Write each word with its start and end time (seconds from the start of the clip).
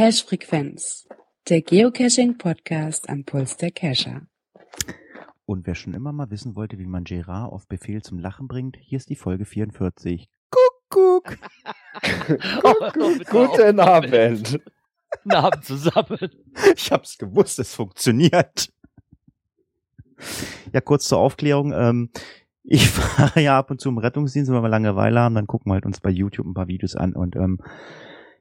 Cache 0.00 0.24
Frequenz, 0.24 1.06
der 1.48 1.60
Geocaching 1.60 2.38
Podcast 2.38 3.08
am 3.10 3.24
Puls 3.24 3.58
der 3.58 3.70
Cacher. 3.70 4.22
Und 5.44 5.66
wer 5.66 5.74
schon 5.74 5.94
immer 5.94 6.12
mal 6.12 6.30
wissen 6.30 6.56
wollte, 6.56 6.78
wie 6.78 6.86
man 6.86 7.04
Gerard 7.04 7.52
auf 7.52 7.68
Befehl 7.68 8.00
zum 8.00 8.18
Lachen 8.18 8.48
bringt, 8.48 8.76
hier 8.80 8.96
ist 8.96 9.10
die 9.10 9.14
Folge 9.14 9.44
44. 9.44 10.30
Kuckuck! 10.50 11.38
Kuckuck. 12.62 13.26
Guten 13.28 13.78
Abend. 13.78 14.60
Abend 15.28 15.64
zusammen. 15.64 16.30
Ich 16.74 16.90
hab's 16.92 17.18
gewusst, 17.18 17.58
es 17.58 17.74
funktioniert. 17.74 18.72
Ja, 20.72 20.80
kurz 20.80 21.06
zur 21.06 21.18
Aufklärung. 21.18 21.72
Ähm, 21.72 22.10
ich 22.62 22.88
fahre 22.90 23.40
ja 23.40 23.58
ab 23.58 23.70
und 23.70 23.80
zu 23.80 23.88
im 23.88 23.98
Rettungsdienst, 23.98 24.50
wenn 24.50 24.62
wir 24.62 24.68
Langeweile 24.68 25.20
haben, 25.20 25.34
dann 25.34 25.46
gucken 25.46 25.70
wir 25.70 25.74
halt 25.74 25.86
uns 25.86 26.00
bei 26.00 26.10
YouTube 26.10 26.46
ein 26.46 26.54
paar 26.54 26.68
Videos 26.68 26.94
an 26.94 27.14
und 27.14 27.36
ähm, 27.36 27.58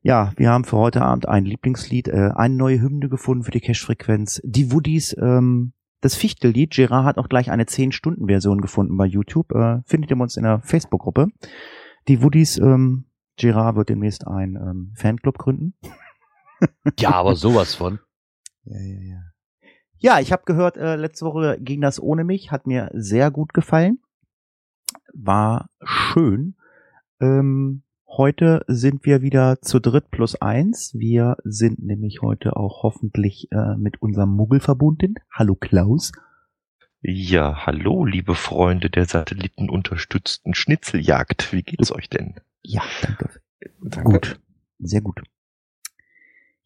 ja, 0.01 0.31
wir 0.37 0.49
haben 0.49 0.63
für 0.63 0.77
heute 0.77 1.01
Abend 1.01 1.27
ein 1.27 1.45
Lieblingslied, 1.45 2.07
äh, 2.07 2.31
eine 2.35 2.55
neue 2.55 2.81
Hymne 2.81 3.09
gefunden 3.09 3.43
für 3.43 3.51
die 3.51 3.59
Cache-Frequenz. 3.59 4.41
Die 4.45 4.71
Woodies, 4.71 5.15
ähm, 5.19 5.73
das 5.99 6.15
Fichtellied. 6.15 6.71
Gerard 6.71 7.05
hat 7.05 7.17
auch 7.17 7.27
gleich 7.27 7.51
eine 7.51 7.65
10-Stunden-Version 7.65 8.61
gefunden 8.61 8.95
bei 8.95 9.05
YouTube. 9.05 9.51
Äh, 9.51 9.81
findet 9.85 10.11
ihr 10.11 10.17
uns 10.17 10.37
in 10.37 10.43
der 10.43 10.61
Facebook-Gruppe. 10.61 11.27
Die 12.07 12.23
Woodies, 12.23 12.57
ähm, 12.59 13.05
Gerard 13.35 13.75
wird 13.75 13.89
demnächst 13.89 14.25
ein 14.25 14.55
ähm, 14.55 14.93
Fanclub 14.95 15.37
gründen. 15.37 15.73
Ja, 16.99 17.11
aber 17.11 17.35
sowas 17.35 17.75
von. 17.75 17.99
Ja, 18.63 18.79
ja, 18.79 19.01
ja. 19.01 19.21
Ja, 19.97 20.19
ich 20.19 20.31
habe 20.31 20.43
gehört, 20.45 20.77
äh, 20.77 20.95
letzte 20.95 21.25
Woche 21.25 21.57
ging 21.59 21.81
das 21.81 22.01
ohne 22.01 22.23
mich, 22.23 22.51
hat 22.51 22.67
mir 22.67 22.89
sehr 22.93 23.31
gut 23.31 23.53
gefallen. 23.53 23.99
War 25.13 25.69
schön. 25.83 26.55
Ähm, 27.19 27.83
Heute 28.17 28.65
sind 28.67 29.05
wir 29.05 29.21
wieder 29.21 29.61
zu 29.61 29.79
dritt 29.79 30.09
plus 30.09 30.35
eins. 30.41 30.95
Wir 30.95 31.37
sind 31.43 31.79
nämlich 31.79 32.21
heute 32.23 32.57
auch 32.57 32.81
hoffentlich 32.81 33.47
äh, 33.51 33.75
mit 33.77 34.01
unserem 34.01 34.35
Muggel 34.35 34.59
verbunden. 34.59 35.13
Hallo 35.31 35.53
Klaus. 35.53 36.11
Ja, 37.01 37.67
hallo, 37.67 38.03
liebe 38.05 38.33
Freunde 38.33 38.89
der 38.89 39.05
satellitenunterstützten 39.05 40.55
Schnitzeljagd. 40.55 41.53
Wie 41.53 41.61
geht's 41.61 41.91
euch 41.91 42.09
denn? 42.09 42.33
Ja, 42.63 42.81
danke. 43.03 43.29
danke. 43.83 44.11
Gut, 44.11 44.39
sehr 44.79 45.01
gut. 45.01 45.21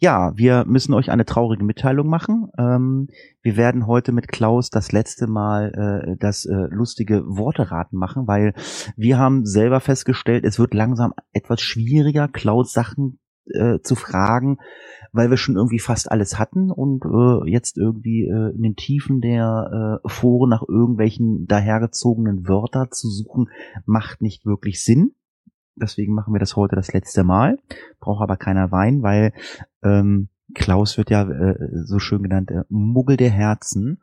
Ja, 0.03 0.33
wir 0.35 0.65
müssen 0.65 0.93
euch 0.93 1.11
eine 1.11 1.23
traurige 1.23 1.63
Mitteilung 1.63 2.09
machen. 2.09 2.49
Ähm, 2.57 3.07
wir 3.41 3.55
werden 3.55 3.87
heute 3.87 4.11
mit 4.11 4.27
Klaus 4.27 4.69
das 4.69 4.91
letzte 4.91 5.27
Mal 5.27 5.71
äh, 6.11 6.17
das 6.19 6.43
äh, 6.43 6.67
lustige 6.71 7.23
Worteraten 7.25 7.95
machen, 7.95 8.27
weil 8.27 8.53
wir 8.97 9.17
haben 9.17 9.45
selber 9.45 9.79
festgestellt, 9.79 10.43
es 10.43 10.59
wird 10.59 10.73
langsam 10.73 11.13
etwas 11.31 11.61
schwieriger, 11.61 12.27
Klaus 12.27 12.73
Sachen 12.73 13.19
äh, 13.45 13.79
zu 13.79 13.95
fragen, 13.95 14.57
weil 15.13 15.29
wir 15.29 15.37
schon 15.37 15.55
irgendwie 15.55 15.79
fast 15.79 16.11
alles 16.11 16.37
hatten 16.37 16.69
und 16.69 17.05
äh, 17.05 17.49
jetzt 17.49 17.77
irgendwie 17.77 18.23
äh, 18.23 18.53
in 18.53 18.61
den 18.61 18.75
Tiefen 18.75 19.21
der 19.21 20.01
äh, 20.03 20.09
Foren 20.09 20.49
nach 20.49 20.63
irgendwelchen 20.67 21.47
dahergezogenen 21.47 22.45
Wörter 22.45 22.91
zu 22.91 23.07
suchen, 23.07 23.47
macht 23.85 24.21
nicht 24.21 24.45
wirklich 24.45 24.83
Sinn. 24.83 25.13
Deswegen 25.75 26.13
machen 26.13 26.33
wir 26.33 26.39
das 26.39 26.55
heute 26.55 26.75
das 26.75 26.93
letzte 26.93 27.23
Mal. 27.23 27.57
Braucht 27.99 28.21
aber 28.21 28.37
keiner 28.37 28.71
Wein, 28.71 29.01
weil 29.01 29.33
ähm, 29.83 30.29
Klaus 30.53 30.97
wird 30.97 31.09
ja 31.09 31.27
äh, 31.29 31.55
so 31.83 31.99
schön 31.99 32.23
genannt 32.23 32.51
äh, 32.51 32.63
Muggel 32.69 33.17
der 33.17 33.31
Herzen. 33.31 34.01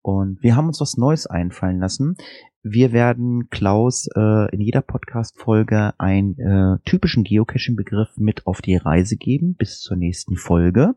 Und 0.00 0.42
wir 0.42 0.56
haben 0.56 0.66
uns 0.66 0.80
was 0.80 0.96
Neues 0.96 1.26
einfallen 1.26 1.78
lassen. 1.78 2.16
Wir 2.64 2.92
werden 2.92 3.48
Klaus 3.50 4.08
äh, 4.16 4.52
in 4.54 4.60
jeder 4.60 4.82
Podcast-Folge 4.82 5.94
einen 5.98 6.38
äh, 6.38 6.78
typischen 6.84 7.24
Geocaching-Begriff 7.24 8.16
mit 8.16 8.46
auf 8.46 8.62
die 8.62 8.76
Reise 8.76 9.16
geben 9.16 9.54
bis 9.54 9.80
zur 9.80 9.96
nächsten 9.96 10.36
Folge. 10.36 10.94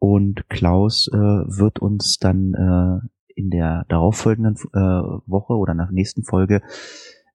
Und 0.00 0.48
Klaus 0.48 1.08
äh, 1.12 1.16
wird 1.16 1.80
uns 1.80 2.18
dann 2.18 2.54
äh, 2.54 3.08
in 3.34 3.50
der 3.50 3.84
darauffolgenden 3.88 4.56
äh, 4.72 4.78
Woche 5.26 5.54
oder 5.54 5.74
nach 5.74 5.90
nächsten 5.90 6.24
Folge 6.24 6.62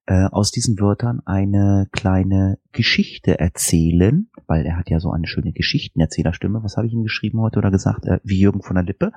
äh, 0.06 0.26
aus 0.26 0.50
diesen 0.50 0.78
Wörtern 0.78 1.20
eine 1.24 1.88
kleine 1.92 2.58
Geschichte 2.72 3.38
erzählen, 3.38 4.28
weil 4.46 4.66
er 4.66 4.76
hat 4.76 4.90
ja 4.90 5.00
so 5.00 5.10
eine 5.10 5.26
schöne 5.26 5.52
Geschichtenerzählerstimme. 5.52 6.62
Was 6.62 6.76
habe 6.76 6.86
ich 6.86 6.92
ihm 6.92 7.02
geschrieben 7.02 7.40
heute 7.40 7.58
oder 7.58 7.70
gesagt? 7.70 8.04
Äh, 8.06 8.20
wie 8.22 8.40
Jürgen 8.40 8.62
von 8.62 8.76
der 8.76 8.84
Lippe. 8.84 9.12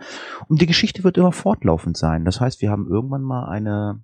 Und 0.47 0.62
die 0.62 0.68
Geschichte 0.68 1.03
wird 1.03 1.18
immer 1.18 1.31
fortlaufend 1.31 1.97
sein. 1.97 2.26
Das 2.26 2.40
heißt, 2.40 2.62
wir 2.62 2.72
haben 2.72 2.88
irgendwann 2.88 3.24
mal 3.24 3.50
eine 3.50 4.03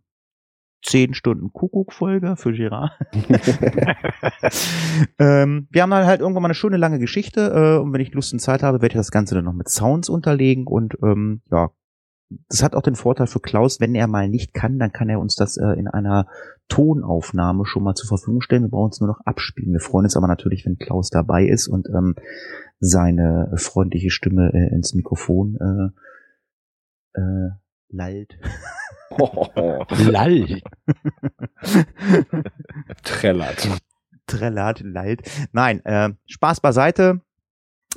zehn 0.83 1.13
Stunden 1.13 1.53
Kuckuck-Folge 1.53 2.35
für 2.35 2.51
Girard. 2.51 2.91
ähm, 5.19 5.67
wir 5.71 5.81
haben 5.81 5.93
halt 5.93 6.19
irgendwann 6.19 6.43
mal 6.43 6.47
eine 6.47 6.55
schöne 6.55 6.77
lange 6.77 6.99
Geschichte 6.99 7.53
äh, 7.55 7.81
und 7.81 7.93
wenn 7.93 8.01
ich 8.01 8.13
Lust 8.13 8.33
und 8.33 8.39
Zeit 8.39 8.63
habe, 8.63 8.81
werde 8.81 8.93
ich 8.93 8.99
das 8.99 9.11
Ganze 9.11 9.35
dann 9.35 9.45
noch 9.45 9.53
mit 9.53 9.69
Sounds 9.69 10.09
unterlegen 10.09 10.67
und 10.67 10.97
ähm, 11.01 11.41
ja, 11.49 11.71
das 12.49 12.63
hat 12.63 12.75
auch 12.75 12.81
den 12.81 12.95
Vorteil 12.95 13.27
für 13.27 13.39
Klaus, 13.39 13.79
wenn 13.79 13.95
er 13.95 14.07
mal 14.07 14.29
nicht 14.29 14.53
kann, 14.53 14.79
dann 14.79 14.91
kann 14.91 15.09
er 15.09 15.19
uns 15.19 15.35
das 15.35 15.57
äh, 15.57 15.73
in 15.77 15.87
einer 15.87 16.27
Tonaufnahme 16.67 17.65
schon 17.65 17.83
mal 17.83 17.95
zur 17.95 18.07
Verfügung 18.07 18.41
stellen. 18.41 18.63
Wir 18.63 18.69
brauchen 18.69 18.91
es 18.91 18.99
nur 18.99 19.09
noch 19.09 19.19
abspielen. 19.25 19.73
Wir 19.73 19.79
freuen 19.79 20.05
uns 20.05 20.17
aber 20.17 20.27
natürlich, 20.27 20.65
wenn 20.65 20.77
Klaus 20.77 21.09
dabei 21.09 21.45
ist 21.45 21.67
und 21.67 21.87
ähm, 21.89 22.15
seine 22.79 23.53
freundliche 23.55 24.09
Stimme 24.09 24.51
äh, 24.53 24.73
ins 24.73 24.93
Mikrofon 24.93 25.93
äh, 27.15 27.19
äh, 27.19 27.49
lallt. 27.89 28.37
Lallt. 30.09 30.63
Trällert. 33.03 33.69
Trällert, 34.25 34.81
lallt. 34.81 35.21
Nein, 35.51 35.85
äh, 35.85 36.09
Spaß 36.25 36.61
beiseite 36.61 37.21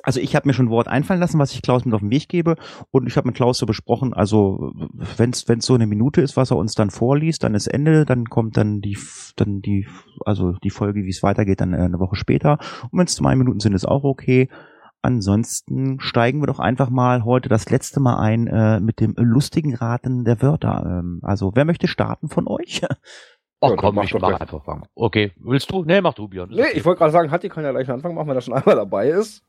also 0.06 0.21
ich 0.21 0.37
habe 0.37 0.49
mir 0.49 0.55
schon 0.55 0.67
ein 0.67 0.71
Wort 0.71 0.87
einfallen 0.87 1.19
lassen, 1.19 1.41
was 1.41 1.53
ich 1.53 1.62
Klaus 1.62 1.84
mit 1.84 1.93
auf 1.93 2.00
den 2.00 2.12
Weg 2.12 2.28
gebe. 2.28 2.55
Und 2.93 3.09
ich 3.09 3.17
habe 3.17 3.27
mit 3.27 3.34
Klaus 3.34 3.59
so 3.59 3.67
besprochen, 3.67 4.15
also 4.15 4.72
wenn 5.17 5.31
es 5.31 5.44
so 5.67 5.75
eine 5.75 5.89
Minute 5.89 6.21
ist, 6.22 6.37
was 6.37 6.53
er 6.53 6.59
uns 6.59 6.75
dann 6.77 6.91
vorliest, 6.91 7.43
dann 7.43 7.56
ist 7.56 7.67
Ende, 7.67 8.05
dann 8.05 8.27
kommt 8.27 8.56
dann 8.56 8.81
die, 8.81 8.97
dann 9.34 9.61
die, 9.62 9.89
also 10.25 10.53
die 10.62 10.71
Folge, 10.71 11.05
wie 11.05 11.11
es 11.11 11.25
weitergeht, 11.25 11.61
dann 11.61 11.75
äh, 11.75 11.78
eine 11.78 11.99
Woche 11.99 12.15
später. 12.15 12.59
Und 12.84 13.00
wenn 13.00 13.06
es 13.06 13.16
zwei 13.16 13.34
Minuten 13.34 13.59
sind, 13.59 13.75
ist 13.75 13.84
auch 13.84 14.05
okay. 14.05 14.49
Ansonsten 15.03 15.99
steigen 15.99 16.41
wir 16.41 16.47
doch 16.47 16.61
einfach 16.61 16.89
mal 16.89 17.25
heute 17.25 17.49
das 17.49 17.69
letzte 17.69 17.99
Mal 17.99 18.16
ein 18.19 18.47
äh, 18.47 18.78
mit 18.78 19.00
dem 19.00 19.15
lustigen 19.16 19.75
Raten 19.75 20.25
der 20.25 20.41
Wörter. 20.41 21.00
Ähm, 21.00 21.19
also 21.25 21.50
wer 21.56 21.65
möchte 21.65 21.89
starten 21.89 22.28
von 22.28 22.47
euch? 22.47 22.83
Ach 23.61 23.71
ja, 23.71 23.77
komm, 23.77 24.00
ich 24.03 24.15
mach 24.15 24.41
einfach 24.41 24.65
mal. 24.66 24.83
Okay, 24.95 25.33
willst 25.41 25.72
du? 25.72 25.83
Nee, 25.84 26.00
mach 26.00 26.15
du, 26.15 26.28
Björn. 26.28 26.50
Nee, 26.50 26.72
ich 26.75 26.84
wollte 26.84 26.99
gerade 26.99 27.12
sagen, 27.12 27.31
Hatti 27.33 27.49
kann 27.49 27.65
ja 27.65 27.72
gleich 27.72 27.91
anfangen 27.91 28.15
machen, 28.15 28.28
wenn 28.28 28.37
er 28.37 28.43
schon 28.43 28.55
einmal 28.55 28.77
dabei 28.77 29.09
ist. 29.09 29.43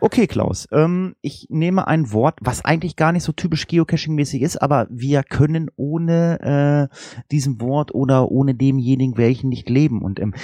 Okay, 0.00 0.26
Klaus. 0.26 0.68
Ähm, 0.70 1.16
ich 1.20 1.46
nehme 1.50 1.88
ein 1.88 2.12
Wort, 2.12 2.38
was 2.40 2.64
eigentlich 2.64 2.96
gar 2.96 3.12
nicht 3.12 3.24
so 3.24 3.32
typisch 3.32 3.66
Geocaching-mäßig 3.66 4.42
ist, 4.42 4.56
aber 4.56 4.86
wir 4.90 5.22
können 5.24 5.70
ohne 5.76 6.88
äh, 6.90 6.96
diesem 7.32 7.60
Wort 7.60 7.94
oder 7.94 8.30
ohne 8.30 8.54
demjenigen 8.54 9.16
welchen 9.16 9.48
nicht 9.48 9.68
leben. 9.68 10.02
Und 10.02 10.20
ähm, 10.20 10.34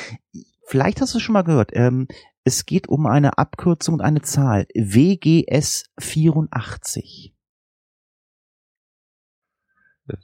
vielleicht 0.66 1.00
hast 1.00 1.14
du 1.14 1.18
es 1.18 1.22
schon 1.22 1.34
mal 1.34 1.42
gehört. 1.42 1.70
Ähm, 1.74 2.08
es 2.42 2.66
geht 2.66 2.88
um 2.88 3.06
eine 3.06 3.38
Abkürzung 3.38 3.94
und 3.94 4.00
eine 4.00 4.22
Zahl. 4.22 4.66
WGS 4.74 5.84
84. 5.98 7.34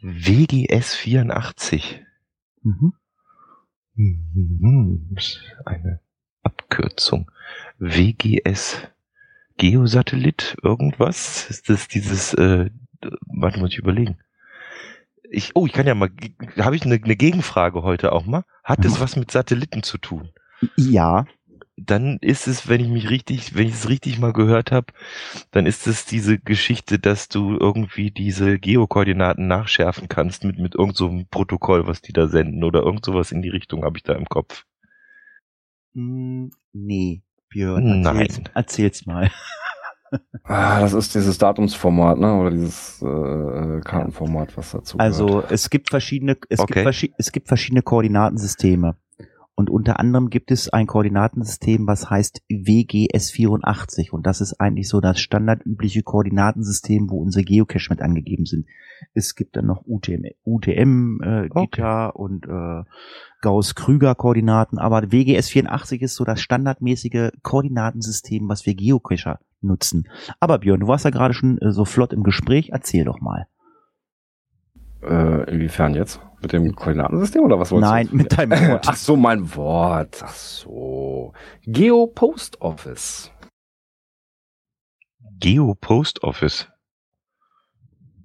WGS 0.02 0.94
84. 0.94 2.02
Mhm. 2.62 2.92
Eine 5.64 6.00
Abkürzung. 6.70 7.30
WGS. 7.78 8.78
Geosatellit, 9.56 10.56
irgendwas? 10.62 11.50
Ist 11.50 11.68
das 11.68 11.88
dieses, 11.88 12.32
äh, 12.34 12.70
warte, 13.26 13.58
muss 13.58 13.72
ich 13.72 13.78
überlegen. 13.78 14.18
Ich, 15.28 15.50
oh, 15.54 15.66
ich 15.66 15.72
kann 15.72 15.86
ja 15.86 15.94
mal, 15.94 16.10
habe 16.58 16.76
ich 16.76 16.84
eine, 16.84 16.94
eine 16.94 17.16
Gegenfrage 17.16 17.82
heute 17.82 18.12
auch 18.12 18.24
mal? 18.24 18.44
Hat 18.64 18.84
es 18.84 18.96
mhm. 18.96 19.00
was 19.00 19.16
mit 19.16 19.30
Satelliten 19.30 19.82
zu 19.82 19.98
tun? 19.98 20.30
Ja. 20.76 21.26
Dann 21.76 22.18
ist 22.20 22.46
es, 22.46 22.68
wenn 22.68 22.80
ich 22.80 22.88
mich 22.88 23.10
richtig, 23.10 23.54
wenn 23.54 23.66
ich 23.66 23.74
es 23.74 23.88
richtig 23.88 24.18
mal 24.18 24.32
gehört 24.32 24.70
habe, 24.70 24.92
dann 25.50 25.66
ist 25.66 25.86
es 25.86 26.04
diese 26.04 26.38
Geschichte, 26.38 26.98
dass 26.98 27.28
du 27.28 27.56
irgendwie 27.58 28.10
diese 28.10 28.58
Geokoordinaten 28.58 29.46
nachschärfen 29.46 30.08
kannst 30.08 30.44
mit, 30.44 30.58
mit 30.58 30.74
irgendeinem 30.74 31.18
so 31.18 31.24
Protokoll, 31.30 31.86
was 31.86 32.00
die 32.00 32.12
da 32.12 32.28
senden 32.28 32.64
oder 32.64 32.82
irgend 32.82 33.04
sowas 33.04 33.32
in 33.32 33.42
die 33.42 33.48
Richtung 33.48 33.84
habe 33.84 33.98
ich 33.98 34.04
da 34.04 34.14
im 34.14 34.26
Kopf. 34.26 34.66
Hm, 35.94 36.50
nee, 36.72 37.22
Björn, 37.48 38.04
erzähl's, 38.04 38.38
Nein. 38.38 38.48
erzähl's 38.54 39.06
mal. 39.06 39.30
Ah, 40.42 40.80
das 40.80 40.92
ist 40.92 41.14
dieses 41.14 41.38
Datumsformat, 41.38 42.18
ne? 42.18 42.34
Oder 42.34 42.50
dieses 42.50 43.00
äh, 43.00 43.80
Kartenformat, 43.84 44.56
was 44.56 44.72
dazu 44.72 44.98
Also 44.98 45.26
gehört. 45.26 45.52
es 45.52 45.70
gibt 45.70 45.90
verschiedene, 45.90 46.36
es, 46.48 46.58
okay. 46.58 46.82
gibt, 46.84 47.14
es 47.18 47.30
gibt 47.30 47.46
verschiedene 47.46 47.82
Koordinatensysteme. 47.82 48.96
Und 49.60 49.68
unter 49.68 50.00
anderem 50.00 50.30
gibt 50.30 50.50
es 50.52 50.70
ein 50.70 50.86
Koordinatensystem, 50.86 51.86
was 51.86 52.08
heißt 52.08 52.40
WGS84. 52.50 54.10
Und 54.10 54.26
das 54.26 54.40
ist 54.40 54.58
eigentlich 54.58 54.88
so 54.88 55.02
das 55.02 55.20
standardübliche 55.20 56.02
Koordinatensystem, 56.02 57.10
wo 57.10 57.18
unsere 57.18 57.44
Geocache 57.44 57.90
mit 57.90 58.00
angegeben 58.00 58.46
sind. 58.46 58.64
Es 59.12 59.34
gibt 59.34 59.56
dann 59.56 59.66
noch 59.66 59.84
UTM, 59.86 60.24
UTM 60.46 61.20
äh, 61.22 61.48
okay. 61.50 62.10
und 62.14 62.46
äh, 62.46 62.84
Gauss-Krüger-Koordinaten. 63.42 64.78
Aber 64.78 65.00
WGS84 65.00 66.00
ist 66.00 66.14
so 66.14 66.24
das 66.24 66.40
standardmäßige 66.40 67.32
Koordinatensystem, 67.42 68.48
was 68.48 68.64
wir 68.64 68.74
Geocacher 68.74 69.40
nutzen. 69.60 70.08
Aber 70.40 70.56
Björn, 70.56 70.80
du 70.80 70.86
warst 70.86 71.04
ja 71.04 71.10
gerade 71.10 71.34
schon 71.34 71.58
äh, 71.58 71.70
so 71.70 71.84
flott 71.84 72.14
im 72.14 72.22
Gespräch. 72.22 72.70
Erzähl 72.72 73.04
doch 73.04 73.20
mal. 73.20 73.46
Äh, 75.02 75.50
inwiefern 75.50 75.94
jetzt? 75.94 76.20
Mit 76.42 76.52
dem 76.52 76.74
Koordinatensystem 76.74 77.42
oder 77.42 77.58
was 77.58 77.70
wolltest 77.70 77.92
Nein, 77.92 78.08
du? 78.08 78.16
mit 78.16 78.36
deinem 78.36 78.68
Wort. 78.68 78.84
Ach 78.88 78.96
so, 78.96 79.16
mein 79.16 79.54
Wort. 79.56 80.22
Ach 80.22 80.34
so. 80.34 81.32
Geo 81.62 82.06
Post 82.06 82.60
Office. 82.60 83.30
Geo 85.38 85.74
Post 85.74 86.22
Office. 86.22 86.68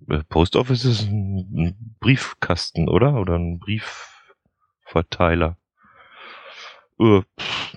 Äh, 0.10 0.24
Post 0.30 0.56
Office 0.56 0.86
ist 0.86 1.04
ein 1.04 1.96
Briefkasten, 2.00 2.88
oder? 2.90 3.16
Oder 3.16 3.36
ein 3.36 3.60
Briefverteiler. 3.60 5.58
Äh, 7.00 7.22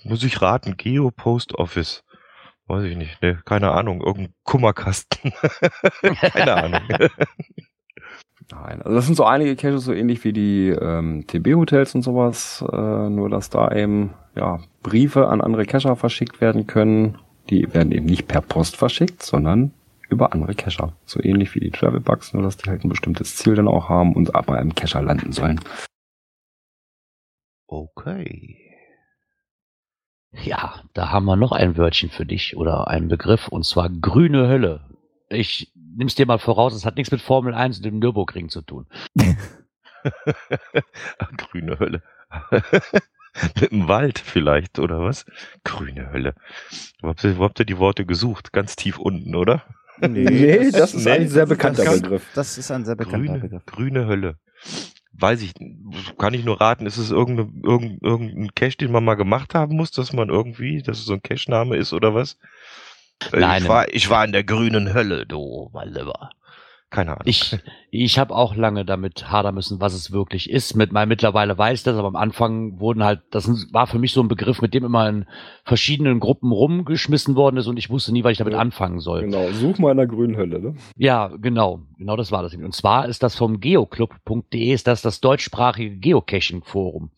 muss 0.04 0.22
ich 0.24 0.40
raten, 0.42 0.76
Geo 0.76 1.10
Post 1.10 1.54
Office. 1.54 2.04
Weiß 2.66 2.84
ich 2.84 2.96
nicht, 2.96 3.22
ne, 3.22 3.40
keine 3.44 3.70
Ahnung, 3.70 4.02
irgendein 4.02 4.34
Kummerkasten. 4.42 5.32
keine 6.02 6.54
Ahnung. 6.54 6.82
Nein, 8.50 8.80
also 8.80 8.94
das 8.94 9.04
sind 9.04 9.14
so 9.14 9.24
einige 9.24 9.56
Caches 9.56 9.84
so 9.84 9.92
ähnlich 9.92 10.24
wie 10.24 10.32
die 10.32 10.68
ähm, 10.68 11.26
TB-Hotels 11.26 11.94
und 11.94 12.02
sowas, 12.02 12.64
äh, 12.72 13.08
nur 13.10 13.28
dass 13.28 13.50
da 13.50 13.70
eben 13.72 14.14
ja 14.34 14.60
Briefe 14.82 15.28
an 15.28 15.42
andere 15.42 15.66
Cacher 15.66 15.96
verschickt 15.96 16.40
werden 16.40 16.66
können. 16.66 17.18
Die 17.50 17.72
werden 17.74 17.92
eben 17.92 18.06
nicht 18.06 18.26
per 18.26 18.40
Post 18.40 18.76
verschickt, 18.76 19.22
sondern 19.22 19.72
über 20.08 20.32
andere 20.32 20.54
Cacher. 20.54 20.94
So 21.04 21.22
ähnlich 21.22 21.54
wie 21.54 21.60
die 21.60 21.70
Travelbugs, 21.70 22.32
nur 22.32 22.42
dass 22.42 22.56
die 22.56 22.70
halt 22.70 22.84
ein 22.84 22.88
bestimmtes 22.88 23.36
Ziel 23.36 23.54
dann 23.54 23.68
auch 23.68 23.90
haben 23.90 24.14
und 24.14 24.32
bei 24.32 24.58
einem 24.58 24.74
Cacher 24.74 25.02
landen 25.02 25.32
sollen. 25.32 25.60
Okay. 27.66 28.56
Ja, 30.32 30.82
da 30.94 31.10
haben 31.10 31.26
wir 31.26 31.36
noch 31.36 31.52
ein 31.52 31.76
Wörtchen 31.76 32.08
für 32.10 32.24
dich 32.24 32.56
oder 32.56 32.88
einen 32.88 33.08
Begriff 33.08 33.48
und 33.48 33.64
zwar 33.64 33.90
grüne 33.90 34.48
Hölle. 34.48 34.88
Ich 35.28 35.72
nimm's 35.98 36.14
dir 36.14 36.26
mal 36.26 36.38
voraus, 36.38 36.74
es 36.74 36.86
hat 36.86 36.96
nichts 36.96 37.10
mit 37.10 37.20
Formel 37.20 37.52
1 37.52 37.78
und 37.78 37.84
dem 37.84 37.98
Nürburgring 37.98 38.48
zu 38.48 38.62
tun. 38.62 38.86
Grüne 41.36 41.78
Hölle. 41.78 42.02
mit 43.60 43.70
dem 43.72 43.88
Wald 43.88 44.18
vielleicht, 44.18 44.78
oder 44.78 45.00
was? 45.00 45.26
Grüne 45.64 46.12
Hölle. 46.12 46.34
Wo 47.02 47.08
habt, 47.08 47.24
ihr, 47.24 47.36
wo 47.36 47.44
habt 47.44 47.58
ihr 47.58 47.66
die 47.66 47.78
Worte 47.78 48.06
gesucht? 48.06 48.52
Ganz 48.52 48.76
tief 48.76 48.98
unten, 48.98 49.34
oder? 49.34 49.64
Nee, 50.00 50.08
nee 50.08 50.70
das 50.70 50.94
ist 50.94 51.04
nee, 51.04 51.10
ein 51.10 51.28
sehr 51.28 51.46
bekannter 51.46 51.84
das 51.84 52.00
Begriff. 52.00 52.26
Das 52.34 52.56
ist 52.56 52.70
ein 52.70 52.84
sehr 52.84 52.94
bekannter 52.94 53.26
grüne, 53.26 53.40
Begriff. 53.40 53.66
Grüne 53.66 54.06
Hölle. 54.06 54.36
Weiß 55.12 55.42
ich, 55.42 55.52
kann 56.16 56.32
ich 56.32 56.44
nur 56.44 56.60
raten, 56.60 56.86
ist 56.86 56.96
es 56.96 57.10
irgendein, 57.10 57.60
irgendein, 57.64 57.98
irgendein 58.02 58.54
Cache, 58.54 58.76
den 58.76 58.92
man 58.92 59.04
mal 59.04 59.16
gemacht 59.16 59.56
haben 59.56 59.74
muss, 59.74 59.90
dass 59.90 60.12
man 60.12 60.28
irgendwie, 60.28 60.80
dass 60.80 61.00
es 61.00 61.06
so 61.06 61.14
ein 61.14 61.22
Cache-Name 61.22 61.76
ist 61.76 61.92
oder 61.92 62.14
was? 62.14 62.38
Äh, 63.32 63.40
Nein, 63.40 63.62
ich 63.62 63.68
war, 63.68 63.94
ich 63.94 64.10
war 64.10 64.24
in 64.24 64.32
der 64.32 64.44
grünen 64.44 64.94
Hölle, 64.94 65.26
du, 65.26 65.70
mein 65.72 65.88
Lieber. 65.88 66.30
Keine 66.90 67.10
Ahnung. 67.10 67.24
Ich, 67.26 67.54
ich 67.90 68.18
habe 68.18 68.34
auch 68.34 68.56
lange 68.56 68.86
damit 68.86 69.30
hadern 69.30 69.54
müssen, 69.54 69.78
was 69.78 69.92
es 69.92 70.10
wirklich 70.10 70.48
ist. 70.48 70.74
Mit 70.74 70.90
meinem 70.90 71.10
mittlerweile 71.10 71.58
weiß 71.58 71.82
das, 71.82 71.96
aber 71.98 72.08
am 72.08 72.16
Anfang 72.16 72.80
wurden 72.80 73.04
halt, 73.04 73.20
das 73.30 73.46
war 73.72 73.86
für 73.86 73.98
mich 73.98 74.12
so 74.12 74.22
ein 74.22 74.28
Begriff, 74.28 74.62
mit 74.62 74.72
dem 74.72 74.86
immer 74.86 75.06
in 75.06 75.26
verschiedenen 75.64 76.18
Gruppen 76.18 76.50
rumgeschmissen 76.50 77.36
worden 77.36 77.58
ist 77.58 77.66
und 77.66 77.76
ich 77.78 77.90
wusste 77.90 78.12
nie, 78.12 78.24
was 78.24 78.32
ich 78.32 78.38
damit 78.38 78.54
ja, 78.54 78.60
anfangen 78.60 79.00
soll. 79.00 79.20
Genau, 79.20 79.50
such 79.52 79.78
mal 79.78 79.90
in 79.90 79.98
der 79.98 80.06
grünen 80.06 80.38
Hölle, 80.38 80.60
ne? 80.60 80.76
Ja, 80.96 81.30
genau, 81.36 81.80
genau 81.98 82.16
das 82.16 82.32
war 82.32 82.42
das. 82.42 82.54
Und 82.54 82.74
zwar 82.74 83.06
ist 83.06 83.22
das 83.22 83.36
vom 83.36 83.60
geoclub.de, 83.60 84.72
ist 84.72 84.86
das 84.86 85.02
das 85.02 85.20
deutschsprachige 85.20 85.94
Geocaching-Forum. 85.94 87.10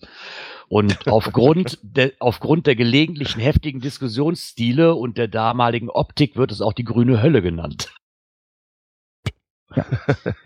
Und 0.71 1.09
aufgrund, 1.09 1.81
der, 1.83 2.13
aufgrund 2.21 2.69
der 2.69 2.77
gelegentlichen 2.77 3.41
heftigen 3.41 3.81
Diskussionsstile 3.81 4.95
und 4.95 5.19
der 5.19 5.27
damaligen 5.27 5.91
Optik 5.91 6.37
wird 6.37 6.53
es 6.53 6.61
auch 6.61 6.73
die 6.73 6.85
grüne 6.85 7.21
Hölle 7.21 7.43
genannt. 7.43 7.93
Ja. 9.75 9.85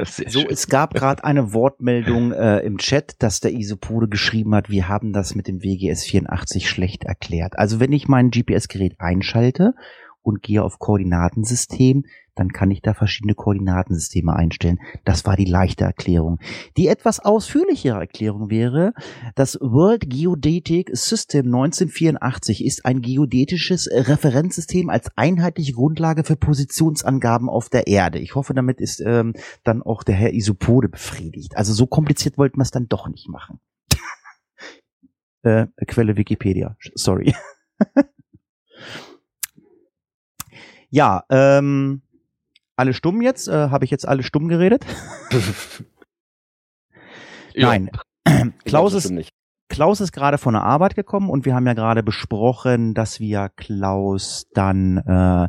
so, 0.04 0.40
schön. 0.40 0.46
es 0.48 0.68
gab 0.68 0.94
gerade 0.94 1.24
eine 1.24 1.52
Wortmeldung 1.52 2.32
äh, 2.32 2.60
im 2.60 2.78
Chat, 2.78 3.22
dass 3.22 3.40
der 3.40 3.52
Isopode 3.52 4.08
geschrieben 4.08 4.54
hat, 4.54 4.70
wir 4.70 4.88
haben 4.88 5.12
das 5.12 5.34
mit 5.34 5.46
dem 5.46 5.62
WGS 5.62 6.04
84 6.04 6.70
schlecht 6.70 7.04
erklärt. 7.04 7.58
Also 7.58 7.78
wenn 7.78 7.92
ich 7.92 8.08
mein 8.08 8.30
GPS-Gerät 8.30 8.94
einschalte 8.98 9.74
und 10.24 10.42
gehe 10.42 10.62
auf 10.62 10.78
Koordinatensystem, 10.78 12.04
dann 12.34 12.52
kann 12.52 12.70
ich 12.70 12.82
da 12.82 12.94
verschiedene 12.94 13.34
Koordinatensysteme 13.34 14.34
einstellen. 14.34 14.80
Das 15.04 15.24
war 15.24 15.36
die 15.36 15.44
leichte 15.44 15.84
Erklärung. 15.84 16.40
Die 16.76 16.88
etwas 16.88 17.20
ausführlichere 17.20 18.00
Erklärung 18.00 18.50
wäre, 18.50 18.92
das 19.34 19.58
World 19.60 20.08
Geodetic 20.10 20.90
System 20.92 21.46
1984 21.46 22.64
ist 22.64 22.84
ein 22.86 23.02
geodätisches 23.02 23.88
Referenzsystem 23.92 24.90
als 24.90 25.10
einheitliche 25.16 25.74
Grundlage 25.74 26.24
für 26.24 26.36
Positionsangaben 26.36 27.48
auf 27.48 27.68
der 27.68 27.86
Erde. 27.86 28.18
Ich 28.18 28.34
hoffe, 28.34 28.54
damit 28.54 28.80
ist 28.80 29.00
ähm, 29.00 29.34
dann 29.62 29.82
auch 29.82 30.02
der 30.02 30.14
Herr 30.14 30.32
Isopode 30.32 30.88
befriedigt. 30.88 31.56
Also 31.56 31.72
so 31.72 31.86
kompliziert 31.86 32.38
wollten 32.38 32.58
wir 32.58 32.62
es 32.62 32.70
dann 32.70 32.88
doch 32.88 33.08
nicht 33.08 33.28
machen. 33.28 33.60
äh, 35.42 35.66
Quelle 35.86 36.16
Wikipedia. 36.16 36.76
Sorry. 36.94 37.34
Ja, 40.94 41.24
ähm, 41.28 42.02
alle 42.76 42.94
stumm 42.94 43.20
jetzt? 43.20 43.48
Äh, 43.48 43.70
Habe 43.70 43.84
ich 43.84 43.90
jetzt 43.90 44.06
alle 44.06 44.22
stumm 44.22 44.46
geredet? 44.46 44.86
Nein. 47.56 47.90
Klaus 48.64 48.94
ist, 48.94 49.12
Klaus 49.68 50.00
ist 50.00 50.12
gerade 50.12 50.38
von 50.38 50.54
der 50.54 50.62
Arbeit 50.62 50.94
gekommen 50.94 51.30
und 51.30 51.46
wir 51.46 51.56
haben 51.56 51.66
ja 51.66 51.72
gerade 51.72 52.04
besprochen, 52.04 52.94
dass 52.94 53.18
wir 53.18 53.50
Klaus 53.56 54.46
dann 54.54 54.98
äh, 54.98 55.48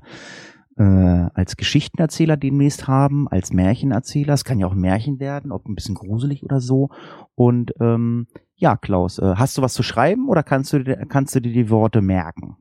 äh, 0.81 1.29
als 1.35 1.57
Geschichtenerzähler 1.57 2.37
demnächst 2.37 2.87
haben, 2.87 3.27
als 3.27 3.53
Märchenerzähler. 3.53 4.33
Es 4.33 4.45
kann 4.45 4.57
ja 4.57 4.65
auch 4.65 4.73
ein 4.73 4.81
Märchen 4.81 5.19
werden, 5.19 5.51
ob 5.51 5.67
ein 5.67 5.75
bisschen 5.75 5.93
gruselig 5.93 6.43
oder 6.43 6.59
so. 6.59 6.89
Und 7.35 7.71
ähm, 7.79 8.25
ja, 8.55 8.77
Klaus, 8.77 9.19
äh, 9.19 9.35
hast 9.35 9.59
du 9.59 9.61
was 9.61 9.75
zu 9.75 9.83
schreiben 9.83 10.27
oder 10.27 10.41
kannst 10.41 10.73
du, 10.73 10.83
kannst 11.07 11.35
du 11.35 11.39
dir 11.39 11.53
die 11.53 11.69
Worte 11.69 12.01
merken? 12.01 12.57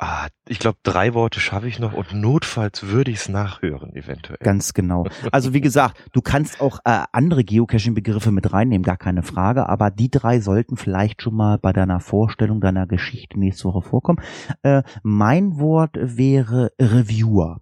Ah, 0.00 0.26
ich 0.48 0.58
glaube, 0.58 0.78
drei 0.82 1.14
Worte 1.14 1.38
schaffe 1.38 1.68
ich 1.68 1.78
noch 1.78 1.92
und 1.92 2.12
notfalls 2.12 2.88
würde 2.88 3.12
ich 3.12 3.18
es 3.18 3.28
nachhören, 3.28 3.94
eventuell. 3.94 4.38
Ganz 4.42 4.74
genau. 4.74 5.04
Also 5.30 5.54
wie 5.54 5.60
gesagt, 5.60 5.96
du 6.12 6.20
kannst 6.20 6.60
auch 6.60 6.80
äh, 6.84 7.04
andere 7.12 7.44
Geocaching-Begriffe 7.44 8.32
mit 8.32 8.52
reinnehmen, 8.52 8.82
gar 8.82 8.96
keine 8.96 9.22
Frage, 9.22 9.68
aber 9.68 9.90
die 9.90 10.10
drei 10.10 10.40
sollten 10.40 10.76
vielleicht 10.76 11.22
schon 11.22 11.34
mal 11.34 11.58
bei 11.58 11.72
deiner 11.72 12.00
Vorstellung 12.00 12.60
deiner 12.60 12.86
Geschichte 12.86 13.38
nächste 13.38 13.64
Woche 13.64 13.82
vorkommen. 13.82 14.20
Äh, 14.62 14.82
mein 15.02 15.58
Wort 15.58 15.96
wäre 15.96 16.72
Reviewer. 16.80 17.60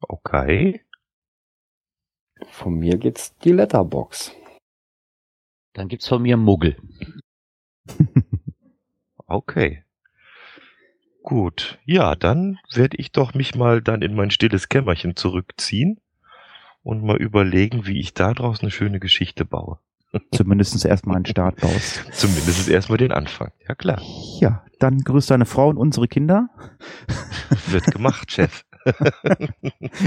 Okay. 0.00 0.84
Von 2.46 2.74
mir 2.74 2.98
geht's 2.98 3.36
die 3.38 3.52
Letterbox. 3.52 4.32
Dann 5.72 5.88
gibt's 5.88 6.08
von 6.08 6.22
mir 6.22 6.36
Muggel. 6.36 6.76
okay. 9.26 9.84
Gut, 11.24 11.78
ja, 11.86 12.14
dann 12.16 12.58
werde 12.74 12.98
ich 12.98 13.10
doch 13.10 13.32
mich 13.32 13.54
mal 13.54 13.80
dann 13.80 14.02
in 14.02 14.14
mein 14.14 14.30
stilles 14.30 14.68
Kämmerchen 14.68 15.16
zurückziehen 15.16 15.98
und 16.82 17.02
mal 17.02 17.16
überlegen, 17.16 17.86
wie 17.86 17.98
ich 17.98 18.12
daraus 18.12 18.60
eine 18.60 18.70
schöne 18.70 19.00
Geschichte 19.00 19.46
baue. 19.46 19.78
Zumindest 20.32 20.84
erstmal 20.84 21.16
einen 21.16 21.24
Start 21.24 21.62
baust. 21.62 22.04
Zumindest 22.12 22.68
erstmal 22.68 22.98
den 22.98 23.10
Anfang, 23.10 23.52
ja 23.66 23.74
klar. 23.74 24.02
Ja, 24.38 24.66
dann 24.80 24.98
grüß 24.98 25.24
deine 25.24 25.46
Frau 25.46 25.70
und 25.70 25.78
unsere 25.78 26.08
Kinder. 26.08 26.50
Wird 27.68 27.86
gemacht, 27.86 28.30
Chef. 28.30 28.66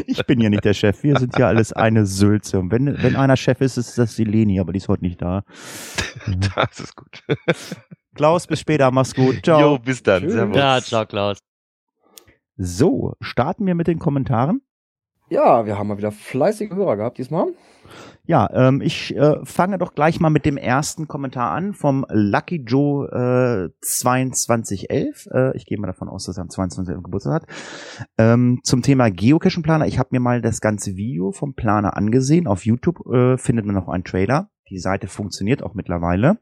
Ich 0.07 0.25
bin 0.25 0.39
ja 0.39 0.49
nicht 0.49 0.65
der 0.65 0.73
Chef, 0.73 1.03
wir 1.03 1.17
sind 1.19 1.37
ja 1.37 1.47
alles 1.47 1.73
eine 1.73 2.05
Sülze. 2.05 2.59
Und 2.59 2.71
wenn, 2.71 3.01
wenn 3.01 3.15
einer 3.15 3.37
Chef 3.37 3.61
ist, 3.61 3.77
ist 3.77 3.97
das 3.97 4.15
die 4.15 4.23
Leni, 4.23 4.59
aber 4.59 4.73
die 4.73 4.77
ist 4.77 4.87
heute 4.87 5.03
nicht 5.03 5.21
da. 5.21 5.43
das 6.55 6.79
ist 6.79 6.95
gut. 6.95 7.23
Klaus, 8.15 8.47
bis 8.47 8.59
später, 8.59 8.89
mach's 8.91 9.13
gut. 9.13 9.43
Ciao. 9.43 9.59
Jo, 9.59 9.79
bis 9.79 10.01
dann. 10.01 10.23
Tschüss. 10.23 10.33
Servus. 10.33 10.57
Ja, 10.57 10.81
ciao, 10.81 11.05
Klaus. 11.05 11.39
So, 12.57 13.13
starten 13.21 13.65
wir 13.67 13.75
mit 13.75 13.87
den 13.87 13.99
Kommentaren. 13.99 14.61
Ja, 15.29 15.65
wir 15.65 15.77
haben 15.77 15.87
mal 15.87 15.97
wieder 15.97 16.11
fleißige 16.11 16.71
Hörer 16.71 16.95
gehabt 16.95 17.17
diesmal. 17.17 17.47
Ja, 18.25 18.49
ähm, 18.53 18.81
ich 18.81 19.15
äh, 19.15 19.35
fange 19.43 19.77
doch 19.77 19.93
gleich 19.93 20.19
mal 20.19 20.29
mit 20.29 20.45
dem 20.45 20.57
ersten 20.57 21.07
Kommentar 21.07 21.51
an 21.51 21.73
vom 21.73 22.05
Lucky 22.09 22.63
Joe 22.65 23.71
äh, 23.71 23.77
2211. 23.81 25.27
Äh, 25.33 25.57
ich 25.57 25.65
gehe 25.65 25.77
mal 25.77 25.87
davon 25.87 26.07
aus, 26.07 26.25
dass 26.25 26.37
er 26.37 26.43
am 26.43 26.49
22. 26.49 27.03
Geburtstag 27.03 27.33
hat. 27.33 27.45
Ähm, 28.17 28.59
zum 28.63 28.81
Thema 28.81 29.09
Geocaching-Planer. 29.09 29.87
Ich 29.87 29.99
habe 29.99 30.09
mir 30.11 30.19
mal 30.19 30.41
das 30.41 30.61
ganze 30.61 30.95
Video 30.95 31.31
vom 31.31 31.53
Planer 31.55 31.95
angesehen. 31.97 32.47
Auf 32.47 32.65
YouTube 32.65 33.05
äh, 33.07 33.37
findet 33.37 33.65
man 33.65 33.75
noch 33.75 33.89
einen 33.89 34.03
Trailer. 34.03 34.49
Die 34.69 34.79
Seite 34.79 35.07
funktioniert 35.07 35.63
auch 35.63 35.73
mittlerweile. 35.73 36.37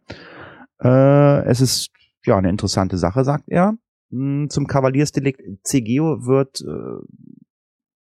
Äh, 0.84 1.44
es 1.46 1.62
ist 1.62 1.90
ja 2.24 2.38
eine 2.38 2.50
interessante 2.50 2.98
Sache, 2.98 3.24
sagt 3.24 3.46
er. 3.48 3.78
Hm, 4.12 4.50
zum 4.50 4.68
Kavaliersdelikt 4.68 5.42
CGO 5.64 6.26
wird 6.26 6.62
äh, 6.62 7.06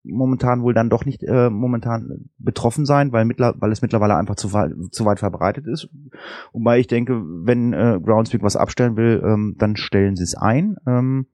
momentan 0.03 0.63
wohl 0.63 0.74
dann 0.74 0.89
doch 0.89 1.05
nicht 1.05 1.24
äh, 1.24 1.50
momentan 1.50 2.29
betroffen 2.38 2.86
sein, 2.86 3.12
weil, 3.12 3.25
mittler 3.25 3.55
weil 3.60 3.72
es 3.72 3.81
mittlerweile 3.81 4.15
einfach 4.15 4.36
zu, 4.36 4.50
zu 4.91 5.05
weit 5.05 5.19
verbreitet 5.19 5.67
ist. 5.67 5.89
Wobei 6.51 6.79
ich 6.79 6.88
denke, 6.88 7.22
wenn 7.24 7.74
äh, 7.74 8.00
Groundspeak 8.03 8.43
was 8.43 8.55
abstellen 8.55 8.98
will, 8.98 9.24
ähm, 9.25 9.55
dann 9.57 9.75
stellen 9.75 10.15
sie 10.15 10.24
es 10.24 10.36
ein. 10.36 10.75
Ähm, 10.86 11.27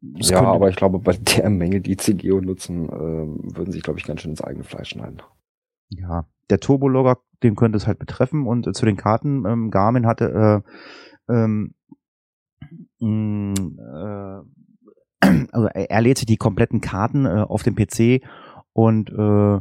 ja, 0.00 0.42
aber 0.42 0.68
ich 0.68 0.76
glaube, 0.76 0.98
bei 0.98 1.12
der 1.16 1.50
Menge, 1.50 1.80
die 1.80 1.96
CGO 1.96 2.40
nutzen, 2.40 2.86
äh, 2.86 3.56
würden 3.56 3.72
sich, 3.72 3.82
glaube 3.82 3.98
ich, 3.98 4.04
ganz 4.04 4.20
schön 4.20 4.32
ins 4.32 4.42
eigene 4.42 4.64
Fleisch 4.64 4.90
schneiden. 4.90 5.22
Ja, 5.88 6.26
der 6.50 6.60
Turbologger, 6.60 7.18
den 7.42 7.56
könnte 7.56 7.76
es 7.76 7.86
halt 7.86 7.98
betreffen. 7.98 8.46
Und 8.46 8.66
äh, 8.66 8.72
zu 8.72 8.84
den 8.84 8.96
Karten, 8.96 9.44
ähm, 9.46 9.70
Garmin 9.70 10.06
hatte 10.06 10.64
äh, 11.28 11.32
ähm, 11.32 11.74
mh, 13.00 13.08
mm, 13.08 13.54
äh, 13.78 14.55
also 15.52 15.68
er, 15.68 16.00
lädt 16.00 16.18
sich 16.18 16.26
die 16.26 16.36
kompletten 16.36 16.80
Karten 16.80 17.26
äh, 17.26 17.44
auf 17.48 17.62
dem 17.62 17.74
PC 17.74 18.22
und 18.72 19.10
äh, 19.10 19.60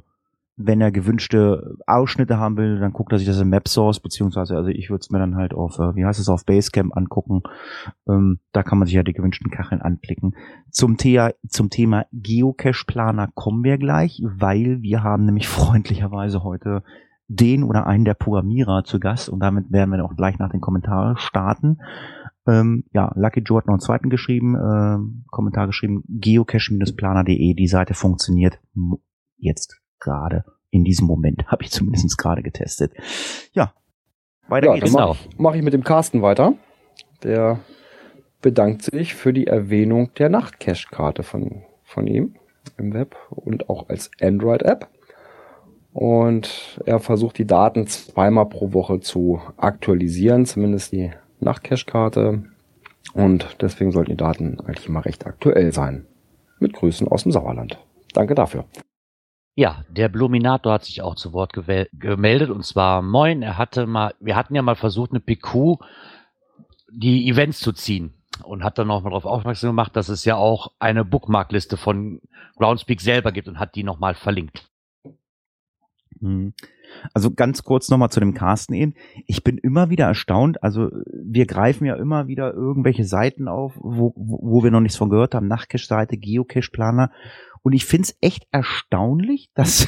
wenn 0.57 0.79
er 0.79 0.91
gewünschte 0.91 1.75
Ausschnitte 1.85 2.37
haben 2.37 2.55
will, 2.55 2.79
dann 2.79 2.93
guckt 2.93 3.11
er 3.11 3.17
sich 3.17 3.27
das 3.27 3.41
im 3.41 3.49
Map 3.49 3.67
Source, 3.67 3.99
beziehungsweise, 3.99 4.55
also 4.55 4.69
ich 4.69 4.89
würde 4.89 5.01
es 5.01 5.09
mir 5.09 5.19
dann 5.19 5.35
halt 5.35 5.53
auf, 5.53 5.79
äh, 5.79 5.95
wie 5.95 6.05
heißt 6.05 6.19
es, 6.19 6.29
auf 6.29 6.45
Basecamp 6.45 6.95
angucken. 6.95 7.43
Ähm, 8.07 8.39
da 8.53 8.63
kann 8.63 8.77
man 8.77 8.85
sich 8.85 8.95
ja 8.95 9.03
die 9.03 9.13
gewünschten 9.13 9.51
Kacheln 9.51 9.81
anklicken. 9.81 10.35
Zum, 10.71 10.95
Thea, 10.97 11.33
zum 11.49 11.69
Thema 11.69 12.05
Geocache-Planer 12.13 13.29
kommen 13.33 13.65
wir 13.65 13.77
gleich, 13.77 14.21
weil 14.23 14.81
wir 14.81 15.03
haben 15.03 15.25
nämlich 15.25 15.47
freundlicherweise 15.49 16.43
heute 16.43 16.83
den 17.27 17.63
oder 17.63 17.87
einen 17.87 18.05
der 18.05 18.13
Programmierer 18.13 18.83
zu 18.83 18.99
Gast 18.99 19.29
und 19.29 19.39
damit 19.39 19.71
werden 19.71 19.91
wir 19.91 20.05
auch 20.05 20.15
gleich 20.15 20.37
nach 20.37 20.51
den 20.51 20.61
Kommentaren 20.61 21.17
starten. 21.17 21.79
Ähm, 22.47 22.83
ja, 22.93 23.11
Lucky 23.15 23.39
Joe 23.39 23.57
hat 23.57 23.65
noch 23.65 23.73
einen 23.73 23.81
zweiten 23.81 24.09
geschrieben, 24.09 24.55
äh, 24.55 25.29
Kommentar 25.31 25.67
geschrieben, 25.67 26.03
geocache-planer.de, 26.07 27.53
die 27.53 27.67
Seite 27.67 27.93
funktioniert 27.93 28.59
jetzt 29.37 29.81
gerade 29.99 30.45
in 30.69 30.83
diesem 30.83 31.07
Moment, 31.07 31.47
habe 31.47 31.63
ich 31.63 31.71
zumindest 31.71 32.17
gerade 32.17 32.43
getestet. 32.43 32.93
Ja, 33.53 33.73
weiter 34.47 34.67
ja, 34.67 34.73
geht's. 34.75 34.93
Dann 34.93 35.07
mache 35.07 35.17
ich, 35.17 35.39
mach 35.39 35.55
ich 35.55 35.63
mit 35.63 35.73
dem 35.73 35.83
Carsten 35.83 36.21
weiter. 36.21 36.53
Der 37.23 37.59
bedankt 38.41 38.83
sich 38.83 39.15
für 39.15 39.33
die 39.33 39.47
Erwähnung 39.47 40.11
der 40.19 40.29
Nachtcache-Karte 40.29 41.23
von, 41.23 41.63
von 41.83 42.05
ihm 42.05 42.35
im 42.77 42.93
Web 42.93 43.15
und 43.29 43.69
auch 43.69 43.89
als 43.89 44.11
Android-App. 44.21 44.87
Und 45.93 46.79
er 46.85 46.99
versucht 46.99 47.37
die 47.37 47.47
Daten 47.47 47.87
zweimal 47.87 48.47
pro 48.47 48.73
Woche 48.73 48.99
zu 48.99 49.41
aktualisieren, 49.55 50.45
zumindest 50.45 50.91
die 50.91 51.11
Nachtcache-Karte. 51.39 52.43
Und 53.13 53.57
deswegen 53.61 53.91
sollten 53.91 54.11
die 54.11 54.17
Daten 54.17 54.59
eigentlich 54.61 54.87
immer 54.87 55.05
recht 55.05 55.25
aktuell 55.25 55.71
sein. 55.73 56.05
Mit 56.59 56.73
Grüßen 56.73 57.07
aus 57.07 57.23
dem 57.23 57.31
Sauerland. 57.31 57.77
Danke 58.13 58.35
dafür. 58.35 58.65
Ja, 59.55 59.85
der 59.89 60.09
Bluminator 60.09 60.73
hat 60.73 60.83
sich 60.83 61.01
auch 61.01 61.15
zu 61.15 61.31
Wort 61.31 61.53
gemeldet 61.53 62.49
und 62.49 62.65
zwar 62.65 63.01
moin, 63.01 63.41
er 63.41 63.57
hatte 63.57 63.87
mal, 63.87 64.13
wir 64.19 64.35
hatten 64.35 64.53
ja 64.53 64.61
mal 64.61 64.75
versucht, 64.75 65.11
eine 65.11 65.21
PQ 65.21 65.79
die 66.91 67.29
Events 67.29 67.59
zu 67.59 67.71
ziehen 67.71 68.13
und 68.43 68.63
hat 68.63 68.77
dann 68.77 68.87
nochmal 68.87 69.11
darauf 69.11 69.25
aufmerksam 69.25 69.69
gemacht, 69.69 69.95
dass 69.95 70.09
es 70.09 70.25
ja 70.25 70.35
auch 70.35 70.73
eine 70.79 71.05
Bookmarkliste 71.05 71.77
von 71.77 72.21
Groundspeak 72.57 73.01
selber 73.01 73.31
gibt 73.31 73.47
und 73.47 73.59
hat 73.59 73.75
die 73.75 73.83
nochmal 73.83 74.15
verlinkt. 74.15 74.69
Hm. 76.19 76.53
Also 77.13 77.31
ganz 77.31 77.63
kurz 77.63 77.89
nochmal 77.89 78.09
zu 78.09 78.19
dem 78.19 78.33
Carsten 78.33 78.73
eben. 78.73 78.93
Ich 79.27 79.43
bin 79.43 79.57
immer 79.57 79.89
wieder 79.89 80.05
erstaunt. 80.05 80.63
Also 80.63 80.89
wir 81.13 81.45
greifen 81.45 81.85
ja 81.85 81.95
immer 81.95 82.27
wieder 82.27 82.53
irgendwelche 82.53 83.05
Seiten 83.05 83.47
auf, 83.47 83.73
wo, 83.77 84.13
wo 84.15 84.63
wir 84.63 84.71
noch 84.71 84.81
nichts 84.81 84.97
von 84.97 85.09
gehört 85.09 85.35
haben. 85.35 85.47
Nachtcache-Seite, 85.47 86.17
Geocache-Planer. 86.17 87.11
Und 87.61 87.73
ich 87.73 87.85
finde 87.85 88.09
es 88.09 88.17
echt 88.21 88.47
erstaunlich, 88.51 89.49
dass 89.53 89.87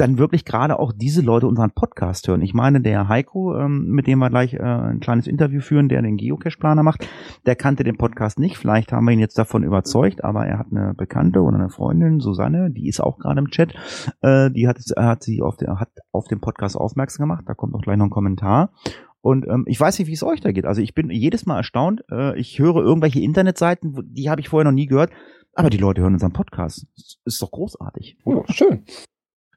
dann 0.00 0.18
wirklich 0.18 0.44
gerade 0.44 0.78
auch 0.78 0.92
diese 0.92 1.20
Leute 1.20 1.46
unseren 1.46 1.70
Podcast 1.72 2.26
hören. 2.26 2.40
Ich 2.40 2.54
meine, 2.54 2.80
der 2.80 3.08
Heiko, 3.08 3.56
ähm, 3.56 3.86
mit 3.88 4.06
dem 4.06 4.18
wir 4.18 4.30
gleich 4.30 4.54
äh, 4.54 4.62
ein 4.62 5.00
kleines 5.00 5.26
Interview 5.26 5.60
führen, 5.60 5.88
der 5.88 6.00
den 6.00 6.16
Geocache-Planer 6.16 6.82
macht, 6.82 7.06
der 7.46 7.54
kannte 7.54 7.84
den 7.84 7.98
Podcast 7.98 8.38
nicht. 8.38 8.56
Vielleicht 8.56 8.92
haben 8.92 9.04
wir 9.04 9.12
ihn 9.12 9.18
jetzt 9.18 9.38
davon 9.38 9.62
überzeugt, 9.62 10.24
aber 10.24 10.46
er 10.46 10.58
hat 10.58 10.68
eine 10.70 10.94
Bekannte 10.94 11.42
oder 11.42 11.56
eine 11.56 11.68
Freundin, 11.68 12.20
Susanne, 12.20 12.70
die 12.70 12.88
ist 12.88 13.00
auch 13.00 13.18
gerade 13.18 13.40
im 13.40 13.50
Chat, 13.50 13.74
äh, 14.22 14.50
die 14.50 14.66
hat, 14.66 14.78
hat 14.96 15.22
sie 15.22 15.42
auf, 15.42 15.56
den, 15.56 15.78
hat 15.78 15.90
auf 16.12 16.28
den 16.28 16.40
Podcast 16.40 16.76
aufmerksam 16.76 17.24
gemacht. 17.24 17.44
Da 17.46 17.54
kommt 17.54 17.74
auch 17.74 17.82
gleich 17.82 17.98
noch 17.98 18.06
ein 18.06 18.10
Kommentar. 18.10 18.72
Und 19.20 19.46
ähm, 19.48 19.64
ich 19.66 19.78
weiß 19.78 19.98
nicht, 19.98 20.08
wie 20.08 20.14
es 20.14 20.22
euch 20.22 20.40
da 20.40 20.50
geht. 20.50 20.64
Also 20.64 20.80
ich 20.80 20.94
bin 20.94 21.10
jedes 21.10 21.44
Mal 21.44 21.58
erstaunt. 21.58 22.04
Äh, 22.10 22.38
ich 22.38 22.58
höre 22.58 22.76
irgendwelche 22.76 23.20
Internetseiten, 23.20 23.98
die 24.14 24.30
habe 24.30 24.40
ich 24.40 24.48
vorher 24.48 24.64
noch 24.64 24.74
nie 24.74 24.86
gehört. 24.86 25.10
Aber 25.54 25.68
die 25.68 25.78
Leute 25.78 26.00
hören 26.00 26.14
unseren 26.14 26.32
Podcast. 26.32 26.86
Ist 27.24 27.42
doch 27.42 27.50
großartig. 27.50 28.18
Oh, 28.24 28.44
schön. 28.48 28.84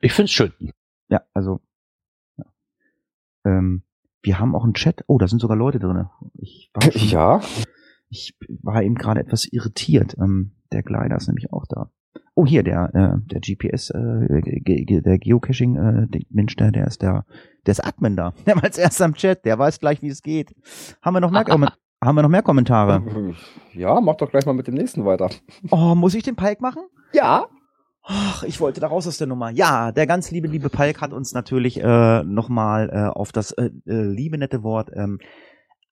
Ich 0.04 0.12
find's 0.12 0.34
schön. 0.34 0.52
Ja, 1.10 1.22
also. 1.34 1.62
Ja. 2.38 2.46
Ähm, 3.46 3.84
wir 4.22 4.38
haben 4.38 4.54
auch 4.54 4.66
einen 4.66 4.74
Chat. 4.74 5.04
Oh, 5.08 5.18
da 5.18 5.28
sind 5.30 5.40
sogar 5.40 5.56
Leute 5.56 5.80
drin. 5.80 6.08
Ich 6.36 6.70
war 6.74 6.82
schon, 6.92 7.08
ja. 7.08 7.42
Ich 8.10 8.38
war 8.62 8.84
eben 8.84 8.96
gerade 8.96 9.22
etwas 9.22 9.46
irritiert. 9.46 10.16
Ähm, 10.20 10.52
der 10.74 10.84
Glider 10.84 11.16
ist 11.16 11.28
nämlich 11.28 11.54
auch 11.54 11.66
da. 11.68 11.90
Oh, 12.36 12.46
hier, 12.46 12.64
der, 12.64 12.94
äh, 12.94 13.28
der 13.32 13.40
GPS, 13.40 13.92
äh, 13.92 15.02
der 15.02 15.20
Geocaching, 15.20 15.76
äh, 15.78 16.08
Mensch, 16.30 16.56
der, 16.58 16.72
der 16.72 16.88
ist 16.88 17.02
der, 17.02 17.26
der 17.66 17.72
ist 17.72 17.86
Admin 17.86 18.18
da. 18.18 18.34
Der 18.46 18.56
war 18.56 18.66
als 18.66 18.78
erster 18.78 19.06
am 19.06 19.14
Chat, 19.14 19.46
der 19.46 19.58
weiß 19.58 19.80
gleich, 19.80 20.02
wie 20.02 20.10
es 20.10 20.22
geht. 20.22 20.54
Haben 21.02 21.16
wir 21.16 21.22
noch 21.22 21.32
mehr, 21.32 21.46
haben 22.04 22.16
wir 22.16 22.22
noch 22.24 22.30
mehr 22.30 22.42
Kommentare? 22.42 23.36
Ja, 23.74 24.02
mach 24.02 24.16
doch 24.16 24.30
gleich 24.30 24.46
mal 24.46 24.54
mit 24.54 24.68
dem 24.68 24.74
nächsten 24.74 25.06
weiter. 25.06 25.30
Oh, 25.72 25.96
muss 25.96 26.14
ich 26.16 26.24
den 26.24 26.36
Pike 26.36 26.62
machen? 26.62 26.84
Ja. 27.14 27.48
Ach, 28.06 28.44
ich 28.44 28.60
wollte 28.60 28.82
da 28.82 28.88
raus 28.88 29.08
aus 29.08 29.18
der 29.18 29.28
Nummer. 29.28 29.50
Ja, 29.50 29.94
der 29.94 30.06
ganz 30.06 30.30
liebe, 30.30 30.50
liebe 30.50 30.70
Palk 30.70 31.00
hat 31.00 31.14
uns 31.14 31.32
natürlich 31.34 31.80
äh, 31.80 32.24
nochmal 32.24 32.90
äh, 32.90 33.08
auf 33.08 33.32
das 33.32 33.54
äh, 33.54 33.70
äh, 33.86 34.04
liebe, 34.04 34.38
nette 34.38 34.62
Wort 34.62 34.92
ähm, 34.94 35.20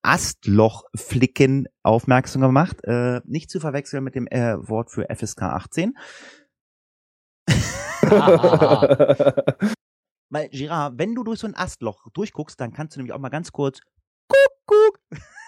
Astlochflicken 0.02 1.70
aufmerksam 1.84 2.42
gemacht. 2.42 2.84
Äh, 2.84 3.22
nicht 3.24 3.50
zu 3.50 3.62
verwechseln 3.62 4.04
mit 4.04 4.16
dem 4.16 4.28
äh, 4.28 4.58
Wort 4.68 4.92
für 4.92 5.08
FSK 5.10 5.44
18. 5.44 5.94
Weil, 10.30 10.50
Girard, 10.50 10.98
wenn 10.98 11.16
du 11.16 11.24
durch 11.24 11.40
so 11.40 11.48
ein 11.48 11.56
Astloch 11.56 12.10
durchguckst, 12.14 12.60
dann 12.60 12.74
kannst 12.74 12.96
du 12.96 13.00
nämlich 13.00 13.14
auch 13.14 13.20
mal 13.20 13.30
ganz 13.30 13.54
kurz 13.54 13.80
Kuckuck. 14.28 15.00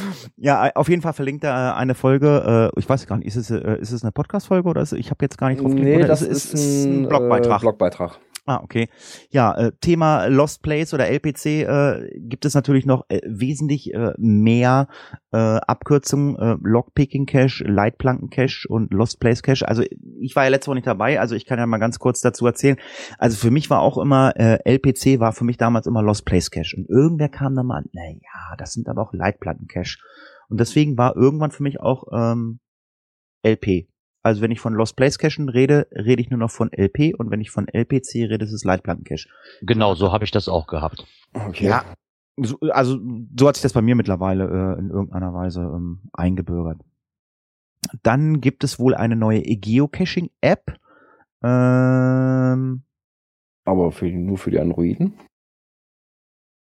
ja, 0.36 0.70
auf 0.74 0.88
jeden 0.88 1.02
Fall 1.02 1.12
verlinkt 1.12 1.44
er 1.44 1.76
eine 1.76 1.94
Folge. 1.94 2.70
Äh, 2.74 2.78
ich 2.80 2.88
weiß 2.88 3.06
gar 3.06 3.18
nicht, 3.18 3.26
ist 3.26 3.36
es, 3.36 3.50
äh, 3.50 3.78
ist 3.80 3.92
es 3.92 4.02
eine 4.02 4.12
Podcast-Folge 4.12 4.68
oder 4.68 4.82
ist, 4.82 4.92
ich 4.92 5.10
habe 5.10 5.24
jetzt 5.24 5.38
gar 5.38 5.48
nicht 5.48 5.62
drauf 5.62 5.70
geklickt. 5.70 6.00
Nee, 6.00 6.06
das 6.06 6.22
ist, 6.22 6.54
ist, 6.54 6.84
ein, 6.84 7.08
Blogbeitrag. 7.08 7.60
Äh, 7.60 7.62
Blogbeitrag. 7.62 8.18
Ah, 8.44 8.60
okay. 8.60 8.88
Ja, 9.30 9.54
äh, 9.54 9.72
Thema 9.80 10.26
Lost 10.26 10.62
Place 10.62 10.92
oder 10.94 11.06
LPC 11.06 11.62
äh, 11.62 12.10
gibt 12.18 12.44
es 12.44 12.54
natürlich 12.54 12.86
noch 12.86 13.04
äh, 13.08 13.20
wesentlich 13.24 13.94
äh, 13.94 14.14
mehr 14.18 14.88
äh, 15.30 15.36
Abkürzungen, 15.36 16.36
äh, 16.36 16.56
Lockpicking 16.60 17.26
Cache, 17.26 17.62
Leitplanken 17.62 18.30
Cache 18.30 18.66
und 18.68 18.92
Lost 18.92 19.20
Place 19.20 19.44
Cache. 19.44 19.68
Also 19.68 19.84
ich 20.20 20.34
war 20.34 20.42
ja 20.42 20.50
letzte 20.50 20.68
Woche 20.68 20.74
nicht 20.74 20.88
dabei, 20.88 21.20
also 21.20 21.36
ich 21.36 21.46
kann 21.46 21.60
ja 21.60 21.66
mal 21.66 21.78
ganz 21.78 22.00
kurz 22.00 22.20
dazu 22.20 22.44
erzählen. 22.44 22.78
Also 23.16 23.36
für 23.36 23.52
mich 23.52 23.70
war 23.70 23.80
auch 23.80 23.96
immer, 23.96 24.32
äh, 24.34 24.58
LPC 24.64 25.20
war 25.20 25.32
für 25.32 25.44
mich 25.44 25.56
damals 25.56 25.86
immer 25.86 26.02
Lost 26.02 26.24
Place 26.24 26.50
Cache. 26.50 26.76
Und 26.76 26.88
irgendwer 26.88 27.28
kam 27.28 27.54
dann 27.54 27.66
mal, 27.66 27.84
na 27.92 28.02
ja, 28.10 28.56
das 28.58 28.72
sind 28.72 28.88
aber 28.88 29.02
auch 29.02 29.12
Leitplanken 29.12 29.68
Cache. 29.68 29.98
Und 30.48 30.58
deswegen 30.58 30.98
war 30.98 31.14
irgendwann 31.14 31.52
für 31.52 31.62
mich 31.62 31.80
auch 31.80 32.08
ähm, 32.12 32.58
LP 33.46 33.86
also 34.22 34.40
wenn 34.40 34.50
ich 34.50 34.60
von 34.60 34.74
Lost 34.74 34.96
Place 34.96 35.18
Cachen 35.18 35.48
rede, 35.48 35.88
rede 35.92 36.22
ich 36.22 36.30
nur 36.30 36.38
noch 36.38 36.50
von 36.50 36.70
LP 36.72 37.14
und 37.18 37.30
wenn 37.30 37.40
ich 37.40 37.50
von 37.50 37.66
LPC 37.68 38.30
rede, 38.30 38.44
ist 38.44 38.52
es 38.52 38.64
Leitplanken-Cache. 38.64 39.28
Genau, 39.62 39.94
so 39.94 40.12
habe 40.12 40.24
ich 40.24 40.30
das 40.30 40.48
auch 40.48 40.66
gehabt. 40.66 41.04
Okay. 41.32 41.66
Ja, 41.66 41.84
so, 42.36 42.58
also 42.70 42.98
so 43.36 43.48
hat 43.48 43.56
sich 43.56 43.62
das 43.62 43.72
bei 43.72 43.82
mir 43.82 43.94
mittlerweile 43.94 44.44
äh, 44.44 44.78
in 44.78 44.90
irgendeiner 44.90 45.34
Weise 45.34 45.60
ähm, 45.60 46.02
eingebürgert. 46.12 46.80
Dann 48.02 48.40
gibt 48.40 48.64
es 48.64 48.78
wohl 48.78 48.94
eine 48.94 49.16
neue 49.16 49.42
Geocaching-App. 49.42 50.78
Ähm, 51.42 52.84
aber 53.64 53.92
für, 53.92 54.06
nur 54.06 54.38
für 54.38 54.50
die 54.50 54.60
Androiden? 54.60 55.14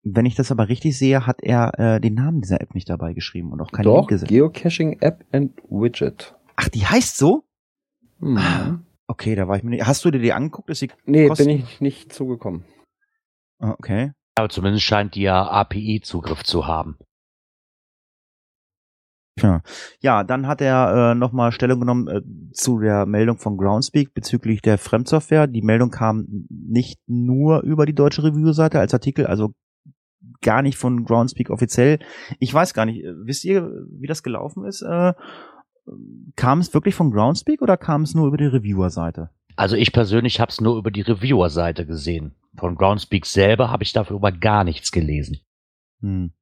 Wenn 0.02 0.24
ich 0.24 0.34
das 0.34 0.50
aber 0.50 0.68
richtig 0.70 0.96
sehe, 0.96 1.26
hat 1.26 1.42
er 1.42 1.78
äh, 1.78 2.00
den 2.00 2.14
Namen 2.14 2.40
dieser 2.40 2.62
App 2.62 2.74
nicht 2.74 2.88
dabei 2.88 3.12
geschrieben 3.12 3.52
und 3.52 3.60
auch 3.60 3.70
keine 3.70 3.84
Doch, 3.84 4.08
Geocaching 4.08 4.98
App 5.00 5.26
and 5.30 5.60
Widget. 5.68 6.34
Ach, 6.56 6.68
die 6.70 6.86
heißt 6.86 7.18
so? 7.18 7.44
Mhm. 8.20 8.84
Okay, 9.06 9.34
da 9.34 9.48
war 9.48 9.56
ich 9.56 9.62
mir 9.62 9.70
nicht. 9.70 9.86
Hast 9.86 10.04
du 10.04 10.10
dir 10.10 10.20
die 10.20 10.32
angeguckt? 10.32 10.70
Ist 10.70 10.80
sie 10.80 10.90
nee, 11.04 11.26
kosten? 11.28 11.46
bin 11.46 11.56
ich 11.58 11.80
nicht 11.80 12.12
zugekommen. 12.12 12.64
Ah, 13.58 13.72
okay. 13.72 14.12
Aber 14.36 14.48
zumindest 14.48 14.84
scheint 14.84 15.14
die 15.14 15.22
ja 15.22 15.46
API-Zugriff 15.48 16.44
zu 16.44 16.66
haben. 16.66 16.96
Tja. 19.38 19.62
Ja, 20.00 20.22
dann 20.22 20.46
hat 20.46 20.60
er 20.60 21.12
äh, 21.12 21.14
nochmal 21.14 21.52
Stellung 21.52 21.80
genommen 21.80 22.08
äh, 22.08 22.22
zu 22.52 22.78
der 22.78 23.06
Meldung 23.06 23.38
von 23.38 23.56
Groundspeak 23.56 24.12
bezüglich 24.14 24.60
der 24.62 24.78
Fremdsoftware. 24.78 25.46
Die 25.46 25.62
Meldung 25.62 25.90
kam 25.90 26.46
nicht 26.48 27.00
nur 27.06 27.62
über 27.62 27.86
die 27.86 27.94
deutsche 27.94 28.22
Review-Seite 28.22 28.78
als 28.78 28.94
Artikel, 28.94 29.26
also 29.26 29.54
gar 30.42 30.62
nicht 30.62 30.76
von 30.76 31.04
Groundspeak 31.04 31.50
offiziell. 31.50 31.98
Ich 32.38 32.52
weiß 32.52 32.74
gar 32.74 32.86
nicht, 32.86 33.04
äh, 33.04 33.12
wisst 33.24 33.44
ihr, 33.44 33.70
wie 33.90 34.06
das 34.06 34.22
gelaufen 34.22 34.64
ist? 34.64 34.82
Äh, 34.82 35.14
kam 36.36 36.60
es 36.60 36.72
wirklich 36.74 36.94
von 36.94 37.10
Groundspeak 37.10 37.62
oder 37.62 37.76
kam 37.76 38.02
es 38.02 38.14
nur 38.14 38.26
über 38.26 38.36
die 38.36 38.46
Reviewer-Seite? 38.46 39.30
Also 39.56 39.76
ich 39.76 39.92
persönlich 39.92 40.40
habe 40.40 40.50
es 40.50 40.60
nur 40.60 40.76
über 40.76 40.90
die 40.90 41.02
Reviewer-Seite 41.02 41.86
gesehen. 41.86 42.34
Von 42.56 42.76
Groundspeak 42.76 43.26
selber 43.26 43.70
habe 43.70 43.82
ich 43.82 43.92
dafür 43.92 44.16
über 44.16 44.32
gar 44.32 44.64
nichts 44.64 44.92
gelesen. 44.92 45.38
Hm. 46.00 46.32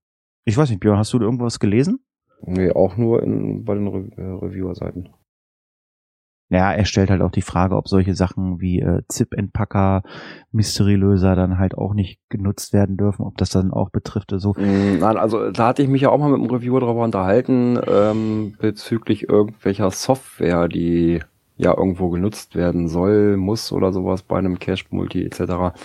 Ich 0.45 0.57
weiß 0.57 0.71
nicht, 0.71 0.81
Björn, 0.81 0.99
hast 0.99 1.13
du 1.13 1.21
irgendwas 1.21 1.59
gelesen? 1.59 2.01
Nee, 2.43 2.71
auch 2.71 2.97
nur 2.97 3.23
in, 3.23 3.65
bei 3.65 3.75
den 3.75 3.89
Re 3.89 4.11
äh, 4.17 4.23
Reviewer-Seiten. 4.23 5.11
Ja, 6.51 6.73
er 6.73 6.87
stellt 6.87 7.11
halt 7.11 7.21
auch 7.21 7.31
die 7.31 7.43
Frage, 7.43 7.77
ob 7.77 7.89
solche 7.89 8.15
Sachen 8.15 8.61
wie 8.61 8.81
äh, 8.81 9.03
ZIP-Entpacker, 9.09 10.03
Mystery-Löser 10.53 11.37
dann 11.37 11.59
halt 11.59 11.77
auch 11.77 11.93
nicht 11.93 12.21
genutzt 12.31 12.73
werden 12.73 12.97
dürfen, 12.97 13.27
ob 13.27 13.37
das 13.37 13.51
dann 13.51 13.71
auch 13.71 13.91
betrifft 13.91 14.33
oder 14.33 14.41
so. 14.41 14.55
Mm, 14.55 14.99
nein, 15.01 15.19
also 15.19 15.51
da 15.51 15.69
hatte 15.69 15.83
ich 15.83 15.89
mich 15.89 16.03
ja 16.03 16.09
auch 16.09 16.19
mal 16.19 16.31
mit 16.31 16.41
dem 16.41 16.55
Reviewer 16.55 16.81
darüber 16.81 17.05
unterhalten, 17.05 17.79
ähm, 17.87 18.55
bezüglich 18.59 19.29
irgendwelcher 19.29 19.91
Software, 19.91 20.69
die 20.69 21.21
ja 21.59 21.77
irgendwo 21.77 22.09
genutzt 22.09 22.55
werden 22.55 22.89
soll, 22.89 23.37
muss 23.37 23.71
oder 23.71 23.93
sowas 23.93 24.23
bei 24.23 24.39
einem 24.39 24.59
Cache-Multi 24.59 25.27
etc. 25.27 25.77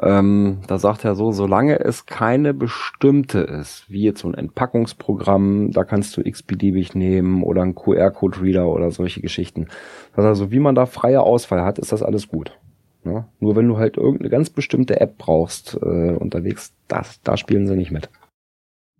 Ähm, 0.00 0.58
da 0.66 0.78
sagt 0.78 1.04
er 1.04 1.14
so, 1.14 1.32
solange 1.32 1.80
es 1.80 2.06
keine 2.06 2.54
bestimmte 2.54 3.40
ist, 3.40 3.90
wie 3.90 4.02
jetzt 4.02 4.20
so 4.20 4.28
ein 4.28 4.34
Entpackungsprogramm, 4.34 5.72
da 5.72 5.84
kannst 5.84 6.16
du 6.16 6.20
x-beliebig 6.20 6.94
nehmen 6.94 7.42
oder 7.42 7.62
ein 7.62 7.74
QR-Code-Reader 7.74 8.68
oder 8.68 8.90
solche 8.90 9.20
Geschichten. 9.20 9.68
Also 10.14 10.52
wie 10.52 10.60
man 10.60 10.74
da 10.74 10.86
freie 10.86 11.22
Auswahl 11.22 11.64
hat, 11.64 11.78
ist 11.78 11.92
das 11.92 12.02
alles 12.02 12.28
gut. 12.28 12.58
Ja? 13.04 13.12
Ne? 13.12 13.26
Nur 13.40 13.56
wenn 13.56 13.68
du 13.68 13.78
halt 13.78 13.96
irgendeine 13.96 14.30
ganz 14.30 14.50
bestimmte 14.50 15.00
App 15.00 15.18
brauchst 15.18 15.74
äh, 15.74 16.12
unterwegs, 16.12 16.72
das, 16.86 17.20
da 17.22 17.36
spielen 17.36 17.66
sie 17.66 17.76
nicht 17.76 17.90
mit. 17.90 18.08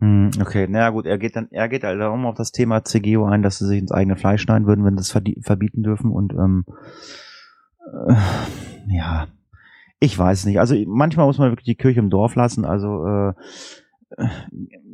Hm, 0.01 0.31
okay, 0.41 0.67
naja 0.69 0.91
gut, 0.91 1.07
er 1.07 1.19
geht 1.19 1.35
dann, 1.35 1.49
er 1.51 1.69
geht 1.69 1.83
halt 1.83 2.01
darum 2.01 2.25
auf 2.27 2.37
das 2.37 2.53
Thema 2.53 2.85
CGO 2.85 3.25
ein, 3.25 3.43
dass 3.43 3.59
sie 3.59 3.67
sich 3.67 3.81
ins 3.81 3.93
eigene 3.93 4.17
Fleisch 4.17 4.43
schneiden 4.43 4.67
würden, 4.67 4.85
wenn 4.85 4.97
sie 4.97 5.03
es 5.03 5.45
verbieten 5.45 5.83
dürfen 5.83 6.13
und 6.13 6.33
ähm, 6.35 6.65
äh, 8.09 8.15
ja, 8.97 9.27
ich 10.01 10.19
weiß 10.19 10.47
nicht. 10.47 10.61
Also 10.61 10.77
manchmal 10.87 11.27
muss 11.27 11.39
man 11.39 11.51
wirklich 11.51 11.67
die 11.67 11.75
Kirche 11.75 12.01
im 12.01 12.11
Dorf 12.11 12.35
lassen. 12.35 12.65
Also 12.65 13.05
äh, 13.05 13.33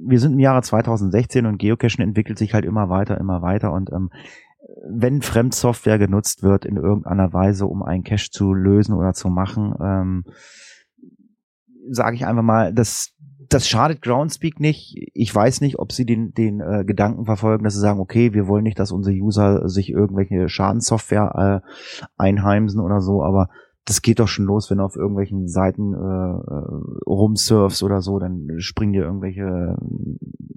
wir 0.06 0.18
sind 0.18 0.32
im 0.32 0.40
Jahre 0.40 0.62
2016 0.62 1.46
und 1.46 1.58
Geocachen 1.58 2.02
entwickelt 2.02 2.38
sich 2.38 2.54
halt 2.54 2.64
immer 2.64 2.88
weiter, 2.88 3.18
immer 3.18 3.42
weiter 3.42 3.72
und 3.72 3.90
ähm, 3.92 4.10
wenn 4.86 5.22
Fremdsoftware 5.22 5.98
genutzt 5.98 6.42
wird 6.42 6.64
in 6.64 6.76
irgendeiner 6.76 7.32
Weise, 7.32 7.66
um 7.66 7.82
einen 7.82 8.02
Cache 8.02 8.30
zu 8.30 8.52
lösen 8.52 8.94
oder 8.94 9.12
zu 9.12 9.28
machen, 9.28 9.74
ähm, 9.80 10.24
sage 11.90 12.16
ich 12.16 12.26
einfach 12.26 12.42
mal, 12.42 12.72
das, 12.72 13.12
das 13.48 13.68
schadet 13.68 14.02
Groundspeak 14.02 14.58
nicht. 14.60 14.96
Ich 15.12 15.34
weiß 15.34 15.60
nicht, 15.60 15.78
ob 15.78 15.92
sie 15.92 16.06
den, 16.06 16.32
den 16.32 16.60
äh, 16.60 16.84
Gedanken 16.84 17.26
verfolgen, 17.26 17.64
dass 17.64 17.74
sie 17.74 17.80
sagen, 17.80 18.00
okay, 18.00 18.32
wir 18.32 18.48
wollen 18.48 18.64
nicht, 18.64 18.78
dass 18.78 18.90
unsere 18.90 19.14
User 19.14 19.68
sich 19.68 19.90
irgendwelche 19.90 20.48
Schadenssoftware 20.48 21.62
äh, 21.62 22.00
einheimsen 22.16 22.80
oder 22.80 23.00
so, 23.00 23.22
aber 23.22 23.48
das 23.84 24.00
geht 24.00 24.18
doch 24.18 24.28
schon 24.28 24.46
los, 24.46 24.70
wenn 24.70 24.78
du 24.78 24.84
auf 24.84 24.96
irgendwelchen 24.96 25.46
Seiten 25.46 25.92
äh, 25.92 25.96
äh, 25.96 27.04
rumsurfst 27.06 27.82
oder 27.82 28.00
so, 28.00 28.18
dann 28.18 28.48
springen 28.58 28.94
dir 28.94 29.02
irgendwelche 29.02 29.76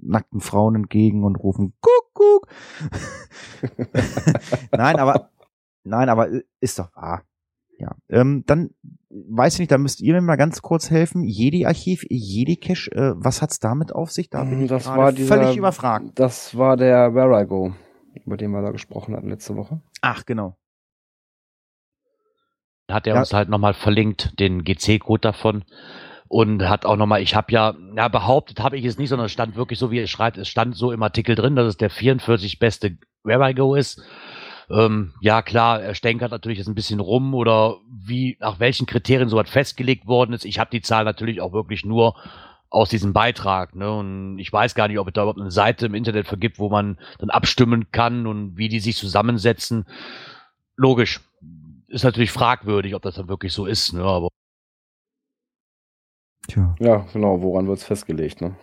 nackten 0.02 0.40
Frauen 0.40 0.74
entgegen 0.74 1.24
und 1.24 1.36
rufen 1.36 1.74
Kuckuck. 1.80 2.48
nein, 4.72 4.96
aber 4.96 5.30
nein, 5.84 6.08
aber 6.08 6.28
ist 6.60 6.78
doch 6.78 6.94
wahr. 6.96 7.22
Ja, 7.78 7.94
ähm, 8.08 8.42
dann 8.46 8.70
weiß 9.10 9.54
ich 9.54 9.60
nicht, 9.60 9.70
da 9.70 9.78
müsst 9.78 10.00
ihr 10.00 10.14
mir 10.14 10.20
mal 10.20 10.36
ganz 10.36 10.62
kurz 10.62 10.90
helfen. 10.90 11.22
Jedi-Archiv, 11.22 12.04
Jedi-Cache, 12.08 12.90
äh, 12.92 13.12
was 13.16 13.40
hat's 13.40 13.60
damit 13.60 13.94
auf 13.94 14.10
sich? 14.10 14.30
Da 14.30 14.42
bin 14.42 14.62
ich 14.62 14.68
das 14.68 14.86
war 14.86 15.12
dieser, 15.12 15.36
völlig 15.36 15.56
überfragt. 15.56 16.18
Das 16.18 16.56
war 16.56 16.76
der 16.76 17.14
Where 17.14 17.40
I 17.40 17.46
Go, 17.46 17.72
über 18.24 18.36
den 18.36 18.50
wir 18.50 18.62
da 18.62 18.72
gesprochen 18.72 19.14
hatten 19.14 19.28
letzte 19.28 19.54
Woche. 19.54 19.80
Ach, 20.00 20.26
genau 20.26 20.57
hat 22.88 23.06
er 23.06 23.14
ja. 23.14 23.20
uns 23.20 23.32
halt 23.32 23.48
nochmal 23.48 23.74
verlinkt, 23.74 24.38
den 24.40 24.64
GC-Code 24.64 25.20
davon. 25.20 25.64
Und 26.30 26.68
hat 26.68 26.84
auch 26.84 26.96
nochmal, 26.96 27.22
ich 27.22 27.34
habe 27.34 27.50
ja, 27.52 27.74
ja, 27.96 28.08
behauptet 28.08 28.60
habe 28.60 28.76
ich 28.76 28.84
es 28.84 28.98
nicht, 28.98 29.08
sondern 29.08 29.26
es 29.26 29.32
stand 29.32 29.56
wirklich 29.56 29.78
so, 29.78 29.90
wie 29.90 29.98
er 29.98 30.06
schreibt, 30.06 30.36
es 30.36 30.48
stand 30.48 30.76
so 30.76 30.92
im 30.92 31.02
Artikel 31.02 31.34
drin, 31.34 31.56
dass 31.56 31.66
es 31.66 31.78
der 31.78 31.88
44 31.88 32.58
beste 32.58 32.98
Where 33.24 33.50
I 33.50 33.54
Go 33.54 33.74
ist. 33.74 34.02
Ähm, 34.70 35.14
ja, 35.22 35.40
klar, 35.40 35.80
er 35.80 35.94
stänkert 35.94 36.30
natürlich 36.30 36.58
jetzt 36.58 36.68
ein 36.68 36.74
bisschen 36.74 37.00
rum 37.00 37.34
oder 37.34 37.76
wie, 37.90 38.36
nach 38.40 38.60
welchen 38.60 38.86
Kriterien 38.86 39.30
sowas 39.30 39.48
festgelegt 39.48 40.06
worden 40.06 40.34
ist. 40.34 40.44
Ich 40.44 40.58
habe 40.58 40.70
die 40.70 40.82
Zahl 40.82 41.04
natürlich 41.04 41.40
auch 41.40 41.54
wirklich 41.54 41.86
nur 41.86 42.14
aus 42.70 42.90
diesem 42.90 43.14
Beitrag. 43.14 43.74
Ne? 43.74 43.90
Und 43.90 44.38
ich 44.38 44.52
weiß 44.52 44.74
gar 44.74 44.88
nicht, 44.88 44.98
ob 44.98 45.08
es 45.08 45.14
da 45.14 45.22
überhaupt 45.22 45.40
eine 45.40 45.50
Seite 45.50 45.86
im 45.86 45.94
Internet 45.94 46.26
vergibt, 46.26 46.58
wo 46.58 46.68
man 46.68 46.98
dann 47.18 47.30
abstimmen 47.30 47.90
kann 47.90 48.26
und 48.26 48.58
wie 48.58 48.68
die 48.68 48.80
sich 48.80 48.96
zusammensetzen. 48.96 49.86
Logisch, 50.76 51.20
ist 51.88 52.04
natürlich 52.04 52.30
fragwürdig, 52.30 52.94
ob 52.94 53.02
das 53.02 53.16
dann 53.16 53.28
wirklich 53.28 53.52
so 53.52 53.66
ist, 53.66 53.92
ne? 53.92 54.02
Aber 54.02 54.28
Tja. 56.46 56.74
Ja, 56.78 57.06
genau, 57.12 57.42
woran 57.42 57.66
wird 57.66 57.78
es 57.78 57.84
festgelegt, 57.84 58.40
ne? 58.40 58.56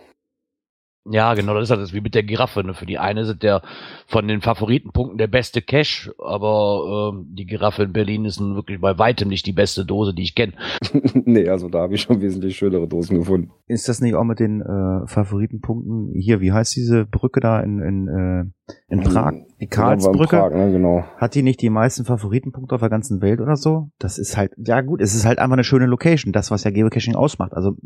Ja, 1.08 1.34
genau, 1.34 1.54
das 1.54 1.64
ist 1.64 1.70
halt 1.70 1.80
das 1.80 1.92
wie 1.92 2.00
mit 2.00 2.14
der 2.14 2.22
Giraffe. 2.22 2.64
Ne? 2.64 2.74
Für 2.74 2.86
die 2.86 2.98
eine 2.98 3.24
sind 3.24 3.42
der 3.42 3.62
von 4.06 4.26
den 4.26 4.40
Favoritenpunkten 4.40 5.18
der 5.18 5.28
beste 5.28 5.62
Cache, 5.62 6.12
aber 6.18 7.12
ähm, 7.12 7.26
die 7.30 7.46
Giraffe 7.46 7.84
in 7.84 7.92
Berlin 7.92 8.24
ist 8.24 8.40
nun 8.40 8.56
wirklich 8.56 8.80
bei 8.80 8.98
weitem 8.98 9.28
nicht 9.28 9.46
die 9.46 9.52
beste 9.52 9.84
Dose, 9.84 10.14
die 10.14 10.22
ich 10.22 10.34
kenne. 10.34 10.54
nee, 11.24 11.48
also 11.48 11.68
da 11.68 11.80
habe 11.80 11.94
ich 11.94 12.02
schon 12.02 12.20
wesentlich 12.20 12.56
schönere 12.56 12.88
Dosen 12.88 13.18
gefunden. 13.18 13.50
Ist 13.66 13.88
das 13.88 14.00
nicht 14.00 14.14
auch 14.14 14.24
mit 14.24 14.40
den 14.40 14.60
äh, 14.60 15.06
Favoritenpunkten 15.06 16.12
hier? 16.14 16.40
Wie 16.40 16.52
heißt 16.52 16.74
diese 16.74 17.04
Brücke 17.04 17.40
da 17.40 17.60
in 17.60 17.80
in, 17.80 18.08
äh, 18.08 18.74
in 18.88 19.00
Prag? 19.00 19.34
Die 19.60 19.68
Karlsbrücke. 19.68 20.36
Prag, 20.36 20.52
ne, 20.52 20.72
genau. 20.72 21.04
Hat 21.18 21.34
die 21.34 21.42
nicht 21.42 21.62
die 21.62 21.70
meisten 21.70 22.04
Favoritenpunkte 22.04 22.74
auf 22.74 22.80
der 22.80 22.90
ganzen 22.90 23.22
Welt 23.22 23.40
oder 23.40 23.56
so? 23.56 23.90
Das 23.98 24.18
ist 24.18 24.36
halt, 24.36 24.52
ja 24.58 24.80
gut, 24.80 25.00
es 25.00 25.14
ist 25.14 25.24
halt 25.24 25.38
einfach 25.38 25.54
eine 25.54 25.64
schöne 25.64 25.86
Location, 25.86 26.32
das 26.32 26.50
was 26.50 26.64
ja 26.64 26.70
Geocaching 26.70 27.14
ausmacht. 27.14 27.52
Also 27.52 27.76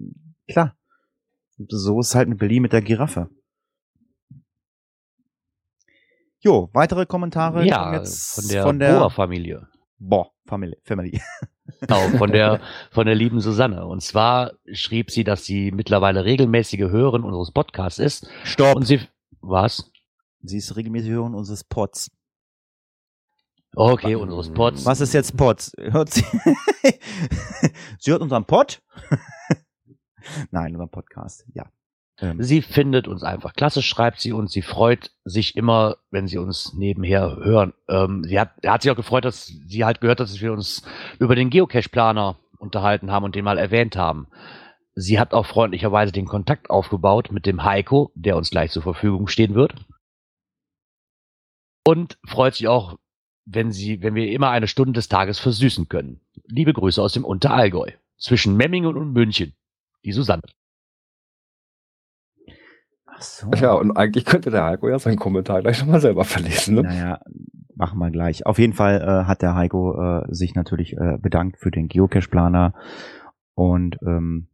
klar 0.49 0.75
so 1.69 2.01
ist 2.01 2.15
halt 2.15 2.29
mit 2.29 2.39
Berlin 2.39 2.63
mit 2.63 2.73
der 2.73 2.83
Giraffe. 2.83 3.29
Jo, 6.43 6.71
weitere 6.73 7.05
Kommentare 7.05 7.67
ja, 7.67 7.95
jetzt 7.95 8.35
von 8.35 8.49
der, 8.49 8.63
von 8.63 8.79
der 8.79 8.99
Boa-Familie. 8.99 9.69
Boah, 9.99 10.31
Family. 10.47 10.77
Family. 10.85 11.21
Genau, 11.81 12.01
von 12.19 12.33
der, 12.33 12.61
von 12.91 13.07
der 13.07 13.15
lieben 13.15 13.41
Susanne. 13.41 13.87
Und 13.87 14.03
zwar 14.03 14.55
schrieb 14.73 15.13
sie, 15.13 15.23
dass 15.23 15.45
sie 15.45 15.71
mittlerweile 15.71 16.25
regelmäßige 16.25 16.91
Hörerin 16.91 17.23
unseres 17.23 17.53
Podcasts 17.53 18.01
ist. 18.01 18.29
Stopp. 18.43 18.75
Und 18.75 18.87
sie, 18.87 19.01
was? 19.41 19.89
Sie 20.43 20.57
ist 20.57 20.75
regelmäßige 20.75 21.11
Hörerin 21.11 21.35
unseres 21.35 21.63
Pods. 21.63 22.11
Okay, 23.77 24.17
unseres 24.17 24.51
Pods. 24.53 24.85
Was 24.85 25.01
ist 25.01 25.15
jetzt 25.15 25.37
Pods? 25.37 25.73
Hört 25.79 26.11
sie? 26.11 26.25
sie 28.01 28.11
hört 28.11 28.21
unseren 28.21 28.45
Pod? 28.45 28.83
Nein, 30.51 30.75
über 30.75 30.87
Podcast, 30.87 31.47
ja. 31.55 31.67
Ähm. 32.21 32.43
Sie 32.43 32.63
findet 32.63 33.09
uns 33.09 33.23
einfach 33.23 33.55
klasse, 33.55 33.83
schreibt 33.83 34.21
sie 34.21 34.33
und 34.33 34.51
sie 34.51 34.63
freut 34.63 35.11
sich 35.25 35.57
immer, 35.57 35.97
wenn 36.11 36.27
sie 36.27 36.39
uns 36.39 36.75
nebenher 36.75 37.37
hören. 37.37 37.73
Ähm, 37.89 38.25
sie 38.25 38.39
hat, 38.39 38.53
er 38.63 38.75
hat 38.75 38.83
sich 38.83 38.91
auch 38.91 38.97
gefreut, 38.97 39.25
dass 39.25 39.47
sie 39.47 39.85
halt 39.85 40.01
gehört 40.01 40.21
hat, 40.21 40.29
dass 40.29 40.41
wir 40.41 40.53
uns 40.53 40.83
über 41.19 41.35
den 41.35 41.51
Geocache-Planer 41.51 42.37
unterhalten 42.59 43.11
haben 43.11 43.25
und 43.25 43.35
den 43.35 43.45
mal 43.45 43.59
erwähnt 43.59 43.97
haben. 43.97 44.29
Sie 44.95 45.19
hat 45.19 45.33
auch 45.33 45.47
freundlicherweise 45.47 46.13
den 46.13 46.27
Kontakt 46.27 46.69
aufgebaut 46.69 47.33
mit 47.33 47.47
dem 47.47 47.65
Heiko, 47.65 48.13
der 48.15 48.37
uns 48.37 48.51
gleich 48.51 48.71
zur 48.71 48.83
Verfügung 48.83 49.29
stehen 49.29 49.55
wird. 49.55 49.75
Und 51.87 52.19
freut 52.27 52.55
sich 52.55 52.69
auch, 52.69 52.99
wenn 53.47 53.73
sie, 53.73 54.03
wenn 54.03 54.15
wir 54.15 54.31
immer 54.31 54.51
eine 54.51 54.69
Stunde 54.69 54.93
des 54.93 55.09
Tages 55.09 55.39
versüßen 55.39 55.89
können. 55.89 56.21
Liebe 56.47 56.73
Grüße 56.73 57.03
aus 57.03 57.15
dem 57.15 57.25
Unterallgäu. 57.25 57.91
Zwischen 58.19 58.57
Memmingen 58.57 58.97
und 58.97 59.13
München 59.13 59.55
die 60.05 60.13
Susanne. 60.13 60.43
Ach 63.07 63.23
so. 63.23 63.51
Ja, 63.53 63.73
und 63.75 63.97
eigentlich 63.97 64.25
könnte 64.25 64.51
der 64.51 64.65
Heiko 64.65 64.89
ja 64.89 64.99
seinen 64.99 65.19
Kommentar 65.19 65.61
gleich 65.61 65.81
nochmal 65.81 66.01
selber 66.01 66.25
verlesen. 66.25 66.77
Ne? 66.77 66.83
Naja, 66.83 67.21
machen 67.75 67.99
wir 67.99 68.11
gleich. 68.11 68.47
Auf 68.47 68.59
jeden 68.59 68.73
Fall 68.73 69.01
äh, 69.01 69.27
hat 69.27 69.43
der 69.43 69.55
Heiko 69.55 70.01
äh, 70.01 70.35
sich 70.35 70.55
natürlich 70.55 70.97
äh, 70.97 71.19
bedankt 71.19 71.59
für 71.59 71.71
den 71.71 71.89
Geocache-Planer 71.89 72.75
und 73.55 73.99
ähm, 74.07 74.49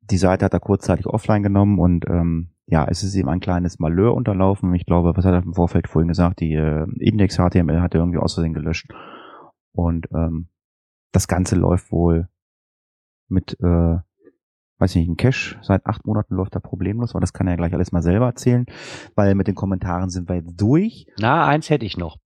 die 0.00 0.18
Seite 0.18 0.44
hat 0.44 0.54
er 0.54 0.60
kurzzeitig 0.60 1.06
offline 1.06 1.42
genommen 1.42 1.78
und 1.78 2.08
ähm, 2.08 2.50
ja, 2.66 2.86
es 2.88 3.02
ist 3.02 3.14
ihm 3.14 3.28
ein 3.28 3.40
kleines 3.40 3.78
Malheur 3.78 4.14
unterlaufen. 4.14 4.74
Ich 4.74 4.86
glaube, 4.86 5.16
was 5.16 5.24
hat 5.24 5.34
er 5.34 5.42
im 5.42 5.54
Vorfeld 5.54 5.88
vorhin 5.88 6.08
gesagt? 6.08 6.40
Die 6.40 6.54
äh, 6.54 6.86
Index-HTML 6.98 7.80
hat 7.80 7.94
er 7.94 8.00
irgendwie 8.00 8.18
aus 8.18 8.34
Versehen 8.34 8.54
gelöscht. 8.54 8.92
Und 9.72 10.08
ähm, 10.12 10.48
das 11.12 11.28
Ganze 11.28 11.54
läuft 11.54 11.92
wohl 11.92 12.28
mit 13.28 13.56
äh, 13.60 13.98
weiß 14.78 14.94
nicht, 14.94 15.08
ein 15.08 15.16
Cache 15.16 15.56
seit 15.62 15.86
acht 15.86 16.06
Monaten 16.06 16.34
läuft 16.34 16.54
da 16.54 16.60
problemlos, 16.60 17.10
aber 17.12 17.20
das 17.20 17.32
kann 17.32 17.46
er 17.46 17.52
ja 17.52 17.56
gleich 17.56 17.74
alles 17.74 17.92
mal 17.92 18.02
selber 18.02 18.26
erzählen, 18.26 18.66
weil 19.14 19.34
mit 19.34 19.46
den 19.46 19.54
Kommentaren 19.54 20.10
sind 20.10 20.28
wir 20.28 20.36
jetzt 20.36 20.60
durch. 20.60 21.06
Na, 21.18 21.46
eins 21.46 21.70
hätte 21.70 21.86
ich 21.86 21.96
noch. 21.96 22.18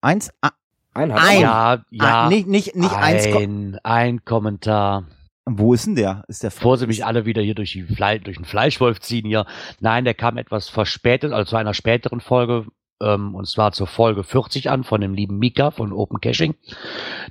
Eins, 0.00 0.30
ah, 0.42 0.50
Ein 0.94 1.12
hat 1.12 1.20
Ein. 1.22 1.40
Ja, 1.40 1.82
ja. 1.90 2.24
ah, 2.24 2.28
nicht, 2.28 2.46
nicht, 2.46 2.76
nicht 2.76 2.94
eins. 2.94 3.30
Ko- 3.30 3.38
ein, 3.38 3.78
ein 3.82 4.24
Kommentar. 4.24 5.06
Wo 5.48 5.74
ist 5.74 5.86
denn 5.86 5.94
der? 5.94 6.24
Ist 6.26 6.42
der 6.42 6.48
Bevor 6.50 6.76
sie 6.76 6.88
mich 6.88 7.04
alle 7.06 7.24
wieder 7.24 7.40
hier 7.40 7.54
durch, 7.54 7.72
die 7.72 7.82
Fle 7.84 8.18
durch 8.20 8.36
den 8.36 8.44
Fleischwolf 8.44 9.00
ziehen 9.00 9.26
hier. 9.26 9.46
Nein, 9.80 10.04
der 10.04 10.14
kam 10.14 10.38
etwas 10.38 10.68
verspätet, 10.68 11.32
also 11.32 11.50
zu 11.50 11.56
einer 11.56 11.72
späteren 11.72 12.20
Folge, 12.20 12.66
ähm, 13.00 13.34
und 13.34 13.46
zwar 13.46 13.72
zur 13.72 13.86
Folge 13.86 14.24
40 14.24 14.70
an 14.70 14.84
von 14.84 15.00
dem 15.00 15.14
lieben 15.14 15.38
Mika 15.38 15.70
von 15.70 15.92
Open 15.92 16.20
Caching. 16.20 16.54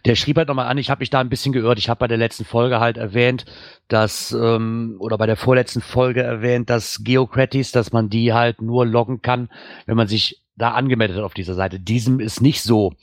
Der 0.05 0.15
schrieb 0.15 0.37
halt 0.37 0.47
nochmal 0.47 0.67
an, 0.67 0.77
ich 0.77 0.89
habe 0.89 0.99
mich 0.99 1.09
da 1.09 1.19
ein 1.19 1.29
bisschen 1.29 1.53
geirrt. 1.53 1.79
Ich 1.79 1.89
habe 1.89 1.99
bei 1.99 2.07
der 2.07 2.17
letzten 2.17 2.45
Folge 2.45 2.79
halt 2.79 2.97
erwähnt, 2.97 3.45
dass, 3.87 4.31
ähm, 4.31 4.95
oder 4.99 5.17
bei 5.17 5.25
der 5.25 5.37
vorletzten 5.37 5.81
Folge 5.81 6.21
erwähnt, 6.21 6.69
dass 6.69 7.03
Geocratis, 7.03 7.71
dass 7.71 7.91
man 7.91 8.09
die 8.09 8.33
halt 8.33 8.61
nur 8.61 8.85
loggen 8.85 9.21
kann, 9.21 9.49
wenn 9.85 9.97
man 9.97 10.07
sich 10.07 10.43
da 10.55 10.71
angemeldet 10.71 11.17
hat 11.17 11.23
auf 11.23 11.33
dieser 11.33 11.55
Seite. 11.55 11.79
Diesem 11.79 12.19
ist 12.19 12.41
nicht 12.41 12.61
so. 12.61 12.93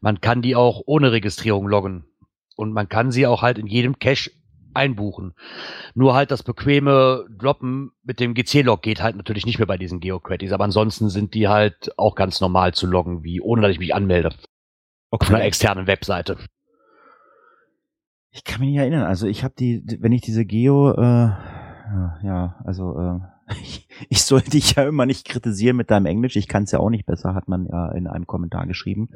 Man 0.00 0.20
kann 0.20 0.42
die 0.42 0.54
auch 0.54 0.82
ohne 0.86 1.12
Registrierung 1.12 1.66
loggen. 1.66 2.04
Und 2.54 2.72
man 2.72 2.88
kann 2.88 3.10
sie 3.10 3.26
auch 3.26 3.42
halt 3.42 3.58
in 3.58 3.66
jedem 3.66 3.98
Cache 3.98 4.30
einbuchen. 4.74 5.34
Nur 5.94 6.14
halt 6.14 6.30
das 6.30 6.42
bequeme 6.42 7.26
Droppen 7.36 7.92
mit 8.02 8.20
dem 8.20 8.34
GC-Log 8.34 8.82
geht 8.82 9.02
halt 9.02 9.16
natürlich 9.16 9.46
nicht 9.46 9.58
mehr 9.58 9.66
bei 9.66 9.78
diesen 9.78 10.00
Geocratis, 10.00 10.52
aber 10.52 10.64
ansonsten 10.64 11.08
sind 11.08 11.34
die 11.34 11.48
halt 11.48 11.96
auch 11.98 12.14
ganz 12.14 12.40
normal 12.40 12.74
zu 12.74 12.86
loggen, 12.86 13.24
wie 13.24 13.40
ohne 13.40 13.62
dass 13.62 13.72
ich 13.72 13.78
mich 13.78 13.94
anmelde. 13.94 14.30
Auf 15.10 15.28
einer 15.28 15.44
externen 15.44 15.86
Webseite. 15.86 16.38
Ich 18.30 18.44
kann 18.44 18.60
mich 18.60 18.70
nicht 18.70 18.78
erinnern. 18.78 19.04
Also 19.04 19.26
ich 19.26 19.44
habe 19.44 19.54
die, 19.58 19.84
wenn 20.00 20.12
ich 20.12 20.22
diese 20.22 20.46
Geo, 20.46 20.92
äh, 20.92 21.32
ja, 22.22 22.56
also 22.64 22.98
äh, 22.98 23.20
ich, 23.62 23.88
ich 24.08 24.22
soll 24.22 24.40
dich 24.40 24.74
ja 24.74 24.84
immer 24.84 25.04
nicht 25.04 25.28
kritisieren 25.28 25.76
mit 25.76 25.90
deinem 25.90 26.06
Englisch. 26.06 26.36
Ich 26.36 26.48
kann 26.48 26.64
es 26.64 26.72
ja 26.72 26.78
auch 26.78 26.90
nicht 26.90 27.06
besser, 27.06 27.34
hat 27.34 27.48
man 27.48 27.66
ja 27.66 27.92
in 27.92 28.06
einem 28.06 28.26
Kommentar 28.26 28.66
geschrieben. 28.66 29.10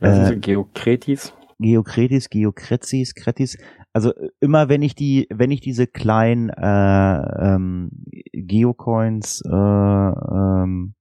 Sind 0.00 0.08
Äh, 0.08 0.26
so 0.26 0.40
Geokretis. 0.40 1.32
Geokretis, 1.58 2.30
Geokretis, 2.30 3.14
Kretis. 3.14 3.58
Also 3.92 4.12
immer 4.40 4.68
wenn 4.68 4.82
ich 4.82 4.94
die, 4.94 5.26
wenn 5.30 5.50
ich 5.50 5.60
diese 5.60 5.86
kleinen 5.86 6.50
äh, 6.50 7.54
ähm, 7.54 7.90
Geocoins, 8.32 9.42
äh, 9.44 9.50
ähm, 9.54 10.94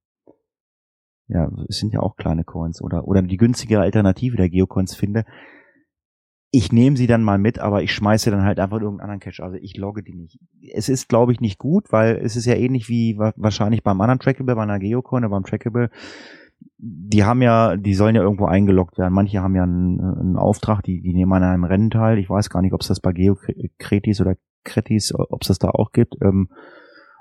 ja, 1.30 1.52
es 1.68 1.78
sind 1.80 1.94
ja 1.94 2.00
auch 2.00 2.16
kleine 2.16 2.44
Coins 2.44 2.82
oder 2.82 3.08
oder 3.08 3.22
die 3.22 3.38
günstigere 3.38 3.82
Alternative 3.82 4.38
der 4.38 4.50
Geocoins 4.50 4.96
finde, 4.96 5.26
ich 6.52 6.72
nehme 6.72 6.96
sie 6.96 7.08
dann 7.08 7.24
mal 7.24 7.38
mit, 7.38 7.60
aber 7.60 7.84
ich 7.84 7.94
schmeiße 7.94 8.32
dann 8.32 8.44
halt 8.44 8.60
einfach 8.60 8.78
in 8.78 8.84
irgendeinen 8.84 9.10
anderen 9.12 9.20
Cache. 9.20 9.44
Also 9.44 9.58
ich 9.58 9.76
logge 9.76 10.02
die 10.02 10.16
nicht. 10.16 10.40
Es 10.74 10.88
ist, 10.88 11.10
glaube 11.10 11.34
ich, 11.34 11.42
nicht 11.42 11.60
gut, 11.60 11.92
weil 11.92 12.16
es 12.24 12.36
ist 12.38 12.46
ja 12.46 12.56
ähnlich 12.56 12.88
wie 12.88 13.18
wa- 13.18 13.34
wahrscheinlich 13.36 13.84
beim 13.84 14.00
anderen 14.00 14.20
Trackable, 14.20 14.56
bei 14.56 14.64
einer 14.64 14.80
Geocoin 14.80 15.26
oder 15.26 15.32
beim 15.32 15.44
Trackable. 15.44 15.90
Die 16.80 17.24
haben 17.24 17.42
ja, 17.42 17.76
die 17.76 17.96
sollen 17.96 18.16
ja 18.16 18.22
irgendwo 18.22 18.46
eingeloggt 18.46 18.98
werden. 18.98 19.14
Manche 19.14 19.42
haben 19.42 19.56
ja 19.56 19.64
einen, 19.64 20.00
einen 20.00 20.38
Auftrag, 20.38 20.84
die, 20.84 21.02
die 21.02 21.14
nehmen 21.14 21.34
an 21.34 21.44
einem 21.44 21.64
Rennen 21.64 21.90
teil. 21.90 22.20
Ich 22.20 22.30
weiß 22.30 22.50
gar 22.50 22.62
nicht, 22.62 22.74
ob 22.74 22.82
es 22.82 22.88
das 22.88 23.00
bei 23.00 23.14
Geokretis 23.14 24.22
oder 24.22 24.36
Kretis, 24.64 25.14
ob 25.16 25.42
es 25.42 25.48
das 25.48 25.60
da 25.60 25.70
auch 25.70 25.92
gibt. 25.92 26.16
Ähm, 26.22 26.50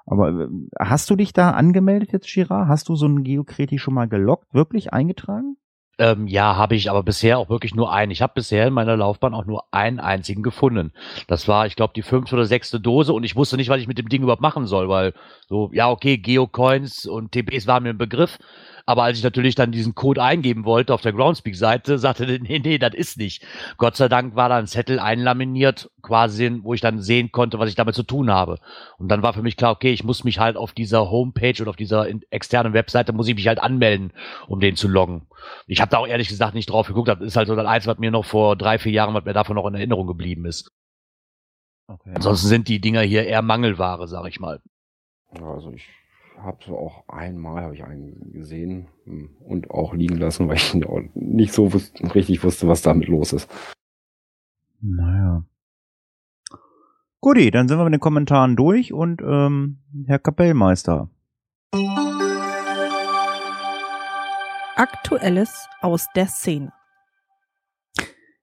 aber 0.07 0.31
äh, 0.31 0.49
hast 0.79 1.11
du 1.11 1.17
dich 1.17 1.33
da 1.33 1.51
angemeldet 1.51 2.13
jetzt, 2.13 2.33
Girard? 2.33 2.69
Hast 2.69 2.89
du 2.89 2.97
so 2.97 3.07
einen 3.07 3.25
Geokreti 3.25 3.79
schon 3.79 3.95
mal 3.95 4.09
geloggt, 4.09 4.53
wirklich 4.53 4.93
eingetragen? 4.93 5.57
Ähm, 5.99 6.27
ja, 6.27 6.57
habe 6.57 6.75
ich 6.75 6.91
aber 6.91 7.03
bisher 7.03 7.39
auch 7.39 7.49
wirklich 7.49 7.75
nur 7.75 7.91
einen. 7.91 8.13
Ich 8.13 8.21
habe 8.21 8.35
bisher 8.35 8.67
in 8.67 8.75
meiner 8.75 8.97
Laufbahn 8.99 9.33
auch 9.33 9.47
nur 9.47 9.65
einen 9.73 9.99
einzigen 9.99 10.43
gefunden. 10.43 10.93
Das 11.27 11.49
war, 11.49 11.67
ich 11.67 11.75
glaube, 11.75 11.95
die 11.97 12.03
fünfte 12.03 12.35
oder 12.35 12.45
sechste 12.45 12.81
Dose 12.81 13.15
und 13.15 13.25
ich 13.25 13.35
wusste 13.35 13.57
nicht, 13.57 13.71
was 13.71 13.81
ich 13.81 13.89
mit 13.89 13.97
dem 13.97 14.11
Ding 14.11 14.23
überhaupt 14.23 14.43
machen 14.43 14.67
soll, 14.67 14.91
weil 14.91 15.15
so, 15.49 15.71
ja, 15.73 15.91
okay, 15.91 16.19
Geocoins 16.19 17.07
und 17.07 17.33
TPs 17.33 17.67
waren 17.67 17.83
mir 17.83 17.91
ein 17.91 17.99
Begriff. 17.99 18.39
Aber 18.89 19.03
als 19.03 19.19
ich 19.19 19.25
natürlich 19.25 19.57
dann 19.57 19.73
diesen 19.73 19.97
Code 19.97 20.23
eingeben 20.23 20.65
wollte 20.65 20.95
auf 20.95 21.03
der 21.03 21.13
Groundspeak-Seite, 21.13 21.99
sagte 21.99 22.25
der, 22.25 22.39
nee, 22.39 22.61
nee, 22.61 22.79
das 22.79 22.95
ist 22.95 23.19
nicht. 23.19 23.45
Gott 23.79 23.97
sei 23.97 24.09
Dank 24.09 24.37
war 24.37 24.49
da 24.49 24.59
ein 24.59 24.69
Zettel 24.69 25.01
einlaminiert, 25.01 25.91
quasi, 26.03 26.61
wo 26.63 26.73
ich 26.73 26.81
dann 26.81 27.01
sehen 27.01 27.33
konnte, 27.33 27.59
was 27.59 27.69
ich 27.69 27.75
damit 27.75 27.97
zu 27.97 28.05
tun 28.05 28.31
habe. 28.31 28.61
Und 28.99 29.09
dann 29.09 29.25
war 29.25 29.33
für 29.33 29.43
mich 29.43 29.57
klar, 29.57 29.73
okay, 29.73 29.91
ich 29.91 30.05
muss 30.05 30.23
mich 30.23 30.39
halt 30.39 30.57
auf 30.57 30.73
dieser 30.73 31.11
Homepage 31.11 31.61
oder 31.61 31.71
auf 31.71 31.77
dieser 31.77 32.07
externen 32.31 32.75
Webseite, 32.75 33.13
muss 33.13 33.27
ich 33.27 33.35
mich 33.35 33.49
halt 33.49 33.61
anmelden, 33.61 34.13
um 34.47 34.61
den 34.61 34.77
zu 34.77 34.87
loggen. 34.87 35.27
Ich 35.67 35.81
habe 35.81 35.91
da 35.91 35.99
auch 35.99 36.07
ehrlich 36.07 36.29
gesagt 36.29 36.55
nicht 36.55 36.71
drauf 36.71 36.87
geguckt. 36.87 37.09
Das 37.09 37.21
ist 37.21 37.37
halt 37.37 37.49
so 37.49 37.57
das 37.57 37.67
Eins, 37.67 37.89
was 37.89 37.99
mir 37.99 38.13
noch 38.13 38.25
vor 38.25 38.55
drei, 38.55 38.79
vier 38.79 38.93
Jahren, 38.93 39.15
was 39.15 39.25
mir 39.25 39.33
davon 39.33 39.57
noch 39.57 39.67
in 39.67 39.75
Erinnerung 39.75 40.07
geblieben 40.07 40.45
ist. 40.45 40.71
Okay. 41.89 42.13
Ansonsten 42.15 42.47
sind 42.47 42.69
die 42.69 42.81
Dinger 42.81 43.01
hier 43.01 43.27
eher 43.27 43.43
Mangelware, 43.43 44.07
sag 44.07 44.29
ich 44.29 44.39
mal. 44.39 44.61
Also 45.33 45.73
ich 45.73 45.89
habe 46.39 46.59
so 46.65 46.79
auch 46.79 47.09
einmal 47.09 47.63
habe 47.63 47.75
ich 47.75 47.85
einen 47.85 48.33
gesehen 48.33 48.89
hm, 49.05 49.31
und 49.41 49.71
auch 49.71 49.95
liegen 49.95 50.17
lassen, 50.17 50.49
weil 50.49 50.57
ich 50.57 50.75
nicht 51.15 51.53
so 51.53 51.73
wus 51.73 51.93
richtig 52.15 52.43
wusste, 52.45 52.69
was 52.69 52.83
damit 52.83 53.09
los 53.09 53.33
ist. 53.33 53.51
Naja. 54.81 55.45
Guti, 57.21 57.51
dann 57.51 57.67
sind 57.67 57.79
wir 57.79 57.85
mit 57.85 57.95
den 57.95 58.01
Kommentaren 58.01 58.57
durch 58.57 58.93
und 58.93 59.21
ähm, 59.23 59.79
Herr 60.07 60.19
Kapellmeister. 60.19 61.09
Aktuelles 64.77 65.69
aus 65.81 66.07
der 66.15 66.27
Szene. 66.27 66.73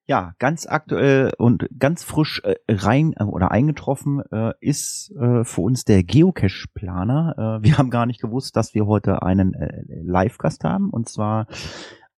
Ja, 0.05 0.33
ganz 0.37 0.67
aktuell 0.67 1.31
und 1.37 1.67
ganz 1.79 2.03
frisch 2.03 2.41
äh, 2.43 2.55
rein 2.67 3.13
äh, 3.17 3.23
oder 3.23 3.51
eingetroffen 3.51 4.21
äh, 4.31 4.53
ist 4.59 5.13
für 5.15 5.61
uns 5.61 5.85
der 5.85 6.03
Geocache-Planer. 6.03 7.59
Wir 7.61 7.77
haben 7.77 7.89
gar 7.89 8.05
nicht 8.05 8.21
gewusst, 8.21 8.55
dass 8.55 8.73
wir 8.73 8.85
heute 8.85 9.21
einen 9.21 9.55
Live-Gast 9.87 10.63
haben 10.63 10.89
und 10.89 11.07
zwar 11.07 11.47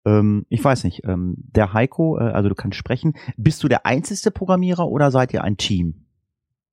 ähm, 0.06 0.44
ich 0.48 0.62
weiß 0.62 0.84
nicht, 0.84 1.02
ähm, 1.04 1.34
der 1.36 1.72
Heiko, 1.72 2.16
also 2.16 2.48
du 2.48 2.54
kannst 2.54 2.76
sprechen. 2.76 3.14
Bist 3.36 3.62
du 3.62 3.68
der 3.68 3.86
einzigste 3.86 4.30
Programmierer 4.30 4.88
oder 4.88 5.10
seid 5.10 5.32
ihr 5.32 5.42
ein 5.42 5.56
Team? 5.56 6.03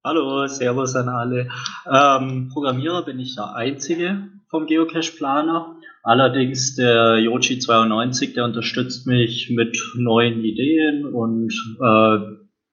Hallo, 0.03 0.47
Servus 0.47 0.95
an 0.95 1.09
alle. 1.09 1.47
Ähm, 1.85 2.49
Programmierer 2.51 3.05
bin 3.05 3.19
ich 3.19 3.35
der 3.35 3.53
Einzige 3.53 4.29
vom 4.49 4.65
Geocache-Planer. 4.65 5.75
Allerdings 6.01 6.75
der 6.75 7.17
Yoshi92, 7.17 8.33
der 8.33 8.45
unterstützt 8.45 9.05
mich 9.05 9.51
mit 9.55 9.77
neuen 9.95 10.43
Ideen 10.43 11.05
und 11.05 11.53
äh, 11.79 12.17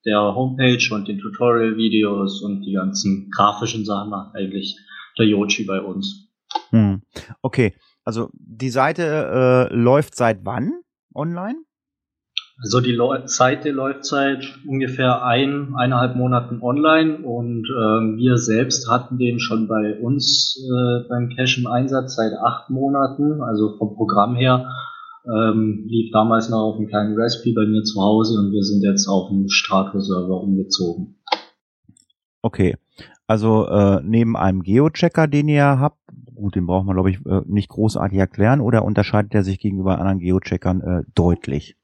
der 0.07 0.35
Homepage 0.35 0.83
und 0.91 1.07
den 1.07 1.19
Tutorial-Videos 1.19 2.41
und 2.41 2.63
die 2.63 2.73
ganzen 2.73 3.31
grafischen 3.31 3.85
Sachen 3.85 4.09
macht 4.09 4.35
eigentlich 4.35 4.79
der 5.19 5.27
Yoshi 5.27 5.65
bei 5.65 5.83
uns. 5.83 6.31
Hm. 6.71 7.03
Okay, 7.43 7.75
also 8.05 8.31
die 8.33 8.71
Seite 8.71 9.69
äh, 9.71 9.75
läuft 9.75 10.17
seit 10.17 10.47
wann 10.47 10.81
online? 11.15 11.59
Also 12.61 12.81
die 12.81 12.99
Seite 13.27 13.71
läuft 13.71 14.05
seit 14.05 14.45
ungefähr 14.67 15.25
ein, 15.25 15.75
eineinhalb 15.77 16.17
Monaten 16.17 16.61
online 16.61 17.19
und 17.19 17.69
ähm, 17.71 18.17
wir 18.17 18.37
selbst 18.37 18.91
hatten 18.91 19.17
den 19.17 19.39
schon 19.39 19.69
bei 19.69 19.97
uns 20.01 20.61
äh, 20.67 21.09
beim 21.09 21.29
Cache 21.29 21.61
im 21.61 21.69
Einsatz 21.69 22.17
seit 22.17 22.33
acht 22.33 22.69
Monaten. 22.69 23.43
Also 23.43 23.77
vom 23.79 23.95
Programm 23.95 24.35
her 24.35 24.73
ähm, 25.25 25.85
lief 25.87 26.11
damals 26.11 26.49
noch 26.49 26.59
auf 26.59 26.77
einem 26.79 26.89
kleinen 26.89 27.15
Raspberry 27.17 27.53
bei 27.53 27.65
mir 27.65 27.85
zu 27.85 28.03
Hause 28.03 28.37
und 28.41 28.51
wir 28.51 28.65
sind 28.65 28.83
jetzt 28.83 29.07
auf 29.07 29.29
den 29.29 29.49
Strato-Server 29.49 30.41
umgezogen. 30.41 31.15
Okay, 32.43 32.77
also 33.29 33.69
äh, 33.69 34.01
neben 34.03 34.37
einem 34.37 34.63
Geochecker, 34.65 35.29
den 35.29 35.47
ihr 35.47 35.79
habt, 35.79 35.99
gut, 36.35 36.57
den 36.57 36.67
braucht 36.67 36.87
man 36.87 36.97
glaube 36.97 37.11
ich 37.11 37.25
äh, 37.25 37.43
nicht 37.47 37.69
großartig 37.69 38.19
erklären, 38.19 38.61
oder 38.61 38.85
unterscheidet 38.85 39.33
er 39.33 39.45
sich 39.45 39.61
gegenüber 39.61 39.99
anderen 40.01 40.19
Geocheckern 40.19 40.81
äh, 40.81 41.03
deutlich? 41.15 41.78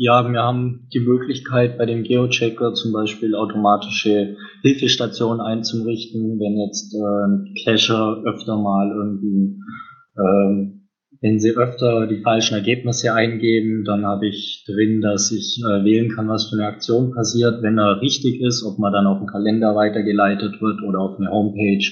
Ja, 0.00 0.30
wir 0.30 0.40
haben 0.40 0.86
die 0.94 1.00
Möglichkeit 1.00 1.76
bei 1.76 1.84
dem 1.84 2.04
Geochecker 2.04 2.72
zum 2.72 2.92
Beispiel 2.92 3.34
automatische 3.34 4.36
Hilfestationen 4.62 5.40
einzurichten, 5.40 6.38
wenn 6.38 6.56
jetzt 6.56 6.94
äh, 6.94 7.64
Cacher 7.64 8.22
öfter 8.24 8.56
mal 8.62 8.92
irgendwie, 8.94 9.58
ähm, 10.16 10.88
wenn 11.20 11.40
sie 11.40 11.50
öfter 11.50 12.06
die 12.06 12.22
falschen 12.22 12.54
Ergebnisse 12.54 13.12
eingeben, 13.12 13.82
dann 13.84 14.06
habe 14.06 14.28
ich 14.28 14.64
drin, 14.68 15.00
dass 15.00 15.32
ich 15.32 15.60
äh, 15.64 15.84
wählen 15.84 16.10
kann, 16.10 16.28
was 16.28 16.48
für 16.48 16.54
eine 16.54 16.68
Aktion 16.68 17.12
passiert, 17.12 17.60
wenn 17.62 17.76
er 17.76 18.00
richtig 18.00 18.40
ist, 18.40 18.62
ob 18.62 18.78
man 18.78 18.92
dann 18.92 19.08
auf 19.08 19.18
den 19.18 19.26
Kalender 19.26 19.74
weitergeleitet 19.74 20.62
wird 20.62 20.80
oder 20.86 21.00
auf 21.00 21.18
eine 21.18 21.28
Homepage 21.28 21.90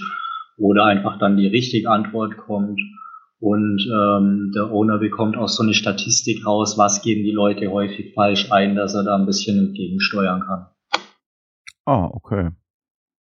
oder 0.59 0.85
einfach 0.85 1.19
dann 1.19 1.37
die 1.37 1.49
richtige 1.49 1.90
Antwort 1.90 2.37
kommt. 2.37 2.81
Und 3.38 3.87
ähm, 3.92 4.53
der 4.55 4.72
Owner 4.72 4.99
bekommt 4.99 5.37
auch 5.37 5.49
so 5.49 5.62
eine 5.62 5.75
Statistik 5.75 6.46
raus, 6.46 6.79
was 6.79 7.03
geben 7.03 7.22
die 7.22 7.33
Leute 7.33 7.70
häufig 7.70 8.14
falsch 8.14 8.51
ein, 8.51 8.75
dass 8.75 8.94
er 8.94 9.05
da 9.05 9.16
ein 9.16 9.27
bisschen 9.27 9.59
entgegensteuern 9.68 10.40
kann. 10.40 10.66
Ah, 11.85 12.09
okay. 12.11 12.51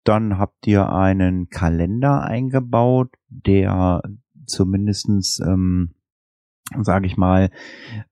Dann 0.05 0.37
habt 0.37 0.65
ihr 0.65 0.91
einen 0.91 1.49
Kalender 1.49 2.23
eingebaut, 2.23 3.09
der 3.27 4.01
zumindestens, 4.45 5.39
ähm, 5.45 5.95
sage 6.81 7.05
ich 7.05 7.17
mal, 7.17 7.49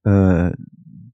äh, 0.04 0.52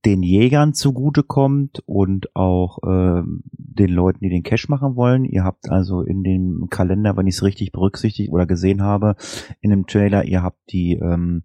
den 0.06 0.22
Jägern 0.22 0.74
zugutekommt 0.74 1.82
und 1.86 2.36
auch 2.36 2.80
äh, 2.84 3.24
den 3.52 3.90
Leuten, 3.90 4.20
die 4.22 4.30
den 4.30 4.44
Cash 4.44 4.68
machen 4.70 4.96
wollen. 4.96 5.24
Ihr 5.24 5.44
habt 5.44 5.70
also 5.70 6.02
in 6.02 6.24
dem 6.24 6.68
Kalender, 6.70 7.16
wenn 7.16 7.28
ich 7.28 7.36
es 7.36 7.44
richtig 7.44 7.72
berücksichtigt 7.72 8.32
oder 8.32 8.46
gesehen 8.46 8.82
habe, 8.82 9.16
in 9.62 9.70
dem 9.70 9.88
Trailer, 9.88 10.26
ihr 10.26 10.44
habt 10.44 10.60
die 10.72 11.00
ähm, 11.02 11.44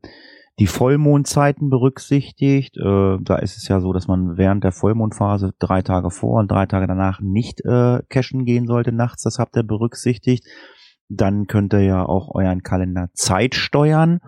die 0.58 0.66
Vollmondzeiten 0.66 1.70
berücksichtigt. 1.70 2.76
Äh, 2.76 3.18
da 3.20 3.36
ist 3.36 3.56
es 3.56 3.68
ja 3.68 3.80
so, 3.80 3.92
dass 3.92 4.08
man 4.08 4.36
während 4.36 4.64
der 4.64 4.72
Vollmondphase 4.72 5.54
drei 5.58 5.82
Tage 5.82 6.10
vor 6.10 6.40
und 6.40 6.50
drei 6.50 6.66
Tage 6.66 6.86
danach 6.86 7.20
nicht 7.20 7.64
äh, 7.64 8.02
cashen 8.08 8.44
gehen 8.44 8.66
sollte 8.66 8.92
nachts. 8.92 9.22
Das 9.22 9.38
habt 9.38 9.56
ihr 9.56 9.62
berücksichtigt. 9.62 10.44
Dann 11.08 11.46
könnt 11.46 11.72
ihr 11.74 11.82
ja 11.84 12.04
auch 12.04 12.34
euren 12.34 12.62
Kalender 12.62 13.08
Zeit 13.14 13.54
steuern. 13.54 14.20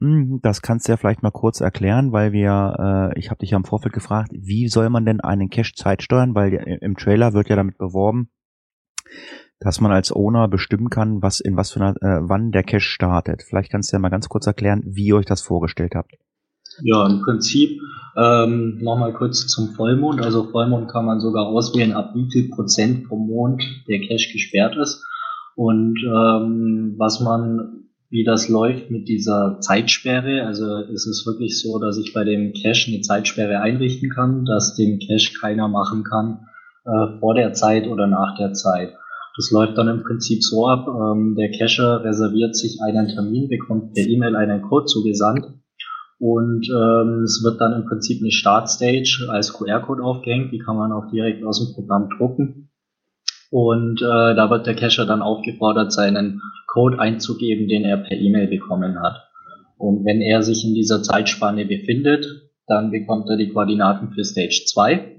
Hm, 0.00 0.40
das 0.42 0.62
kannst 0.62 0.88
du 0.88 0.92
ja 0.92 0.96
vielleicht 0.96 1.22
mal 1.22 1.30
kurz 1.30 1.60
erklären, 1.60 2.12
weil 2.12 2.32
wir, 2.32 3.12
äh, 3.14 3.18
ich 3.18 3.30
habe 3.30 3.38
dich 3.38 3.50
ja 3.50 3.58
im 3.58 3.64
Vorfeld 3.64 3.92
gefragt, 3.92 4.30
wie 4.32 4.68
soll 4.68 4.88
man 4.88 5.04
denn 5.04 5.20
einen 5.20 5.50
Cache 5.50 5.74
Zeit 5.74 6.02
steuern? 6.02 6.34
Weil 6.34 6.54
im 6.80 6.96
Trailer 6.96 7.34
wird 7.34 7.48
ja 7.48 7.56
damit 7.56 7.76
beworben, 7.76 8.30
dass 9.58 9.80
man 9.80 9.92
als 9.92 10.10
Owner 10.10 10.48
bestimmen 10.48 10.88
kann, 10.88 11.22
was 11.22 11.40
in 11.40 11.56
was 11.56 11.70
für 11.70 11.80
einer, 11.80 11.96
äh, 12.02 12.20
wann 12.22 12.50
der 12.50 12.62
Cache 12.62 12.80
startet. 12.80 13.42
Vielleicht 13.42 13.70
kannst 13.70 13.92
du 13.92 13.96
ja 13.96 14.00
mal 14.00 14.08
ganz 14.08 14.28
kurz 14.28 14.46
erklären, 14.46 14.82
wie 14.86 15.06
ihr 15.06 15.16
euch 15.16 15.26
das 15.26 15.42
vorgestellt 15.42 15.94
habt. 15.94 16.12
Ja, 16.82 17.06
im 17.06 17.20
Prinzip 17.20 17.78
ähm, 18.16 18.78
nochmal 18.80 19.12
kurz 19.12 19.46
zum 19.48 19.74
Vollmond. 19.74 20.22
Also 20.22 20.50
Vollmond 20.50 20.90
kann 20.90 21.04
man 21.04 21.20
sogar 21.20 21.46
auswählen, 21.46 21.92
ab 21.92 22.12
wie 22.14 22.30
viel 22.30 22.48
Prozent 22.48 23.06
pro 23.06 23.16
Mond 23.16 23.62
der 23.86 24.00
Cache 24.00 24.32
gesperrt 24.32 24.76
ist. 24.76 25.04
Und 25.56 25.98
ähm, 26.04 26.94
was 26.96 27.20
man, 27.20 27.89
wie 28.10 28.24
das 28.24 28.48
läuft 28.48 28.90
mit 28.90 29.08
dieser 29.08 29.58
Zeitsperre, 29.60 30.44
also 30.44 30.78
ist 30.78 31.06
es 31.06 31.24
wirklich 31.26 31.60
so, 31.60 31.78
dass 31.78 31.96
ich 31.96 32.12
bei 32.12 32.24
dem 32.24 32.52
Cache 32.52 32.90
eine 32.90 33.00
Zeitsperre 33.02 33.60
einrichten 33.60 34.10
kann, 34.10 34.44
dass 34.44 34.74
den 34.74 34.98
Cache 34.98 35.32
keiner 35.40 35.68
machen 35.68 36.02
kann 36.02 36.48
äh, 36.84 37.18
vor 37.20 37.34
der 37.34 37.52
Zeit 37.52 37.86
oder 37.86 38.08
nach 38.08 38.36
der 38.36 38.52
Zeit. 38.52 38.94
Das 39.36 39.52
läuft 39.52 39.78
dann 39.78 39.86
im 39.86 40.02
Prinzip 40.02 40.42
so 40.42 40.66
ab, 40.66 40.88
ähm, 40.88 41.36
der 41.36 41.52
Cacher 41.52 42.02
reserviert 42.02 42.56
sich 42.56 42.80
einen 42.82 43.08
Termin, 43.08 43.48
bekommt 43.48 43.94
per 43.94 44.04
E-Mail 44.04 44.34
einen 44.34 44.62
Code 44.62 44.86
zugesandt 44.86 45.46
und 46.18 46.68
ähm, 46.68 47.22
es 47.22 47.42
wird 47.44 47.60
dann 47.60 47.80
im 47.80 47.88
Prinzip 47.88 48.20
eine 48.20 48.32
Startstage 48.32 49.28
als 49.28 49.52
QR-Code 49.52 50.02
aufgehängt, 50.02 50.52
die 50.52 50.58
kann 50.58 50.76
man 50.76 50.90
auch 50.90 51.08
direkt 51.12 51.44
aus 51.44 51.64
dem 51.64 51.74
Programm 51.74 52.10
drucken. 52.18 52.69
Und 53.50 54.00
äh, 54.00 54.34
da 54.34 54.48
wird 54.48 54.66
der 54.66 54.76
Cacher 54.76 55.06
dann 55.06 55.22
aufgefordert, 55.22 55.92
seinen 55.92 56.40
Code 56.68 56.98
einzugeben, 56.98 57.68
den 57.68 57.84
er 57.84 57.96
per 57.96 58.16
E-Mail 58.16 58.46
bekommen 58.46 59.00
hat. 59.02 59.28
Und 59.76 60.04
wenn 60.04 60.20
er 60.20 60.42
sich 60.42 60.64
in 60.64 60.74
dieser 60.74 61.02
Zeitspanne 61.02 61.66
befindet, 61.66 62.26
dann 62.66 62.90
bekommt 62.90 63.28
er 63.28 63.36
die 63.36 63.48
Koordinaten 63.48 64.12
für 64.12 64.24
Stage 64.24 64.64
2 64.66 65.16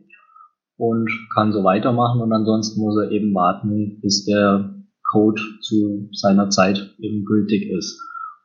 und 0.78 1.10
kann 1.36 1.52
so 1.52 1.64
weitermachen 1.64 2.22
und 2.22 2.32
ansonsten 2.32 2.80
muss 2.80 2.98
er 2.98 3.12
eben 3.12 3.36
warten, 3.36 4.00
bis 4.02 4.26
der 4.26 4.74
Code 5.12 5.42
zu 5.62 6.10
seiner 6.14 6.50
Zeit 6.50 6.96
eben 7.00 7.26
gültig 7.26 7.70
ist. 7.70 8.00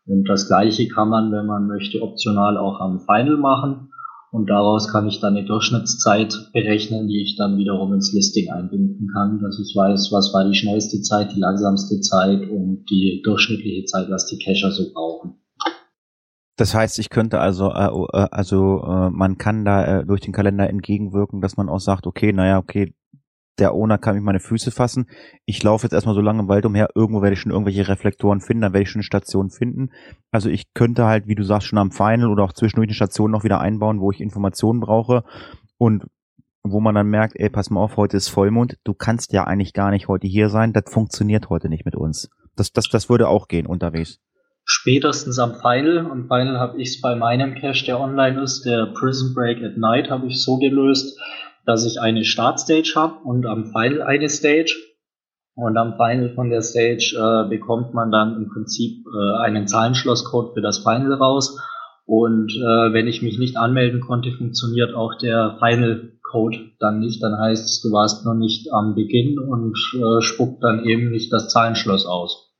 Und 0.07 0.29
das 0.29 0.49
gleiche 0.49 0.89
kann 0.89 1.09
man, 1.09 1.33
wenn 1.33 1.47
man 1.47 1.67
möchte, 1.67 2.03
optional 2.03 2.59
auch 2.59 2.81
am 2.81 3.01
Final 3.01 3.37
machen. 3.37 3.91
Und 4.37 4.51
daraus 4.51 4.93
kann 4.93 5.09
ich 5.09 5.19
dann 5.21 5.35
eine 5.35 5.47
Durchschnittszeit 5.47 6.51
berechnen, 6.53 7.09
die 7.09 7.23
ich 7.23 7.37
dann 7.39 7.57
wiederum 7.57 7.95
ins 7.95 8.13
Listing 8.13 8.51
einbinden 8.51 9.09
kann, 9.15 9.39
dass 9.41 9.59
ich 9.59 9.75
weiß, 9.75 10.13
was 10.13 10.35
war 10.35 10.47
die 10.47 10.55
schnellste 10.55 11.01
Zeit, 11.01 11.33
die 11.35 11.41
langsamste 11.41 12.03
Zeit 12.03 12.43
und 12.51 12.85
die 12.91 13.23
durchschnittliche 13.25 13.87
Zeit, 13.87 14.11
was 14.11 14.27
die 14.27 14.37
Cacher 14.37 14.73
so 14.73 14.93
brauchen. 14.93 15.37
Das 16.57 16.75
heißt, 16.75 16.99
ich 16.99 17.09
könnte 17.09 17.41
also, 17.41 17.71
äh, 17.71 17.87
äh, 17.87 18.29
also 18.31 18.83
äh, 18.87 19.09
man 19.09 19.39
kann 19.39 19.65
da 19.65 20.03
durch 20.03 20.21
den 20.21 20.35
Kalender 20.35 20.69
entgegenwirken, 20.69 21.41
dass 21.41 21.57
man 21.57 21.71
auch 21.71 21.81
sagt, 21.81 22.07
okay, 22.07 22.35
naja, 22.35 22.59
okay, 22.59 22.93
der 23.59 23.75
Owner 23.75 23.99
kann 23.99 24.15
mich 24.15 24.25
meine 24.25 24.41
Füße 24.41 24.71
fassen. 24.71 25.07
Ich 25.45 25.63
laufe 25.63 25.85
jetzt 25.85 25.93
erstmal 25.93 26.15
so 26.15 26.21
lange 26.21 26.41
im 26.41 26.49
Wald 26.49 26.67
umher, 26.67 26.91
irgendwo 26.95 27.23
werde 27.23 27.35
ich 27.35 27.41
schon 27.41 27.53
irgendwelche 27.53 27.89
Reflektoren 27.89 28.41
finden, 28.41 28.63
dann 28.63 28.73
werde 28.73 28.83
ich 28.83 28.91
schon 28.91 29.01
eine 29.01 29.05
Station 29.05 29.51
finden. 29.51 29.91
Also 30.31 30.49
ich 30.49 30.73
könnte 30.75 31.05
halt, 31.05 31.27
wie 31.27 31.35
du 31.35 31.43
sagst, 31.43 31.69
schon 31.69 31.79
am 31.79 31.91
Final 31.91 32.31
oder 32.31 32.45
auch 32.45 32.53
zwischendurch 32.53 32.89
eine 32.89 32.95
Station 32.95 33.31
noch 33.31 33.45
wieder 33.45 33.61
einbauen, 33.61 34.01
wo 34.01 34.11
ich 34.11 34.21
Informationen 34.21 34.81
brauche 34.81 35.25
und 35.79 36.05
wo 36.63 36.81
man 36.81 36.95
dann 36.95 37.07
merkt, 37.07 37.37
ey, 37.37 37.49
pass 37.49 37.71
mal 37.71 37.81
auf, 37.81 37.97
heute 37.97 38.17
ist 38.17 38.29
Vollmond, 38.29 38.77
du 38.85 38.93
kannst 38.93 39.33
ja 39.33 39.45
eigentlich 39.45 39.73
gar 39.73 39.91
nicht 39.91 40.09
heute 40.09 40.27
hier 40.27 40.49
sein, 40.49 40.73
das 40.73 40.85
funktioniert 40.89 41.49
heute 41.49 41.69
nicht 41.69 41.85
mit 41.85 41.95
uns. 41.95 42.29
Das, 42.57 42.73
das, 42.73 42.89
das 42.89 43.09
würde 43.09 43.29
auch 43.29 43.49
gehen 43.49 43.67
unterwegs 43.67 44.19
spätestens 44.67 45.39
am 45.39 45.55
Final. 45.55 46.11
Am 46.11 46.27
Final 46.27 46.59
habe 46.59 46.83
ich 46.83 46.89
es 46.89 47.01
bei 47.01 47.15
meinem 47.15 47.55
Cache, 47.55 47.87
der 47.87 48.01
online 48.01 48.43
ist, 48.43 48.65
der 48.67 48.87
Prison 48.87 49.33
Break 49.33 49.63
at 49.63 49.79
Night, 49.79 50.11
habe 50.11 50.27
ich 50.27 50.43
so 50.43 50.59
gelöst, 50.59 51.19
dass 51.67 51.85
ich 51.85 52.01
eine 52.01 52.25
Startstage 52.25 52.93
habe 52.95 53.19
und 53.25 53.47
am 53.47 53.67
Final 53.67 54.03
eine 54.03 54.29
Stage. 54.29 54.75
Und 55.55 55.79
am 55.79 55.97
Final 55.97 56.35
von 56.35 56.51
der 56.51 56.61
Stage 56.61 57.17
äh, 57.17 57.49
bekommt 57.49 57.95
man 57.95 58.11
dann 58.11 58.37
im 58.37 58.49
Prinzip 58.49 59.05
äh, 59.07 59.39
einen 59.39 59.67
Zahlenschlosscode 59.67 60.55
für 60.55 60.61
das 60.61 60.79
Final 60.79 61.15
raus. 61.15 61.59
Und 62.05 62.53
äh, 62.53 62.93
wenn 62.93 63.09
ich 63.09 63.23
mich 63.23 63.39
nicht 63.39 63.57
anmelden 63.57 64.01
konnte, 64.01 64.31
funktioniert 64.33 64.95
auch 64.95 65.15
der 65.19 65.57
Final 65.59 66.13
Code 66.23 66.59
dann 66.79 67.01
nicht. 67.01 67.23
Dann 67.23 67.39
heißt 67.39 67.65
es, 67.65 67.81
du 67.81 67.91
warst 67.91 68.27
noch 68.27 68.35
nicht 68.35 68.71
am 68.73 68.95
Beginn 68.95 69.39
und 69.39 69.77
äh, 69.95 70.21
spuckt 70.21 70.63
dann 70.63 70.85
eben 70.85 71.11
nicht 71.11 71.33
das 71.33 71.49
Zahlenschloss 71.49 72.07
aus. 72.07 72.55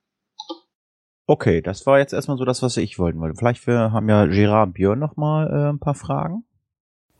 Okay, 1.27 1.61
das 1.61 1.85
war 1.85 1.99
jetzt 1.99 2.13
erstmal 2.13 2.37
so 2.37 2.45
das, 2.45 2.63
was 2.63 2.77
ich 2.77 2.97
wollte. 2.97 3.19
Vielleicht 3.37 3.67
wir 3.67 3.91
haben 3.91 4.09
ja 4.09 4.25
Gerard 4.25 4.73
Björn 4.73 4.97
noch 4.97 5.17
mal 5.17 5.47
äh, 5.47 5.69
ein 5.69 5.79
paar 5.79 5.95
Fragen. 5.95 6.46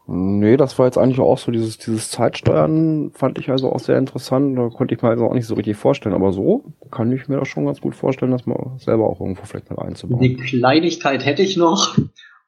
Nee, 0.09 0.55
das 0.55 0.79
war 0.79 0.85
jetzt 0.85 0.97
eigentlich 0.97 1.19
auch 1.19 1.37
so, 1.37 1.51
dieses, 1.51 1.77
dieses 1.77 2.09
Zeitsteuern 2.09 3.11
fand 3.13 3.37
ich 3.39 3.49
also 3.49 3.71
auch 3.71 3.79
sehr 3.79 3.97
interessant. 3.97 4.57
Da 4.57 4.69
konnte 4.69 4.95
ich 4.95 5.01
mir 5.01 5.09
also 5.09 5.25
auch 5.25 5.33
nicht 5.33 5.45
so 5.45 5.55
richtig 5.55 5.75
vorstellen. 5.75 6.15
Aber 6.15 6.31
so 6.31 6.63
kann 6.91 7.11
ich 7.11 7.27
mir 7.27 7.37
das 7.37 7.49
schon 7.49 7.65
ganz 7.65 7.81
gut 7.81 7.93
vorstellen, 7.93 8.31
dass 8.31 8.45
man 8.45 8.77
selber 8.79 9.09
auch 9.09 9.19
irgendwo 9.19 9.43
vielleicht 9.43 9.69
mal 9.69 9.85
einzubauen. 9.85 10.21
Die 10.21 10.37
Kleinigkeit 10.37 11.25
hätte 11.25 11.41
ich 11.41 11.57
noch. 11.57 11.97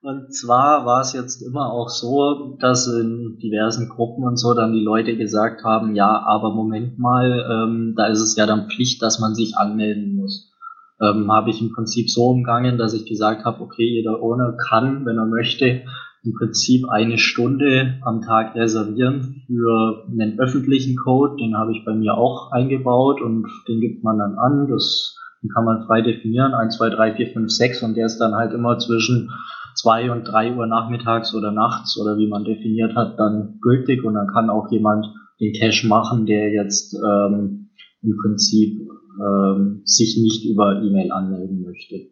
Und 0.02 0.34
zwar 0.34 0.86
war 0.86 1.02
es 1.02 1.12
jetzt 1.12 1.42
immer 1.42 1.74
auch 1.74 1.90
so, 1.90 2.56
dass 2.62 2.88
in 2.88 3.38
diversen 3.44 3.90
Gruppen 3.90 4.24
und 4.24 4.38
so 4.38 4.54
dann 4.54 4.72
die 4.72 4.80
Leute 4.84 5.18
gesagt 5.18 5.66
haben, 5.66 5.94
ja, 5.94 6.24
aber 6.26 6.56
Moment 6.56 6.98
mal, 6.98 7.46
ähm, 7.52 7.96
da 7.98 8.08
ist 8.08 8.22
es 8.22 8.38
ja 8.38 8.46
dann 8.46 8.70
Pflicht, 8.70 9.02
dass 9.02 9.20
man 9.20 9.36
sich 9.36 9.58
anmelden 9.58 10.16
muss 10.16 10.50
ähm, 11.02 11.32
habe 11.32 11.50
ich 11.50 11.62
im 11.62 11.72
Prinzip 11.74 12.10
so 12.10 12.28
umgangen, 12.28 12.78
dass 12.78 12.94
ich 12.94 13.06
gesagt 13.06 13.46
habe, 13.46 13.62
okay, 13.62 13.86
jeder 13.86 14.22
Owner 14.22 14.56
kann, 14.70 15.06
wenn 15.06 15.18
er 15.18 15.26
möchte, 15.26 15.84
im 16.24 16.34
Prinzip 16.34 16.90
eine 16.90 17.18
Stunde 17.18 18.00
am 18.02 18.22
Tag 18.22 18.56
reservieren 18.56 19.44
für 19.48 20.06
einen 20.12 20.40
öffentlichen 20.40 20.98
Code. 20.98 21.38
Den 21.38 21.58
habe 21.58 21.72
ich 21.72 21.86
bei 21.86 21.94
mir 21.94 22.16
auch 22.16 22.52
eingebaut 22.52 23.22
und 23.22 23.48
den 23.68 23.80
gibt 23.80 24.04
man 24.04 24.20
dann 24.20 24.38
an. 24.38 24.68
Das 24.70 25.16
kann 25.54 25.64
man 25.64 25.86
frei 25.86 26.02
definieren, 26.02 26.54
1, 26.54 26.78
2, 26.78 26.90
3, 26.90 27.16
4, 27.16 27.28
5, 27.34 27.50
6 27.52 27.84
und 27.84 27.96
der 27.96 28.08
ist 28.08 28.18
dann 28.18 28.36
halt 28.36 28.54
immer 28.54 28.78
zwischen 28.78 29.32
2 29.76 30.12
und 30.12 30.26
3 30.26 30.56
Uhr 30.56 30.68
nachmittags 30.68 31.34
oder 31.34 31.52
nachts 31.52 31.98
oder 31.98 32.18
wie 32.18 32.28
man 32.28 32.44
definiert 32.44 32.96
hat, 32.96 33.18
dann 33.18 33.60
gültig 33.62 34.04
und 34.04 34.16
dann 34.16 34.28
kann 34.28 34.50
auch 34.50 34.70
jemand 34.72 35.06
den 35.40 35.54
Cache 35.54 35.88
machen, 35.88 36.26
der 36.26 36.52
jetzt 36.52 36.94
ähm, 36.96 37.70
im 38.02 38.18
Prinzip 38.18 38.82
ähm, 39.22 39.82
sich 39.86 40.18
nicht 40.22 40.46
über 40.46 40.82
E-Mail 40.82 41.12
anmelden 41.12 41.62
möchte. 41.62 42.10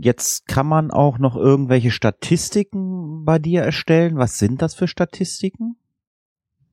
Jetzt 0.00 0.46
kann 0.46 0.66
man 0.66 0.90
auch 0.90 1.18
noch 1.18 1.36
irgendwelche 1.36 1.90
Statistiken 1.90 3.24
bei 3.24 3.38
dir 3.38 3.62
erstellen. 3.62 4.16
Was 4.16 4.38
sind 4.38 4.62
das 4.62 4.74
für 4.74 4.88
Statistiken? 4.88 5.76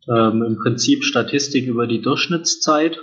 Ähm, 0.07 0.43
Im 0.43 0.57
Prinzip 0.57 1.03
Statistik 1.03 1.67
über 1.67 1.87
die 1.87 2.01
Durchschnittszeit 2.01 2.99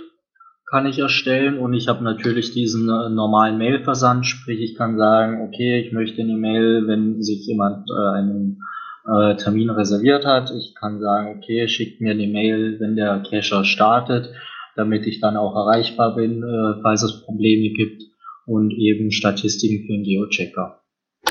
kann 0.69 0.85
ich 0.85 0.99
erstellen 0.99 1.57
und 1.57 1.73
ich 1.73 1.87
habe 1.87 2.03
natürlich 2.03 2.51
diesen 2.51 2.89
äh, 2.89 3.09
normalen 3.09 3.57
Mailversand, 3.57 4.25
sprich 4.25 4.59
ich 4.59 4.75
kann 4.75 4.97
sagen, 4.97 5.41
okay, 5.47 5.79
ich 5.79 5.91
möchte 5.91 6.21
eine 6.21 6.35
Mail, 6.35 6.87
wenn 6.87 7.23
sich 7.23 7.47
jemand 7.47 7.89
äh, 7.89 8.17
einen 8.17 8.59
äh, 9.07 9.35
Termin 9.35 9.69
reserviert 9.71 10.25
hat. 10.25 10.51
Ich 10.51 10.75
kann 10.75 10.99
sagen, 10.99 11.37
okay, 11.37 11.67
schickt 11.67 12.01
mir 12.01 12.11
eine 12.11 12.27
Mail, 12.27 12.79
wenn 12.79 12.95
der 12.95 13.23
Cacher 13.27 13.63
startet, 13.63 14.29
damit 14.75 15.07
ich 15.07 15.19
dann 15.21 15.37
auch 15.37 15.55
erreichbar 15.55 16.15
bin, 16.15 16.43
äh, 16.43 16.81
falls 16.83 17.01
es 17.01 17.23
Probleme 17.23 17.73
gibt 17.73 18.08
und 18.49 18.73
eben 18.73 19.11
Statistiken 19.11 19.85
für 19.85 19.93
den 19.93 20.03
Geochecker. 20.03 20.81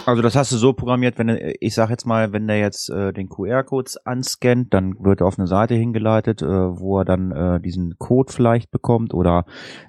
Also 0.05 0.23
das 0.23 0.37
hast 0.37 0.53
du 0.53 0.57
so 0.57 0.75
programmiert, 0.75 1.19
wenn 1.19 1.55
ich 1.61 1.75
sage 1.75 1.93
jetzt 1.93 2.05
mal, 2.07 2.33
wenn 2.33 2.47
der 2.47 2.59
jetzt 2.59 2.91
äh, 2.91 3.13
den 3.13 3.29
QR-Code 3.29 3.91
anscannt, 4.05 4.73
dann 4.73 4.95
wird 5.01 5.21
er 5.21 5.27
auf 5.27 5.39
eine 5.39 5.47
Seite 5.47 5.75
hingeleitet, 5.75 6.43
äh, 6.43 6.47
wo 6.47 6.99
er 6.99 7.05
dann 7.05 7.33
äh, 7.33 7.61
diesen 7.61 7.99
Code 7.99 8.33
vielleicht 8.33 8.71
bekommt 8.71 9.15
oder 9.15 9.45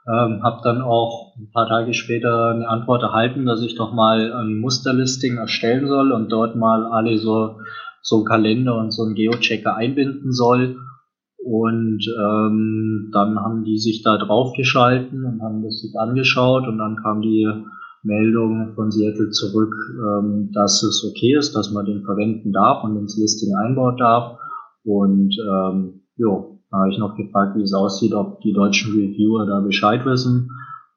ähm, 0.09 0.43
habe 0.45 0.61
dann 0.63 0.83
auch 0.83 1.35
ein 1.37 1.51
paar 1.53 1.67
Tage 1.67 1.93
später 1.93 2.51
eine 2.51 2.69
Antwort 2.69 3.03
erhalten, 3.03 3.45
dass 3.45 3.63
ich 3.63 3.75
doch 3.75 3.93
mal 3.93 4.33
ein 4.33 4.59
Musterlisting 4.61 5.37
erstellen 5.37 5.89
soll 5.89 6.13
und 6.13 6.31
dort 6.31 6.55
mal 6.55 6.87
alle 6.87 7.19
so, 7.19 7.57
so 8.03 8.17
einen 8.17 8.25
Kalender 8.25 8.79
und 8.79 8.93
so 8.93 9.03
einen 9.03 9.17
Geochecker 9.17 9.75
einbinden 9.75 10.33
soll. 10.33 10.77
Und 11.45 12.07
ähm, 12.21 13.11
dann 13.13 13.39
haben 13.41 13.65
die 13.65 13.79
sich 13.79 14.03
da 14.03 14.17
draufgeschalten 14.17 15.25
und 15.25 15.43
haben 15.43 15.63
das 15.65 15.81
sich 15.81 15.99
angeschaut 15.99 16.69
und 16.69 16.79
dann 16.79 16.97
kam 16.97 17.21
die 17.21 17.49
Meldung 18.05 18.75
von 18.75 18.93
Seattle 18.93 19.31
zurück, 19.31 19.75
ähm, 19.99 20.51
dass 20.53 20.85
es 20.85 21.05
okay 21.09 21.37
ist, 21.37 21.57
dass 21.57 21.73
man 21.73 21.85
den 21.85 22.05
verwenden 22.05 22.53
darf 22.53 22.85
und 22.85 22.97
ins 22.97 23.17
Listing 23.17 23.57
einbauen 23.57 23.97
darf. 23.97 24.39
Und 24.87 25.37
ähm, 25.37 26.03
jo, 26.17 26.61
da 26.71 26.79
habe 26.79 26.91
ich 26.93 26.99
noch 26.99 27.17
gefragt, 27.17 27.57
wie 27.57 27.63
es 27.63 27.75
aussieht, 27.75 28.15
ob 28.15 28.41
die 28.41 28.53
deutschen 28.53 28.93
Reviewer 28.93 29.45
da 29.47 29.61
Bescheid 29.61 30.07
wissen. 30.07 30.49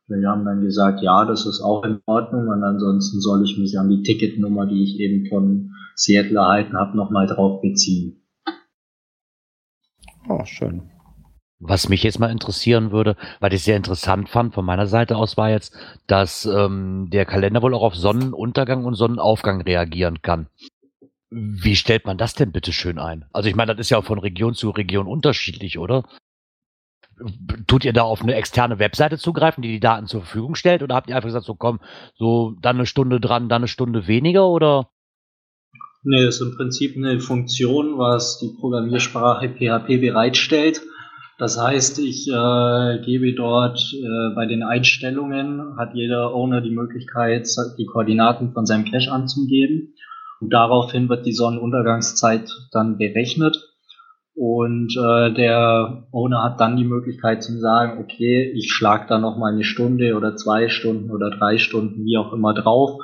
Wir 0.07 0.29
haben 0.29 0.45
dann 0.45 0.61
gesagt, 0.61 1.01
ja, 1.01 1.25
das 1.25 1.45
ist 1.45 1.61
auch 1.61 1.83
in 1.83 1.99
Ordnung 2.05 2.47
und 2.47 2.63
ansonsten 2.63 3.19
soll 3.19 3.43
ich 3.43 3.57
mich 3.59 3.77
an 3.77 3.89
die 3.89 4.01
Ticketnummer, 4.01 4.65
die 4.65 4.83
ich 4.83 4.99
eben 4.99 5.27
von 5.27 5.71
Seattle 5.95 6.39
erhalten 6.39 6.77
habe, 6.77 6.97
nochmal 6.97 7.27
drauf 7.27 7.61
beziehen. 7.61 8.23
Oh, 10.27 10.43
schön. 10.45 10.89
Was 11.59 11.89
mich 11.89 12.03
jetzt 12.03 12.19
mal 12.19 12.31
interessieren 12.31 12.91
würde, 12.91 13.17
weil 13.39 13.53
ich 13.53 13.63
sehr 13.63 13.75
interessant 13.75 14.29
fand 14.29 14.53
von 14.53 14.65
meiner 14.65 14.87
Seite 14.87 15.17
aus, 15.17 15.35
war 15.35 15.49
jetzt, 15.49 15.75
dass 16.07 16.45
ähm, 16.45 17.09
der 17.11 17.25
Kalender 17.25 17.61
wohl 17.61 17.73
auch 17.73 17.83
auf 17.83 17.95
Sonnenuntergang 17.95 18.85
und 18.85 18.93
Sonnenaufgang 18.95 19.61
reagieren 19.61 20.21
kann. 20.21 20.47
Wie 21.31 21.75
stellt 21.75 22.05
man 22.05 22.17
das 22.17 22.33
denn 22.33 22.51
bitte 22.51 22.73
schön 22.73 22.97
ein? 22.97 23.25
Also 23.33 23.49
ich 23.49 23.55
meine, 23.55 23.75
das 23.75 23.85
ist 23.85 23.91
ja 23.91 24.01
von 24.01 24.19
Region 24.19 24.55
zu 24.55 24.71
Region 24.71 25.07
unterschiedlich, 25.07 25.77
oder? 25.77 26.03
Tut 27.67 27.85
ihr 27.85 27.93
da 27.93 28.03
auf 28.03 28.21
eine 28.21 28.35
externe 28.35 28.79
Webseite 28.79 29.17
zugreifen, 29.17 29.61
die 29.61 29.71
die 29.71 29.79
Daten 29.79 30.07
zur 30.07 30.21
Verfügung 30.21 30.55
stellt? 30.55 30.81
Oder 30.81 30.95
habt 30.95 31.09
ihr 31.09 31.15
einfach 31.15 31.27
gesagt, 31.27 31.45
so 31.45 31.53
komm, 31.53 31.79
so 32.15 32.55
dann 32.61 32.77
eine 32.77 32.85
Stunde 32.85 33.19
dran, 33.19 33.49
dann 33.49 33.61
eine 33.61 33.67
Stunde 33.67 34.07
weniger, 34.07 34.47
oder? 34.47 34.89
Nee, 36.03 36.25
das 36.25 36.35
ist 36.35 36.41
im 36.41 36.55
Prinzip 36.55 36.95
eine 36.95 37.19
Funktion, 37.19 37.97
was 37.97 38.39
die 38.39 38.55
Programmiersprache 38.59 39.49
PHP 39.49 39.99
bereitstellt. 39.99 40.81
Das 41.37 41.61
heißt, 41.61 41.99
ich 41.99 42.27
äh, 42.27 43.01
gebe 43.05 43.33
dort 43.33 43.79
äh, 43.93 44.35
bei 44.35 44.45
den 44.45 44.63
Einstellungen, 44.63 45.77
hat 45.77 45.93
jeder 45.93 46.33
Owner 46.33 46.61
die 46.61 46.71
Möglichkeit, 46.71 47.47
die 47.77 47.85
Koordinaten 47.85 48.53
von 48.53 48.65
seinem 48.65 48.85
Cache 48.85 49.11
anzugeben. 49.11 49.93
Und 50.39 50.53
daraufhin 50.53 51.09
wird 51.09 51.25
die 51.25 51.33
Sonnenuntergangszeit 51.33 52.49
dann 52.71 52.97
berechnet. 52.97 53.69
Und 54.35 54.95
äh, 54.95 55.33
der 55.33 56.07
Owner 56.11 56.43
hat 56.43 56.61
dann 56.61 56.77
die 56.77 56.85
Möglichkeit 56.85 57.43
zu 57.43 57.59
sagen, 57.59 58.01
okay, 58.01 58.49
ich 58.55 58.71
schlage 58.71 59.05
da 59.09 59.19
noch 59.19 59.37
mal 59.37 59.51
eine 59.51 59.65
Stunde 59.65 60.15
oder 60.15 60.37
zwei 60.37 60.69
Stunden 60.69 61.11
oder 61.11 61.29
drei 61.29 61.57
Stunden, 61.57 62.05
wie 62.05 62.17
auch 62.17 62.31
immer 62.31 62.53
drauf. 62.53 63.01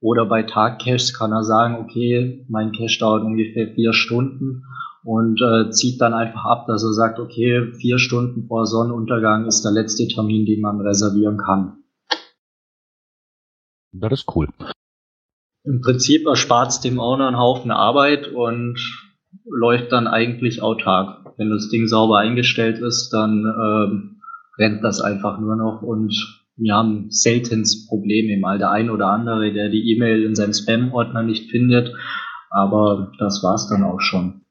Oder 0.00 0.26
bei 0.26 0.42
Tagcaches 0.42 1.16
kann 1.16 1.30
er 1.30 1.44
sagen, 1.44 1.76
okay, 1.76 2.44
mein 2.48 2.72
Cache 2.72 2.98
dauert 2.98 3.22
ungefähr 3.22 3.68
vier 3.68 3.92
Stunden 3.92 4.64
und 5.04 5.40
äh, 5.40 5.70
zieht 5.70 6.00
dann 6.00 6.14
einfach 6.14 6.44
ab, 6.44 6.66
dass 6.66 6.82
er 6.82 6.92
sagt, 6.92 7.20
okay, 7.20 7.72
vier 7.74 8.00
Stunden 8.00 8.48
vor 8.48 8.66
Sonnenuntergang 8.66 9.46
ist 9.46 9.62
der 9.62 9.70
letzte 9.70 10.08
Termin, 10.08 10.46
den 10.46 10.60
man 10.60 10.80
reservieren 10.80 11.36
kann. 11.36 11.84
Das 13.92 14.12
ist 14.12 14.34
cool 14.34 14.48
im 15.64 15.80
Prinzip 15.80 16.26
erspart 16.26 16.70
es 16.70 16.80
dem 16.80 16.98
Owner 16.98 17.28
einen 17.28 17.38
Haufen 17.38 17.70
Arbeit 17.70 18.28
und 18.28 18.78
läuft 19.44 19.92
dann 19.92 20.06
eigentlich 20.06 20.62
autark. 20.62 21.32
Wenn 21.38 21.50
das 21.50 21.68
Ding 21.68 21.86
sauber 21.86 22.18
eingestellt 22.18 22.78
ist, 22.78 23.10
dann 23.10 23.44
ähm, 23.44 24.20
rennt 24.58 24.82
das 24.84 25.00
einfach 25.00 25.40
nur 25.40 25.56
noch 25.56 25.82
und 25.82 26.14
wir 26.56 26.74
haben 26.74 27.10
seltenst 27.10 27.88
Probleme. 27.88 28.38
Mal 28.38 28.58
der 28.58 28.70
ein 28.70 28.90
oder 28.90 29.06
andere, 29.06 29.52
der 29.52 29.70
die 29.70 29.90
E-Mail 29.92 30.24
in 30.24 30.34
seinem 30.34 30.52
Spam-Ordner 30.52 31.22
nicht 31.22 31.50
findet, 31.50 31.94
aber 32.50 33.12
das 33.18 33.42
war's 33.42 33.68
dann 33.68 33.84
auch 33.84 34.00
schon. 34.00 34.42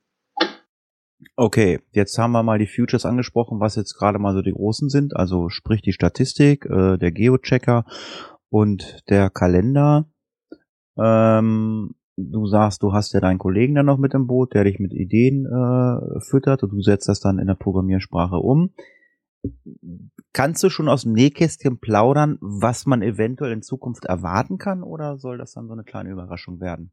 Okay, 1.36 1.80
jetzt 1.92 2.18
haben 2.18 2.32
wir 2.32 2.44
mal 2.44 2.60
die 2.60 2.68
Futures 2.68 3.06
angesprochen, 3.06 3.60
was 3.60 3.76
jetzt 3.76 3.96
gerade 3.96 4.20
mal 4.20 4.34
so 4.34 4.42
die 4.42 4.52
großen 4.52 4.90
sind, 4.90 5.16
also 5.16 5.50
sprich 5.50 5.82
die 5.82 5.94
Statistik, 5.94 6.66
äh, 6.66 6.98
der 6.98 7.12
Geochecker 7.12 7.86
und 8.50 9.04
der 9.10 9.30
Kalender. 9.30 10.08
Ähm, 11.02 11.96
du 12.18 12.46
sagst, 12.48 12.84
du 12.84 12.94
hast 12.94 13.14
ja 13.14 13.20
deinen 13.20 13.40
Kollegen 13.40 13.76
dann 13.76 13.86
noch 13.86 13.98
mit 13.98 14.14
im 14.14 14.28
Boot, 14.28 14.54
der 14.54 14.64
dich 14.64 14.80
mit 14.80 14.94
Ideen 14.94 15.46
äh, 15.46 16.20
füttert 16.22 16.64
und 16.64 16.72
du 16.72 16.82
setzt 16.82 17.08
das 17.08 17.20
dann 17.20 17.40
in 17.40 17.48
der 17.48 17.56
Programmiersprache 17.56 18.38
um. 18.38 18.72
Kannst 20.34 20.64
du 20.64 20.70
schon 20.70 20.88
aus 20.88 21.04
dem 21.04 21.14
Nähkästchen 21.14 21.80
plaudern, 21.80 22.38
was 22.42 22.86
man 22.86 23.02
eventuell 23.02 23.52
in 23.52 23.64
Zukunft 23.64 24.06
erwarten 24.06 24.58
kann 24.58 24.84
oder 24.84 25.18
soll 25.18 25.38
das 25.38 25.54
dann 25.54 25.68
so 25.68 25.74
eine 25.74 25.84
kleine 25.84 26.12
Überraschung 26.12 26.62
werden? 26.62 26.92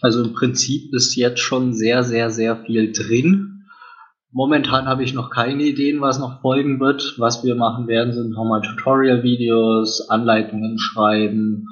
Also 0.00 0.22
im 0.22 0.34
Prinzip 0.34 0.94
ist 0.94 1.16
jetzt 1.16 1.40
schon 1.40 1.72
sehr, 1.72 2.04
sehr, 2.04 2.30
sehr 2.30 2.64
viel 2.64 2.92
drin. 2.92 3.64
Momentan 4.32 4.86
habe 4.86 5.02
ich 5.02 5.12
noch 5.12 5.30
keine 5.30 5.64
Ideen, 5.64 6.00
was 6.00 6.20
noch 6.20 6.40
folgen 6.40 6.78
wird. 6.78 7.16
Was 7.18 7.42
wir 7.42 7.56
machen 7.56 7.88
werden, 7.88 8.12
sind 8.12 8.30
nochmal 8.30 8.62
Tutorial-Videos, 8.62 10.08
Anleitungen 10.08 10.78
schreiben, 10.78 11.66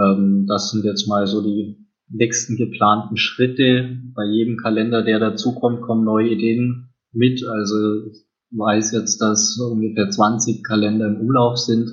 ähm, 0.00 0.46
das 0.46 0.70
sind 0.70 0.84
jetzt 0.84 1.08
mal 1.08 1.26
so 1.26 1.42
die 1.42 1.84
nächsten 2.08 2.56
geplanten 2.56 3.16
Schritte. 3.16 3.98
Bei 4.14 4.24
jedem 4.24 4.56
Kalender, 4.56 5.02
der 5.02 5.18
dazukommt, 5.18 5.82
kommen 5.82 6.04
neue 6.04 6.30
Ideen 6.30 6.90
mit. 7.12 7.44
Also 7.46 8.04
ich 8.06 8.24
weiß 8.50 8.92
jetzt, 8.92 9.20
dass 9.20 9.58
ungefähr 9.58 10.10
20 10.10 10.62
Kalender 10.64 11.06
im 11.06 11.20
Umlauf 11.20 11.58
sind, 11.58 11.90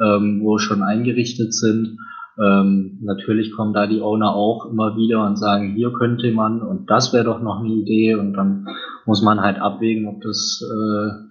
ähm, 0.00 0.40
wo 0.42 0.58
schon 0.58 0.82
eingerichtet 0.82 1.54
sind. 1.54 1.98
Ähm, 2.40 2.98
natürlich 3.02 3.52
kommen 3.52 3.72
da 3.72 3.86
die 3.88 4.00
Owner 4.00 4.32
auch 4.34 4.66
immer 4.66 4.96
wieder 4.96 5.26
und 5.26 5.36
sagen, 5.36 5.74
hier 5.74 5.92
könnte 5.92 6.30
man 6.30 6.62
und 6.62 6.88
das 6.88 7.12
wäre 7.12 7.24
doch 7.24 7.42
noch 7.42 7.60
eine 7.60 7.72
Idee 7.72 8.14
und 8.14 8.34
dann 8.34 8.68
muss 9.06 9.22
man 9.22 9.40
halt 9.40 9.58
abwägen, 9.60 10.06
ob 10.06 10.20
das 10.20 10.62
äh, 10.62 11.27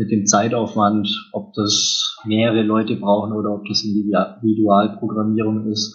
mit 0.00 0.10
dem 0.10 0.26
Zeitaufwand, 0.26 1.28
ob 1.32 1.52
das 1.52 2.16
mehrere 2.24 2.62
Leute 2.62 2.96
brauchen 2.96 3.32
oder 3.34 3.52
ob 3.52 3.66
das 3.68 3.84
Individualprogrammierung 3.84 5.66
ist. 5.70 5.94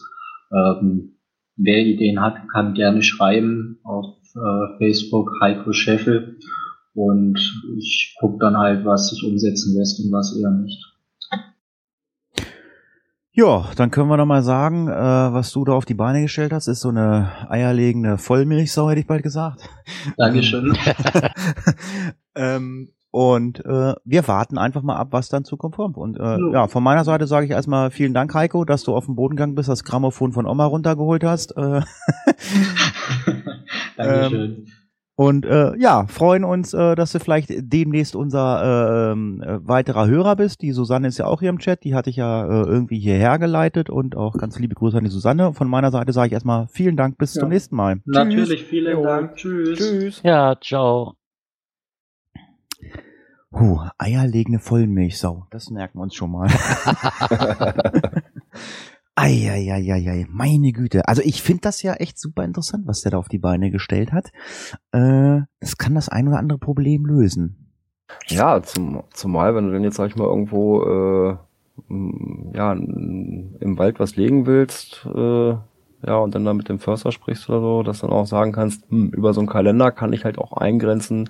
Ähm, 0.53 1.17
wer 1.57 1.83
Ideen 1.83 2.21
hat, 2.21 2.35
kann 2.53 2.75
gerne 2.75 3.01
schreiben 3.01 3.79
auf 3.83 4.17
äh, 4.35 4.77
Facebook 4.77 5.31
Heiko 5.41 5.73
Scheffel 5.73 6.37
und 6.93 7.39
ich 7.79 8.15
gucke 8.19 8.37
dann 8.39 8.57
halt, 8.57 8.85
was 8.85 9.09
sich 9.09 9.23
umsetzen 9.23 9.75
lässt 9.75 9.99
und 9.99 10.11
was 10.11 10.37
eher 10.37 10.51
nicht. 10.51 10.85
Ja, 13.31 13.69
dann 13.75 13.89
können 13.89 14.07
wir 14.07 14.17
noch 14.17 14.27
mal 14.27 14.43
sagen, 14.43 14.87
äh, 14.87 14.93
was 14.93 15.51
du 15.51 15.65
da 15.65 15.73
auf 15.73 15.85
die 15.85 15.95
Beine 15.95 16.21
gestellt 16.21 16.53
hast, 16.53 16.67
ist 16.67 16.81
so 16.81 16.89
eine 16.89 17.31
eierlegende 17.49 18.19
Vollmilchsau, 18.19 18.89
hätte 18.89 19.01
ich 19.01 19.07
bald 19.07 19.23
gesagt. 19.23 19.67
Dankeschön. 20.15 20.77
ähm, 22.35 22.91
und 23.15 23.63
äh, 23.63 23.93
wir 24.03 24.27
warten 24.27 24.57
einfach 24.57 24.81
mal 24.81 24.97
ab, 24.97 25.07
was 25.11 25.29
dann 25.29 25.45
zukommt. 25.45 25.77
Und 25.95 26.17
äh, 26.17 26.21
ja. 26.21 26.37
ja, 26.51 26.67
von 26.67 26.83
meiner 26.83 27.05
Seite 27.05 27.27
sage 27.27 27.45
ich 27.45 27.51
erstmal 27.53 27.89
vielen 27.89 28.13
Dank, 28.13 28.33
Heiko, 28.33 28.65
dass 28.65 28.83
du 28.83 28.93
auf 28.93 29.05
dem 29.05 29.15
Boden 29.15 29.37
gegangen 29.37 29.55
bist, 29.55 29.69
das 29.69 29.85
Grammophon 29.85 30.33
von 30.33 30.45
Oma 30.45 30.65
runtergeholt 30.65 31.23
hast. 31.23 31.55
Äh, 31.55 31.79
Dankeschön. 33.97 34.41
Ähm, 34.51 34.65
Und 35.17 35.45
äh, 35.45 35.77
ja, 35.77 36.05
freuen 36.07 36.43
uns, 36.43 36.73
äh, 36.73 36.93
dass 36.95 37.13
du 37.13 37.19
vielleicht 37.19 37.49
demnächst 37.57 38.17
unser 38.17 39.13
ähm, 39.13 39.41
äh, 39.41 39.65
weiterer 39.65 40.07
Hörer 40.07 40.35
bist. 40.35 40.61
Die 40.61 40.73
Susanne 40.73 41.07
ist 41.07 41.17
ja 41.17 41.25
auch 41.25 41.39
hier 41.39 41.51
im 41.51 41.59
Chat, 41.59 41.85
die 41.85 41.95
hatte 41.95 42.09
ich 42.09 42.17
ja 42.17 42.43
äh, 42.45 42.65
irgendwie 42.67 42.99
hierher 42.99 43.39
geleitet 43.39 43.89
und 43.89 44.17
auch 44.17 44.33
ganz 44.37 44.59
liebe 44.59 44.75
Grüße 44.75 44.97
an 44.97 45.05
die 45.05 45.09
Susanne. 45.09 45.53
Von 45.53 45.69
meiner 45.69 45.91
Seite 45.91 46.11
sage 46.11 46.27
ich 46.27 46.33
erstmal 46.33 46.67
vielen 46.67 46.97
Dank, 46.97 47.17
bis 47.17 47.33
Ja. 47.33 47.39
zum 47.39 47.49
nächsten 47.49 47.77
Mal. 47.77 48.01
Natürlich, 48.05 48.59
Tschüss. 48.59 48.69
vielen. 48.69 49.03
Dank. 49.03 49.35
Tschüss. 49.37 49.79
Tschüss. 49.79 50.21
Ja, 50.21 50.57
ciao. 50.59 51.13
Huh, 53.57 53.79
eierlegende 53.97 54.59
Vollmilchsau, 54.59 55.47
das 55.49 55.69
merken 55.69 55.99
wir 55.99 56.03
uns 56.03 56.13
schon 56.13 56.29
mal. 56.29 56.49
Eieieiei, 59.15 60.27
meine 60.29 60.73
Güte. 60.73 61.07
Also 61.07 61.21
ich 61.23 61.41
finde 61.41 61.61
das 61.61 61.81
ja 61.81 61.93
echt 61.93 62.19
super 62.19 62.43
interessant, 62.43 62.85
was 62.85 63.01
der 63.01 63.11
da 63.11 63.17
auf 63.17 63.29
die 63.29 63.37
Beine 63.37 63.71
gestellt 63.71 64.11
hat. 64.11 64.33
Äh, 64.91 65.43
das 65.61 65.77
kann 65.77 65.95
das 65.95 66.09
ein 66.09 66.27
oder 66.27 66.37
andere 66.37 66.59
Problem 66.59 67.05
lösen. 67.05 67.71
Ja, 68.27 68.61
zum, 68.61 69.03
zumal, 69.13 69.55
wenn 69.55 69.67
du 69.67 69.71
denn 69.71 69.85
jetzt, 69.85 69.95
sag 69.95 70.09
ich 70.09 70.17
mal, 70.17 70.25
irgendwo 70.27 70.83
äh, 70.83 71.37
ja, 72.53 72.73
im 72.73 73.77
Wald 73.77 74.01
was 74.01 74.17
legen 74.17 74.45
willst, 74.47 75.05
äh, 75.05 75.55
ja, 76.05 76.17
und 76.17 76.35
dann 76.35 76.43
da 76.43 76.53
mit 76.53 76.67
dem 76.67 76.79
Förster 76.79 77.13
sprichst 77.13 77.49
oder 77.49 77.61
so, 77.61 77.83
dass 77.83 78.01
du 78.01 78.07
dann 78.07 78.15
auch 78.15 78.27
sagen 78.27 78.51
kannst, 78.51 78.89
hm, 78.89 79.11
über 79.11 79.33
so 79.33 79.39
einen 79.39 79.47
Kalender 79.47 79.91
kann 79.91 80.11
ich 80.11 80.25
halt 80.25 80.37
auch 80.37 80.53
eingrenzen, 80.53 81.29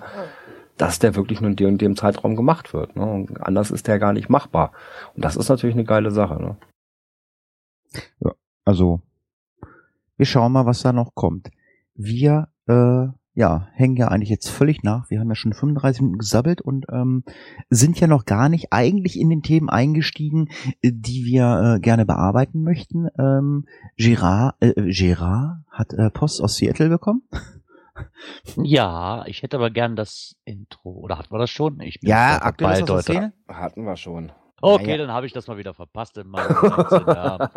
dass 0.76 0.98
der 0.98 1.14
wirklich 1.14 1.40
nur 1.40 1.50
in 1.50 1.56
dem 1.56 1.68
und 1.68 1.82
dem 1.82 1.96
Zeitraum 1.96 2.36
gemacht 2.36 2.72
wird. 2.74 2.96
Ne? 2.96 3.04
Und 3.04 3.40
anders 3.42 3.70
ist 3.70 3.86
der 3.86 3.98
gar 3.98 4.12
nicht 4.12 4.28
machbar. 4.28 4.72
Und 5.14 5.24
das 5.24 5.36
ist 5.36 5.48
natürlich 5.48 5.76
eine 5.76 5.84
geile 5.84 6.10
Sache. 6.10 6.40
Ne? 6.40 6.56
Also, 8.64 9.00
wir 10.16 10.26
schauen 10.26 10.52
mal, 10.52 10.66
was 10.66 10.82
da 10.82 10.92
noch 10.92 11.14
kommt. 11.14 11.50
Wir, 11.94 12.48
äh, 12.66 13.06
ja, 13.34 13.68
hängen 13.72 13.96
ja 13.96 14.08
eigentlich 14.08 14.30
jetzt 14.30 14.48
völlig 14.48 14.82
nach. 14.82 15.10
Wir 15.10 15.20
haben 15.20 15.28
ja 15.28 15.34
schon 15.34 15.52
35 15.52 16.02
Minuten 16.02 16.18
gesabbelt 16.18 16.60
und 16.60 16.86
ähm, 16.90 17.22
sind 17.70 18.00
ja 18.00 18.06
noch 18.06 18.24
gar 18.24 18.48
nicht 18.48 18.72
eigentlich 18.72 19.18
in 19.20 19.28
den 19.28 19.42
Themen 19.42 19.68
eingestiegen, 19.68 20.48
äh, 20.82 20.90
die 20.92 21.24
wir 21.24 21.76
äh, 21.76 21.80
gerne 21.80 22.06
bearbeiten 22.06 22.62
möchten. 22.62 23.08
Ähm, 23.18 23.66
Gerard, 23.96 24.56
äh, 24.60 24.72
Gerard 24.90 25.62
hat 25.70 25.92
äh, 25.92 26.10
Post 26.10 26.42
aus 26.42 26.56
Seattle 26.56 26.88
bekommen. 26.88 27.22
Ja, 28.56 29.24
ich 29.26 29.42
hätte 29.42 29.56
aber 29.56 29.70
gern 29.70 29.96
das 29.96 30.36
Intro. 30.44 30.90
Oder 30.90 31.18
hatten 31.18 31.32
wir 31.32 31.38
das 31.38 31.50
schon? 31.50 31.80
Ich 31.80 32.00
bin 32.00 32.10
Ja, 32.10 32.40
aktuell 32.42 32.80
ist 32.80 32.88
das. 32.88 33.04
Szene. 33.04 33.32
Hatten 33.48 33.84
wir 33.84 33.96
schon. 33.96 34.32
Okay, 34.62 34.84
Naja. 34.86 34.98
dann 34.98 35.12
habe 35.12 35.26
ich 35.26 35.32
das 35.32 35.46
mal 35.48 35.58
wieder 35.58 35.74
verpasst 35.74 36.16
in 36.16 36.28
meinem 36.28 36.52
19, 36.54 37.06
ja. 37.06 37.38